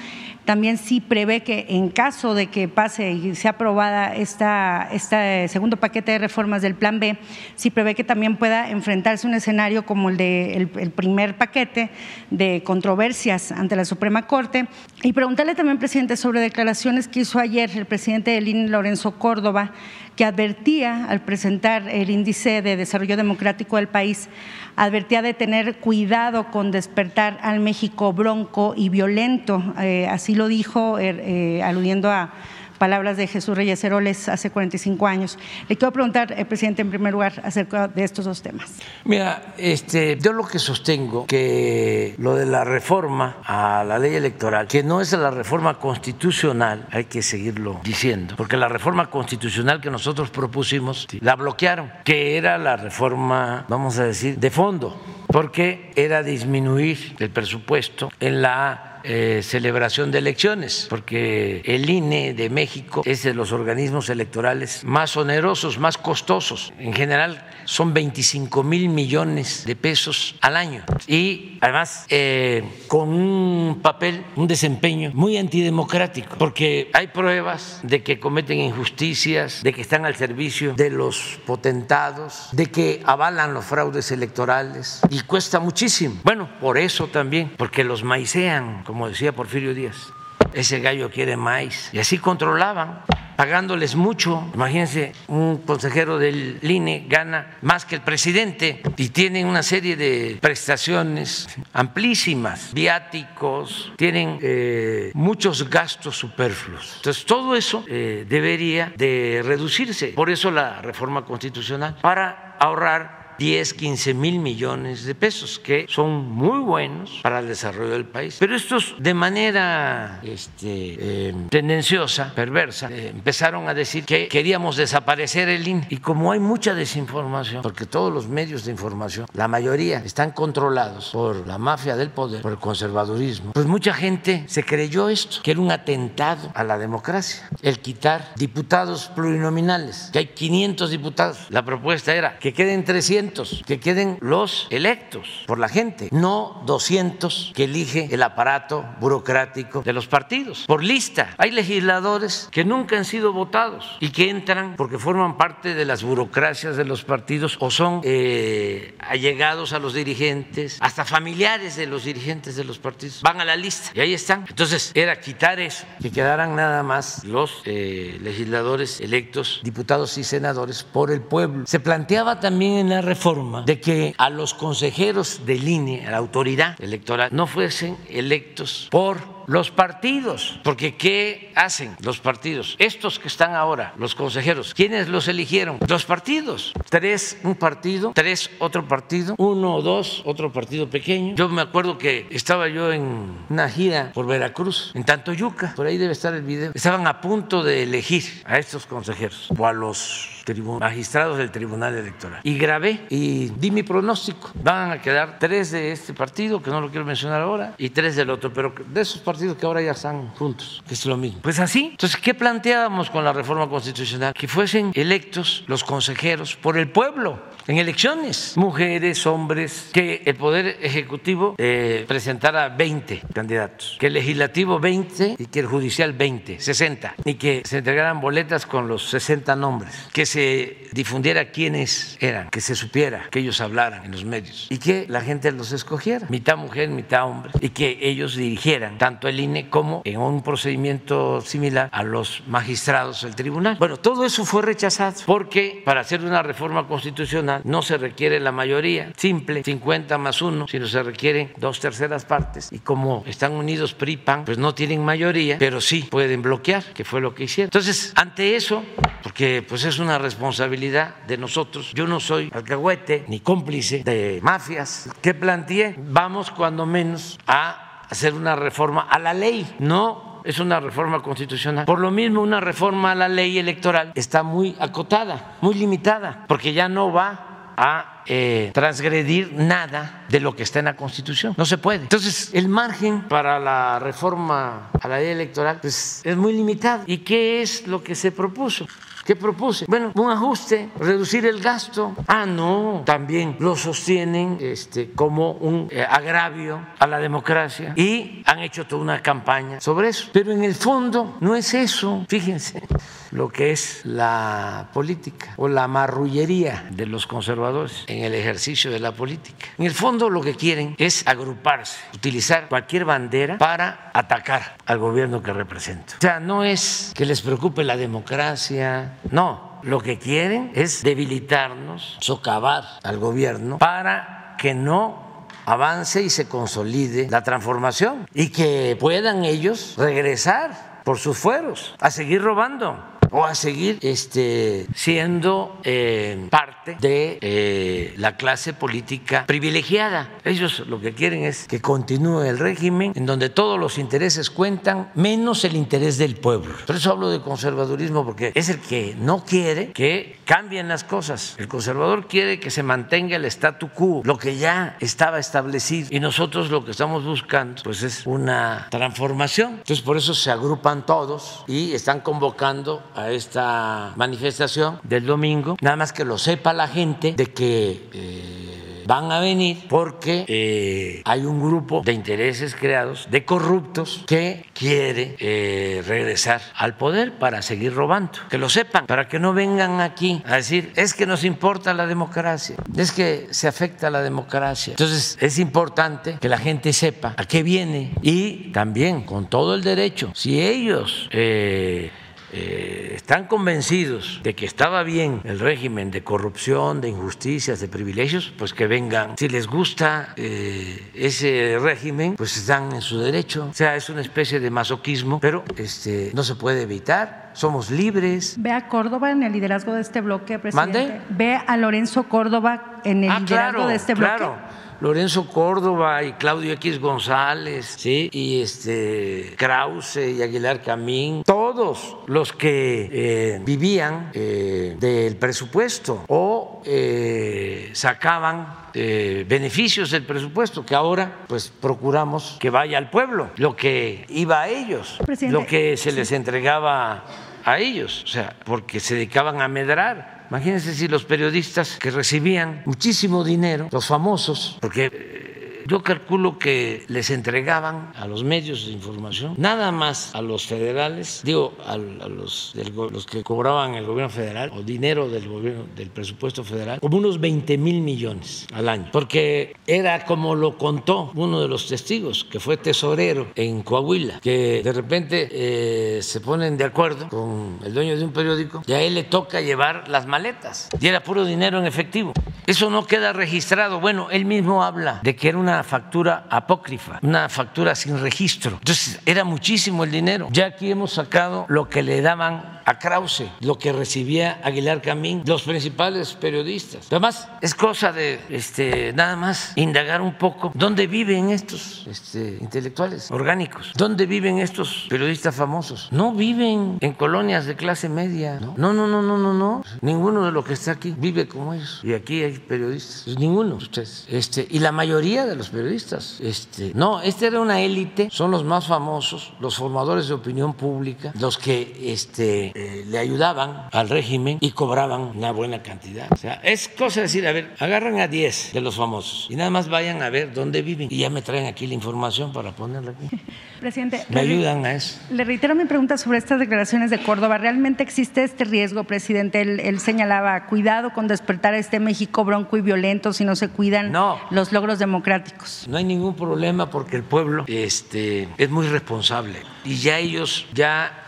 también 0.49 0.79
sí 0.79 1.03
prevé 1.03 1.43
que 1.43 1.67
en 1.69 1.91
caso 1.91 2.33
de 2.33 2.47
que 2.47 2.69
pase 2.69 3.11
y 3.13 3.35
sea 3.35 3.51
aprobada 3.51 4.15
esta, 4.17 4.89
este 4.93 5.47
segundo 5.49 5.77
paquete 5.77 6.13
de 6.13 6.19
reformas 6.19 6.63
del 6.63 6.75
Plan 6.75 6.99
B, 6.99 7.19
sí 7.55 7.69
prevé 7.69 7.95
que 7.95 8.03
también 8.03 8.39
pueda 8.39 8.71
enfrentarse 8.71 9.27
un 9.27 9.35
escenario 9.35 9.85
como 9.85 10.09
el 10.09 10.17
del 10.17 10.73
de 10.73 10.83
el 10.83 10.91
primer 10.91 11.37
paquete 11.37 11.91
de 12.31 12.63
controversias 12.65 13.53
ante 13.53 13.77
la 13.77 13.85
Suprema 13.85 14.27
Corte. 14.27 14.69
Y 15.03 15.13
preguntarle 15.13 15.55
también, 15.55 15.77
presidente, 15.77 16.17
sobre 16.17 16.41
declaraciones 16.41 17.09
que 17.09 17.21
hizo 17.21 17.39
ayer 17.39 17.71
el 17.75 17.85
presidente 17.85 18.31
del 18.31 18.49
INE, 18.49 18.69
Lorenzo 18.69 19.19
Córdoba, 19.19 19.73
que 20.17 20.25
advertía 20.25 21.05
al 21.05 21.21
presentar 21.21 21.91
el 21.91 22.09
índice 22.09 22.63
de 22.63 22.77
desarrollo 22.79 23.19
democrático 23.19 23.77
del 23.77 23.89
país 23.89 24.31
advertía 24.79 25.23
de 25.23 25.35
tener 25.35 25.79
cuidado 25.79 26.51
con 26.51 26.71
despertar 26.71 27.39
al 27.43 27.59
México 27.59 28.13
bronco 28.13 28.75
y 28.77 28.89
violento. 28.89 29.75
Eh, 29.81 30.07
así 30.09 30.37
lo 30.39 30.49
dijo, 30.49 30.99
er, 30.99 31.21
eh, 31.21 31.63
aludiendo 31.63 32.11
a 32.11 32.33
palabras 32.79 33.17
de 33.17 33.27
Jesús 33.27 33.57
Reyes 33.57 33.83
Heroles 33.85 34.29
hace 34.29 34.51
45 34.51 35.07
años. 35.07 35.39
Le 35.69 35.77
quiero 35.77 35.93
preguntar, 35.93 36.33
eh, 36.33 36.45
presidente, 36.45 36.83
en 36.83 36.91
primer 36.91 37.13
lugar, 37.13 37.43
acerca 37.45 37.89
de 37.89 38.05
estos 38.05 38.25
dos 38.25 38.41
temas. 38.41 38.79
Mira, 39.05 39.55
este, 39.59 40.17
yo 40.19 40.33
lo 40.33 40.47
que 40.47 40.59
sostengo 40.59 41.27
que 41.27 42.15
lo 42.19 42.37
de 42.37 42.47
la 42.47 42.65
reforma 42.65 43.39
a 43.45 43.85
la 43.85 43.99
ley 43.99 44.15
electoral, 44.15 44.67
que 44.69 44.83
no 44.83 45.01
es 45.01 45.13
la 45.13 45.31
reforma 45.31 45.79
constitucional, 45.79 46.87
hay 46.91 47.05
que 47.05 47.21
seguirlo 47.21 47.81
diciendo, 47.83 48.35
porque 48.37 48.57
la 48.57 48.69
reforma 48.69 49.11
constitucional 49.11 49.81
que 49.81 49.91
nosotros 49.91 50.31
propusimos 50.31 51.09
la 51.21 51.35
bloquearon, 51.35 51.91
que 52.05 52.37
era 52.37 52.57
la 52.59 52.77
reforma, 52.77 53.67
vamos 53.69 53.99
a 53.99 54.05
decir, 54.05 54.39
de 54.39 54.51
fondo, 54.51 55.01
porque 55.27 55.91
era 55.97 56.23
disminuir 56.23 57.17
el 57.19 57.31
presupuesto 57.31 58.11
en 58.21 58.41
la 58.41 58.98
eh, 59.05 59.41
celebración 59.43 60.11
de 60.11 60.19
elecciones, 60.19 60.87
porque 60.89 61.63
el 61.65 61.89
INE 61.89 62.35
de 62.35 62.51
México 62.51 63.03
es 63.05 63.23
de 63.23 63.35
los 63.35 63.53
organismos 63.53 64.09
electorales 64.09 64.85
más 64.85 65.17
onerosos, 65.17 65.79
más 65.79 65.99
costosos. 65.99 66.73
En 66.79 66.93
general 66.93 67.47
son 67.65 67.93
25 67.93 68.63
mil 68.63 68.89
millones 68.89 69.65
de 69.67 69.77
pesos 69.77 70.37
al 70.41 70.57
año 70.57 70.83
y 71.07 71.59
además 71.61 72.07
eh, 72.09 72.65
con 72.89 73.11
un 73.11 73.81
papel, 73.83 74.25
un 74.37 74.47
desempeño 74.47 75.11
muy 75.15 75.37
antidemocrático, 75.37 76.37
porque 76.39 76.91
hay 76.95 77.09
pruebas 77.09 77.81
de 77.83 78.03
que 78.03 78.19
cometen 78.19 78.59
injusticias, 78.59 79.63
de 79.63 79.73
que 79.73 79.83
están 79.83 80.07
al 80.07 80.17
servicio 80.17 80.75
de 80.75 80.91
los 80.91 81.39
potentados, 81.47 82.49
de 82.53 82.67
que 82.67 83.03
avalan 83.05 83.55
los 83.55 83.65
fraudes 83.65 84.11
electorales 84.13 85.01
y 85.11 85.21
cuesta 85.21 85.61
muchísimo. 85.61 86.21
Bueno, 86.25 86.49
por 86.61 86.79
eso 86.79 87.09
también, 87.09 87.53
porque 87.57 87.85
los 87.85 88.03
maicean 88.03 88.83
como 88.89 89.07
decía 89.07 89.33
Porfirio 89.33 89.75
Díaz. 89.75 90.15
Ese 90.55 90.81
gallo 90.81 91.11
quiere 91.11 91.37
maíz. 91.37 91.91
Y 91.93 91.99
así 91.99 92.17
controlaban, 92.17 93.03
pagándoles 93.37 93.95
mucho. 93.95 94.51
Imagínense, 94.55 95.13
un 95.27 95.59
consejero 95.59 96.19
del 96.19 96.59
INE 96.63 97.05
gana 97.07 97.59
más 97.61 97.85
que 97.85 97.97
el 97.97 98.01
presidente 98.01 98.81
y 98.97 99.11
tienen 99.11 99.47
una 99.47 99.63
serie 99.63 99.95
de 99.95 100.39
prestaciones 100.41 101.49
amplísimas, 101.75 102.73
viáticos, 102.73 103.93
tienen 103.97 104.39
eh, 104.41 105.11
muchos 105.13 105.69
gastos 105.69 106.17
superfluos. 106.17 106.95
Entonces, 106.97 107.27
todo 107.27 107.57
eso 107.57 107.85
eh, 107.89 108.25
debería 108.27 108.91
de 108.97 109.43
reducirse. 109.45 110.09
Por 110.09 110.31
eso 110.31 110.51
la 110.51 110.81
reforma 110.81 111.27
constitucional, 111.27 111.99
para 112.01 112.57
ahorrar 112.59 113.18
10, 113.39 113.75
15 113.75 114.15
mil 114.15 114.39
millones 114.41 115.05
de 115.05 115.15
pesos, 115.15 115.59
que 115.59 115.87
son 115.89 116.29
muy 116.29 116.59
buenos 116.59 117.21
para 117.23 117.39
el 117.39 117.49
desarrollo 117.49 117.93
del 117.93 118.05
país. 118.05 118.37
Pero 118.41 118.57
estos, 118.57 118.97
de 118.99 119.15
manera 119.15 120.21
este, 120.23 121.29
eh, 121.29 121.35
tendenciosa, 121.49 122.33
perversa, 122.35 122.91
eh, 122.91 123.09
empezaron 123.09 123.69
a 123.69 123.75
decir 123.75 124.05
que 124.05 124.29
queríamos 124.29 124.77
desaparecer 124.77 125.49
el 125.49 125.67
INE. 125.67 125.87
Y 125.91 125.99
como 125.99 126.33
hay 126.33 126.41
mucha 126.41 126.75
desinformación, 126.75 127.63
porque 127.63 127.87
todos 127.87 128.13
los 128.13 128.29
medios 128.29 128.65
de 128.65 128.73
información, 128.73 129.27
la 129.35 129.49
mayoría 129.49 129.99
están 130.05 130.33
controlados 130.33 131.11
por 131.13 131.47
la 131.47 131.59
mafia 131.59 131.97
del 131.97 132.11
poder, 132.11 132.43
por 132.43 132.53
el 132.53 132.59
conservadurismo, 132.59 133.53
pues 133.53 133.67
mucha 133.67 133.95
gente 133.95 134.45
se 134.49 134.65
creyó 134.65 135.09
esto, 135.09 135.39
que 135.43 135.53
era 135.53 135.61
un 135.61 135.71
atentado 135.71 136.51
a 136.55 136.65
la 136.65 136.79
democracia, 136.79 137.49
el 137.63 137.79
quitar 137.79 138.33
diputados 138.37 139.11
plurinominales, 139.15 140.11
que 140.13 140.19
hay 140.19 140.27
500 140.27 140.91
diputados. 140.91 141.39
La 141.51 141.65
propuesta 141.65 142.15
era 142.15 142.39
que 142.39 142.53
queden 142.53 142.85
300, 142.85 143.28
que 143.67 143.81
queden 143.81 144.19
los 144.21 144.67
electos 144.71 145.45
por 145.47 145.59
la 145.59 145.69
gente, 145.69 146.09
no 146.13 146.63
200 146.67 147.53
que 147.55 147.65
elige 147.65 148.09
el 148.11 148.23
aparato 148.23 148.85
burocrático 149.01 149.83
de 149.83 149.93
los 149.93 150.07
partidos, 150.07 150.65
por 150.67 150.83
lista. 150.83 151.35
Hay 151.39 151.51
legisladores 151.51 152.49
que 152.51 152.65
nunca 152.65 152.97
han 152.97 153.05
sido 153.05 153.33
votados 153.33 153.97
y 154.01 154.11
que 154.11 154.31
entran 154.31 154.75
porque 154.77 154.99
forman 154.99 155.37
parte 155.37 155.75
de 155.75 155.85
las 155.85 156.03
burocracias 156.03 156.77
de 156.77 156.85
los 156.85 157.05
partidos 157.05 157.57
o 157.61 157.71
son 157.71 158.01
eh, 158.05 158.95
allegados 158.99 159.73
a 159.73 159.79
los 159.79 159.95
dirigentes, 159.95 160.79
hasta 160.81 161.05
familiares 161.05 161.77
de 161.77 161.87
los 161.87 162.05
dirigentes 162.05 162.57
de 162.57 162.65
los 162.65 162.79
partidos. 162.79 163.23
Van 163.23 163.41
a 163.41 163.45
la 163.45 163.57
lista 163.57 163.91
y 163.95 164.01
ahí 164.01 164.15
están. 164.15 164.45
Entonces 164.49 164.93
era 164.95 165.21
quitar 165.21 165.61
eso, 165.61 165.85
que 166.01 166.11
quedaran 166.11 166.57
nada 166.57 166.83
más 166.83 167.25
los 167.25 167.63
eh, 167.65 168.19
legisladores 168.23 169.01
electos, 169.01 169.61
diputados 169.63 170.17
y 170.19 170.25
senadores 170.25 170.83
por 170.83 171.11
el 171.11 171.21
pueblo. 171.21 171.67
Se 171.67 171.81
planteaba 171.81 172.41
también 172.41 172.79
en 172.79 172.91
la 172.91 173.01
reforma 173.01 173.18
de 173.65 173.81
que 173.81 174.15
a 174.17 174.31
los 174.31 174.55
consejeros 174.55 175.45
de 175.45 175.57
línea, 175.57 176.09
a 176.09 176.11
la 176.13 176.17
autoridad 176.19 176.81
electoral, 176.81 177.31
no 177.33 177.47
fuesen 177.47 177.97
electos 178.09 178.89
por 178.91 179.38
los 179.49 179.71
partidos, 179.71 180.61
porque 180.63 180.95
¿qué 180.97 181.53
hacen 181.57 181.97
los 182.03 182.21
partidos? 182.21 182.77
Estos 182.79 183.19
que 183.19 183.29
están 183.29 183.55
ahora, 183.55 183.95
los 183.99 184.15
consejeros, 184.15 184.75
¿quiénes 184.75 185.09
los 185.09 185.27
eligieron? 185.27 185.79
Los 185.89 186.05
partidos. 186.05 186.75
Tres, 186.91 187.39
un 187.43 187.55
partido, 187.55 188.13
tres, 188.15 188.51
otro 188.59 188.87
partido, 188.87 189.35
uno 189.39 189.77
o 189.77 189.83
dos, 189.83 190.23
otro 190.27 190.53
partido 190.53 190.89
pequeño. 190.91 191.35
Yo 191.35 191.49
me 191.49 191.63
acuerdo 191.63 191.97
que 191.97 192.27
estaba 192.31 192.69
yo 192.69 192.93
en 192.93 193.39
una 193.49 193.71
gira 193.71 194.13
por 194.13 194.27
Veracruz, 194.27 194.93
en 194.95 195.05
Tantoyuca, 195.05 195.73
por 195.75 195.87
ahí 195.87 195.97
debe 195.97 196.13
estar 196.13 196.35
el 196.35 196.43
video. 196.43 196.73
Estaban 196.75 197.07
a 197.07 197.21
punto 197.21 197.63
de 197.63 197.85
elegir 197.85 198.25
a 198.45 198.59
estos 198.59 198.85
consejeros 198.85 199.49
o 199.57 199.67
a 199.67 199.73
los 199.73 200.39
magistrados 200.81 201.39
del 201.39 201.51
Tribunal 201.51 201.95
Electoral. 201.95 202.41
Y 202.43 202.57
grabé 202.57 203.07
y 203.11 203.49
di 203.51 203.71
mi 203.71 203.83
pronóstico. 203.83 204.51
Van 204.55 204.93
a 204.93 205.03
quedar 205.03 205.39
tres 205.39 205.71
de 205.71 205.93
este 205.93 206.15
partido, 206.15 206.63
que 206.63 206.71
no 206.71 206.81
lo 206.81 206.89
quiero 206.91 207.05
mencionar 207.05 207.43
ahora, 207.43 207.75
y 207.79 207.91
tres 207.91 208.17
del 208.17 208.31
otro, 208.31 208.53
pero 208.53 208.73
de 208.87 209.01
esos 209.01 209.21
partidos 209.21 209.38
que 209.39 209.67
ahora 209.67 209.81
ya 209.81 209.93
están 209.93 210.29
juntos, 210.35 210.83
que 210.87 210.95
es 210.95 211.07
lo 211.07 211.17
mismo. 211.17 211.41
Pues 211.43 211.59
así. 211.61 211.89
Entonces, 211.93 212.21
¿qué 212.21 212.35
planteábamos 212.35 213.11
con 213.11 213.25
la 213.25 213.33
reforma 213.33 213.69
constitucional? 213.69 214.35
Que 214.35 214.49
fuesen 214.49 214.93
electos 214.95 215.65
los 215.67 215.85
consejeros 215.85 216.57
por 216.57 216.77
el 216.77 216.91
pueblo 216.91 217.39
en 217.69 217.77
elecciones, 217.77 218.55
mujeres, 218.57 219.27
hombres, 219.27 219.91
que 219.93 220.23
el 220.25 220.35
Poder 220.37 220.79
Ejecutivo 220.81 221.55
eh, 221.59 222.07
presentara 222.09 222.71
20 222.71 223.25
candidatos, 223.35 223.97
que 224.01 224.07
el 224.07 224.15
Legislativo 224.15 224.81
20 224.81 225.37
y 225.39 225.47
que 225.47 225.61
el 225.61 225.67
Judicial 225.67 226.15
20, 226.15 226.61
60, 226.61 227.15
y 227.27 227.35
que 227.35 227.63
se 227.67 227.79
entregaran 227.79 228.23
boletas 228.23 228.65
con 228.65 228.89
los 228.89 229.11
60 229.11 229.55
nombres, 229.55 230.09
que 230.15 230.25
se 230.25 230.89
difundiera 230.93 231.51
quiénes 231.51 232.17
eran, 232.21 232.49
que 232.49 232.63
se 232.63 232.75
supiera, 232.75 233.29
que 233.31 233.41
ellos 233.41 233.61
hablaran 233.61 234.07
en 234.07 234.13
los 234.13 234.25
medios 234.25 234.67
y 234.71 234.79
que 234.79 235.05
la 235.07 235.21
gente 235.21 235.53
los 235.53 235.73
escogiera, 235.73 236.27
mitad 236.31 236.57
mujer, 236.57 236.89
mitad 236.89 237.29
hombre, 237.29 237.51
y 237.61 237.69
que 237.69 237.99
ellos 238.01 238.35
dirigieran 238.35 238.97
tanto 238.97 239.28
el 239.29 239.41
INE 239.41 239.69
como 239.69 240.03
en 240.05 240.19
un 240.19 240.43
procedimiento 240.43 241.41
similar 241.41 241.89
a 241.93 242.03
los 242.03 242.43
magistrados 242.47 243.23
del 243.23 243.35
tribunal. 243.35 243.77
Bueno, 243.79 243.97
todo 243.97 244.25
eso 244.25 244.45
fue 244.45 244.63
rechazado 244.63 245.23
porque 245.27 245.83
para 245.85 246.01
hacer 246.01 246.23
una 246.23 246.43
reforma 246.43 246.87
constitucional 246.87 247.63
no 247.65 247.83
se 247.83 247.99
requiere 247.99 248.41
la 248.41 248.53
mayoría 248.53 249.13
simple, 249.17 249.63
50 249.63 250.19
más 250.19 250.43
uno, 250.43 250.67
sino 250.69 250.87
se 250.87 251.03
requieren 251.03 251.53
dos 251.57 251.81
terceras 251.81 252.25
partes. 252.25 252.69
Y 252.73 252.79
como 252.81 253.25
están 253.27 253.53
unidos 253.53 253.95
PRI, 253.95 254.17
PAN, 254.17 254.45
pues 254.45 254.59
no 254.59 254.75
tienen 254.75 255.05
mayoría, 255.05 255.57
pero 255.59 255.81
sí 255.81 256.07
pueden 256.11 256.43
bloquear, 256.43 256.85
que 256.95 257.05
fue 257.05 257.21
lo 257.21 257.35
que 257.35 257.45
hicieron. 257.45 257.69
Entonces, 257.69 258.13
ante 258.17 258.57
eso, 258.57 258.83
porque 259.23 259.65
pues 259.67 259.85
es 259.85 259.99
una 259.99 260.19
responsabilidad 260.19 261.17
de 261.27 261.37
nosotros, 261.37 261.93
yo 261.95 262.07
no 262.07 262.21
soy 262.21 262.51
alcahuete 262.53 263.25
ni 263.29 263.41
cómplice 263.41 264.03
de 264.05 264.41
mafias, 264.43 265.11
que 265.21 265.35
planteé, 265.35 265.95
vamos 265.99 266.51
cuando 266.51 266.87
menos 266.87 267.39
a 267.47 267.88
hacer 268.09 268.35
una 268.35 268.57
reforma 268.57 269.03
a 269.03 269.19
la 269.19 269.35
ley, 269.35 269.77
no 269.79 270.41
es 270.45 270.59
una 270.59 270.81
reforma 270.81 271.23
constitucional. 271.23 271.85
Por 271.85 271.99
lo 271.99 272.11
mismo, 272.11 272.41
una 272.41 272.61
reforma 272.61 273.13
a 273.13 273.15
la 273.15 273.29
ley 273.29 273.59
electoral 273.59 274.13
está 274.15 274.43
muy 274.43 274.77
acotada, 274.81 275.57
muy 275.61 275.75
limitada, 275.75 276.45
porque 276.49 276.73
ya 276.73 276.89
no 276.89 277.13
va 277.13 277.75
a 277.77 278.25
eh, 278.27 278.73
transgredir 278.75 279.53
nada 279.53 280.25
de 280.29 280.41
lo 280.41 280.57
que 280.57 280.65
está 280.65 280.81
en 280.81 280.87
la 280.87 280.97
Constitución. 280.97 281.55
No 281.57 281.65
se 281.65 281.79
puede. 281.79 282.03
Entonces, 282.03 282.51
el 282.53 282.69
margen 282.69 283.23
para 283.29 283.61
la 283.61 284.01
reforma 284.01 284.91
a 285.01 285.09
la 285.09 285.19
ley 285.19 285.29
electoral 285.29 285.79
pues, 285.81 286.21
es 286.25 286.37
muy 286.37 286.53
limitado. 286.55 287.05
¿Y 287.07 287.19
qué 287.19 287.63
es 287.63 287.87
lo 287.87 288.03
que 288.03 288.17
se 288.17 288.33
propuso? 288.33 288.87
¿Qué 289.29 289.37
propuse? 289.37 289.85
Bueno, 289.87 290.11
un 290.15 290.31
ajuste, 290.31 290.89
reducir 290.99 291.45
el 291.45 291.61
gasto. 291.61 292.17
Ah, 292.27 292.47
no, 292.47 293.03
también 293.05 293.57
lo 293.61 293.77
sostienen 293.77 294.57
este, 294.59 295.11
como 295.11 295.51
un 295.51 295.87
eh, 295.91 296.03
agravio 296.03 296.81
a 296.99 297.07
la 297.07 297.19
democracia 297.19 297.93
y 297.95 298.43
han 298.47 298.61
hecho 298.61 298.87
toda 298.87 299.03
una 299.03 299.21
campaña 299.21 299.83
sobre 299.83 300.09
eso. 300.09 300.31
Pero 300.33 300.51
en 300.53 300.65
el 300.65 300.75
fondo 300.75 301.37
no 301.41 301.55
es 301.55 301.75
eso, 301.75 302.25
fíjense 302.27 302.83
lo 303.33 303.51
que 303.51 303.73
es 303.73 304.01
la 304.07 304.89
política 304.95 305.53
o 305.59 305.69
la 305.69 305.87
marrullería 305.89 306.87
de 306.91 307.05
los 307.05 307.27
conservadores 307.27 308.05
en 308.07 308.25
el 308.25 308.35
ejercicio 308.35 308.91
de 308.91 308.99
la 308.99 309.13
política. 309.13 309.67
En 309.77 309.85
el 309.85 309.93
fondo 309.93 310.31
lo 310.31 310.41
que 310.41 310.55
quieren 310.55 310.95
es 310.97 311.29
agruparse, 311.29 311.99
utilizar 312.15 312.71
cualquier 312.71 313.05
bandera 313.05 313.59
para 313.59 314.11
atacar 314.15 314.79
al 314.87 314.99
gobierno 314.99 315.43
que 315.43 315.53
representa. 315.53 316.15
O 316.15 316.21
sea, 316.23 316.41
no 316.41 316.65
es 316.65 317.13
que 317.15 317.27
les 317.27 317.43
preocupe 317.43 317.85
la 317.85 317.99
democracia, 317.99 319.18
no, 319.31 319.81
lo 319.83 320.01
que 320.01 320.19
quieren 320.19 320.73
es 320.75 321.03
debilitarnos, 321.03 322.17
socavar 322.21 322.85
al 323.03 323.19
gobierno 323.19 323.79
para 323.79 324.57
que 324.59 324.75
no 324.75 325.47
avance 325.67 326.23
y 326.23 326.31
se 326.31 326.49
consolide 326.49 327.29
la 327.29 327.43
transformación 327.43 328.29
y 328.35 328.51
que 328.51 328.97
puedan 328.99 329.45
ellos 329.45 329.95
regresar 329.97 331.03
por 331.05 331.19
sus 331.19 331.39
fueros 331.39 331.95
a 332.01 332.11
seguir 332.11 332.43
robando 332.43 333.18
o 333.31 333.45
a 333.45 333.55
seguir 333.55 333.99
este, 334.03 334.87
siendo 334.95 335.79
eh, 335.85 336.47
parte 336.51 336.97
de 337.01 337.39
eh, 337.41 338.15
la 338.17 338.37
clase 338.37 338.73
política 338.73 339.45
privilegiada. 339.47 340.31
Ellos 340.45 340.85
lo 340.87 341.01
que 341.01 341.13
quieren 341.13 341.45
es 341.45 341.67
que 341.67 341.81
continúe 341.81 342.43
el 342.43 342.59
régimen 342.59 343.13
en 343.15 343.27
donde 343.27 343.51
todos 343.51 343.79
los 343.79 343.99
intereses 343.99 344.51
cuentan, 344.51 345.11
menos 345.15 345.65
el 345.65 345.77
interés 345.77 346.19
del 346.19 346.37
pueblo. 346.37 346.75
Por 346.87 346.97
eso 346.97 347.11
hablo 347.13 347.31
de 347.31 347.41
conservadurismo, 347.41 348.25
porque 348.25 348.53
es 348.55 348.69
el 348.69 348.81
que 348.81 349.15
no 349.19 349.45
quiere 349.45 349.93
que 349.93 350.38
cambien 350.49 350.89
las 350.89 351.05
cosas. 351.05 351.57
El 351.59 351.69
conservador 351.69 352.27
quiere 352.27 352.59
que 352.59 352.71
se 352.71 352.83
mantenga 352.83 353.37
el 353.37 353.45
statu 353.45 353.91
quo, 353.91 354.23
lo 354.25 354.39
que 354.39 354.57
ya 354.57 354.97
estaba 354.99 355.39
establecido. 355.39 356.09
Y 356.11 356.21
nosotros 356.21 356.71
lo 356.71 356.87
que 356.87 356.93
estamos 356.93 357.23
buscando 357.23 357.83
pues 357.83 358.03
es 358.03 358.27
una 358.27 358.87
transformación. 358.91 359.73
Entonces 359.73 360.01
por 360.01 360.17
eso 360.17 360.33
se 360.33 360.51
agrupan 360.51 361.05
todos 361.05 361.65
y 361.67 361.93
están 361.93 362.21
convocando 362.21 363.03
a 363.15 363.31
esta 363.31 364.15
manifestación 364.17 364.99
del 365.03 365.27
domingo, 365.27 365.77
nada 365.83 365.97
más 365.97 366.15
que 366.15 366.25
lo 366.25 366.39
sepa 366.39 366.73
la 366.73 366.89
gente 366.89 367.35
de 367.35 367.53
que... 367.53 368.09
Eh, 368.15 368.78
van 369.09 369.33
a 369.33 369.41
venir 369.41 369.87
porque 369.89 370.45
eh, 370.47 371.23
hay 371.25 371.47
un 371.47 371.61
grupo 371.61 372.03
de 372.05 372.13
intereses 372.13 372.75
creados, 372.75 373.27
de 373.31 373.43
corruptos, 373.47 374.23
que 374.27 374.67
quiere 374.75 375.35
eh, 375.39 376.03
regresar 376.07 376.61
al 376.77 376.99
poder 376.99 377.39
para 377.39 377.63
seguir 377.63 377.95
robando. 377.95 378.33
Que 378.51 378.59
lo 378.59 378.69
sepan, 378.69 379.07
para 379.07 379.27
que 379.27 379.39
no 379.39 379.55
vengan 379.55 380.03
aquí 380.03 380.43
a 380.45 380.57
decir, 380.57 380.93
es 380.95 381.15
que 381.15 381.25
nos 381.25 381.45
importa 381.45 381.95
la 381.95 382.07
democracia, 382.07 382.77
es 382.95 383.13
que 383.13 383.49
se 383.51 383.67
afecta 383.67 384.11
la 384.11 384.21
democracia. 384.21 384.91
Entonces 384.91 385.39
es 385.41 385.59
importante 385.59 386.37
que 386.39 386.51
la 386.51 386.59
gente 386.59 386.93
sepa 386.93 387.35
a 387.39 387.47
qué 387.47 387.63
viene 387.63 388.13
y 388.21 388.71
también 388.73 389.23
con 389.23 389.49
todo 389.49 389.75
el 389.75 389.83
derecho, 389.83 390.33
si 390.35 390.61
ellos 390.61 391.31
eh, 391.33 392.11
están 392.53 393.47
convencidos 393.47 394.41
de 394.43 394.55
que 394.55 394.65
estaba 394.67 395.03
bien 395.03 395.41
el 395.45 395.59
régimen 395.59 396.11
de 396.11 396.25
corrupción, 396.25 397.01
de 397.01 397.09
injusticias, 397.09 397.81
de 397.81 397.89
privilegios, 397.89 398.53
pues 398.59 398.73
que 398.73 398.87
vengan. 398.87 399.37
Si 399.37 399.49
les 399.49 399.67
gusta 399.67 400.33
eh, 400.37 401.11
ese 401.15 401.79
régimen, 401.81 402.37
pues 402.37 402.57
están 402.57 402.93
en 402.93 403.01
su 403.03 403.19
derecho. 403.21 403.69
O 403.71 403.75
sea, 403.75 403.97
es 403.97 404.09
una 404.09 404.21
especie 404.21 404.61
de 404.61 404.71
masoquismo, 404.71 405.41
pero 405.41 405.65
este, 405.77 406.31
no 406.35 406.43
se 406.43 406.55
puede 406.55 406.83
evitar. 406.83 407.51
Somos 407.55 407.91
libres. 407.91 408.55
Ve 408.59 408.71
a 408.73 408.89
Córdoba 408.89 409.31
en 409.33 409.43
el 409.43 409.53
liderazgo 409.53 409.93
de 409.93 410.01
este 410.03 410.21
bloque, 410.21 410.59
presidente. 410.59 411.21
Ve 411.31 411.55
a 411.67 411.77
Lorenzo 411.77 412.25
Córdoba 412.29 413.01
en 413.05 413.25
el 413.25 413.31
Ah, 413.31 413.41
liderazgo 413.41 413.73
claro, 413.79 413.87
de 413.89 413.95
este 413.97 414.15
bloque. 414.15 414.37
claro. 414.37 414.57
Lorenzo 415.01 415.47
Córdoba 415.47 416.25
y 416.25 416.33
Claudio 416.33 416.73
X 416.73 416.99
González, 416.99 417.95
¿sí? 417.99 418.29
y 418.33 418.63
este 418.63 419.55
Krause 419.57 420.17
y 420.17 420.43
Aguilar 420.43 420.83
Camín, 420.83 421.45
todos 421.45 422.17
los 422.27 422.53
que 422.53 423.09
eh, 423.13 423.61
vivían 423.65 424.31
eh, 424.35 424.97
del 424.99 425.37
presupuesto 425.37 426.25
o 426.27 426.83
eh, 426.85 427.91
sacaban 427.93 428.89
eh, 428.93 429.45
beneficios 429.49 430.11
del 430.11 430.25
presupuesto, 430.25 430.85
que 430.85 430.97
ahora 430.97 431.45
pues 431.47 431.69
procuramos 431.69 432.57
que 432.59 432.71
vaya 432.71 432.99
al 432.99 433.09
pueblo, 433.09 433.51
lo 433.57 433.77
que 433.77 434.27
iba 434.31 434.63
a 434.63 434.69
ellos, 434.69 435.19
Presidente, 435.25 435.61
lo 435.61 435.65
que 435.65 435.97
se 435.97 436.11
les 436.11 436.33
entregaba 436.33 437.25
a 437.65 437.79
ellos, 437.79 438.25
o 438.25 438.27
sea, 438.27 438.57
porque 438.65 438.99
se 438.99 439.15
dedicaban 439.15 439.61
a 439.61 439.69
medrar. 439.69 440.38
Imagínense 440.51 440.95
si 440.95 441.09
los 441.09 441.25
periodistas 441.25 441.99
que 441.99 442.11
recibían 442.11 442.83
muchísimo 442.87 443.45
dinero, 443.45 443.89
los 443.93 444.07
famosos, 444.07 444.79
porque 444.81 445.11
eh, 445.13 445.58
yo 445.89 446.03
calculo 446.03 446.59
que 446.59 447.05
les 447.09 447.31
entregaban 447.31 448.13
a 448.15 448.27
los 448.27 448.45
medios 448.45 448.87
de 448.87 448.93
información, 448.93 449.55
nada 449.57 449.91
más 449.91 450.35
a 450.35 450.43
los 450.43 450.67
federales, 450.67 451.41
digo, 451.45 451.73
a, 451.87 451.97
los, 451.97 452.73
del 452.75 452.93
los 452.95 453.25
que 453.25 453.43
cobraban 453.43 453.95
el 453.95 454.05
gobierno 454.05 454.29
federal 454.29 454.71
o 454.75 454.83
dinero 454.83 455.31
del 455.31 455.49
gobierno, 455.49 455.85
del 455.97 456.11
presupuesto 456.11 456.63
federal, 456.63 457.01
como 457.01 457.17
unos 457.17 457.41
20 457.41 457.79
mil 457.79 458.03
millones 458.03 458.67
al 458.75 458.89
año, 458.89 459.09
porque 459.13 459.75
era 459.87 460.27
como 460.27 460.55
lo 460.55 460.77
contó 460.77 461.33
uno 461.35 461.61
de 461.61 461.69
los 461.69 461.89
testigos, 461.89 462.45
que 462.45 462.61
fue 462.61 462.77
tesorero 462.77 463.47
en 463.55 463.83
Coahuila, 463.83 464.41
que 464.41 464.83
de 464.83 464.93
repente 464.93 465.49
eh, 465.51 466.23
se 466.23 466.41
ponen 466.43 466.77
de 466.77 466.85
acuerdo 466.85 467.31
con 467.31 467.79
el 467.83 467.95
dueño 467.95 468.15
de 468.15 468.25
un 468.25 468.33
periódico 468.33 468.83
y 468.87 468.93
a 468.93 469.01
él 469.01 469.15
le 469.15 469.25
toca 469.25 469.63
llevar 469.63 470.07
las 470.09 470.27
maletas 470.27 470.91
y 471.01 471.07
era 471.07 471.23
puro 471.23 471.47
dinero 471.47 471.79
en 471.79 471.87
efectivo. 471.87 472.35
Eso 472.67 472.91
no 472.91 473.07
queda 473.07 473.33
registrado. 473.33 473.99
Bueno, 473.99 474.29
él 474.31 474.45
mismo 474.45 474.85
habla 474.85 475.21
de 475.23 475.35
que 475.35 475.49
era 475.49 475.57
una 475.57 475.78
factura 475.83 476.47
apócrifa, 476.51 477.19
una 477.23 477.49
factura 477.49 477.95
sin 477.95 478.21
registro. 478.21 478.73
Entonces, 478.79 479.21
era 479.27 479.45
muchísimo 479.45 480.05
el 480.05 480.11
dinero. 480.11 480.49
Ya 480.51 480.67
aquí 480.67 480.91
hemos 480.91 481.13
sacado 481.13 481.67
lo 481.69 481.89
que 481.89 482.03
le 482.03 482.21
daban 482.21 482.79
a 482.85 482.99
Krause, 482.99 483.45
lo 483.61 483.79
que 483.79 483.93
recibía 483.93 484.61
Aguilar 484.65 485.03
Camín, 485.03 485.43
los 485.45 485.63
principales 485.63 486.33
periodistas. 486.33 487.07
Además, 487.11 487.49
es 487.61 487.75
cosa 487.75 488.13
de 488.13 488.41
este, 488.49 489.13
nada 489.13 489.37
más 489.37 489.73
indagar 489.77 490.23
un 490.23 490.39
poco 490.39 490.73
dónde 490.75 491.07
viven 491.07 491.51
estos 491.51 492.07
este, 492.07 492.57
intelectuales 492.61 493.31
orgánicos, 493.31 493.93
dónde 493.95 494.25
viven 494.25 494.59
estos 494.59 495.07
periodistas 495.11 495.55
famosos. 495.55 496.09
No 496.13 496.33
viven 496.33 496.97
en 497.01 497.13
colonias 497.13 497.67
de 497.67 497.77
clase 497.77 498.09
media. 498.09 498.59
No, 498.59 498.95
no, 498.95 499.07
no, 499.07 499.21
no, 499.21 499.37
no, 499.37 499.53
no. 499.53 499.85
Ninguno 500.01 500.47
de 500.47 500.53
los 500.53 500.65
que 500.65 500.73
está 500.73 500.93
aquí 500.93 501.15
vive 501.17 501.47
como 501.47 501.75
ellos. 501.75 502.01
Y 502.03 502.15
aquí 502.15 502.43
hay 502.43 502.59
periodistas. 502.59 503.23
Pues 503.25 503.39
ninguno 503.39 503.71
de 503.71 503.77
ustedes. 503.77 504.27
Este, 504.29 504.67
y 504.69 504.79
la 504.79 504.93
mayoría 504.93 505.45
de 505.45 505.57
los 505.57 505.68
periodistas. 505.69 506.41
Este, 506.41 506.93
no, 506.95 507.21
esta 507.21 507.47
era 507.47 507.61
una 507.61 507.81
élite, 507.81 508.29
son 508.31 508.51
los 508.51 508.65
más 508.65 508.87
famosos, 508.87 509.53
los 509.61 509.77
formadores 509.77 510.29
de 510.29 510.35
opinión 510.35 510.75
pública, 510.75 511.33
los 511.39 511.59
que 511.59 512.13
este, 512.13 512.73
eh, 512.75 513.05
le 513.07 513.19
ayudaban 513.19 513.89
al 513.93 514.09
régimen 514.09 514.59
y 514.61 514.71
cobraban 514.73 515.21
una 515.21 515.53
buena 515.53 515.83
cantidad. 515.83 516.29
O 516.31 516.37
sea, 516.37 516.55
es 516.65 516.89
cosa 516.89 517.21
de 517.21 517.27
decir, 517.27 517.47
a 517.47 517.53
ver, 517.53 517.75
agarran 517.79 518.21
a 518.21 518.29
10 518.29 518.73
de 518.73 518.81
los 518.81 518.97
famosos 518.97 519.47
y 519.51 519.57
nada 519.57 519.71
más 519.71 519.89
vayan 519.89 520.23
a 520.23 520.31
ver 520.31 520.53
dónde 520.53 520.83
viven 520.83 521.09
y 521.11 521.19
ya 521.19 521.31
me 521.31 521.43
traen 521.43 521.67
aquí 521.67 521.87
la 521.87 521.95
información 521.95 522.53
para 522.53 522.73
ponerla 522.73 523.13
aquí. 523.13 523.29
Presidente, 523.81 524.25
Me 524.29 524.41
ayudan 524.41 524.85
a 524.85 524.93
eso. 524.93 525.21
Le 525.31 525.45
reitero 525.45 525.77
mi 525.77 525.85
pregunta 525.85 526.19
sobre 526.19 526.39
estas 526.39 526.59
declaraciones 526.59 527.11
de 527.11 527.23
Córdoba. 527.23 527.59
¿Realmente 527.59 528.03
existe 528.03 528.43
este 528.43 528.65
riesgo, 528.65 529.05
presidente? 529.05 529.61
Él, 529.61 529.79
él 529.79 530.01
señalaba, 530.01 530.67
cuidado 530.67 531.13
con 531.13 531.29
despertar 531.29 531.75
a 531.75 531.79
este 531.79 532.01
México 532.01 532.45
bronco 532.45 532.77
y 532.77 532.81
violento 532.81 533.33
si 533.33 533.45
no 533.45 533.55
se 533.55 533.69
cuidan 533.69 534.13
los 534.51 534.73
logros 534.73 534.99
democráticos. 534.99 535.58
No 535.89 535.97
hay 535.97 536.05
ningún 536.05 536.35
problema 536.35 536.91
porque 536.91 537.17
el 537.17 537.23
pueblo 537.23 537.65
este, 537.67 538.49
es 538.59 538.71
muy 538.71 538.87
responsable 538.87 539.63
y 539.85 539.97
ya 539.97 540.19
ellos 540.19 540.67
ya 540.73 541.25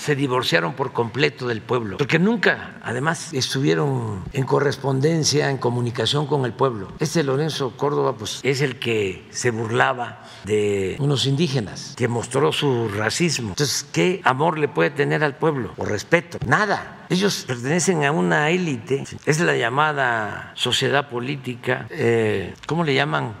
se 0.00 0.16
divorciaron 0.16 0.72
por 0.72 0.92
completo 0.92 1.46
del 1.46 1.60
pueblo, 1.60 1.98
porque 1.98 2.18
nunca, 2.18 2.76
además, 2.82 3.34
estuvieron 3.34 4.24
en 4.32 4.44
correspondencia, 4.44 5.50
en 5.50 5.58
comunicación 5.58 6.26
con 6.26 6.46
el 6.46 6.54
pueblo. 6.54 6.88
Este 7.00 7.22
Lorenzo 7.22 7.76
Córdoba, 7.76 8.16
pues, 8.16 8.40
es 8.42 8.62
el 8.62 8.78
que 8.78 9.28
se 9.30 9.50
burlaba 9.50 10.24
de 10.44 10.96
unos 11.00 11.26
indígenas, 11.26 11.94
que 11.96 12.08
mostró 12.08 12.50
su 12.50 12.88
racismo. 12.88 13.50
Entonces, 13.50 13.86
¿qué 13.92 14.22
amor 14.24 14.58
le 14.58 14.68
puede 14.68 14.88
tener 14.88 15.22
al 15.22 15.36
pueblo? 15.36 15.74
O 15.76 15.84
respeto. 15.84 16.38
Nada. 16.46 16.99
Ellos 17.10 17.42
pertenecen 17.44 18.04
a 18.04 18.12
una 18.12 18.50
élite, 18.50 19.02
es 19.26 19.40
la 19.40 19.56
llamada 19.56 20.52
sociedad 20.54 21.08
política, 21.08 21.86
eh, 21.90 22.54
¿cómo 22.66 22.84
le 22.84 22.94
llaman? 22.94 23.34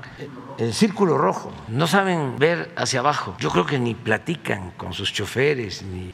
El 0.58 0.74
círculo 0.74 1.16
rojo. 1.16 1.52
No 1.68 1.86
saben 1.86 2.36
ver 2.36 2.72
hacia 2.74 2.98
abajo. 2.98 3.36
Yo 3.38 3.48
creo 3.50 3.66
que 3.66 3.78
ni 3.78 3.94
platican 3.94 4.72
con 4.72 4.92
sus 4.92 5.12
choferes, 5.12 5.84
ni, 5.84 6.10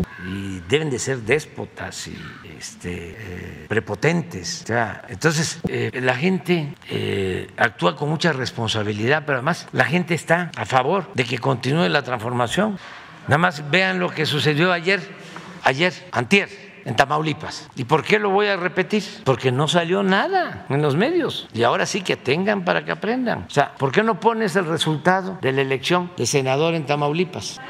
deben 0.69 0.91
de 0.91 0.99
ser 0.99 1.23
déspotas 1.23 2.09
y 2.09 2.19
este, 2.59 3.17
eh, 3.19 3.65
prepotentes. 3.69 4.65
O 4.65 4.67
sea, 4.67 5.07
entonces, 5.09 5.59
eh, 5.67 5.91
la 5.95 6.15
gente 6.15 6.75
actúa 7.57 7.97
con 7.97 8.11
mucha 8.11 8.35
responsabilidad, 8.35 9.23
pero 9.25 9.39
además 9.39 9.67
la 9.73 9.87
gente 9.87 10.13
está 10.13 10.51
a 10.57 10.67
favor 10.67 11.11
de 11.15 11.25
que 11.25 11.39
continúe 11.39 11.89
la 11.89 12.03
transformación. 12.03 12.79
Nada 13.29 13.39
más 13.39 13.71
vean 13.71 13.99
lo 13.99 14.11
que 14.11 14.27
sucedió 14.27 14.75
ayer, 14.75 15.01
ayer, 15.65 15.95
antier 16.13 16.66
en 16.87 16.95
Tamaulipas. 16.95 17.69
¿Y 17.75 17.85
por 17.85 18.05
qué 18.05 18.21
lo 18.21 18.31
voy 18.31 18.47
a 18.47 18.57
repetir? 18.57 19.03
Porque 19.25 19.51
no 19.51 19.67
salió 19.67 20.05
nada 20.05 20.67
en 20.71 20.81
los 20.81 20.95
medios. 20.95 21.49
Y 21.53 21.65
ahora 21.65 21.85
sí 21.85 22.01
que 22.01 22.17
tengan 22.17 22.65
para 22.65 22.85
que 22.85 22.93
aprendan. 22.93 23.45
O 23.49 23.51
sea, 23.51 23.75
¿por 23.75 23.91
qué 23.91 24.05
no 24.05 24.21
pones 24.21 24.55
el 24.55 24.67
resultado 24.67 25.37
de 25.43 25.53
la 25.53 25.63
elección 25.63 26.13
de 26.17 26.27
senador 26.27 26.75
en 26.75 26.87
Tamaulipas? 26.87 27.61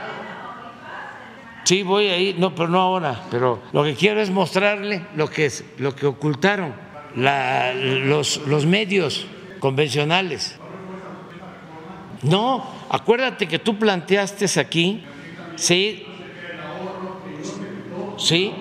Sí, 1.65 1.83
voy 1.83 2.09
a 2.09 2.19
ir, 2.19 2.39
no, 2.39 2.55
pero 2.55 2.69
no 2.69 2.79
ahora. 2.79 3.23
Pero 3.31 3.63
lo 3.73 3.83
que 3.83 3.95
quiero 3.95 4.21
es 4.21 4.31
mostrarle 4.31 5.07
lo 5.17 5.29
que, 5.29 5.47
es, 5.47 5.65
lo 5.79 5.97
que 5.97 6.07
ocultaron 6.07 6.75
los, 7.17 8.47
los 8.47 8.67
medios 8.67 9.27
convencionales. 9.61 10.59
No, 12.23 12.67
acuérdate 12.91 13.49
que 13.49 13.59
tú 13.59 13.79
planteaste 13.79 14.61
aquí, 14.61 15.05
sí, 15.57 16.07
sí, 18.19 18.53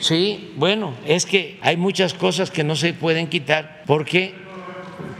sí, 0.00 0.52
bueno, 0.56 0.94
es 1.06 1.26
que 1.26 1.58
hay 1.62 1.76
muchas 1.76 2.14
cosas 2.14 2.50
que 2.50 2.64
no 2.64 2.76
se 2.76 2.92
pueden 2.92 3.28
quitar 3.28 3.82
porque, 3.86 4.34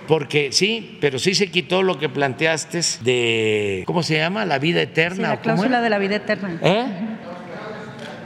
porque 0.08 0.52
sí, 0.52 0.98
pero 1.00 1.18
sí 1.18 1.34
se 1.34 1.50
quitó 1.50 1.82
lo 1.82 1.98
que 1.98 2.08
planteaste 2.08 2.80
de, 3.02 3.84
¿cómo 3.86 4.02
se 4.02 4.16
llama? 4.16 4.44
La 4.44 4.58
vida 4.58 4.82
eterna. 4.82 5.16
Sí, 5.16 5.22
¿o 5.22 5.28
la 5.28 5.40
cláusula 5.40 5.80
de 5.80 5.90
la 5.90 5.98
vida 5.98 6.16
eterna. 6.16 6.58
¿Eh? 6.62 6.86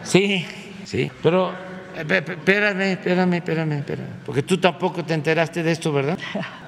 Sí, 0.03 0.47
sí, 0.85 1.11
pero 1.23 1.53
eh, 1.97 2.01
espérame, 2.01 2.93
espérame, 2.93 3.35
espérame, 3.35 3.73
espérame, 3.73 4.09
porque 4.25 4.43
tú 4.43 4.59
tampoco 4.59 5.05
te 5.05 5.15
enteraste 5.15 5.63
de 5.63 5.73
esto, 5.73 5.93
¿verdad? 5.93 6.19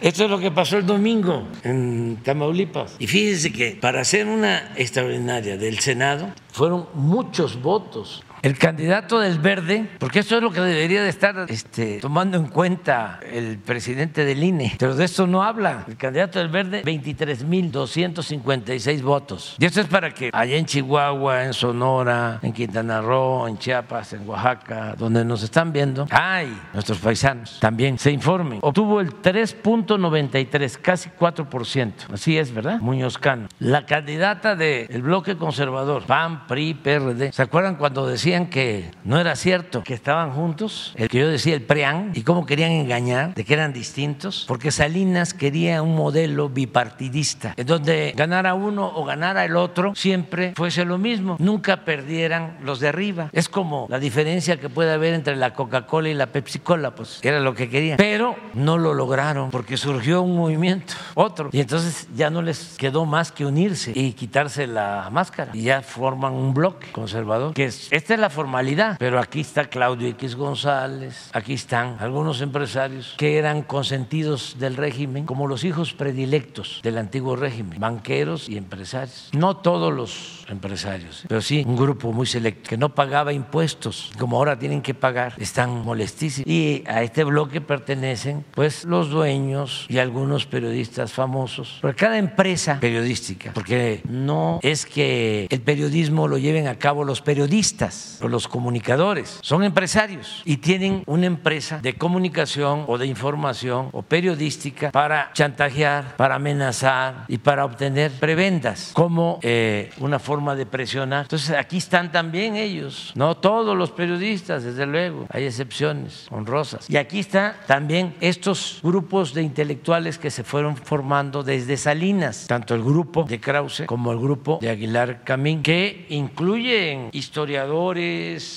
Esto 0.00 0.24
es 0.24 0.30
lo 0.30 0.38
que 0.38 0.50
pasó 0.50 0.76
el 0.76 0.86
domingo 0.86 1.48
en 1.64 2.18
Tamaulipas. 2.22 2.96
Y 2.98 3.06
fíjense 3.06 3.52
que 3.52 3.78
para 3.80 4.02
hacer 4.02 4.26
una 4.26 4.72
extraordinaria 4.76 5.56
del 5.56 5.78
Senado 5.78 6.32
fueron 6.52 6.86
muchos 6.94 7.60
votos. 7.62 8.22
El 8.46 8.56
candidato 8.58 9.18
del 9.18 9.40
verde, 9.40 9.88
porque 9.98 10.20
esto 10.20 10.36
es 10.36 10.42
lo 10.42 10.52
que 10.52 10.60
debería 10.60 11.02
de 11.02 11.08
estar 11.08 11.46
este, 11.48 11.98
tomando 11.98 12.36
en 12.36 12.46
cuenta 12.46 13.18
el 13.28 13.58
presidente 13.58 14.24
del 14.24 14.40
INE, 14.40 14.76
pero 14.78 14.94
de 14.94 15.04
esto 15.04 15.26
no 15.26 15.42
habla. 15.42 15.84
El 15.88 15.96
candidato 15.96 16.38
del 16.38 16.48
verde, 16.48 16.84
23.256 16.84 19.02
votos. 19.02 19.56
Y 19.58 19.64
esto 19.64 19.80
es 19.80 19.88
para 19.88 20.14
que 20.14 20.30
allá 20.32 20.54
en 20.54 20.64
Chihuahua, 20.64 21.42
en 21.42 21.54
Sonora, 21.54 22.38
en 22.40 22.52
Quintana 22.52 23.00
Roo, 23.00 23.48
en 23.48 23.58
Chiapas, 23.58 24.12
en 24.12 24.28
Oaxaca, 24.28 24.94
donde 24.96 25.24
nos 25.24 25.42
están 25.42 25.72
viendo, 25.72 26.06
ay, 26.12 26.56
nuestros 26.72 27.00
paisanos 27.00 27.58
también 27.58 27.98
se 27.98 28.12
informen. 28.12 28.60
Obtuvo 28.62 29.00
el 29.00 29.22
3.93, 29.22 30.78
casi 30.80 31.10
4%. 31.10 31.92
Así 32.12 32.38
es, 32.38 32.54
¿verdad? 32.54 32.78
Muñoz 32.78 33.18
Cano. 33.18 33.48
La 33.58 33.86
candidata 33.86 34.54
del 34.54 35.02
bloque 35.02 35.36
conservador, 35.36 36.04
PAN, 36.04 36.46
PRI, 36.46 36.74
PRD, 36.74 37.32
¿se 37.32 37.42
acuerdan 37.42 37.74
cuando 37.74 38.06
decían 38.06 38.35
decían 38.36 38.50
que 38.50 38.90
no 39.04 39.18
era 39.18 39.34
cierto 39.36 39.82
que 39.82 39.94
estaban 39.94 40.32
juntos, 40.32 40.92
el 40.96 41.08
que 41.08 41.18
yo 41.18 41.28
decía 41.28 41.54
el 41.54 41.62
PREAN, 41.62 42.12
y 42.14 42.22
cómo 42.22 42.44
querían 42.44 42.72
engañar 42.72 43.34
de 43.34 43.44
que 43.44 43.54
eran 43.54 43.72
distintos, 43.72 44.44
porque 44.46 44.70
Salinas 44.70 45.32
quería 45.32 45.82
un 45.82 45.96
modelo 45.96 46.48
bipartidista, 46.48 47.54
en 47.56 47.66
donde 47.66 48.12
ganara 48.16 48.54
uno 48.54 48.92
o 48.94 49.04
ganara 49.04 49.44
el 49.44 49.56
otro 49.56 49.94
siempre 49.94 50.52
fuese 50.56 50.84
lo 50.84 50.98
mismo, 50.98 51.36
nunca 51.38 51.84
perdieran 51.84 52.58
los 52.62 52.80
de 52.80 52.88
arriba. 52.88 53.30
Es 53.32 53.48
como 53.48 53.86
la 53.88 53.98
diferencia 53.98 54.58
que 54.58 54.68
puede 54.68 54.92
haber 54.92 55.14
entre 55.14 55.36
la 55.36 55.54
Coca-Cola 55.54 56.08
y 56.08 56.14
la 56.14 56.26
Pepsi-Cola, 56.26 56.94
pues 56.94 57.20
era 57.22 57.40
lo 57.40 57.54
que 57.54 57.68
querían. 57.68 57.96
Pero 57.96 58.36
no 58.54 58.76
lo 58.76 58.92
lograron 58.92 59.50
porque 59.50 59.76
surgió 59.76 60.22
un 60.22 60.36
movimiento, 60.36 60.94
otro, 61.14 61.48
y 61.52 61.60
entonces 61.60 62.08
ya 62.14 62.28
no 62.28 62.42
les 62.42 62.76
quedó 62.76 63.06
más 63.06 63.32
que 63.32 63.46
unirse 63.46 63.92
y 63.94 64.12
quitarse 64.12 64.66
la 64.66 65.08
máscara 65.10 65.52
y 65.54 65.62
ya 65.62 65.80
forman 65.80 66.32
un 66.32 66.52
bloque 66.52 66.88
conservador, 66.92 67.54
que 67.54 67.66
es, 67.66 67.88
esta 67.90 68.14
es 68.14 68.20
la 68.20 68.25
formalidad, 68.30 68.96
pero 68.98 69.18
aquí 69.18 69.40
está 69.40 69.66
Claudio 69.66 70.08
X 70.08 70.36
González, 70.36 71.30
aquí 71.32 71.54
están 71.54 71.96
algunos 72.00 72.40
empresarios 72.40 73.14
que 73.16 73.38
eran 73.38 73.62
consentidos 73.62 74.56
del 74.58 74.76
régimen 74.76 75.26
como 75.26 75.46
los 75.46 75.64
hijos 75.64 75.92
predilectos 75.92 76.80
del 76.82 76.98
antiguo 76.98 77.36
régimen, 77.36 77.78
banqueros 77.80 78.48
y 78.48 78.56
empresarios. 78.56 79.30
No 79.32 79.56
todos 79.56 79.92
los 79.92 80.46
empresarios, 80.48 81.24
pero 81.28 81.40
sí 81.40 81.64
un 81.66 81.76
grupo 81.76 82.12
muy 82.12 82.26
selecto 82.26 82.68
que 82.68 82.76
no 82.76 82.94
pagaba 82.94 83.32
impuestos, 83.32 84.12
como 84.18 84.36
ahora 84.36 84.58
tienen 84.58 84.82
que 84.82 84.94
pagar, 84.94 85.34
están 85.38 85.84
molestísimos. 85.84 86.48
Y 86.48 86.84
a 86.86 87.02
este 87.02 87.24
bloque 87.24 87.60
pertenecen 87.60 88.44
pues 88.52 88.84
los 88.84 89.10
dueños 89.10 89.86
y 89.88 89.98
algunos 89.98 90.46
periodistas 90.46 91.12
famosos. 91.12 91.78
Porque 91.80 91.96
cada 91.96 92.18
empresa 92.18 92.78
periodística, 92.80 93.52
porque 93.52 94.02
no 94.08 94.60
es 94.62 94.86
que 94.86 95.46
el 95.50 95.60
periodismo 95.60 96.28
lo 96.28 96.38
lleven 96.38 96.68
a 96.68 96.76
cabo 96.76 97.04
los 97.04 97.20
periodistas 97.22 98.05
o 98.22 98.28
los 98.28 98.48
comunicadores, 98.48 99.38
son 99.42 99.64
empresarios 99.64 100.42
y 100.44 100.58
tienen 100.58 101.02
una 101.06 101.26
empresa 101.26 101.78
de 101.78 101.94
comunicación 101.94 102.84
o 102.86 102.98
de 102.98 103.06
información 103.06 103.90
o 103.92 104.02
periodística 104.02 104.90
para 104.90 105.30
chantajear, 105.32 106.16
para 106.16 106.36
amenazar 106.36 107.24
y 107.28 107.38
para 107.38 107.64
obtener 107.64 108.12
prebendas 108.12 108.90
como 108.92 109.38
eh, 109.42 109.90
una 109.98 110.18
forma 110.18 110.54
de 110.54 110.66
presionar. 110.66 111.22
Entonces 111.22 111.56
aquí 111.56 111.78
están 111.78 112.12
también 112.12 112.56
ellos, 112.56 113.12
no 113.14 113.36
todos 113.36 113.76
los 113.76 113.90
periodistas, 113.90 114.64
desde 114.64 114.86
luego, 114.86 115.26
hay 115.30 115.44
excepciones 115.44 116.26
honrosas. 116.30 116.88
Y 116.88 116.96
aquí 116.96 117.18
está 117.18 117.56
también 117.66 118.14
estos 118.20 118.80
grupos 118.82 119.34
de 119.34 119.42
intelectuales 119.42 120.18
que 120.18 120.30
se 120.30 120.44
fueron 120.44 120.76
formando 120.76 121.42
desde 121.42 121.76
Salinas, 121.76 122.46
tanto 122.46 122.74
el 122.74 122.82
grupo 122.82 123.24
de 123.24 123.40
Krause 123.40 123.84
como 123.86 124.12
el 124.12 124.18
grupo 124.18 124.58
de 124.60 124.70
Aguilar 124.70 125.24
Camín, 125.24 125.62
que 125.62 126.06
incluyen 126.10 127.10
historiadores, 127.12 127.95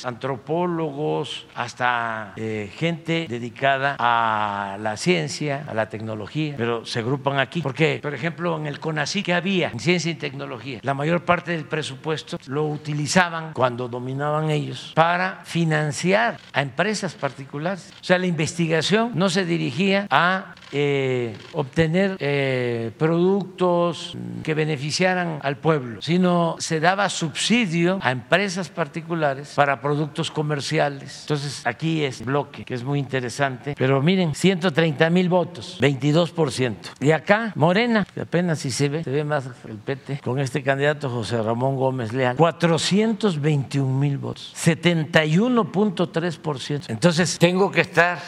antropólogos, 0.05 1.47
hasta 1.55 2.33
eh, 2.35 2.71
gente 2.75 3.27
dedicada 3.29 3.95
a 3.99 4.77
la 4.79 4.97
ciencia, 4.97 5.65
a 5.67 5.73
la 5.73 5.89
tecnología, 5.89 6.55
pero 6.57 6.85
se 6.85 6.99
agrupan 6.99 7.39
aquí. 7.39 7.61
Porque, 7.61 7.99
por 8.01 8.13
ejemplo, 8.13 8.57
en 8.57 8.67
el 8.67 8.79
CONACYT 8.79 9.25
que 9.25 9.33
había 9.33 9.69
en 9.69 9.79
ciencia 9.79 10.11
y 10.11 10.15
tecnología, 10.15 10.79
la 10.83 10.93
mayor 10.93 11.25
parte 11.25 11.51
del 11.51 11.65
presupuesto 11.65 12.37
lo 12.47 12.65
utilizaban 12.65 13.53
cuando 13.53 13.87
dominaban 13.87 14.49
ellos 14.49 14.93
para 14.95 15.41
financiar 15.43 16.39
a 16.53 16.61
empresas 16.61 17.13
particulares. 17.15 17.93
O 18.01 18.03
sea, 18.03 18.17
la 18.17 18.27
investigación 18.27 19.11
no 19.15 19.29
se 19.29 19.45
dirigía 19.45 20.07
a 20.09 20.55
eh, 20.71 21.35
obtener 21.53 22.15
eh, 22.19 22.91
productos 22.97 24.15
que 24.43 24.53
beneficiaran 24.53 25.39
al 25.41 25.57
pueblo, 25.57 26.01
sino 26.01 26.55
se 26.59 26.79
daba 26.79 27.09
subsidio 27.09 27.99
a 28.01 28.11
empresas 28.11 28.69
particulares 28.69 29.28
para 29.55 29.81
productos 29.81 30.29
comerciales. 30.31 31.21
Entonces 31.21 31.61
aquí 31.65 32.03
es 32.03 32.23
bloque, 32.23 32.65
que 32.65 32.73
es 32.73 32.83
muy 32.83 32.99
interesante. 32.99 33.75
Pero 33.77 34.01
miren, 34.01 34.35
130 34.35 35.09
mil 35.09 35.29
votos, 35.29 35.77
22%. 35.81 36.75
Y 36.99 37.11
acá, 37.11 37.53
Morena, 37.55 38.05
que 38.13 38.21
apenas 38.21 38.59
si 38.59 38.71
se 38.71 38.89
ve, 38.89 39.03
se 39.03 39.11
ve 39.11 39.23
más 39.23 39.45
el 39.67 39.77
PT, 39.77 40.21
con 40.23 40.39
este 40.39 40.63
candidato 40.63 41.09
José 41.09 41.41
Ramón 41.41 41.75
Gómez 41.75 42.13
Leal, 42.13 42.35
421 42.35 43.99
mil 43.99 44.17
votos, 44.17 44.53
71.3%. 44.55 46.85
Entonces 46.87 47.37
tengo 47.37 47.71
que 47.71 47.81
estar 47.81 48.19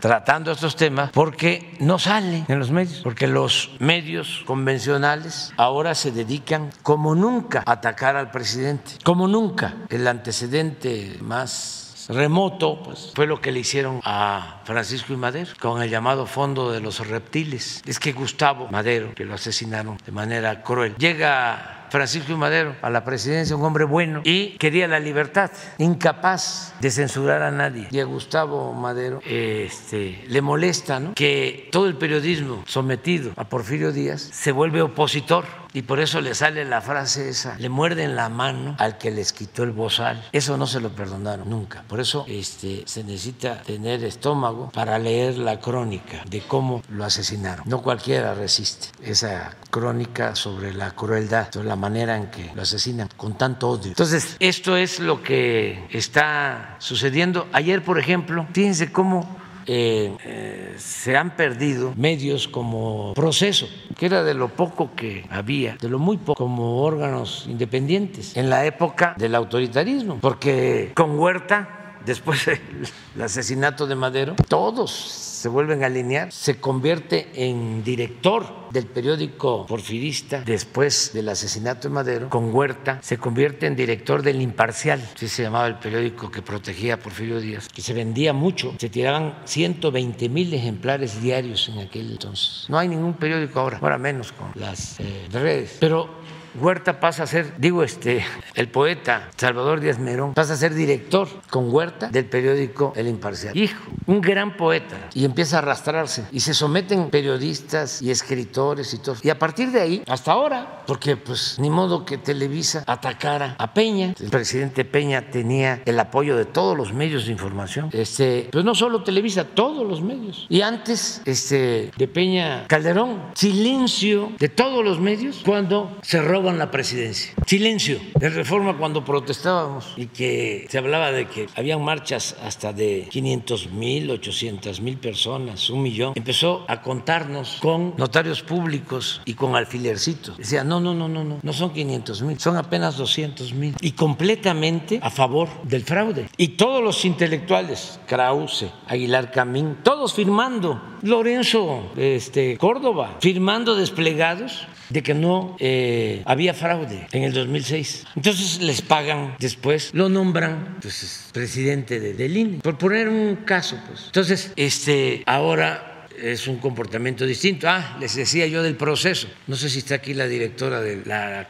tratando 0.00 0.52
estos 0.52 0.76
temas 0.76 1.10
porque 1.12 1.76
no 1.80 1.98
salen 1.98 2.44
en 2.48 2.58
los 2.58 2.70
medios, 2.70 3.00
porque 3.02 3.26
los 3.26 3.70
medios 3.78 4.42
convencionales 4.46 5.52
ahora 5.56 5.94
se 5.94 6.12
dedican 6.12 6.70
como 6.82 7.14
nunca 7.14 7.62
a 7.66 7.72
atacar 7.72 8.16
al 8.16 8.30
presidente, 8.30 8.92
como 9.04 9.28
nunca. 9.28 9.74
El 9.88 10.06
antecedente 10.06 11.18
más 11.20 11.86
remoto 12.08 12.82
pues, 12.82 13.12
fue 13.14 13.26
lo 13.26 13.40
que 13.40 13.52
le 13.52 13.60
hicieron 13.60 14.00
a 14.04 14.60
Francisco 14.64 15.12
y 15.12 15.16
Madero 15.16 15.50
con 15.60 15.82
el 15.82 15.90
llamado 15.90 16.26
Fondo 16.26 16.70
de 16.70 16.80
los 16.80 17.06
Reptiles. 17.06 17.82
Es 17.86 17.98
que 17.98 18.12
Gustavo 18.12 18.68
Madero, 18.70 19.14
que 19.14 19.24
lo 19.24 19.34
asesinaron 19.34 19.98
de 20.04 20.12
manera 20.12 20.62
cruel, 20.62 20.94
llega 20.96 21.75
Francisco 21.90 22.36
Madero 22.36 22.76
a 22.82 22.90
la 22.90 23.04
presidencia, 23.04 23.56
un 23.56 23.64
hombre 23.64 23.84
bueno, 23.84 24.20
y 24.24 24.50
quería 24.58 24.88
la 24.88 25.00
libertad, 25.00 25.50
incapaz 25.78 26.74
de 26.80 26.90
censurar 26.90 27.42
a 27.42 27.50
nadie. 27.50 27.88
Y 27.90 28.00
a 28.00 28.04
Gustavo 28.04 28.72
Madero 28.72 29.20
este, 29.24 30.24
le 30.28 30.42
molesta 30.42 31.00
¿no? 31.00 31.14
que 31.14 31.68
todo 31.72 31.86
el 31.86 31.96
periodismo 31.96 32.64
sometido 32.66 33.32
a 33.36 33.44
Porfirio 33.44 33.92
Díaz 33.92 34.20
se 34.20 34.52
vuelve 34.52 34.82
opositor 34.82 35.44
y 35.76 35.82
por 35.82 36.00
eso 36.00 36.22
le 36.22 36.34
sale 36.34 36.64
la 36.64 36.80
frase 36.80 37.28
esa, 37.28 37.58
le 37.58 37.68
muerden 37.68 38.16
la 38.16 38.30
mano 38.30 38.76
al 38.78 38.96
que 38.96 39.10
les 39.10 39.34
quitó 39.34 39.62
el 39.62 39.72
bozal. 39.72 40.26
Eso 40.32 40.56
no 40.56 40.66
se 40.66 40.80
lo 40.80 40.88
perdonaron 40.88 41.50
nunca. 41.50 41.82
Por 41.86 42.00
eso 42.00 42.24
este, 42.28 42.84
se 42.86 43.04
necesita 43.04 43.60
tener 43.60 44.02
estómago 44.02 44.70
para 44.70 44.98
leer 44.98 45.36
la 45.36 45.60
crónica 45.60 46.22
de 46.30 46.40
cómo 46.40 46.80
lo 46.88 47.04
asesinaron. 47.04 47.68
No 47.68 47.82
cualquiera 47.82 48.32
resiste 48.32 48.88
esa 49.02 49.54
crónica 49.68 50.34
sobre 50.34 50.72
la 50.72 50.92
crueldad, 50.92 51.52
sobre 51.52 51.68
la 51.68 51.76
manera 51.76 52.16
en 52.16 52.30
que 52.30 52.50
lo 52.54 52.62
asesinan 52.62 53.10
con 53.14 53.36
tanto 53.36 53.68
odio. 53.68 53.88
Entonces, 53.88 54.34
esto 54.40 54.78
es 54.78 54.98
lo 54.98 55.22
que 55.22 55.86
está 55.90 56.76
sucediendo. 56.78 57.48
Ayer, 57.52 57.84
por 57.84 57.98
ejemplo, 57.98 58.46
fíjense 58.54 58.90
cómo 58.90 59.35
eh, 59.66 60.74
se 60.78 61.16
han 61.16 61.36
perdido 61.36 61.92
medios 61.96 62.48
como 62.48 63.14
proceso, 63.14 63.68
que 63.96 64.06
era 64.06 64.22
de 64.22 64.34
lo 64.34 64.48
poco 64.48 64.90
que 64.94 65.26
había, 65.30 65.76
de 65.80 65.88
lo 65.88 65.98
muy 65.98 66.16
poco, 66.16 66.34
como 66.34 66.82
órganos 66.82 67.46
independientes 67.48 68.36
en 68.36 68.50
la 68.50 68.64
época 68.66 69.14
del 69.18 69.34
autoritarismo, 69.34 70.18
porque 70.20 70.92
con 70.94 71.18
Huerta, 71.18 71.75
después 72.06 72.46
del 73.14 73.22
asesinato 73.22 73.86
de 73.86 73.96
Madero, 73.96 74.36
todos 74.48 74.90
se 74.92 75.48
vuelven 75.48 75.82
a 75.82 75.86
alinear, 75.86 76.32
se 76.32 76.58
convierte 76.58 77.28
en 77.34 77.84
director 77.84 78.70
del 78.70 78.86
periódico 78.86 79.66
porfirista 79.66 80.40
después 80.40 81.10
del 81.12 81.28
asesinato 81.28 81.88
de 81.88 81.94
Madero, 81.94 82.30
con 82.30 82.54
Huerta, 82.54 82.98
se 83.02 83.18
convierte 83.18 83.66
en 83.66 83.76
director 83.76 84.22
del 84.22 84.40
Imparcial, 84.40 85.02
así 85.14 85.28
se 85.28 85.42
llamaba 85.42 85.66
el 85.66 85.76
periódico 85.76 86.30
que 86.30 86.42
protegía 86.42 86.94
a 86.94 86.96
Porfirio 86.96 87.40
Díaz, 87.40 87.68
que 87.68 87.82
se 87.82 87.92
vendía 87.92 88.32
mucho, 88.32 88.74
se 88.78 88.88
tiraban 88.88 89.38
120 89.44 90.28
mil 90.28 90.52
ejemplares 90.54 91.20
diarios 91.20 91.68
en 91.68 91.80
aquel 91.80 92.12
entonces. 92.12 92.66
No 92.68 92.78
hay 92.78 92.88
ningún 92.88 93.14
periódico 93.14 93.60
ahora, 93.60 93.78
ahora 93.80 93.98
menos 93.98 94.32
con 94.32 94.50
las 94.54 95.00
eh, 95.00 95.28
redes, 95.30 95.76
pero 95.80 96.25
Huerta 96.60 97.00
pasa 97.00 97.24
a 97.24 97.26
ser, 97.26 97.54
digo, 97.58 97.82
este, 97.82 98.24
el 98.54 98.68
poeta 98.68 99.28
Salvador 99.36 99.80
Díaz 99.80 99.98
Merón 99.98 100.34
pasa 100.34 100.54
a 100.54 100.56
ser 100.56 100.74
director 100.74 101.28
con 101.50 101.72
Huerta 101.72 102.08
del 102.08 102.26
periódico 102.26 102.92
El 102.96 103.08
Imparcial. 103.08 103.56
Hijo, 103.56 103.82
un 104.06 104.20
gran 104.20 104.56
poeta. 104.56 104.96
Y 105.14 105.24
empieza 105.24 105.56
a 105.56 105.58
arrastrarse. 105.60 106.24
Y 106.32 106.40
se 106.40 106.54
someten 106.54 107.10
periodistas 107.10 108.02
y 108.02 108.10
escritores 108.10 108.92
y 108.94 108.98
todo. 108.98 109.16
Y 109.22 109.30
a 109.30 109.38
partir 109.38 109.70
de 109.70 109.80
ahí, 109.80 110.02
hasta 110.08 110.32
ahora, 110.32 110.82
porque 110.86 111.16
pues 111.16 111.58
ni 111.58 111.70
modo 111.70 112.04
que 112.04 112.18
Televisa 112.18 112.84
atacara 112.86 113.56
a 113.58 113.74
Peña. 113.74 114.14
El 114.20 114.30
presidente 114.30 114.84
Peña 114.84 115.30
tenía 115.30 115.82
el 115.84 115.98
apoyo 116.00 116.36
de 116.36 116.44
todos 116.44 116.76
los 116.76 116.92
medios 116.92 117.26
de 117.26 117.32
información. 117.32 117.90
Este, 117.92 118.48
pues 118.50 118.64
no 118.64 118.74
solo 118.74 119.02
Televisa, 119.02 119.44
todos 119.44 119.86
los 119.86 120.02
medios. 120.02 120.46
Y 120.48 120.62
antes 120.62 121.22
este, 121.24 121.90
de 121.96 122.08
Peña 122.08 122.66
Calderón, 122.66 123.22
silencio 123.34 124.32
de 124.38 124.48
todos 124.48 124.84
los 124.84 125.00
medios 125.00 125.42
cuando 125.44 125.98
se 126.02 126.20
roba 126.20 126.45
la 126.54 126.70
presidencia. 126.70 127.32
Silencio 127.46 127.98
de 128.14 128.28
reforma 128.30 128.76
cuando 128.78 129.04
protestábamos 129.04 129.92
y 129.96 130.06
que 130.06 130.66
se 130.70 130.78
hablaba 130.78 131.12
de 131.12 131.26
que 131.26 131.46
habían 131.56 131.82
marchas 131.82 132.36
hasta 132.42 132.72
de 132.72 133.08
500 133.10 133.72
mil, 133.72 134.10
800 134.10 134.80
mil 134.80 134.96
personas, 134.98 135.68
un 135.70 135.82
millón. 135.82 136.12
Empezó 136.14 136.64
a 136.68 136.80
contarnos 136.80 137.58
con 137.60 137.94
notarios 137.96 138.42
públicos 138.42 139.20
y 139.24 139.34
con 139.34 139.56
alfilercitos. 139.56 140.36
Decía, 140.38 140.64
no, 140.64 140.80
no, 140.80 140.94
no, 140.94 141.08
no, 141.08 141.24
no, 141.24 141.40
no 141.42 141.52
son 141.52 141.72
500 141.72 142.22
mil, 142.22 142.38
son 142.38 142.56
apenas 142.56 142.96
200 142.96 143.52
mil. 143.52 143.74
Y 143.80 143.92
completamente 143.92 145.00
a 145.02 145.10
favor 145.10 145.48
del 145.64 145.82
fraude. 145.82 146.28
Y 146.36 146.48
todos 146.48 146.82
los 146.82 147.04
intelectuales, 147.04 147.98
Krause, 148.06 148.66
Aguilar 148.86 149.30
Camín, 149.30 149.78
todos 149.82 150.14
firmando. 150.14 150.80
Lorenzo 151.02 151.92
este, 151.96 152.56
Córdoba, 152.56 153.16
firmando 153.20 153.74
desplegados 153.76 154.66
de 154.88 155.02
que 155.02 155.14
no 155.14 155.56
eh, 155.58 156.22
había 156.24 156.54
fraude 156.54 157.06
en 157.12 157.24
el 157.24 157.32
2006. 157.32 158.04
Entonces 158.16 158.60
les 158.60 158.82
pagan 158.82 159.36
después, 159.38 159.90
lo 159.92 160.08
nombran 160.08 160.78
pues, 160.80 161.30
presidente 161.32 162.00
de, 162.00 162.14
del 162.14 162.36
INE, 162.36 162.58
por 162.60 162.78
poner 162.78 163.08
un 163.08 163.36
caso. 163.44 163.78
Pues. 163.86 164.04
Entonces, 164.06 164.52
este, 164.56 165.22
ahora 165.26 166.06
es 166.20 166.46
un 166.48 166.58
comportamiento 166.58 167.26
distinto. 167.26 167.68
Ah, 167.68 167.96
les 168.00 168.14
decía 168.14 168.46
yo 168.46 168.62
del 168.62 168.76
proceso. 168.76 169.28
No 169.46 169.56
sé 169.56 169.68
si 169.68 169.78
está 169.78 169.96
aquí 169.96 170.14
la 170.14 170.26
directora 170.26 170.80
de 170.80 171.04
la 171.04 171.48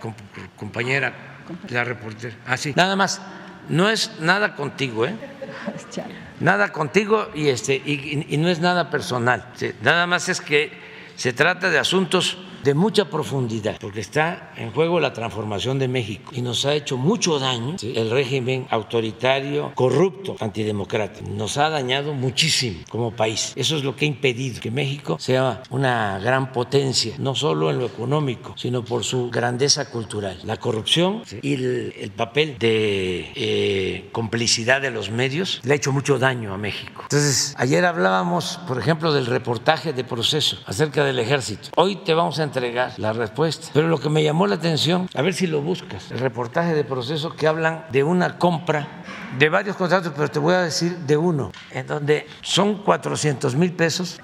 compañera, 0.56 1.42
la 1.68 1.84
reportera. 1.84 2.36
Ah, 2.46 2.56
sí. 2.56 2.72
Nada 2.74 2.96
más, 2.96 3.20
no 3.68 3.88
es 3.88 4.12
nada 4.20 4.54
contigo, 4.54 5.06
¿eh? 5.06 5.14
Nada 6.40 6.70
contigo 6.70 7.30
y, 7.34 7.48
este, 7.48 7.74
y, 7.74 8.36
no 8.36 8.50
es 8.50 8.60
nada 8.60 8.90
personal. 8.90 9.52
Nada 9.82 10.06
más 10.06 10.28
es 10.28 10.42
que 10.42 10.70
se 11.16 11.32
trata 11.32 11.70
de 11.70 11.78
asuntos 11.78 12.36
de 12.66 12.74
mucha 12.74 13.08
profundidad, 13.08 13.76
porque 13.80 14.00
está 14.00 14.52
en 14.56 14.72
juego 14.72 14.98
la 14.98 15.12
transformación 15.12 15.78
de 15.78 15.86
México 15.86 16.32
y 16.34 16.42
nos 16.42 16.66
ha 16.66 16.74
hecho 16.74 16.96
mucho 16.96 17.38
daño 17.38 17.76
el 17.80 18.10
régimen 18.10 18.66
autoritario, 18.70 19.70
corrupto, 19.76 20.34
antidemocrático. 20.40 21.30
Nos 21.30 21.58
ha 21.58 21.70
dañado 21.70 22.12
muchísimo 22.12 22.80
como 22.90 23.12
país. 23.12 23.52
Eso 23.54 23.76
es 23.76 23.84
lo 23.84 23.94
que 23.94 24.04
ha 24.04 24.08
impedido 24.08 24.60
que 24.60 24.72
México 24.72 25.16
sea 25.20 25.62
una 25.70 26.18
gran 26.18 26.50
potencia, 26.50 27.14
no 27.18 27.36
solo 27.36 27.70
en 27.70 27.78
lo 27.78 27.86
económico, 27.86 28.54
sino 28.56 28.84
por 28.84 29.04
su 29.04 29.30
grandeza 29.30 29.88
cultural. 29.88 30.36
La 30.42 30.56
corrupción 30.56 31.22
y 31.42 31.54
el, 31.54 32.12
papel 32.16 32.58
de 32.58 33.30
eh, 33.36 34.08
complicidad 34.10 34.80
de 34.80 34.90
los 34.90 35.10
medios 35.10 35.60
le 35.62 35.74
ha 35.74 35.76
hecho 35.76 35.92
mucho 35.92 36.18
daño 36.18 36.52
a 36.52 36.58
México. 36.58 37.02
Entonces, 37.02 37.54
ayer 37.58 37.84
hablábamos, 37.84 38.58
por 38.66 38.80
ejemplo, 38.80 39.12
del 39.12 39.26
reportaje 39.26 39.92
de 39.92 40.02
proceso 40.02 40.58
acerca 40.66 41.04
del 41.04 41.20
ejército. 41.20 41.68
Hoy 41.76 41.96
te 41.96 42.12
vamos 42.12 42.40
a 42.40 42.42
entregar 42.56 42.94
la 42.96 43.12
respuesta. 43.12 43.68
Pero 43.72 43.88
lo 43.88 43.98
que 43.98 44.08
me 44.08 44.22
llamó 44.22 44.46
la 44.46 44.54
atención, 44.54 45.08
a 45.14 45.22
ver 45.22 45.34
si 45.34 45.46
lo 45.46 45.60
buscas, 45.60 46.10
el 46.10 46.18
reportaje 46.18 46.74
de 46.74 46.84
proceso 46.84 47.36
que 47.36 47.46
hablan 47.46 47.84
de 47.90 48.02
una 48.02 48.38
compra 48.38 49.02
de 49.38 49.48
varios 49.48 49.76
contratos, 49.76 50.12
pero 50.16 50.28
te 50.28 50.38
voy 50.38 50.54
a 50.54 50.62
decir 50.62 50.96
de 50.98 51.16
uno, 51.16 51.52
en 51.70 51.86
donde 51.86 52.26
son 52.40 52.82
400 52.82 53.54
mil 53.56 53.72
pesos. 53.72 54.20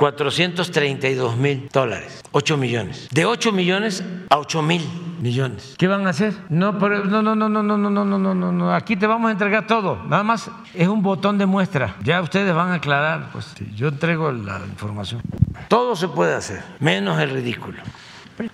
432 0.00 1.36
mil 1.36 1.68
dólares, 1.70 2.22
8 2.32 2.56
millones. 2.56 3.06
De 3.12 3.26
8 3.26 3.52
millones 3.52 4.02
a 4.30 4.38
8 4.38 4.62
mil 4.62 4.80
millones. 5.20 5.74
¿Qué 5.76 5.88
van 5.88 6.06
a 6.06 6.10
hacer? 6.10 6.32
No, 6.48 6.72
no, 6.72 6.88
no, 6.88 7.22
no, 7.22 7.34
no, 7.34 7.62
no, 7.62 7.76
no, 7.76 7.90
no, 7.90 8.18
no, 8.18 8.34
no, 8.34 8.52
no. 8.52 8.74
Aquí 8.74 8.96
te 8.96 9.06
vamos 9.06 9.28
a 9.28 9.32
entregar 9.32 9.66
todo. 9.66 10.02
Nada 10.04 10.22
más 10.22 10.50
es 10.72 10.88
un 10.88 11.02
botón 11.02 11.36
de 11.36 11.44
muestra. 11.44 11.96
Ya 12.02 12.22
ustedes 12.22 12.54
van 12.54 12.70
a 12.70 12.74
aclarar. 12.76 13.28
Pues 13.30 13.54
yo 13.76 13.88
entrego 13.88 14.32
la 14.32 14.62
información. 14.70 15.20
Todo 15.68 15.94
se 15.94 16.08
puede 16.08 16.32
hacer, 16.32 16.62
menos 16.78 17.20
el 17.20 17.28
ridículo. 17.28 17.82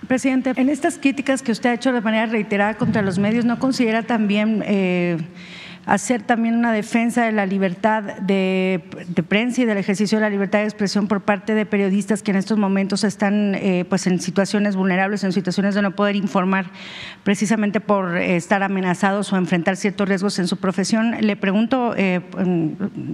Presidente, 0.05 0.51
en 0.53 0.67
estas 0.67 0.97
críticas 0.97 1.41
que 1.41 1.53
usted 1.53 1.69
ha 1.69 1.73
hecho 1.75 1.93
de 1.93 2.01
manera 2.01 2.25
reiterada 2.25 2.73
contra 2.73 3.01
los 3.01 3.19
medios, 3.19 3.45
¿no 3.45 3.57
considera 3.57 4.03
también 4.03 4.65
eh, 4.67 5.17
hacer 5.87 6.21
también 6.21 6.55
una 6.55 6.73
defensa 6.73 7.23
de 7.23 7.31
la 7.31 7.45
libertad 7.45 8.03
de, 8.03 8.83
prensa 9.27 9.61
y 9.61 9.65
del 9.65 9.77
ejercicio 9.77 10.17
de 10.17 10.21
la 10.21 10.29
libertad 10.29 10.59
de 10.59 10.65
expresión 10.65 11.07
por 11.07 11.21
parte 11.21 11.55
de 11.55 11.65
periodistas 11.65 12.21
que 12.21 12.31
en 12.31 12.37
estos 12.37 12.57
momentos 12.57 13.05
están 13.05 13.55
eh, 13.55 13.85
pues 13.87 14.05
en 14.05 14.19
situaciones 14.19 14.75
vulnerables, 14.75 15.23
en 15.23 15.31
situaciones 15.31 15.75
de 15.75 15.81
no 15.81 15.91
poder 15.95 16.17
informar 16.17 16.71
precisamente 17.23 17.79
por 17.79 18.17
eh, 18.17 18.35
estar 18.35 18.63
amenazados 18.63 19.31
o 19.31 19.37
enfrentar 19.37 19.77
ciertos 19.77 20.09
riesgos 20.09 20.39
en 20.39 20.49
su 20.49 20.57
profesión. 20.57 21.15
Le 21.21 21.37
pregunto 21.37 21.93
eh, 21.95 22.19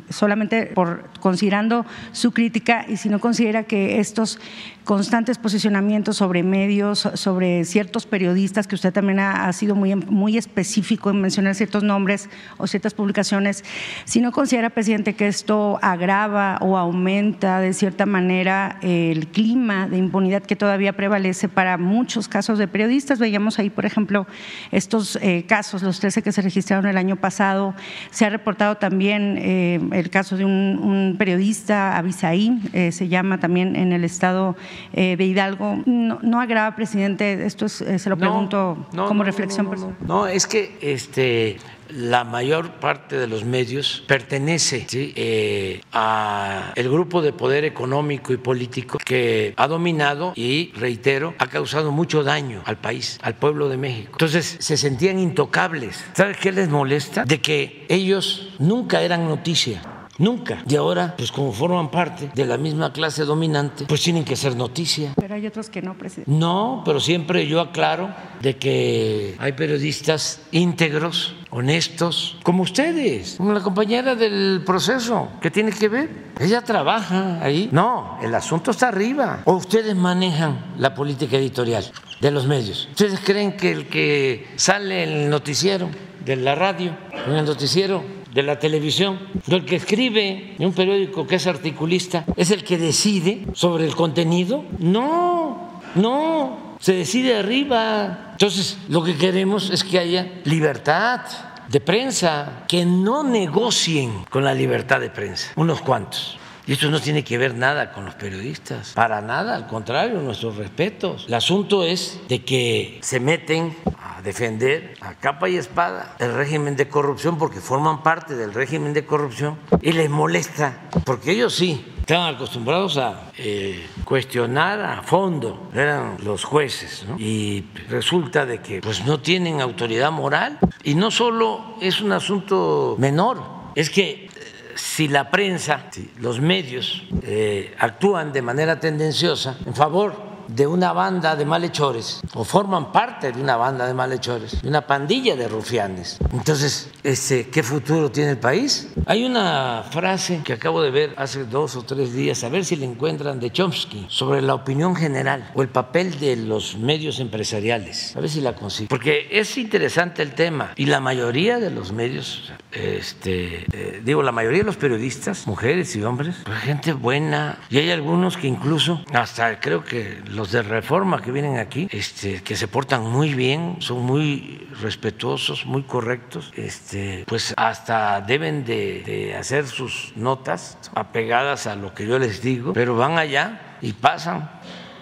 solamente 0.09 0.65
por 0.65 1.09
considerando 1.19 1.85
su 2.11 2.31
crítica 2.31 2.85
y 2.89 2.97
si 2.97 3.07
no 3.07 3.19
considera 3.19 3.63
que 3.63 3.99
estos 3.99 4.39
constantes 4.83 5.37
posicionamientos 5.37 6.17
sobre 6.17 6.43
medios, 6.43 7.09
sobre 7.13 7.65
ciertos 7.65 8.05
periodistas, 8.05 8.67
que 8.67 8.75
usted 8.75 8.91
también 8.91 9.19
ha, 9.19 9.51
sido 9.53 9.75
muy, 9.75 9.95
muy 9.95 10.37
específico 10.37 11.09
en 11.09 11.21
mencionar 11.21 11.55
ciertos 11.55 11.83
nombres 11.83 12.29
o 12.57 12.67
ciertas 12.67 12.93
publicaciones, 12.93 13.63
si 14.05 14.21
no 14.21 14.31
considera, 14.31 14.69
presidente, 14.69 15.15
que 15.15 15.27
esto 15.27 15.79
agrava 15.81 16.57
o 16.61 16.77
aumenta 16.77 17.59
de 17.59 17.73
cierta 17.73 18.05
manera 18.05 18.77
el 18.81 19.27
clima 19.27 19.87
de 19.87 19.97
impunidad 19.97 20.43
que 20.43 20.55
todavía 20.55 20.93
prevalece 20.93 21.47
para 21.47 21.77
muchos 21.77 22.27
casos 22.27 22.57
de 22.57 22.67
periodistas. 22.67 23.19
Veíamos 23.19 23.59
ahí, 23.59 23.69
por 23.69 23.85
ejemplo, 23.85 24.27
estos 24.71 25.17
eh, 25.21 25.45
casos, 25.47 25.83
los 25.83 25.99
13 25.99 26.21
que 26.21 26.31
se 26.31 26.41
registraron 26.41 26.85
el 26.87 26.97
año 26.97 27.15
pasado. 27.15 27.73
Se 28.11 28.25
ha 28.25 28.29
reportado 28.29 28.75
también 28.77 29.37
eh, 29.39 29.79
el 29.91 30.09
caso 30.09 30.37
de 30.37 30.45
un, 30.45 31.15
periodista, 31.17 31.97
Abisaí, 31.97 32.59
eh, 32.73 32.91
se 32.91 33.07
llama 33.07 33.39
también 33.39 33.75
en 33.75 33.93
el 33.93 34.03
estado 34.03 34.55
eh, 34.93 35.15
de 35.17 35.23
Hidalgo. 35.25 35.81
No, 35.85 36.41
agrava, 36.41 36.75
presidente, 36.75 37.45
esto 37.45 37.65
eh, 37.65 37.99
se 37.99 38.09
lo 38.09 38.17
pregunto 38.17 38.87
como 39.07 39.23
reflexión 39.23 39.69
personal. 39.69 39.95
No, 40.05 40.27
es 40.27 40.47
que 40.47 40.77
este, 40.81 41.57
la 41.89 42.23
mayor 42.23 42.71
parte 42.73 43.17
de 43.17 43.27
los 43.27 43.45
medios 43.45 44.03
pertenece 44.07 44.85
eh, 44.91 45.81
a 45.91 46.71
el 46.75 46.89
grupo 46.89 47.21
de 47.21 47.33
poder 47.33 47.65
económico 47.65 48.33
y 48.33 48.37
político 48.37 48.97
que 49.03 49.53
ha 49.57 49.67
dominado 49.67 50.33
y, 50.35 50.71
reitero, 50.73 51.33
ha 51.37 51.47
causado 51.47 51.91
mucho 51.91 52.23
daño 52.23 52.61
al 52.65 52.77
país, 52.77 53.19
al 53.21 53.35
pueblo 53.35 53.69
de 53.69 53.77
México. 53.77 54.11
Entonces 54.13 54.57
se 54.59 54.77
sentían 54.77 55.19
intocables. 55.19 56.03
¿Sabes 56.13 56.37
qué 56.37 56.51
les 56.51 56.69
molesta? 56.69 57.25
De 57.25 57.39
que 57.41 57.85
ellos 57.89 58.55
nunca 58.59 59.01
eran 59.01 59.27
noticia 59.27 59.81
Nunca. 60.17 60.63
Y 60.67 60.75
ahora, 60.75 61.15
pues 61.17 61.31
como 61.31 61.51
forman 61.51 61.89
parte 61.89 62.29
de 62.33 62.45
la 62.45 62.57
misma 62.57 62.93
clase 62.93 63.23
dominante, 63.25 63.85
pues 63.87 64.01
tienen 64.01 64.23
que 64.23 64.35
ser 64.35 64.55
noticia. 64.55 65.13
Pero 65.15 65.35
hay 65.35 65.47
otros 65.47 65.69
que 65.69 65.81
no, 65.81 65.97
presidente. 65.97 66.31
No, 66.31 66.83
pero 66.85 66.99
siempre 66.99 67.47
yo 67.47 67.59
aclaro 67.59 68.13
de 68.41 68.57
que 68.57 69.35
hay 69.39 69.53
periodistas 69.53 70.41
íntegros, 70.51 71.35
honestos, 71.49 72.37
como 72.43 72.63
ustedes, 72.63 73.35
como 73.37 73.53
la 73.53 73.61
compañera 73.61 74.15
del 74.15 74.61
proceso, 74.65 75.29
¿qué 75.41 75.49
tiene 75.49 75.71
que 75.71 75.89
ver? 75.89 76.09
Ella 76.39 76.61
trabaja 76.61 77.43
ahí. 77.43 77.69
No, 77.71 78.17
el 78.21 78.33
asunto 78.35 78.71
está 78.71 78.89
arriba. 78.89 79.41
O 79.45 79.53
ustedes 79.53 79.95
manejan 79.95 80.73
la 80.77 80.93
política 80.93 81.37
editorial 81.37 81.85
de 82.21 82.31
los 82.31 82.47
medios. 82.47 82.87
¿Ustedes 82.91 83.19
creen 83.19 83.57
que 83.57 83.71
el 83.71 83.87
que 83.87 84.47
sale 84.55 85.03
en 85.03 85.09
el 85.09 85.29
noticiero 85.29 85.89
de 86.23 86.35
la 86.35 86.55
radio, 86.55 86.95
en 87.27 87.33
el 87.35 87.45
noticiero 87.45 88.03
de 88.33 88.43
la 88.43 88.59
televisión. 88.59 89.19
El 89.47 89.65
que 89.65 89.75
escribe 89.75 90.55
en 90.57 90.65
un 90.65 90.73
periódico 90.73 91.27
que 91.27 91.35
es 91.35 91.47
articulista 91.47 92.25
es 92.35 92.51
el 92.51 92.63
que 92.63 92.77
decide 92.77 93.45
sobre 93.53 93.85
el 93.85 93.95
contenido. 93.95 94.65
No, 94.79 95.81
no, 95.95 96.75
se 96.79 96.93
decide 96.93 97.37
arriba. 97.37 98.29
Entonces, 98.31 98.77
lo 98.89 99.03
que 99.03 99.15
queremos 99.15 99.69
es 99.69 99.83
que 99.83 99.99
haya 99.99 100.41
libertad 100.43 101.21
de 101.69 101.79
prensa, 101.79 102.65
que 102.67 102.85
no 102.85 103.23
negocien 103.23 104.25
con 104.29 104.43
la 104.43 104.53
libertad 104.53 104.99
de 104.99 105.09
prensa, 105.09 105.51
unos 105.55 105.81
cuantos. 105.81 106.37
Y 106.65 106.73
esto 106.73 106.89
no 106.89 106.99
tiene 107.01 107.23
que 107.23 107.37
ver 107.37 107.55
nada 107.55 107.91
con 107.91 108.05
los 108.05 108.15
periodistas, 108.15 108.93
para 108.93 109.21
nada, 109.21 109.55
al 109.55 109.67
contrario, 109.67 110.21
nuestros 110.21 110.55
respetos. 110.55 111.25
El 111.27 111.33
asunto 111.33 111.83
es 111.83 112.21
de 112.29 112.43
que 112.43 112.99
se 113.01 113.19
meten 113.19 113.75
defender 114.23 114.95
a 115.01 115.15
capa 115.15 115.49
y 115.49 115.57
espada 115.57 116.15
el 116.19 116.33
régimen 116.33 116.75
de 116.75 116.87
corrupción 116.87 117.37
porque 117.37 117.59
forman 117.59 118.03
parte 118.03 118.35
del 118.35 118.53
régimen 118.53 118.93
de 118.93 119.05
corrupción 119.05 119.57
y 119.81 119.91
les 119.91 120.09
molesta, 120.09 120.89
porque 121.05 121.31
ellos 121.31 121.53
sí 121.55 121.85
estaban 121.99 122.35
acostumbrados 122.35 122.97
a 122.97 123.31
eh, 123.37 123.87
cuestionar 124.03 124.81
a 124.81 125.01
fondo, 125.03 125.69
eran 125.73 126.17
los 126.23 126.43
jueces, 126.43 127.05
y 127.17 127.63
resulta 127.87 128.45
de 128.45 128.61
que 128.61 128.81
pues 128.81 129.05
no 129.05 129.21
tienen 129.21 129.61
autoridad 129.61 130.11
moral. 130.11 130.59
Y 130.83 130.95
no 130.95 131.11
solo 131.11 131.75
es 131.79 132.01
un 132.01 132.11
asunto 132.11 132.97
menor, 132.99 133.41
es 133.75 133.89
que 133.89 134.29
si 134.75 135.07
la 135.07 135.31
prensa, 135.31 135.87
si 135.91 136.11
los 136.19 136.41
medios 136.41 137.03
eh, 137.21 137.73
actúan 137.79 138.33
de 138.33 138.41
manera 138.41 138.79
tendenciosa 138.79 139.57
en 139.65 139.73
favor 139.73 140.32
de 140.55 140.67
una 140.67 140.93
banda 140.93 141.35
de 141.35 141.45
malhechores 141.45 142.21
o 142.33 142.43
forman 142.43 142.91
parte 142.91 143.31
de 143.31 143.41
una 143.41 143.57
banda 143.57 143.87
de 143.87 143.93
malhechores, 143.93 144.61
de 144.61 144.69
una 144.69 144.85
pandilla 144.85 145.35
de 145.35 145.47
rufianes. 145.47 146.19
Entonces, 146.31 146.89
este, 147.03 147.49
¿qué 147.49 147.63
futuro 147.63 148.11
tiene 148.11 148.31
el 148.31 148.37
país? 148.37 148.89
Hay 149.05 149.23
una 149.23 149.83
frase 149.89 150.41
que 150.43 150.53
acabo 150.53 150.81
de 150.81 150.91
ver 150.91 151.13
hace 151.17 151.45
dos 151.45 151.75
o 151.75 151.83
tres 151.83 152.13
días, 152.13 152.43
a 152.43 152.49
ver 152.49 152.65
si 152.65 152.75
la 152.75 152.85
encuentran, 152.85 153.39
de 153.39 153.51
Chomsky, 153.51 154.05
sobre 154.09 154.41
la 154.41 154.53
opinión 154.53 154.95
general 154.95 155.51
o 155.55 155.61
el 155.61 155.69
papel 155.69 156.19
de 156.19 156.35
los 156.35 156.77
medios 156.77 157.19
empresariales. 157.19 158.15
A 158.15 158.19
ver 158.19 158.29
si 158.29 158.41
la 158.41 158.55
consigo. 158.55 158.89
Porque 158.89 159.27
es 159.31 159.57
interesante 159.57 160.21
el 160.21 160.33
tema 160.33 160.71
y 160.75 160.85
la 160.85 160.99
mayoría 160.99 161.59
de 161.59 161.71
los 161.71 161.91
medios, 161.91 162.51
este, 162.71 163.65
eh, 163.73 164.01
digo, 164.03 164.21
la 164.21 164.31
mayoría 164.31 164.59
de 164.59 164.65
los 164.65 164.77
periodistas, 164.77 165.47
mujeres 165.47 165.95
y 165.95 166.03
hombres, 166.03 166.35
pues 166.45 166.59
gente 166.59 166.93
buena 166.93 167.57
y 167.69 167.77
hay 167.79 167.91
algunos 167.91 168.37
que 168.37 168.47
incluso, 168.47 169.03
hasta 169.13 169.59
creo 169.59 169.83
que 169.83 170.21
los 170.27 170.42
de 170.51 170.61
reforma 170.61 171.21
que 171.21 171.31
vienen 171.31 171.57
aquí, 171.57 171.87
este, 171.91 172.41
que 172.41 172.55
se 172.55 172.67
portan 172.67 173.03
muy 173.03 173.33
bien, 173.33 173.77
son 173.79 174.03
muy 174.03 174.67
respetuosos, 174.81 175.65
muy 175.65 175.83
correctos, 175.83 176.51
este, 176.55 177.23
pues 177.27 177.53
hasta 177.57 178.21
deben 178.21 178.65
de, 178.65 179.03
de 179.03 179.35
hacer 179.35 179.67
sus 179.67 180.13
notas 180.15 180.77
apegadas 180.95 181.67
a 181.67 181.75
lo 181.75 181.93
que 181.93 182.07
yo 182.07 182.19
les 182.19 182.41
digo, 182.41 182.73
pero 182.73 182.95
van 182.95 183.17
allá 183.17 183.77
y 183.81 183.93
pasan 183.93 184.49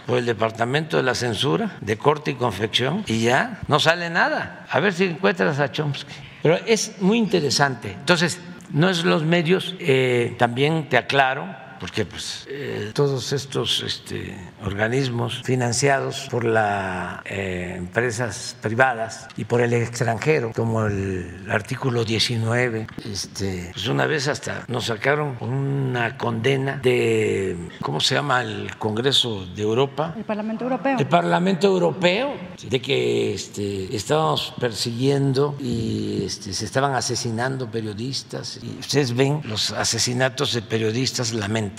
por 0.05 0.17
el 0.17 0.25
departamento 0.25 0.97
de 0.97 1.03
la 1.03 1.15
censura, 1.15 1.77
de 1.81 1.97
corte 1.97 2.31
y 2.31 2.35
confección, 2.35 3.03
y 3.07 3.21
ya 3.21 3.61
no 3.67 3.79
sale 3.79 4.09
nada. 4.09 4.65
A 4.69 4.79
ver 4.79 4.93
si 4.93 5.05
encuentras 5.05 5.59
a 5.59 5.71
Chomsky. 5.71 6.13
Pero 6.41 6.55
es 6.65 7.01
muy 7.01 7.17
interesante. 7.17 7.91
Entonces, 7.91 8.39
no 8.71 8.89
es 8.89 9.03
los 9.03 9.23
medios, 9.23 9.75
eh, 9.79 10.35
también 10.37 10.89
te 10.89 10.97
aclaro, 10.97 11.45
porque 11.81 12.05
pues, 12.05 12.45
eh, 12.47 12.91
todos 12.93 13.33
estos 13.33 13.81
este, 13.81 14.37
organismos 14.63 15.41
financiados 15.43 16.27
por 16.29 16.45
las 16.45 17.21
eh, 17.25 17.73
empresas 17.75 18.55
privadas 18.61 19.27
y 19.35 19.45
por 19.45 19.61
el 19.61 19.73
extranjero, 19.73 20.51
como 20.55 20.85
el 20.85 21.47
artículo 21.49 22.05
19, 22.05 22.85
este, 23.11 23.71
pues 23.73 23.87
una 23.87 24.05
vez 24.05 24.27
hasta 24.27 24.63
nos 24.67 24.85
sacaron 24.85 25.37
una 25.41 26.19
condena 26.19 26.77
de, 26.83 27.57
¿cómo 27.81 27.99
se 27.99 28.13
llama? 28.13 28.43
El 28.43 28.77
Congreso 28.77 29.47
de 29.47 29.63
Europa. 29.63 30.13
El 30.15 30.23
Parlamento 30.23 30.65
Europeo. 30.65 30.99
El 30.99 31.07
Parlamento 31.07 31.67
Europeo, 31.67 32.35
de 32.61 32.79
que 32.79 33.33
este, 33.33 33.95
estábamos 33.95 34.53
persiguiendo 34.59 35.55
y 35.59 36.25
este, 36.25 36.53
se 36.53 36.63
estaban 36.63 36.93
asesinando 36.93 37.71
periodistas. 37.71 38.59
Y 38.61 38.77
ustedes 38.79 39.15
ven 39.15 39.41
los 39.45 39.71
asesinatos 39.71 40.53
de 40.53 40.61
periodistas 40.61 41.33
lamentables 41.33 41.70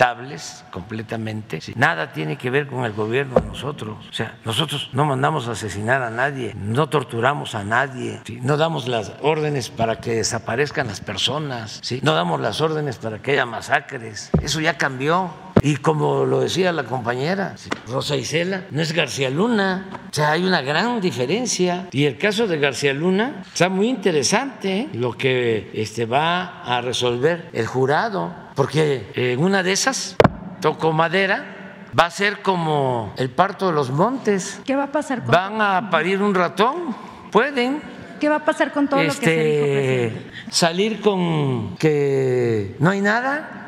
completamente. 0.71 1.61
Nada 1.75 2.13
tiene 2.13 2.37
que 2.37 2.51
ver 2.51 2.67
con 2.67 2.85
el 2.85 2.93
gobierno 2.93 3.41
nosotros. 3.47 3.99
O 4.09 4.13
sea, 4.13 4.39
nosotros 4.45 4.91
no 4.93 5.05
mandamos 5.05 5.49
a 5.49 5.53
asesinar 5.53 6.03
a 6.03 6.11
nadie, 6.11 6.55
no 6.55 6.89
torturamos 6.89 7.55
a 7.55 7.65
nadie, 7.65 8.21
no 8.43 8.57
damos 8.57 8.89
las 8.89 9.13
órdenes 9.23 9.71
para 9.71 10.01
que 10.01 10.15
desaparezcan 10.15 10.87
las 10.87 11.01
personas, 11.01 11.81
¿sí? 11.83 12.01
no 12.03 12.15
damos 12.15 12.41
las 12.41 12.61
órdenes 12.61 12.97
para 12.97 13.21
que 13.21 13.33
haya 13.33 13.47
masacres. 13.47 14.31
Eso 14.43 14.61
ya 14.61 14.77
cambió. 14.77 15.31
Y 15.65 15.77
como 15.77 16.25
lo 16.25 16.41
decía 16.41 16.73
la 16.73 16.83
compañera 16.85 17.55
Rosa 17.87 18.17
Isela, 18.17 18.65
no 18.71 18.83
es 18.83 18.93
García 18.93 19.31
Luna. 19.31 19.87
O 20.11 20.15
sea, 20.15 20.33
hay 20.33 20.45
una 20.45 20.61
gran 20.61 21.01
diferencia. 21.01 21.89
Y 21.93 22.05
el 22.05 22.19
caso 22.19 22.49
de 22.49 22.59
García 22.59 22.93
Luna 22.93 23.43
está 23.53 23.69
muy 23.69 23.89
interesante 23.89 24.81
¿eh? 24.81 24.89
lo 24.93 25.13
que 25.13 25.71
este, 25.75 26.05
va 26.05 26.63
a 26.63 26.81
resolver 26.81 27.49
el 27.53 27.67
jurado, 27.67 28.35
porque 28.55 29.11
en 29.15 29.43
una 29.43 29.63
de 29.63 29.73
esas, 29.73 30.17
toco 30.61 30.93
madera, 30.93 31.89
va 31.99 32.07
a 32.07 32.11
ser 32.11 32.43
como 32.43 33.13
el 33.17 33.31
parto 33.31 33.69
de 33.69 33.73
los 33.73 33.91
montes. 33.91 34.61
¿Qué 34.65 34.77
va 34.77 34.85
a 34.85 34.93
pasar 34.93 35.23
con 35.23 35.31
Van 35.33 35.61
a 35.61 35.91
parir 35.91 36.23
un 36.23 36.35
ratón, 36.35 36.95
pueden. 37.31 37.83
¿Qué 38.21 38.29
va 38.29 38.37
a 38.37 38.45
pasar 38.45 38.73
con 38.73 38.87
todo 38.89 39.03
lo 39.03 39.09
que 39.09 39.15
se 39.15 39.21
dijo, 39.21 39.67
Este, 39.67 40.09
presidente? 40.13 40.31
salir 40.51 41.01
con 41.01 41.77
que 41.77 42.77
no 42.79 42.91
hay 42.91 43.01
nada. 43.01 43.62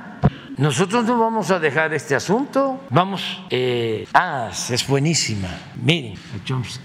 Nosotros 0.56 1.04
no 1.04 1.18
vamos 1.18 1.50
a 1.50 1.58
dejar 1.58 1.92
este 1.94 2.14
asunto. 2.14 2.80
Vamos. 2.90 3.42
eh, 3.50 4.06
ah, 4.14 4.50
es 4.52 4.86
buenísima. 4.86 5.48
Miren, 5.82 6.14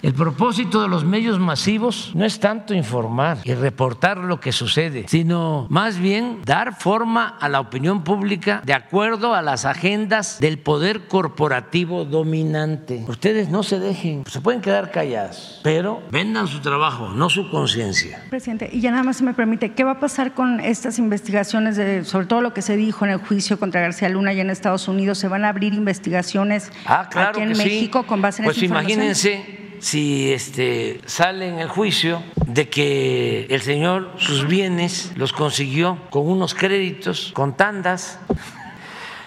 el 0.02 0.14
propósito 0.14 0.82
de 0.82 0.88
los 0.88 1.06
medios 1.06 1.40
masivos 1.40 2.12
no 2.16 2.26
es 2.26 2.40
tanto 2.40 2.74
informar 2.74 3.38
y 3.44 3.54
reportar 3.54 4.18
lo 4.18 4.40
que 4.40 4.52
sucede, 4.52 5.06
sino 5.08 5.68
más 5.70 6.00
bien 6.00 6.40
dar 6.46 6.76
forma 6.76 7.38
a 7.40 7.48
la 7.48 7.60
opinión 7.60 8.04
pública 8.04 8.62
de 8.66 8.74
acuerdo 8.74 9.36
a 9.36 9.42
las 9.42 9.66
agendas 9.66 10.40
del 10.40 10.58
poder 10.60 11.08
corporativo 11.08 12.06
dominante. 12.06 13.06
Ustedes 13.08 13.50
no 13.50 13.64
se 13.64 13.80
dejen, 13.80 14.24
se 14.28 14.42
pueden 14.42 14.62
quedar 14.62 14.92
callados, 14.92 15.62
pero 15.64 16.02
vendan 16.12 16.48
su 16.48 16.60
trabajo, 16.60 17.10
no 17.10 17.30
su 17.30 17.50
conciencia. 17.50 18.24
Presidente, 18.30 18.70
y 18.72 18.82
ya 18.82 18.92
nada 18.92 19.04
más 19.04 19.18
se 19.18 19.24
me 19.24 19.34
permite, 19.34 19.74
¿qué 19.74 19.84
va 19.84 19.92
a 19.92 20.00
pasar 20.00 20.34
con 20.34 20.60
estas 20.60 20.98
investigaciones, 20.98 21.76
de, 21.78 22.04
sobre 22.04 22.26
todo 22.26 22.42
lo 22.42 22.54
que 22.54 22.62
se 22.62 22.76
dijo 22.76 23.06
en 23.06 23.12
el 23.12 23.18
juicio 23.18 23.59
contra 23.60 23.82
García 23.82 24.10
Luna 24.10 24.34
y 24.34 24.40
en 24.40 24.50
Estados 24.50 24.88
Unidos? 24.88 25.18
¿Se 25.20 25.28
van 25.28 25.46
a 25.46 25.50
abrir 25.50 25.74
investigaciones 25.74 26.72
Ah, 26.86 27.08
claro 27.12 27.30
aquí 27.30 27.42
en 27.42 27.56
sí. 27.56 27.64
México 27.64 28.04
con 28.08 28.22
base 28.22 28.42
en 28.42 28.46
Pues 28.46 28.58
esa 28.58 28.66
imagínense 28.66 29.60
si 29.80 30.32
este, 30.34 31.00
sale 31.06 31.48
en 31.48 31.60
el 31.60 31.68
juicio 31.70 32.22
de 32.46 32.68
que 32.70 33.46
el 33.50 33.62
señor 33.62 34.14
sus 34.18 34.48
bienes 34.48 35.14
los 35.16 35.32
consiguió 35.32 36.00
con 36.10 36.28
unos 36.28 36.54
créditos, 36.54 37.32
con 37.34 37.56
tandas, 37.56 38.20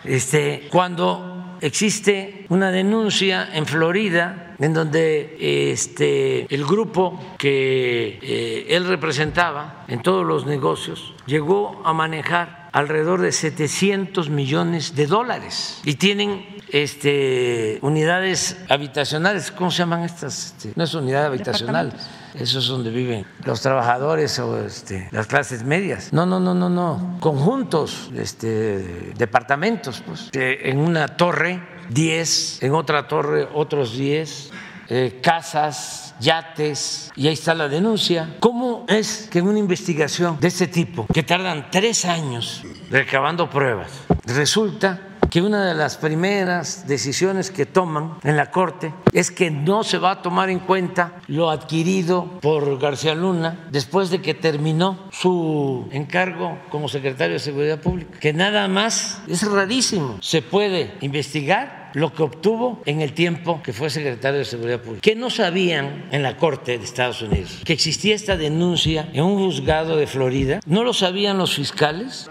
este, 0.05 0.69
cuando 0.71 1.32
existe 1.63 2.45
una 2.49 2.71
denuncia 2.71 3.49
en 3.55 3.67
Florida 3.67 4.55
en 4.59 4.75
donde 4.75 5.37
este, 5.73 6.53
el 6.55 6.65
grupo 6.65 7.19
que 7.39 8.19
eh, 8.21 8.67
él 8.69 8.87
representaba 8.87 9.85
en 9.89 10.03
todos 10.03 10.27
los 10.27 10.45
negocios 10.45 11.15
llegó 11.27 11.81
a 11.85 11.93
manejar 11.93 12.69
alrededor 12.73 13.21
de 13.21 13.33
700 13.33 14.29
millones 14.29 14.95
de 14.97 15.07
dólares 15.07 15.81
y 15.85 15.95
tienen 15.95 16.45
este, 16.71 17.79
unidades 17.83 18.59
habitacionales, 18.69 19.53
¿cómo 19.53 19.71
se 19.71 19.79
llaman 19.79 20.03
estas? 20.03 20.47
Este, 20.47 20.73
no 20.75 20.85
es 20.85 20.95
unidad 20.95 21.27
habitacional, 21.27 21.93
eso 22.35 22.59
es 22.59 22.67
donde 22.67 22.91
viven 22.91 23.27
los 23.45 23.61
trabajadores 23.61 24.39
o 24.39 24.65
este, 24.65 25.09
las 25.13 25.27
clases 25.27 25.65
medias. 25.65 26.13
No, 26.13 26.27
no, 26.27 26.41
no, 26.41 26.55
no, 26.55 26.69
no, 26.69 27.19
conjuntos, 27.21 28.11
este, 28.17 29.13
departamentos, 29.17 30.03
pues, 30.07 30.31
que 30.33 30.61
en 30.65 30.79
una 30.79 31.09
torre 31.09 31.63
10, 31.91 32.63
en 32.63 32.75
otra 32.75 33.09
torre 33.09 33.49
otros 33.53 33.97
10, 33.97 34.51
eh, 34.89 35.21
casas, 35.23 36.15
yates, 36.21 37.11
y 37.17 37.29
ahí 37.29 37.35
está 37.35 37.55
la 37.55 37.69
denuncia. 37.69 38.37
¿Cómo 38.41 38.85
es 38.89 39.29
que 39.31 39.39
en 39.39 39.49
una 39.49 39.59
investigación 39.59 40.39
de 40.41 40.49
este 40.49 40.67
tipo, 40.67 41.07
que 41.13 41.23
tardan 41.23 41.71
tres 41.71 42.05
años 42.05 42.63
recabando 42.91 43.49
pruebas, 43.49 43.91
resulta 44.27 45.12
que 45.33 45.41
una 45.41 45.67
de 45.67 45.73
las 45.73 45.97
primeras 45.97 46.87
decisiones 46.87 47.51
que 47.51 47.65
toman 47.65 48.19
en 48.23 48.37
la 48.37 48.51
Corte 48.51 48.93
es 49.15 49.31
que 49.31 49.51
no 49.51 49.83
se 49.83 49.97
va 49.97 50.11
a 50.11 50.21
tomar 50.21 50.51
en 50.51 50.59
cuenta 50.59 51.23
lo 51.27 51.49
adquirido 51.49 52.39
por 52.43 52.79
García 52.79 53.15
Luna 53.15 53.67
después 53.71 54.11
de 54.11 54.21
que 54.21 54.35
terminó 54.35 55.09
su 55.11 55.89
encargo 55.91 56.59
como 56.69 56.87
secretario 56.87 57.33
de 57.33 57.39
Seguridad 57.39 57.81
Pública. 57.81 58.19
Que 58.21 58.35
nada 58.35 58.69
más, 58.69 59.23
es 59.27 59.51
rarísimo, 59.51 60.19
se 60.21 60.43
puede 60.43 60.99
investigar 61.01 61.91
lo 61.95 62.13
que 62.13 62.23
obtuvo 62.23 62.83
en 62.85 63.01
el 63.01 63.15
tiempo 63.15 63.63
que 63.63 63.73
fue 63.73 63.89
secretario 63.89 64.41
de 64.41 64.45
Seguridad 64.45 64.81
Pública. 64.81 65.01
Que 65.01 65.15
no 65.17 65.31
sabían 65.31 66.11
en 66.13 66.23
la 66.23 66.37
Corte 66.37 66.77
de 66.77 66.85
Estados 66.85 67.23
Unidos 67.23 67.63
que 67.65 67.73
existía 67.73 68.15
esta 68.15 68.37
denuncia 68.37 69.09
en 69.15 69.25
un 69.25 69.39
juzgado 69.39 69.97
de 69.97 70.07
Florida. 70.07 70.61
¿No 70.67 70.85
lo 70.85 70.93
sabían 70.93 71.39
los 71.39 71.55
fiscales? 71.55 72.29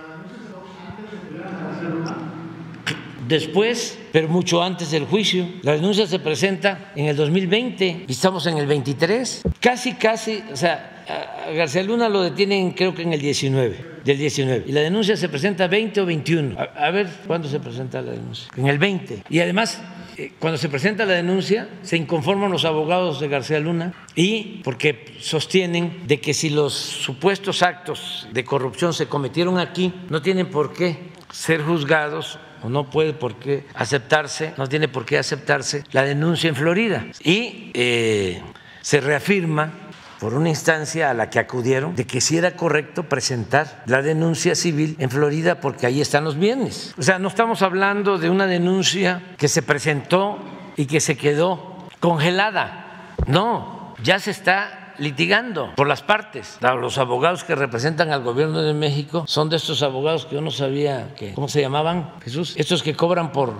Después, 3.31 3.97
pero 4.11 4.27
mucho 4.27 4.61
antes 4.61 4.91
del 4.91 5.05
juicio, 5.05 5.47
la 5.61 5.71
denuncia 5.71 6.05
se 6.05 6.19
presenta 6.19 6.91
en 6.97 7.05
el 7.05 7.15
2020 7.15 8.03
y 8.05 8.11
estamos 8.11 8.45
en 8.45 8.57
el 8.57 8.67
23. 8.67 9.43
Casi, 9.61 9.93
casi, 9.93 10.43
o 10.51 10.57
sea, 10.57 11.45
a 11.47 11.51
García 11.51 11.81
Luna 11.81 12.09
lo 12.09 12.23
detienen 12.23 12.71
creo 12.71 12.93
que 12.93 13.03
en 13.03 13.13
el 13.13 13.21
19, 13.21 13.85
del 14.03 14.17
19. 14.17 14.65
Y 14.67 14.73
la 14.73 14.81
denuncia 14.81 15.15
se 15.15 15.29
presenta 15.29 15.67
20 15.67 16.01
o 16.01 16.05
21. 16.05 16.57
A, 16.59 16.91
ver, 16.91 17.07
¿cuándo 17.25 17.47
se 17.47 17.61
presenta 17.61 18.01
la 18.01 18.11
denuncia? 18.11 18.49
En 18.57 18.67
el 18.67 18.77
20. 18.77 19.23
Y 19.29 19.39
además, 19.39 19.81
eh, 20.17 20.33
cuando 20.37 20.57
se 20.57 20.67
presenta 20.67 21.05
la 21.05 21.13
denuncia, 21.13 21.69
se 21.83 21.95
inconforman 21.95 22.51
los 22.51 22.65
abogados 22.65 23.21
de 23.21 23.29
García 23.29 23.61
Luna 23.61 23.93
y 24.13 24.59
porque 24.61 25.05
sostienen 25.21 26.05
de 26.05 26.19
que 26.19 26.33
si 26.33 26.49
los 26.49 26.73
supuestos 26.73 27.63
actos 27.63 28.27
de 28.33 28.43
corrupción 28.43 28.93
se 28.93 29.05
cometieron 29.07 29.57
aquí, 29.57 29.93
no 30.09 30.21
tienen 30.21 30.49
por 30.49 30.73
qué 30.73 30.97
ser 31.31 31.61
juzgados 31.61 32.37
o 32.63 32.69
no 32.69 32.89
puede 32.89 33.13
por 33.13 33.35
qué 33.35 33.65
aceptarse, 33.73 34.53
no 34.57 34.67
tiene 34.67 34.87
por 34.87 35.05
qué 35.05 35.17
aceptarse 35.17 35.83
la 35.91 36.03
denuncia 36.03 36.49
en 36.49 36.55
Florida. 36.55 37.05
Y 37.23 37.71
eh, 37.73 38.41
se 38.81 39.01
reafirma 39.01 39.71
por 40.19 40.35
una 40.35 40.49
instancia 40.49 41.09
a 41.09 41.15
la 41.15 41.31
que 41.31 41.39
acudieron 41.39 41.95
de 41.95 42.05
que 42.05 42.21
sí 42.21 42.37
era 42.37 42.55
correcto 42.55 43.09
presentar 43.09 43.83
la 43.87 44.03
denuncia 44.03 44.53
civil 44.53 44.95
en 44.99 45.09
Florida 45.09 45.59
porque 45.59 45.87
ahí 45.87 45.99
están 45.99 46.23
los 46.23 46.37
bienes. 46.37 46.93
O 46.99 47.01
sea, 47.01 47.17
no 47.17 47.27
estamos 47.27 47.63
hablando 47.63 48.19
de 48.19 48.29
una 48.29 48.45
denuncia 48.45 49.23
que 49.37 49.47
se 49.47 49.63
presentó 49.63 50.37
y 50.77 50.85
que 50.85 50.99
se 50.99 51.17
quedó 51.17 51.87
congelada. 51.99 53.15
No, 53.25 53.95
ya 54.03 54.19
se 54.19 54.29
está 54.29 54.80
litigando 54.97 55.73
por 55.75 55.87
las 55.87 56.01
partes. 56.01 56.57
Los 56.61 56.97
abogados 56.97 57.43
que 57.43 57.55
representan 57.55 58.11
al 58.11 58.23
gobierno 58.23 58.61
de 58.61 58.73
México 58.73 59.23
son 59.27 59.49
de 59.49 59.57
estos 59.57 59.83
abogados 59.83 60.25
que 60.25 60.35
yo 60.35 60.41
no 60.41 60.51
sabía 60.51 61.13
que, 61.15 61.33
¿cómo 61.33 61.47
se 61.47 61.61
llamaban, 61.61 62.13
Jesús? 62.23 62.53
Estos 62.57 62.83
que 62.83 62.95
cobran 62.95 63.31
por 63.31 63.53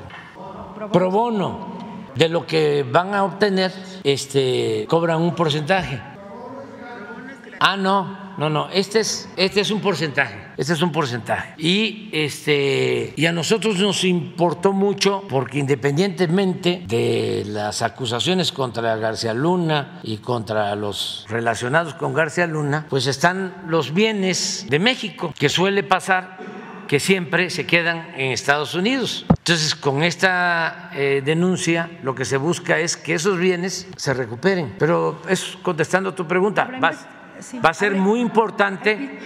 pro 0.91 1.11
bono 1.11 1.77
de 2.15 2.29
lo 2.29 2.45
que 2.45 2.85
van 2.89 3.13
a 3.13 3.23
obtener, 3.23 3.71
este, 4.03 4.85
cobran 4.89 5.21
un 5.21 5.35
porcentaje. 5.35 6.01
Ah, 7.59 7.77
no, 7.77 8.17
no, 8.37 8.49
no, 8.49 8.69
este 8.69 8.99
es, 8.99 9.29
este 9.35 9.61
es 9.61 9.71
un 9.71 9.81
porcentaje, 9.81 10.35
este 10.57 10.73
es 10.73 10.81
un 10.81 10.91
porcentaje. 10.91 11.53
Y, 11.57 12.09
este, 12.11 13.13
y 13.15 13.25
a 13.25 13.31
nosotros 13.31 13.77
nos 13.79 14.03
importó 14.03 14.73
mucho 14.73 15.23
porque 15.29 15.59
independientemente 15.59 16.83
de 16.87 17.43
las 17.47 17.81
acusaciones 17.81 18.51
contra 18.51 18.95
García 18.95 19.33
Luna 19.33 19.99
y 20.03 20.17
contra 20.17 20.75
los 20.75 21.25
relacionados 21.29 21.93
con 21.95 22.13
García 22.13 22.47
Luna, 22.47 22.85
pues 22.89 23.07
están 23.07 23.63
los 23.67 23.93
bienes 23.93 24.65
de 24.69 24.79
México, 24.79 25.33
que 25.37 25.49
suele 25.49 25.83
pasar 25.83 26.37
que 26.87 26.99
siempre 26.99 27.49
se 27.49 27.65
quedan 27.65 28.13
en 28.17 28.33
Estados 28.33 28.75
Unidos. 28.75 29.25
Entonces, 29.29 29.75
con 29.75 30.03
esta 30.03 30.91
eh, 30.93 31.21
denuncia, 31.23 31.89
lo 32.03 32.13
que 32.13 32.25
se 32.25 32.35
busca 32.35 32.79
es 32.79 32.97
que 32.97 33.13
esos 33.13 33.39
bienes 33.39 33.87
se 33.95 34.13
recuperen. 34.13 34.75
Pero 34.77 35.21
es 35.29 35.57
contestando 35.61 36.09
a 36.09 36.15
tu 36.15 36.27
pregunta, 36.27 36.69
vas 36.81 37.07
va 37.63 37.69
a 37.69 37.73
ser 37.73 37.95
muy 37.95 38.19
importante 38.19 39.19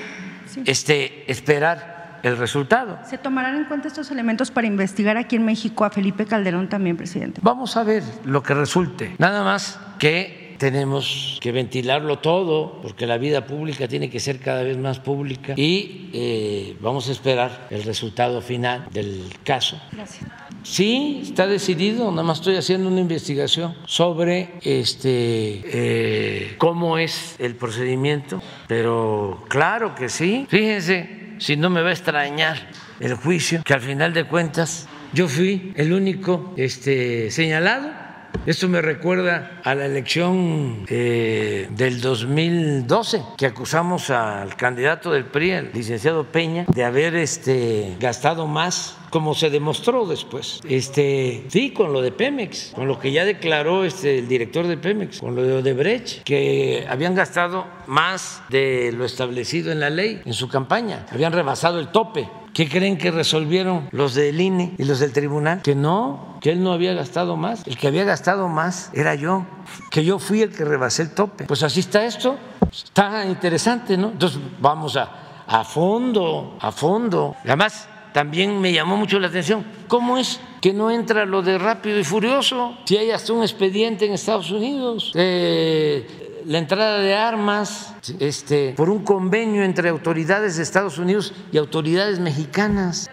este, 0.65 1.29
esperar 1.31 2.19
el 2.23 2.37
resultado. 2.37 2.97
¿Se 3.07 3.17
tomarán 3.17 3.55
en 3.55 3.65
cuenta 3.65 3.87
estos 3.87 4.09
elementos 4.09 4.49
para 4.49 4.65
investigar 4.65 5.15
aquí 5.15 5.35
en 5.35 5.45
México 5.45 5.85
a 5.85 5.91
Felipe 5.91 6.25
Calderón 6.25 6.69
también, 6.69 6.97
presidente? 6.97 7.39
Vamos 7.43 7.77
a 7.77 7.83
ver 7.83 8.03
lo 8.23 8.41
que 8.41 8.55
resulte. 8.55 9.15
Nada 9.19 9.43
más 9.43 9.79
que 9.99 10.45
tenemos 10.57 11.37
que 11.41 11.51
ventilarlo 11.51 12.19
todo, 12.19 12.81
porque 12.81 13.05
la 13.05 13.17
vida 13.17 13.45
pública 13.45 13.87
tiene 13.87 14.09
que 14.09 14.19
ser 14.19 14.39
cada 14.39 14.63
vez 14.63 14.77
más 14.77 14.99
pública 14.99 15.53
y 15.55 16.09
eh, 16.13 16.77
vamos 16.81 17.09
a 17.09 17.11
esperar 17.11 17.67
el 17.69 17.83
resultado 17.83 18.41
final 18.41 18.87
del 18.91 19.29
caso. 19.43 19.79
Gracias. 19.91 20.44
Sí, 20.65 21.19
está 21.21 21.45
decidido, 21.45 22.09
nada 22.09 22.23
más 22.23 22.39
estoy 22.39 22.55
haciendo 22.55 22.89
una 22.89 22.99
investigación 22.99 23.75
sobre 23.85 24.49
este 24.63 25.61
eh, 25.63 26.55
cómo 26.57 26.97
es 26.97 27.35
el 27.37 27.55
procedimiento, 27.55 28.41
pero 28.67 29.45
claro 29.47 29.93
que 29.93 30.09
sí. 30.09 30.47
Fíjense, 30.49 31.35
si 31.37 31.55
no 31.55 31.69
me 31.69 31.83
va 31.83 31.89
a 31.89 31.93
extrañar 31.93 32.67
el 32.99 33.13
juicio, 33.13 33.61
que 33.63 33.73
al 33.75 33.81
final 33.81 34.11
de 34.13 34.23
cuentas 34.23 34.87
yo 35.13 35.27
fui 35.27 35.71
el 35.75 35.93
único 35.93 36.55
este, 36.57 37.29
señalado 37.29 38.04
esto 38.45 38.67
me 38.67 38.81
recuerda 38.81 39.59
a 39.63 39.75
la 39.75 39.85
elección 39.85 40.85
eh, 40.87 41.67
del 41.71 42.01
2012, 42.01 43.21
que 43.37 43.45
acusamos 43.45 44.09
al 44.09 44.55
candidato 44.55 45.11
del 45.11 45.25
PRI, 45.25 45.51
el 45.51 45.71
licenciado 45.73 46.25
Peña, 46.25 46.65
de 46.67 46.83
haber 46.83 47.15
este, 47.15 47.95
gastado 47.99 48.47
más 48.47 48.97
como 49.09 49.33
se 49.33 49.49
demostró 49.49 50.05
después. 50.05 50.59
Este, 50.67 51.45
sí, 51.47 51.71
con 51.71 51.93
lo 51.93 52.01
de 52.01 52.11
Pemex, 52.11 52.73
con 52.75 52.87
lo 52.87 52.99
que 52.99 53.11
ya 53.11 53.23
declaró 53.23 53.85
este, 53.85 54.19
el 54.19 54.27
director 54.27 54.67
de 54.67 54.77
Pemex, 54.77 55.19
con 55.19 55.35
lo 55.35 55.43
de 55.43 55.53
Odebrecht, 55.53 56.23
que 56.23 56.85
habían 56.89 57.15
gastado 57.15 57.65
más 57.87 58.41
de 58.49 58.91
lo 58.91 59.05
establecido 59.05 59.71
en 59.71 59.79
la 59.79 59.89
ley 59.89 60.21
en 60.25 60.33
su 60.33 60.49
campaña, 60.49 61.05
habían 61.11 61.31
rebasado 61.31 61.79
el 61.79 61.89
tope. 61.89 62.27
¿Qué 62.55 62.69
creen 62.69 62.97
que 62.97 63.11
resolvieron 63.11 63.89
los 63.91 64.13
del 64.13 64.39
INE 64.39 64.75
y 64.77 64.85
los 64.85 64.99
del 64.99 65.11
tribunal? 65.11 65.61
Que 65.61 65.75
no, 65.75 66.37
que 66.39 66.53
él 66.53 66.63
no 66.63 66.71
había 66.71 66.93
gastado 66.93 67.35
más. 67.35 67.67
El 67.67 67.77
que 67.77 67.87
había 67.87 68.05
gastado 68.05 68.47
más 68.47 68.91
era 68.93 69.13
yo, 69.13 69.45
que 69.91 70.05
yo 70.05 70.19
fui 70.19 70.41
el 70.41 70.55
que 70.55 70.63
rebasé 70.63 71.01
el 71.01 71.13
tope. 71.13 71.43
Pues 71.43 71.63
así 71.63 71.81
está 71.81 72.05
esto. 72.05 72.37
Está 72.71 73.25
interesante, 73.25 73.97
¿no? 73.97 74.07
Entonces 74.11 74.39
vamos 74.61 74.95
a, 74.95 75.43
a 75.45 75.65
fondo, 75.65 76.57
a 76.61 76.71
fondo. 76.71 77.35
Además, 77.43 77.89
también 78.13 78.61
me 78.61 78.71
llamó 78.71 78.95
mucho 78.95 79.19
la 79.19 79.27
atención. 79.27 79.65
¿Cómo 79.89 80.17
es 80.17 80.39
que 80.61 80.71
no 80.71 80.89
entra 80.89 81.25
lo 81.25 81.41
de 81.41 81.57
rápido 81.57 81.99
y 81.99 82.05
furioso? 82.05 82.77
Si 82.85 82.95
hay 82.95 83.11
hasta 83.11 83.33
un 83.33 83.41
expediente 83.41 84.05
en 84.05 84.13
Estados 84.13 84.49
Unidos. 84.49 85.11
Eh, 85.13 86.25
la 86.45 86.59
entrada 86.59 86.99
de 86.99 87.15
armas 87.15 87.93
este, 88.19 88.73
por 88.77 88.89
un 88.89 89.03
convenio 89.03 89.63
entre 89.63 89.89
autoridades 89.89 90.57
de 90.57 90.63
Estados 90.63 90.97
Unidos 90.99 91.33
y 91.51 91.57
autoridades 91.57 92.19
mexicanas 92.19 93.09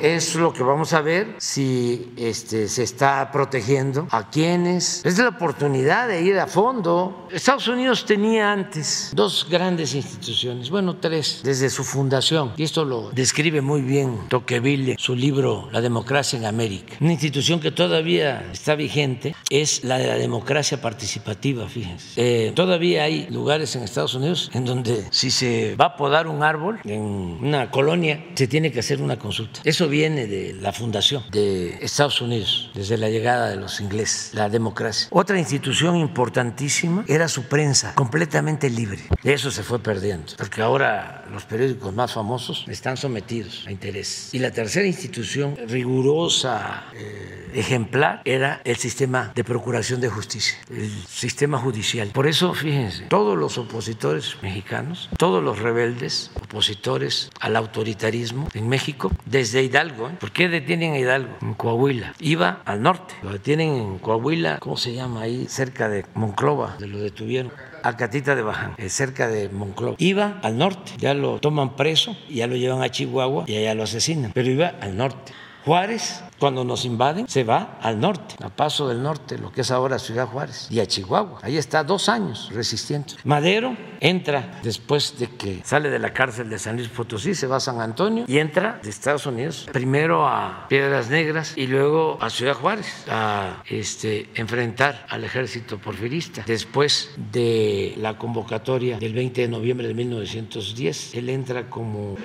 es 0.00 0.34
lo 0.34 0.52
que 0.52 0.62
vamos 0.62 0.92
a 0.92 1.00
ver 1.00 1.34
si 1.38 2.12
este, 2.16 2.68
se 2.68 2.82
está 2.82 3.30
protegiendo 3.32 4.06
a 4.10 4.30
quienes. 4.30 5.04
Es 5.04 5.18
la 5.18 5.28
oportunidad 5.28 6.08
de 6.08 6.22
ir 6.22 6.38
a 6.38 6.46
fondo. 6.46 7.28
Estados 7.30 7.68
Unidos 7.68 8.04
tenía 8.04 8.52
antes 8.52 9.10
dos 9.14 9.46
grandes 9.50 9.94
instituciones, 9.94 10.70
bueno, 10.70 10.96
tres, 10.96 11.40
desde 11.42 11.70
su 11.70 11.84
fundación, 11.84 12.52
y 12.56 12.62
esto 12.62 12.84
lo 12.84 13.10
describe 13.10 13.60
muy 13.60 13.82
bien 13.82 14.28
Tocqueville, 14.28 14.96
su 14.98 15.14
libro 15.14 15.68
La 15.72 15.80
democracia 15.80 16.38
en 16.38 16.46
América. 16.46 16.94
Una 17.00 17.12
institución 17.12 17.60
que 17.60 17.70
todavía 17.70 18.48
está 18.52 18.74
vigente 18.74 19.34
es 19.50 19.84
la 19.84 19.98
de 19.98 20.06
la 20.06 20.14
democracia 20.14 20.80
participativa, 20.80 21.68
fíjense. 21.68 22.08
Eh, 22.16 22.52
todavía 22.54 23.04
hay 23.04 23.28
lugares 23.30 23.74
en 23.76 23.82
Estados 23.82 24.14
Unidos 24.14 24.50
en 24.54 24.64
donde 24.64 25.04
si 25.10 25.30
se 25.30 25.76
va 25.76 25.86
a 25.86 25.96
podar 25.96 26.26
un 26.26 26.42
árbol 26.42 26.80
en 26.84 27.00
una 27.00 27.70
colonia, 27.70 28.24
se 28.34 28.46
tiene 28.46 28.72
que 28.72 28.80
hacer 28.80 29.02
una 29.02 29.18
consulta. 29.18 29.60
Eso 29.64 29.87
viene 29.88 30.26
de 30.26 30.54
la 30.60 30.72
fundación 30.72 31.24
de 31.30 31.78
Estados 31.80 32.20
Unidos, 32.20 32.70
desde 32.74 32.96
la 32.96 33.08
llegada 33.08 33.50
de 33.50 33.56
los 33.56 33.80
ingleses, 33.80 34.34
la 34.34 34.48
democracia. 34.48 35.08
Otra 35.10 35.38
institución 35.38 35.96
importantísima 35.96 37.04
era 37.08 37.28
su 37.28 37.44
prensa, 37.44 37.94
completamente 37.94 38.70
libre. 38.70 39.00
Eso 39.24 39.50
se 39.50 39.62
fue 39.62 39.78
perdiendo, 39.78 40.32
porque 40.36 40.62
ahora 40.62 41.24
los 41.30 41.44
periódicos 41.44 41.94
más 41.94 42.12
famosos 42.12 42.64
están 42.68 42.96
sometidos 42.96 43.64
a 43.66 43.72
interés. 43.72 44.30
Y 44.32 44.38
la 44.38 44.50
tercera 44.50 44.86
institución 44.86 45.56
rigurosa, 45.68 46.84
eh, 46.94 47.50
ejemplar, 47.54 48.22
era 48.24 48.60
el 48.64 48.76
sistema 48.76 49.32
de 49.34 49.44
procuración 49.44 50.00
de 50.00 50.08
justicia, 50.08 50.58
el 50.70 50.90
sistema 51.06 51.58
judicial. 51.58 52.08
Por 52.12 52.26
eso, 52.26 52.54
fíjense, 52.54 53.04
todos 53.08 53.36
los 53.36 53.58
opositores 53.58 54.36
mexicanos, 54.42 55.08
todos 55.16 55.42
los 55.42 55.58
rebeldes, 55.58 56.30
opositores 56.42 57.30
al 57.40 57.56
autoritarismo 57.56 58.48
en 58.54 58.68
México, 58.68 59.10
desde 59.26 59.62
Hidalgo, 59.62 59.77
¿eh? 59.86 60.16
¿por 60.18 60.32
qué 60.32 60.48
detienen 60.48 60.94
a 60.94 60.98
Hidalgo? 60.98 61.36
En 61.40 61.54
Coahuila. 61.54 62.14
Iba 62.20 62.62
al 62.64 62.82
norte, 62.82 63.14
lo 63.22 63.30
detienen 63.30 63.74
en 63.74 63.98
Coahuila, 63.98 64.58
¿cómo 64.58 64.76
se 64.76 64.92
llama 64.92 65.22
ahí? 65.22 65.46
Cerca 65.48 65.88
de 65.88 66.04
Monclova, 66.14 66.76
de 66.78 66.88
lo 66.88 66.98
detuvieron. 66.98 67.52
Acatita 67.84 68.34
de 68.34 68.42
Baján, 68.42 68.74
eh, 68.76 68.88
cerca 68.88 69.28
de 69.28 69.48
Monclova. 69.48 69.94
Iba 69.98 70.40
al 70.42 70.58
norte, 70.58 70.92
ya 70.98 71.14
lo 71.14 71.38
toman 71.38 71.76
preso, 71.76 72.16
ya 72.28 72.48
lo 72.48 72.56
llevan 72.56 72.82
a 72.82 72.90
Chihuahua 72.90 73.44
y 73.46 73.56
allá 73.56 73.74
lo 73.74 73.84
asesinan, 73.84 74.32
pero 74.34 74.50
iba 74.50 74.74
al 74.80 74.96
norte 74.96 75.32
Juárez, 75.68 76.24
cuando 76.38 76.64
nos 76.64 76.86
invaden, 76.86 77.28
se 77.28 77.44
va 77.44 77.78
al 77.82 78.00
norte, 78.00 78.36
a 78.42 78.48
Paso 78.48 78.88
del 78.88 79.02
Norte, 79.02 79.36
lo 79.36 79.52
que 79.52 79.60
es 79.60 79.70
ahora 79.70 79.98
Ciudad 79.98 80.26
Juárez, 80.26 80.66
y 80.70 80.80
a 80.80 80.86
Chihuahua. 80.86 81.40
Ahí 81.42 81.58
está 81.58 81.84
dos 81.84 82.08
años 82.08 82.48
resistiendo. 82.54 83.12
Madero 83.24 83.76
entra 84.00 84.60
después 84.62 85.18
de 85.18 85.26
que 85.26 85.60
sale 85.64 85.90
de 85.90 85.98
la 85.98 86.14
cárcel 86.14 86.48
de 86.48 86.58
San 86.58 86.76
Luis 86.76 86.88
Potosí, 86.88 87.34
se 87.34 87.46
va 87.46 87.56
a 87.56 87.60
San 87.60 87.82
Antonio 87.82 88.24
y 88.26 88.38
entra 88.38 88.80
de 88.82 88.88
Estados 88.88 89.26
Unidos, 89.26 89.68
primero 89.70 90.26
a 90.26 90.64
Piedras 90.70 91.10
Negras 91.10 91.52
y 91.54 91.66
luego 91.66 92.16
a 92.18 92.30
Ciudad 92.30 92.54
Juárez, 92.54 93.04
a 93.10 93.62
este, 93.68 94.30
enfrentar 94.36 95.04
al 95.10 95.22
ejército 95.22 95.76
porfirista. 95.76 96.44
Después 96.46 97.10
de 97.30 97.92
la 97.98 98.16
convocatoria 98.16 98.98
del 98.98 99.12
20 99.12 99.42
de 99.42 99.48
noviembre 99.48 99.86
de 99.86 99.92
1910, 99.92 101.14
él 101.14 101.28
entra 101.28 101.68
como 101.68 102.16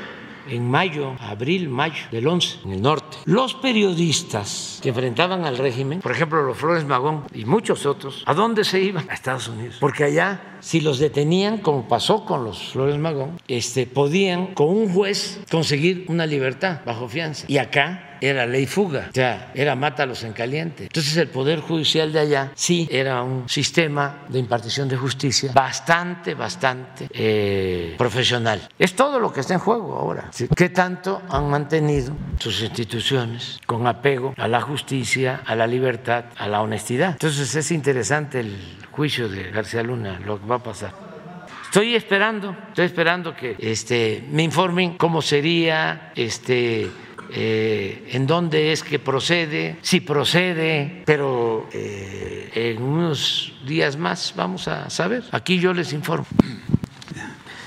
en 0.48 0.70
mayo, 0.70 1.16
abril, 1.20 1.70
mayo 1.70 2.06
del 2.12 2.28
11, 2.28 2.60
en 2.66 2.72
el 2.74 2.82
norte. 2.82 3.18
Los 3.26 3.54
periodistas 3.56 4.80
que 4.82 4.90
enfrentaban 4.90 5.46
al 5.46 5.58
régimen, 5.58 6.00
por 6.00 6.12
ejemplo, 6.12 6.44
los 6.44 6.58
Flores 6.58 6.86
Magón 6.86 7.24
y 7.34 7.46
muchos 7.46 7.86
otros, 7.86 8.24
¿a 8.26 8.34
dónde 8.34 8.64
se 8.64 8.82
iban? 8.82 9.10
A 9.10 9.14
Estados 9.14 9.48
Unidos. 9.48 9.78
Porque 9.80 10.04
allá, 10.04 10.58
si 10.60 10.82
los 10.82 11.00
detenían, 11.00 11.60
como 11.60 11.88
pasó 11.88 12.26
con 12.26 12.44
los 12.44 12.72
Flores 12.72 12.98
Magón, 12.98 13.40
este, 13.48 13.86
podían 13.86 14.54
con 14.54 14.70
un 14.70 14.94
juez 14.94 15.42
conseguir 15.50 16.06
una 16.08 16.26
libertad 16.26 16.82
bajo 16.86 17.08
fianza. 17.08 17.46
Y 17.48 17.58
acá 17.58 18.13
era 18.26 18.46
ley 18.46 18.66
fuga, 18.66 19.08
o 19.10 19.14
sea, 19.14 19.52
era 19.54 19.76
mátalos 19.76 20.24
en 20.24 20.34
caliente. 20.34 20.84
Entonces 20.84 21.18
el 21.18 21.28
Poder 21.28 21.60
Judicial 21.60 22.12
de 22.14 22.20
allá 22.20 22.52
sí 22.56 22.88
era 22.92 23.22
un 23.22 23.50
sistema 23.50 24.26
de 24.30 24.40
impartición 24.40 24.88
de 24.88 24.96
justicia 24.96 25.52
bastante, 25.54 26.34
bastante 26.34 27.08
eh, 27.14 27.96
profesional. 27.98 28.68
Es 28.80 28.96
todo 28.96 29.20
lo 29.20 29.32
que 29.34 29.42
está 29.42 29.56
en 29.56 29.60
juego 29.60 29.96
ahora. 29.96 30.30
¿Qué 30.56 30.70
tanto 30.70 31.22
han 31.30 31.50
mantenido 31.50 32.16
sus 32.40 32.62
instituciones 32.62 33.60
con 33.66 33.88
apego 33.88 34.34
a 34.38 34.48
la 34.48 34.62
justicia, 34.62 35.42
a 35.46 35.56
la 35.56 35.68
libertad, 35.68 36.26
a 36.38 36.48
la 36.48 36.62
honestidad? 36.62 37.12
Entonces 37.12 37.54
es 37.56 37.72
interesante 37.72 38.40
el 38.40 38.56
juicio 38.92 39.28
de 39.28 39.52
García 39.52 39.84
Luna, 39.84 40.20
lo 40.26 40.40
que 40.40 40.46
va 40.46 40.56
a 40.56 40.64
pasar. 40.64 41.14
Estoy 41.74 41.96
esperando, 41.96 42.56
estoy 42.68 42.86
esperando 42.86 43.36
que 43.36 43.56
este, 43.58 44.24
me 44.30 44.44
informen 44.44 44.96
cómo 44.96 45.24
sería 45.24 46.12
este 46.16 46.88
eh, 47.36 48.10
en 48.12 48.28
dónde 48.28 48.72
es 48.72 48.84
que 48.84 49.00
procede, 49.00 49.78
si 49.82 50.02
procede, 50.02 51.02
pero 51.06 51.68
eh, 51.74 52.52
en 52.54 52.84
unos 52.84 53.54
días 53.66 53.98
más 53.98 54.34
vamos 54.38 54.68
a 54.68 54.92
saber. 54.92 55.24
Aquí 55.32 55.60
yo 55.60 55.74
les 55.74 55.94
informo. 55.94 56.28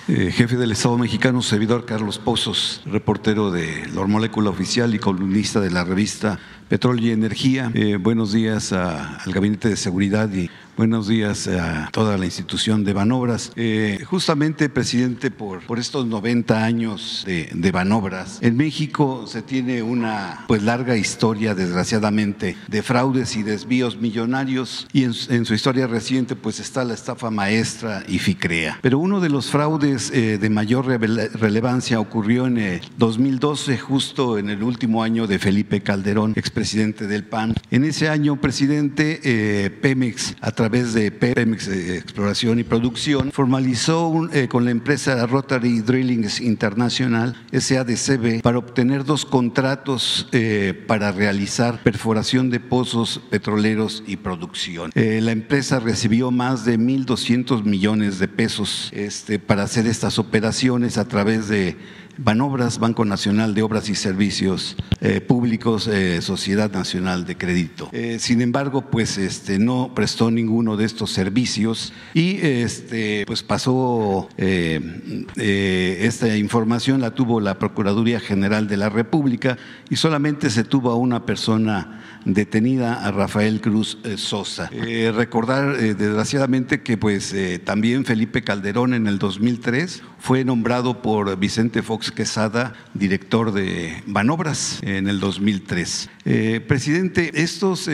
Eh, 0.09 0.31
jefe 0.31 0.57
del 0.57 0.71
Estado 0.71 0.97
mexicano, 0.97 1.43
servidor 1.43 1.85
Carlos 1.85 2.19
Pozos, 2.21 2.83
reportero 2.87 3.51
de 3.51 3.89
La 3.93 4.07
Molécula 4.07 4.51
Oficial 4.51 4.95
y 4.95 5.01
columnista 5.01 5.59
de 5.59 5.71
la 5.73 5.83
revista 5.83 6.39
Petróleo 6.69 7.09
y 7.09 7.11
Energía. 7.11 7.73
Buenos 7.99 8.33
días 8.33 8.73
al 8.73 9.33
Gabinete 9.33 9.69
de 9.69 9.77
Seguridad 9.77 10.33
y 10.33 10.49
buenos 10.77 11.09
días 11.09 11.49
a 11.49 11.89
toda 11.91 12.19
la 12.19 12.27
institución 12.27 12.85
de 12.85 12.93
Banobras. 12.93 13.51
Eh, 13.57 13.99
justamente, 14.05 14.69
presidente, 14.69 15.31
por, 15.31 15.63
estos 15.79 16.07
90 16.07 16.63
años 16.65 17.23
de, 17.27 17.49
de 17.55 17.73
Banobras, 17.73 18.39
en 18.43 18.57
México 18.59 19.25
se 19.27 19.41
tiene 19.41 19.83
una 19.83 20.45
pues 20.47 20.63
larga 20.63 20.97
historia, 20.97 21.55
desgraciadamente, 21.55 22.57
de 22.69 22.83
fraudes 22.83 23.37
y 23.37 23.43
desvíos 23.43 23.97
millonarios 23.97 24.87
y 24.93 25.05
en, 25.05 25.15
su- 25.15 25.55
historia 25.55 25.87
reciente 25.87 26.37
pues 26.37 26.61
está 26.61 26.85
la 26.85 26.93
estafa 26.93 27.31
maestra 27.31 28.05
y 28.07 28.19
FICREA. 28.19 28.79
Pero 28.83 28.99
uno 28.99 29.21
de 29.21 29.31
los 29.31 29.47
fraudes 29.51 30.11
eh, 30.13 30.37
de 30.37 30.51
mayor 30.51 30.87
relevancia 30.87 32.01
ocurrió 32.01 32.47
en 32.47 32.59
el 32.59 32.81
2012, 32.99 33.79
justo 33.79 34.37
en 34.37 34.51
el 34.51 34.63
último 34.63 35.03
año 35.03 35.27
de 35.27 35.39
Felipe 35.39 35.81
Calderón, 35.83 36.35
expresidente 36.37 37.07
del 37.07 37.25
PAN. 37.25 37.55
En 37.71 37.85
ese 37.85 38.11
año, 38.11 38.39
presidente, 38.39 39.21
eh, 39.25 39.71
Pemex, 39.71 40.37
a 40.43 40.51
través 40.53 40.66
de 40.71 41.13
Pemex 41.13 41.69
Exploración 41.69 42.59
y 42.59 42.65
Producción, 42.65 43.31
formalizó 43.31 44.29
eh, 44.33 44.49
con 44.49 44.65
la 44.65 44.73
empresa 44.73 45.25
Rotary 45.25 45.81
Drillings 45.81 46.41
International, 46.41 47.37
SADCB, 47.53 48.43
para 48.43 48.59
obtener 48.59 49.05
dos 49.05 49.25
contratos 49.25 50.29
eh, 50.33 50.75
para 50.89 51.13
realizar 51.13 51.83
perforación 51.85 52.51
de 52.51 52.59
pozos 52.59 53.21
petroleros 53.31 54.03
y 54.09 54.17
producción. 54.17 54.91
Eh, 54.97 55.21
la 55.23 55.31
empresa 55.31 55.79
recibió 55.79 56.33
más 56.33 56.65
de 56.65 56.81
1.200 56.81 57.63
millones 57.63 58.19
de 58.19 58.27
pesos 58.27 58.91
este, 58.93 59.39
para 59.39 59.63
hacer 59.63 59.87
estas 59.87 60.19
operaciones 60.19 60.99
a 60.99 61.07
través 61.07 61.47
de 61.47 61.77
Banobras, 62.19 62.79
Banco 62.79 63.05
Nacional 63.05 63.55
de 63.55 63.63
Obras 63.63 63.89
y 63.89 63.95
Servicios 63.95 64.77
eh, 65.01 65.21
Públicos, 65.21 65.87
eh, 65.87 66.23
Sociedad 66.23 66.73
Nacional 66.73 67.27
de 67.27 67.37
Crédito. 67.37 67.89
Eh, 67.93 68.19
sin 68.19 68.41
embargo, 68.41 68.91
pues 68.91 69.19
este, 69.19 69.59
no 69.59 69.93
prestó 69.95 70.31
ninguno 70.31 70.77
de 70.77 70.85
estos 70.85 71.13
servicios 71.13 71.93
y 72.15 72.39
este, 72.39 73.25
pues 73.27 73.43
pasó 73.43 74.29
esta 74.37 76.37
información, 76.37 77.01
la 77.01 77.13
tuvo 77.13 77.41
la 77.41 77.59
Procuraduría 77.59 78.21
General 78.21 78.69
de 78.69 78.77
la 78.77 78.89
República 78.89 79.59
y 79.91 79.97
solamente 79.97 80.51
se 80.51 80.65
tuvo 80.65 80.91
a 80.91 80.97
una 80.97 81.27
persona 81.27 82.16
detenida, 82.27 83.07
a 83.07 83.13
Rafael 83.13 83.61
Cruz 83.61 83.99
eh, 84.05 84.17
Sosa. 84.19 84.69
Eh, 84.73 85.13
recordar 85.15 85.77
eh, 85.77 85.95
desgraciadamente 85.95 86.83
que 86.83 86.99
pues 86.99 87.33
eh, 87.33 87.59
también 87.59 88.05
Felipe 88.05 88.43
Calderón 88.43 88.93
en 88.95 89.07
el 89.07 89.19
2003 89.19 90.03
fue 90.19 90.45
nombrado 90.45 91.03
por 91.03 91.39
Vicente 91.39 91.83
Fox 91.83 92.11
Quesada 92.11 92.75
director 92.95 93.53
de 93.53 94.03
Banobras 94.07 94.81
en 94.83 95.09
el 95.09 95.21
2003. 95.21 96.11
Eh, 96.25 96.61
presidente, 96.67 97.31
estos 97.43 97.89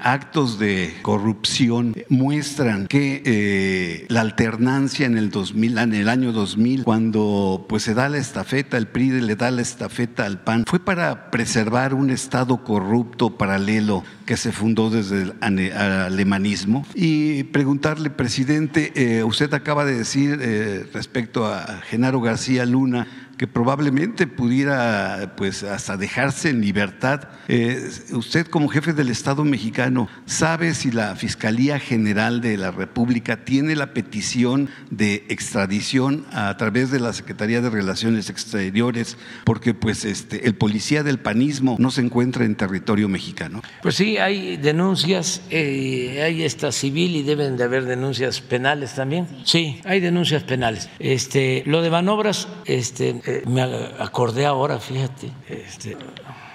actos 0.00 0.58
de 0.58 0.92
corrupción 1.02 1.94
muestran 2.08 2.88
que 2.88 4.04
la 4.08 4.22
alternancia 4.22 5.06
en 5.06 5.16
el 5.16 5.30
2000, 5.30 5.78
en 5.78 5.94
el 5.94 6.08
año 6.08 6.32
2000, 6.32 6.82
cuando 6.82 7.66
pues 7.68 7.84
se 7.84 7.94
da 7.94 8.08
la 8.08 8.18
estafeta, 8.18 8.76
el 8.76 8.88
PRI 8.88 9.20
le 9.20 9.36
da 9.36 9.52
la 9.52 9.62
estafeta 9.62 10.26
al 10.26 10.42
PAN, 10.42 10.64
fue 10.66 10.80
para 10.80 11.30
preservar 11.30 11.94
un 11.94 12.10
estado 12.10 12.64
corrupto 12.64 13.38
paralelo 13.38 13.75
que 14.24 14.36
se 14.36 14.52
fundó 14.52 14.90
desde 14.90 15.22
el 15.22 15.72
alemanismo. 15.72 16.86
Y 16.94 17.44
preguntarle, 17.44 18.10
presidente, 18.10 18.92
eh, 18.94 19.24
usted 19.24 19.52
acaba 19.54 19.84
de 19.84 19.96
decir 19.96 20.38
eh, 20.40 20.86
respecto 20.92 21.46
a 21.46 21.80
Genaro 21.88 22.20
García 22.20 22.66
Luna 22.66 23.06
que 23.36 23.46
probablemente 23.46 24.26
pudiera 24.26 25.34
pues 25.36 25.62
hasta 25.62 25.96
dejarse 25.96 26.50
en 26.50 26.60
libertad. 26.60 27.28
Eh, 27.48 27.88
usted 28.12 28.46
como 28.46 28.68
jefe 28.68 28.92
del 28.92 29.10
Estado 29.10 29.44
mexicano, 29.44 30.08
¿sabe 30.24 30.74
si 30.74 30.90
la 30.90 31.14
Fiscalía 31.16 31.78
General 31.78 32.40
de 32.40 32.56
la 32.56 32.70
República 32.70 33.44
tiene 33.44 33.76
la 33.76 33.92
petición 33.92 34.70
de 34.90 35.24
extradición 35.28 36.24
a 36.32 36.56
través 36.56 36.90
de 36.90 37.00
la 37.00 37.12
Secretaría 37.12 37.60
de 37.60 37.70
Relaciones 37.70 38.30
Exteriores? 38.30 39.16
Porque 39.44 39.74
pues 39.74 40.04
este, 40.04 40.46
el 40.46 40.54
policía 40.54 41.02
del 41.02 41.18
panismo 41.18 41.76
no 41.78 41.90
se 41.90 42.00
encuentra 42.00 42.44
en 42.44 42.54
territorio 42.56 43.08
mexicano. 43.08 43.62
Pues 43.82 43.96
sí, 43.96 44.16
hay 44.16 44.56
denuncias, 44.56 45.42
eh, 45.50 46.22
hay 46.24 46.42
esta 46.42 46.72
civil 46.72 47.16
y 47.16 47.22
deben 47.22 47.56
de 47.56 47.64
haber 47.64 47.84
denuncias 47.84 48.40
penales 48.40 48.94
también. 48.94 49.28
Sí, 49.44 49.80
hay 49.84 50.00
denuncias 50.00 50.42
penales. 50.42 50.88
Este, 50.98 51.62
lo 51.66 51.82
de 51.82 51.90
Banobras, 51.90 52.48
este, 52.64 53.20
eh, 53.26 53.42
me 53.46 53.62
acordé 53.62 54.46
ahora, 54.46 54.78
fíjate, 54.78 55.32
este, 55.48 55.96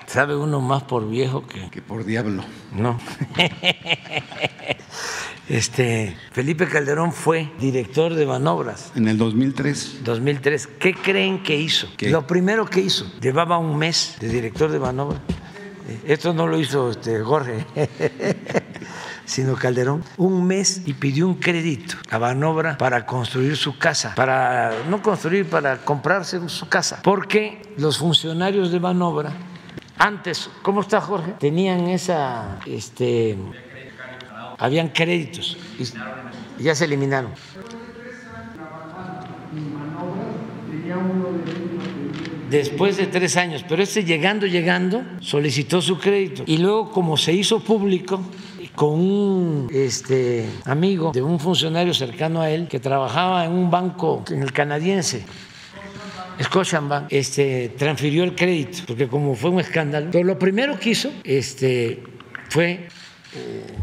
sabe 0.07 0.35
uno 0.35 0.61
más 0.61 0.83
por 0.83 1.09
viejo 1.09 1.45
que, 1.47 1.69
que 1.69 1.81
por 1.81 2.05
diablo. 2.05 2.43
No. 2.73 2.99
Este, 5.49 6.15
Felipe 6.31 6.65
Calderón 6.65 7.11
fue 7.11 7.51
director 7.59 8.13
de 8.13 8.23
Banobras. 8.23 8.93
En 8.95 9.09
el 9.09 9.17
2003. 9.17 9.97
2003. 10.01 10.67
¿Qué 10.79 10.93
creen 10.93 11.43
que 11.43 11.57
hizo? 11.57 11.89
¿Qué? 11.97 12.09
Lo 12.09 12.25
primero 12.25 12.65
que 12.65 12.79
hizo, 12.79 13.11
llevaba 13.19 13.57
un 13.57 13.77
mes 13.77 14.15
de 14.21 14.29
director 14.29 14.71
de 14.71 14.77
Banobras. 14.77 15.19
Esto 16.05 16.33
no 16.33 16.47
lo 16.47 16.57
hizo 16.57 16.91
este 16.91 17.21
Jorge, 17.21 17.65
sino 19.25 19.55
Calderón. 19.55 20.03
Un 20.17 20.45
mes 20.45 20.81
y 20.85 20.93
pidió 20.93 21.27
un 21.27 21.35
crédito 21.35 21.95
a 22.09 22.17
Banobra 22.17 22.77
para 22.77 23.05
construir 23.05 23.55
su 23.55 23.77
casa, 23.77 24.13
para 24.15 24.73
no 24.89 25.01
construir, 25.01 25.49
para 25.49 25.77
comprarse 25.77 26.47
su 26.49 26.67
casa, 26.67 26.99
porque 27.03 27.61
los 27.77 27.97
funcionarios 27.97 28.71
de 28.71 28.79
Banobra 28.79 29.33
antes, 30.01 30.49
¿cómo 30.63 30.81
está 30.81 30.99
Jorge? 30.99 31.33
Tenían 31.37 31.87
esa, 31.87 32.57
este, 32.65 33.37
habían 34.57 34.89
créditos 34.89 35.57
y 36.57 36.63
ya 36.63 36.73
se 36.73 36.85
eliminaron. 36.85 37.31
Después 42.49 42.97
de 42.97 43.05
tres 43.05 43.37
años, 43.37 43.63
pero 43.69 43.83
este 43.83 44.03
llegando, 44.03 44.47
llegando, 44.47 45.03
solicitó 45.19 45.83
su 45.83 45.99
crédito. 45.99 46.43
Y 46.47 46.57
luego, 46.57 46.91
como 46.91 47.15
se 47.15 47.33
hizo 47.33 47.59
público, 47.59 48.21
con 48.81 48.99
un 48.99 49.69
este, 49.71 50.43
amigo 50.65 51.11
de 51.11 51.21
un 51.21 51.39
funcionario 51.39 51.93
cercano 51.93 52.41
a 52.41 52.49
él 52.49 52.67
que 52.67 52.79
trabajaba 52.79 53.45
en 53.45 53.51
un 53.51 53.69
banco 53.69 54.23
en 54.31 54.41
el 54.41 54.51
canadiense, 54.51 55.23
Scotiabank 56.41 57.05
este, 57.11 57.75
transfirió 57.77 58.23
el 58.23 58.33
crédito, 58.33 58.79
porque 58.87 59.07
como 59.07 59.35
fue 59.35 59.51
un 59.51 59.59
escándalo, 59.59 60.07
pero 60.11 60.23
lo 60.23 60.39
primero 60.39 60.79
que 60.79 60.89
hizo 60.89 61.11
este, 61.23 62.01
fue 62.49 62.87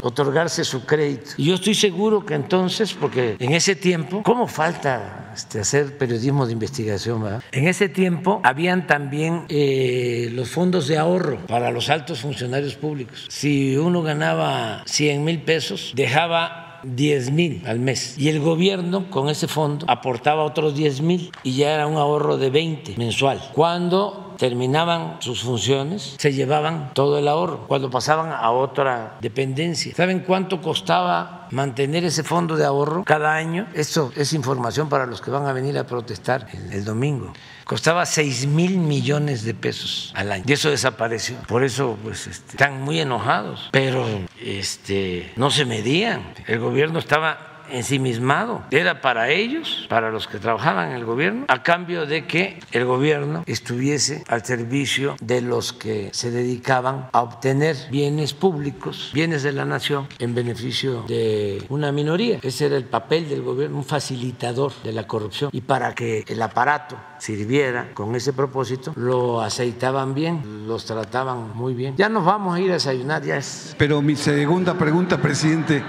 otorgarse 0.01 0.63
su 0.63 0.85
crédito. 0.85 1.31
Y 1.37 1.45
yo 1.45 1.55
estoy 1.55 1.75
seguro 1.75 2.25
que 2.25 2.35
entonces, 2.35 2.93
porque 2.93 3.35
en 3.39 3.53
ese 3.53 3.75
tiempo, 3.75 4.23
¿cómo 4.23 4.47
falta 4.47 5.31
este, 5.35 5.59
hacer 5.59 5.97
periodismo 5.97 6.45
de 6.45 6.53
investigación? 6.53 7.41
En 7.51 7.67
ese 7.67 7.89
tiempo 7.89 8.41
habían 8.43 8.87
también 8.87 9.45
eh, 9.49 10.29
los 10.33 10.49
fondos 10.49 10.87
de 10.87 10.97
ahorro 10.97 11.37
para 11.47 11.71
los 11.71 11.89
altos 11.89 12.21
funcionarios 12.21 12.75
públicos. 12.75 13.25
Si 13.29 13.77
uno 13.77 14.01
ganaba 14.01 14.83
100 14.85 15.23
mil 15.23 15.41
pesos, 15.41 15.93
dejaba 15.95 16.68
10 16.83 17.31
mil 17.31 17.63
al 17.65 17.79
mes. 17.79 18.17
Y 18.17 18.29
el 18.29 18.39
gobierno 18.39 19.09
con 19.09 19.29
ese 19.29 19.47
fondo 19.47 19.85
aportaba 19.87 20.43
otros 20.43 20.75
10 20.75 21.01
mil 21.01 21.31
y 21.43 21.55
ya 21.55 21.73
era 21.73 21.87
un 21.87 21.97
ahorro 21.97 22.37
de 22.37 22.49
20 22.49 22.95
mensual. 22.97 23.41
Cuando 23.53 24.35
terminaban 24.37 25.17
sus 25.19 25.43
funciones, 25.43 26.15
se 26.17 26.31
llevaban 26.31 26.91
todo 26.93 27.19
el 27.19 27.27
ahorro. 27.27 27.67
Cuando 27.67 27.89
pasaban 27.89 28.31
a 28.31 28.51
otra 28.51 29.17
dependencia, 29.19 29.93
¿saben 29.93 30.21
cuánto 30.21 30.61
costaba 30.61 31.47
mantener 31.51 32.05
ese 32.05 32.23
fondo 32.23 32.55
de 32.55 32.65
ahorro 32.65 33.03
cada 33.03 33.35
año? 33.35 33.67
Esto 33.73 34.11
es 34.15 34.31
información 34.31 34.87
para 34.87 35.05
los 35.05 35.19
que 35.19 35.29
van 35.29 35.45
a 35.45 35.51
venir 35.51 35.77
a 35.77 35.85
protestar 35.85 36.47
el 36.71 36.85
domingo 36.85 37.33
costaba 37.69 38.03
6 38.07 38.47
mil 38.47 38.79
millones 38.79 39.43
de 39.43 39.53
pesos 39.53 40.11
al 40.15 40.31
año. 40.31 40.43
Y 40.47 40.53
eso 40.53 40.71
desapareció. 40.71 41.37
Por 41.47 41.63
eso, 41.63 41.99
pues, 42.01 42.25
este, 42.25 42.53
están 42.53 42.81
muy 42.81 42.99
enojados. 42.99 43.69
Pero 43.71 44.07
este, 44.41 45.31
no 45.35 45.51
se 45.51 45.65
medían. 45.65 46.33
El 46.47 46.57
gobierno 46.57 46.97
estaba 46.97 47.48
ensimismado. 47.71 48.63
Era 48.71 49.01
para 49.01 49.29
ellos, 49.29 49.85
para 49.89 50.11
los 50.11 50.27
que 50.27 50.39
trabajaban 50.39 50.89
en 50.89 50.95
el 50.95 51.05
gobierno, 51.05 51.45
a 51.47 51.63
cambio 51.63 52.05
de 52.05 52.25
que 52.25 52.59
el 52.71 52.85
gobierno 52.85 53.43
estuviese 53.45 54.23
al 54.27 54.45
servicio 54.45 55.15
de 55.21 55.41
los 55.41 55.73
que 55.73 56.09
se 56.13 56.31
dedicaban 56.31 57.09
a 57.11 57.21
obtener 57.21 57.75
bienes 57.91 58.33
públicos, 58.33 59.11
bienes 59.13 59.43
de 59.43 59.51
la 59.51 59.65
nación, 59.65 60.07
en 60.19 60.35
beneficio 60.35 61.03
de 61.07 61.63
una 61.69 61.91
minoría. 61.91 62.39
Ese 62.41 62.67
era 62.67 62.77
el 62.77 62.85
papel 62.85 63.29
del 63.29 63.41
gobierno, 63.41 63.77
un 63.77 63.85
facilitador 63.85 64.73
de 64.83 64.93
la 64.93 65.07
corrupción. 65.07 65.49
Y 65.53 65.61
para 65.61 65.93
que 65.93 66.23
el 66.27 66.41
aparato 66.41 66.97
sirviera 67.17 67.93
con 67.93 68.15
ese 68.15 68.33
propósito, 68.33 68.93
lo 68.95 69.41
aceitaban 69.41 70.13
bien, 70.13 70.67
los 70.67 70.85
trataban 70.85 71.55
muy 71.55 71.73
bien. 71.73 71.95
Ya 71.97 72.09
nos 72.09 72.25
vamos 72.25 72.55
a 72.55 72.59
ir 72.59 72.71
a 72.71 72.73
desayunar, 72.73 73.23
ya 73.23 73.37
es. 73.37 73.75
Pero 73.77 74.01
mi 74.01 74.15
segunda 74.15 74.73
pregunta, 74.75 75.17
presidente. 75.17 75.83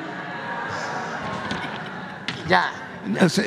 Ya. 2.51 2.72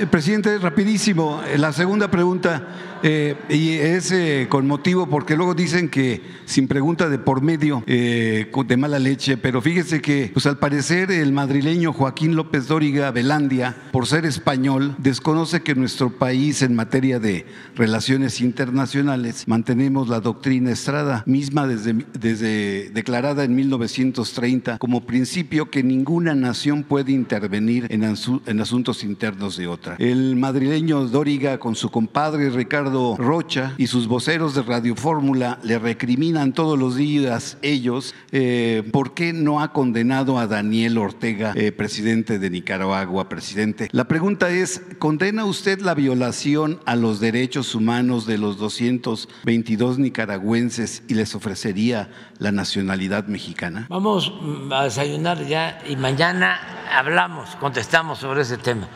Presidente, 0.09 0.57
rapidísimo. 0.59 1.41
La 1.57 1.73
segunda 1.73 2.09
pregunta, 2.09 2.61
eh, 3.03 3.35
y 3.49 3.71
es 3.73 4.11
eh, 4.11 4.47
con 4.49 4.65
motivo, 4.67 5.07
porque 5.07 5.35
luego 5.35 5.53
dicen 5.53 5.89
que 5.89 6.21
sin 6.45 6.67
pregunta 6.67 7.09
de 7.09 7.19
por 7.19 7.41
medio, 7.41 7.83
eh, 7.85 8.49
de 8.67 8.77
mala 8.77 8.97
leche, 8.99 9.37
pero 9.37 9.61
fíjese 9.61 10.01
que, 10.01 10.29
pues 10.33 10.45
al 10.45 10.57
parecer, 10.57 11.11
el 11.11 11.31
madrileño 11.33 11.93
Joaquín 11.93 12.35
López 12.35 12.67
Dóriga 12.67 13.11
Velandia, 13.11 13.75
por 13.91 14.07
ser 14.07 14.25
español, 14.25 14.95
desconoce 14.97 15.61
que 15.61 15.75
nuestro 15.75 16.09
país, 16.17 16.61
en 16.61 16.75
materia 16.75 17.19
de 17.19 17.45
relaciones 17.75 18.41
internacionales, 18.41 19.43
mantenemos 19.47 20.07
la 20.09 20.19
doctrina 20.19 20.71
Estrada, 20.71 21.23
misma 21.25 21.67
desde, 21.67 22.05
desde 22.19 22.89
declarada 22.91 23.43
en 23.43 23.55
1930 23.55 24.77
como 24.77 25.05
principio 25.05 25.69
que 25.69 25.83
ninguna 25.83 26.35
nación 26.35 26.83
puede 26.83 27.11
intervenir 27.11 27.87
en, 27.89 28.01
asu- 28.03 28.41
en 28.45 28.61
asuntos 28.61 29.03
internos 29.03 29.57
de 29.57 29.67
otra. 29.67 29.95
El 29.99 30.35
madrileño 30.35 31.05
Dóriga, 31.07 31.57
con 31.59 31.75
su 31.75 31.89
compadre 31.89 32.49
Ricardo 32.49 32.92
Rocha 33.17 33.73
y 33.77 33.87
sus 33.87 34.07
voceros 34.07 34.53
de 34.53 34.61
Radio 34.61 34.95
Fórmula, 34.95 35.59
le 35.63 35.79
recriminan 35.79 36.53
todos 36.53 36.77
los 36.77 36.95
días 36.95 37.57
ellos 37.61 38.13
eh, 38.31 38.83
por 38.91 39.13
qué 39.13 39.33
no 39.33 39.61
ha 39.61 39.73
condenado 39.73 40.37
a 40.37 40.47
Daniel 40.47 40.97
Ortega, 40.97 41.53
eh, 41.55 41.71
presidente 41.71 42.39
de 42.39 42.49
Nicaragua, 42.49 43.29
presidente. 43.29 43.89
La 43.91 44.07
pregunta 44.07 44.49
es, 44.49 44.81
¿condena 44.99 45.45
usted 45.45 45.79
la 45.81 45.95
violación 45.95 46.79
a 46.85 46.95
los 46.95 47.19
derechos 47.19 47.73
humanos 47.73 48.25
de 48.25 48.37
los 48.37 48.57
222 48.57 49.97
nicaragüenses 49.97 51.03
y 51.07 51.15
les 51.15 51.33
ofrecería 51.35 52.11
la 52.37 52.51
nacionalidad 52.51 53.27
mexicana? 53.27 53.87
Vamos 53.89 54.31
mm, 54.41 54.71
a 54.71 54.83
desayunar 54.83 55.45
ya 55.45 55.81
y 55.89 55.95
mañana 55.95 56.59
hablamos, 56.95 57.55
contestamos 57.55 58.19
sobre 58.19 58.41
ese 58.41 58.57
tema. 58.57 58.87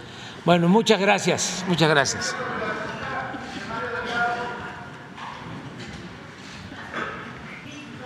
Bueno, 0.46 0.70
muchas 0.70 1.00
gracias, 1.00 1.66
muchas 1.68 1.90
gracias. 1.90 2.36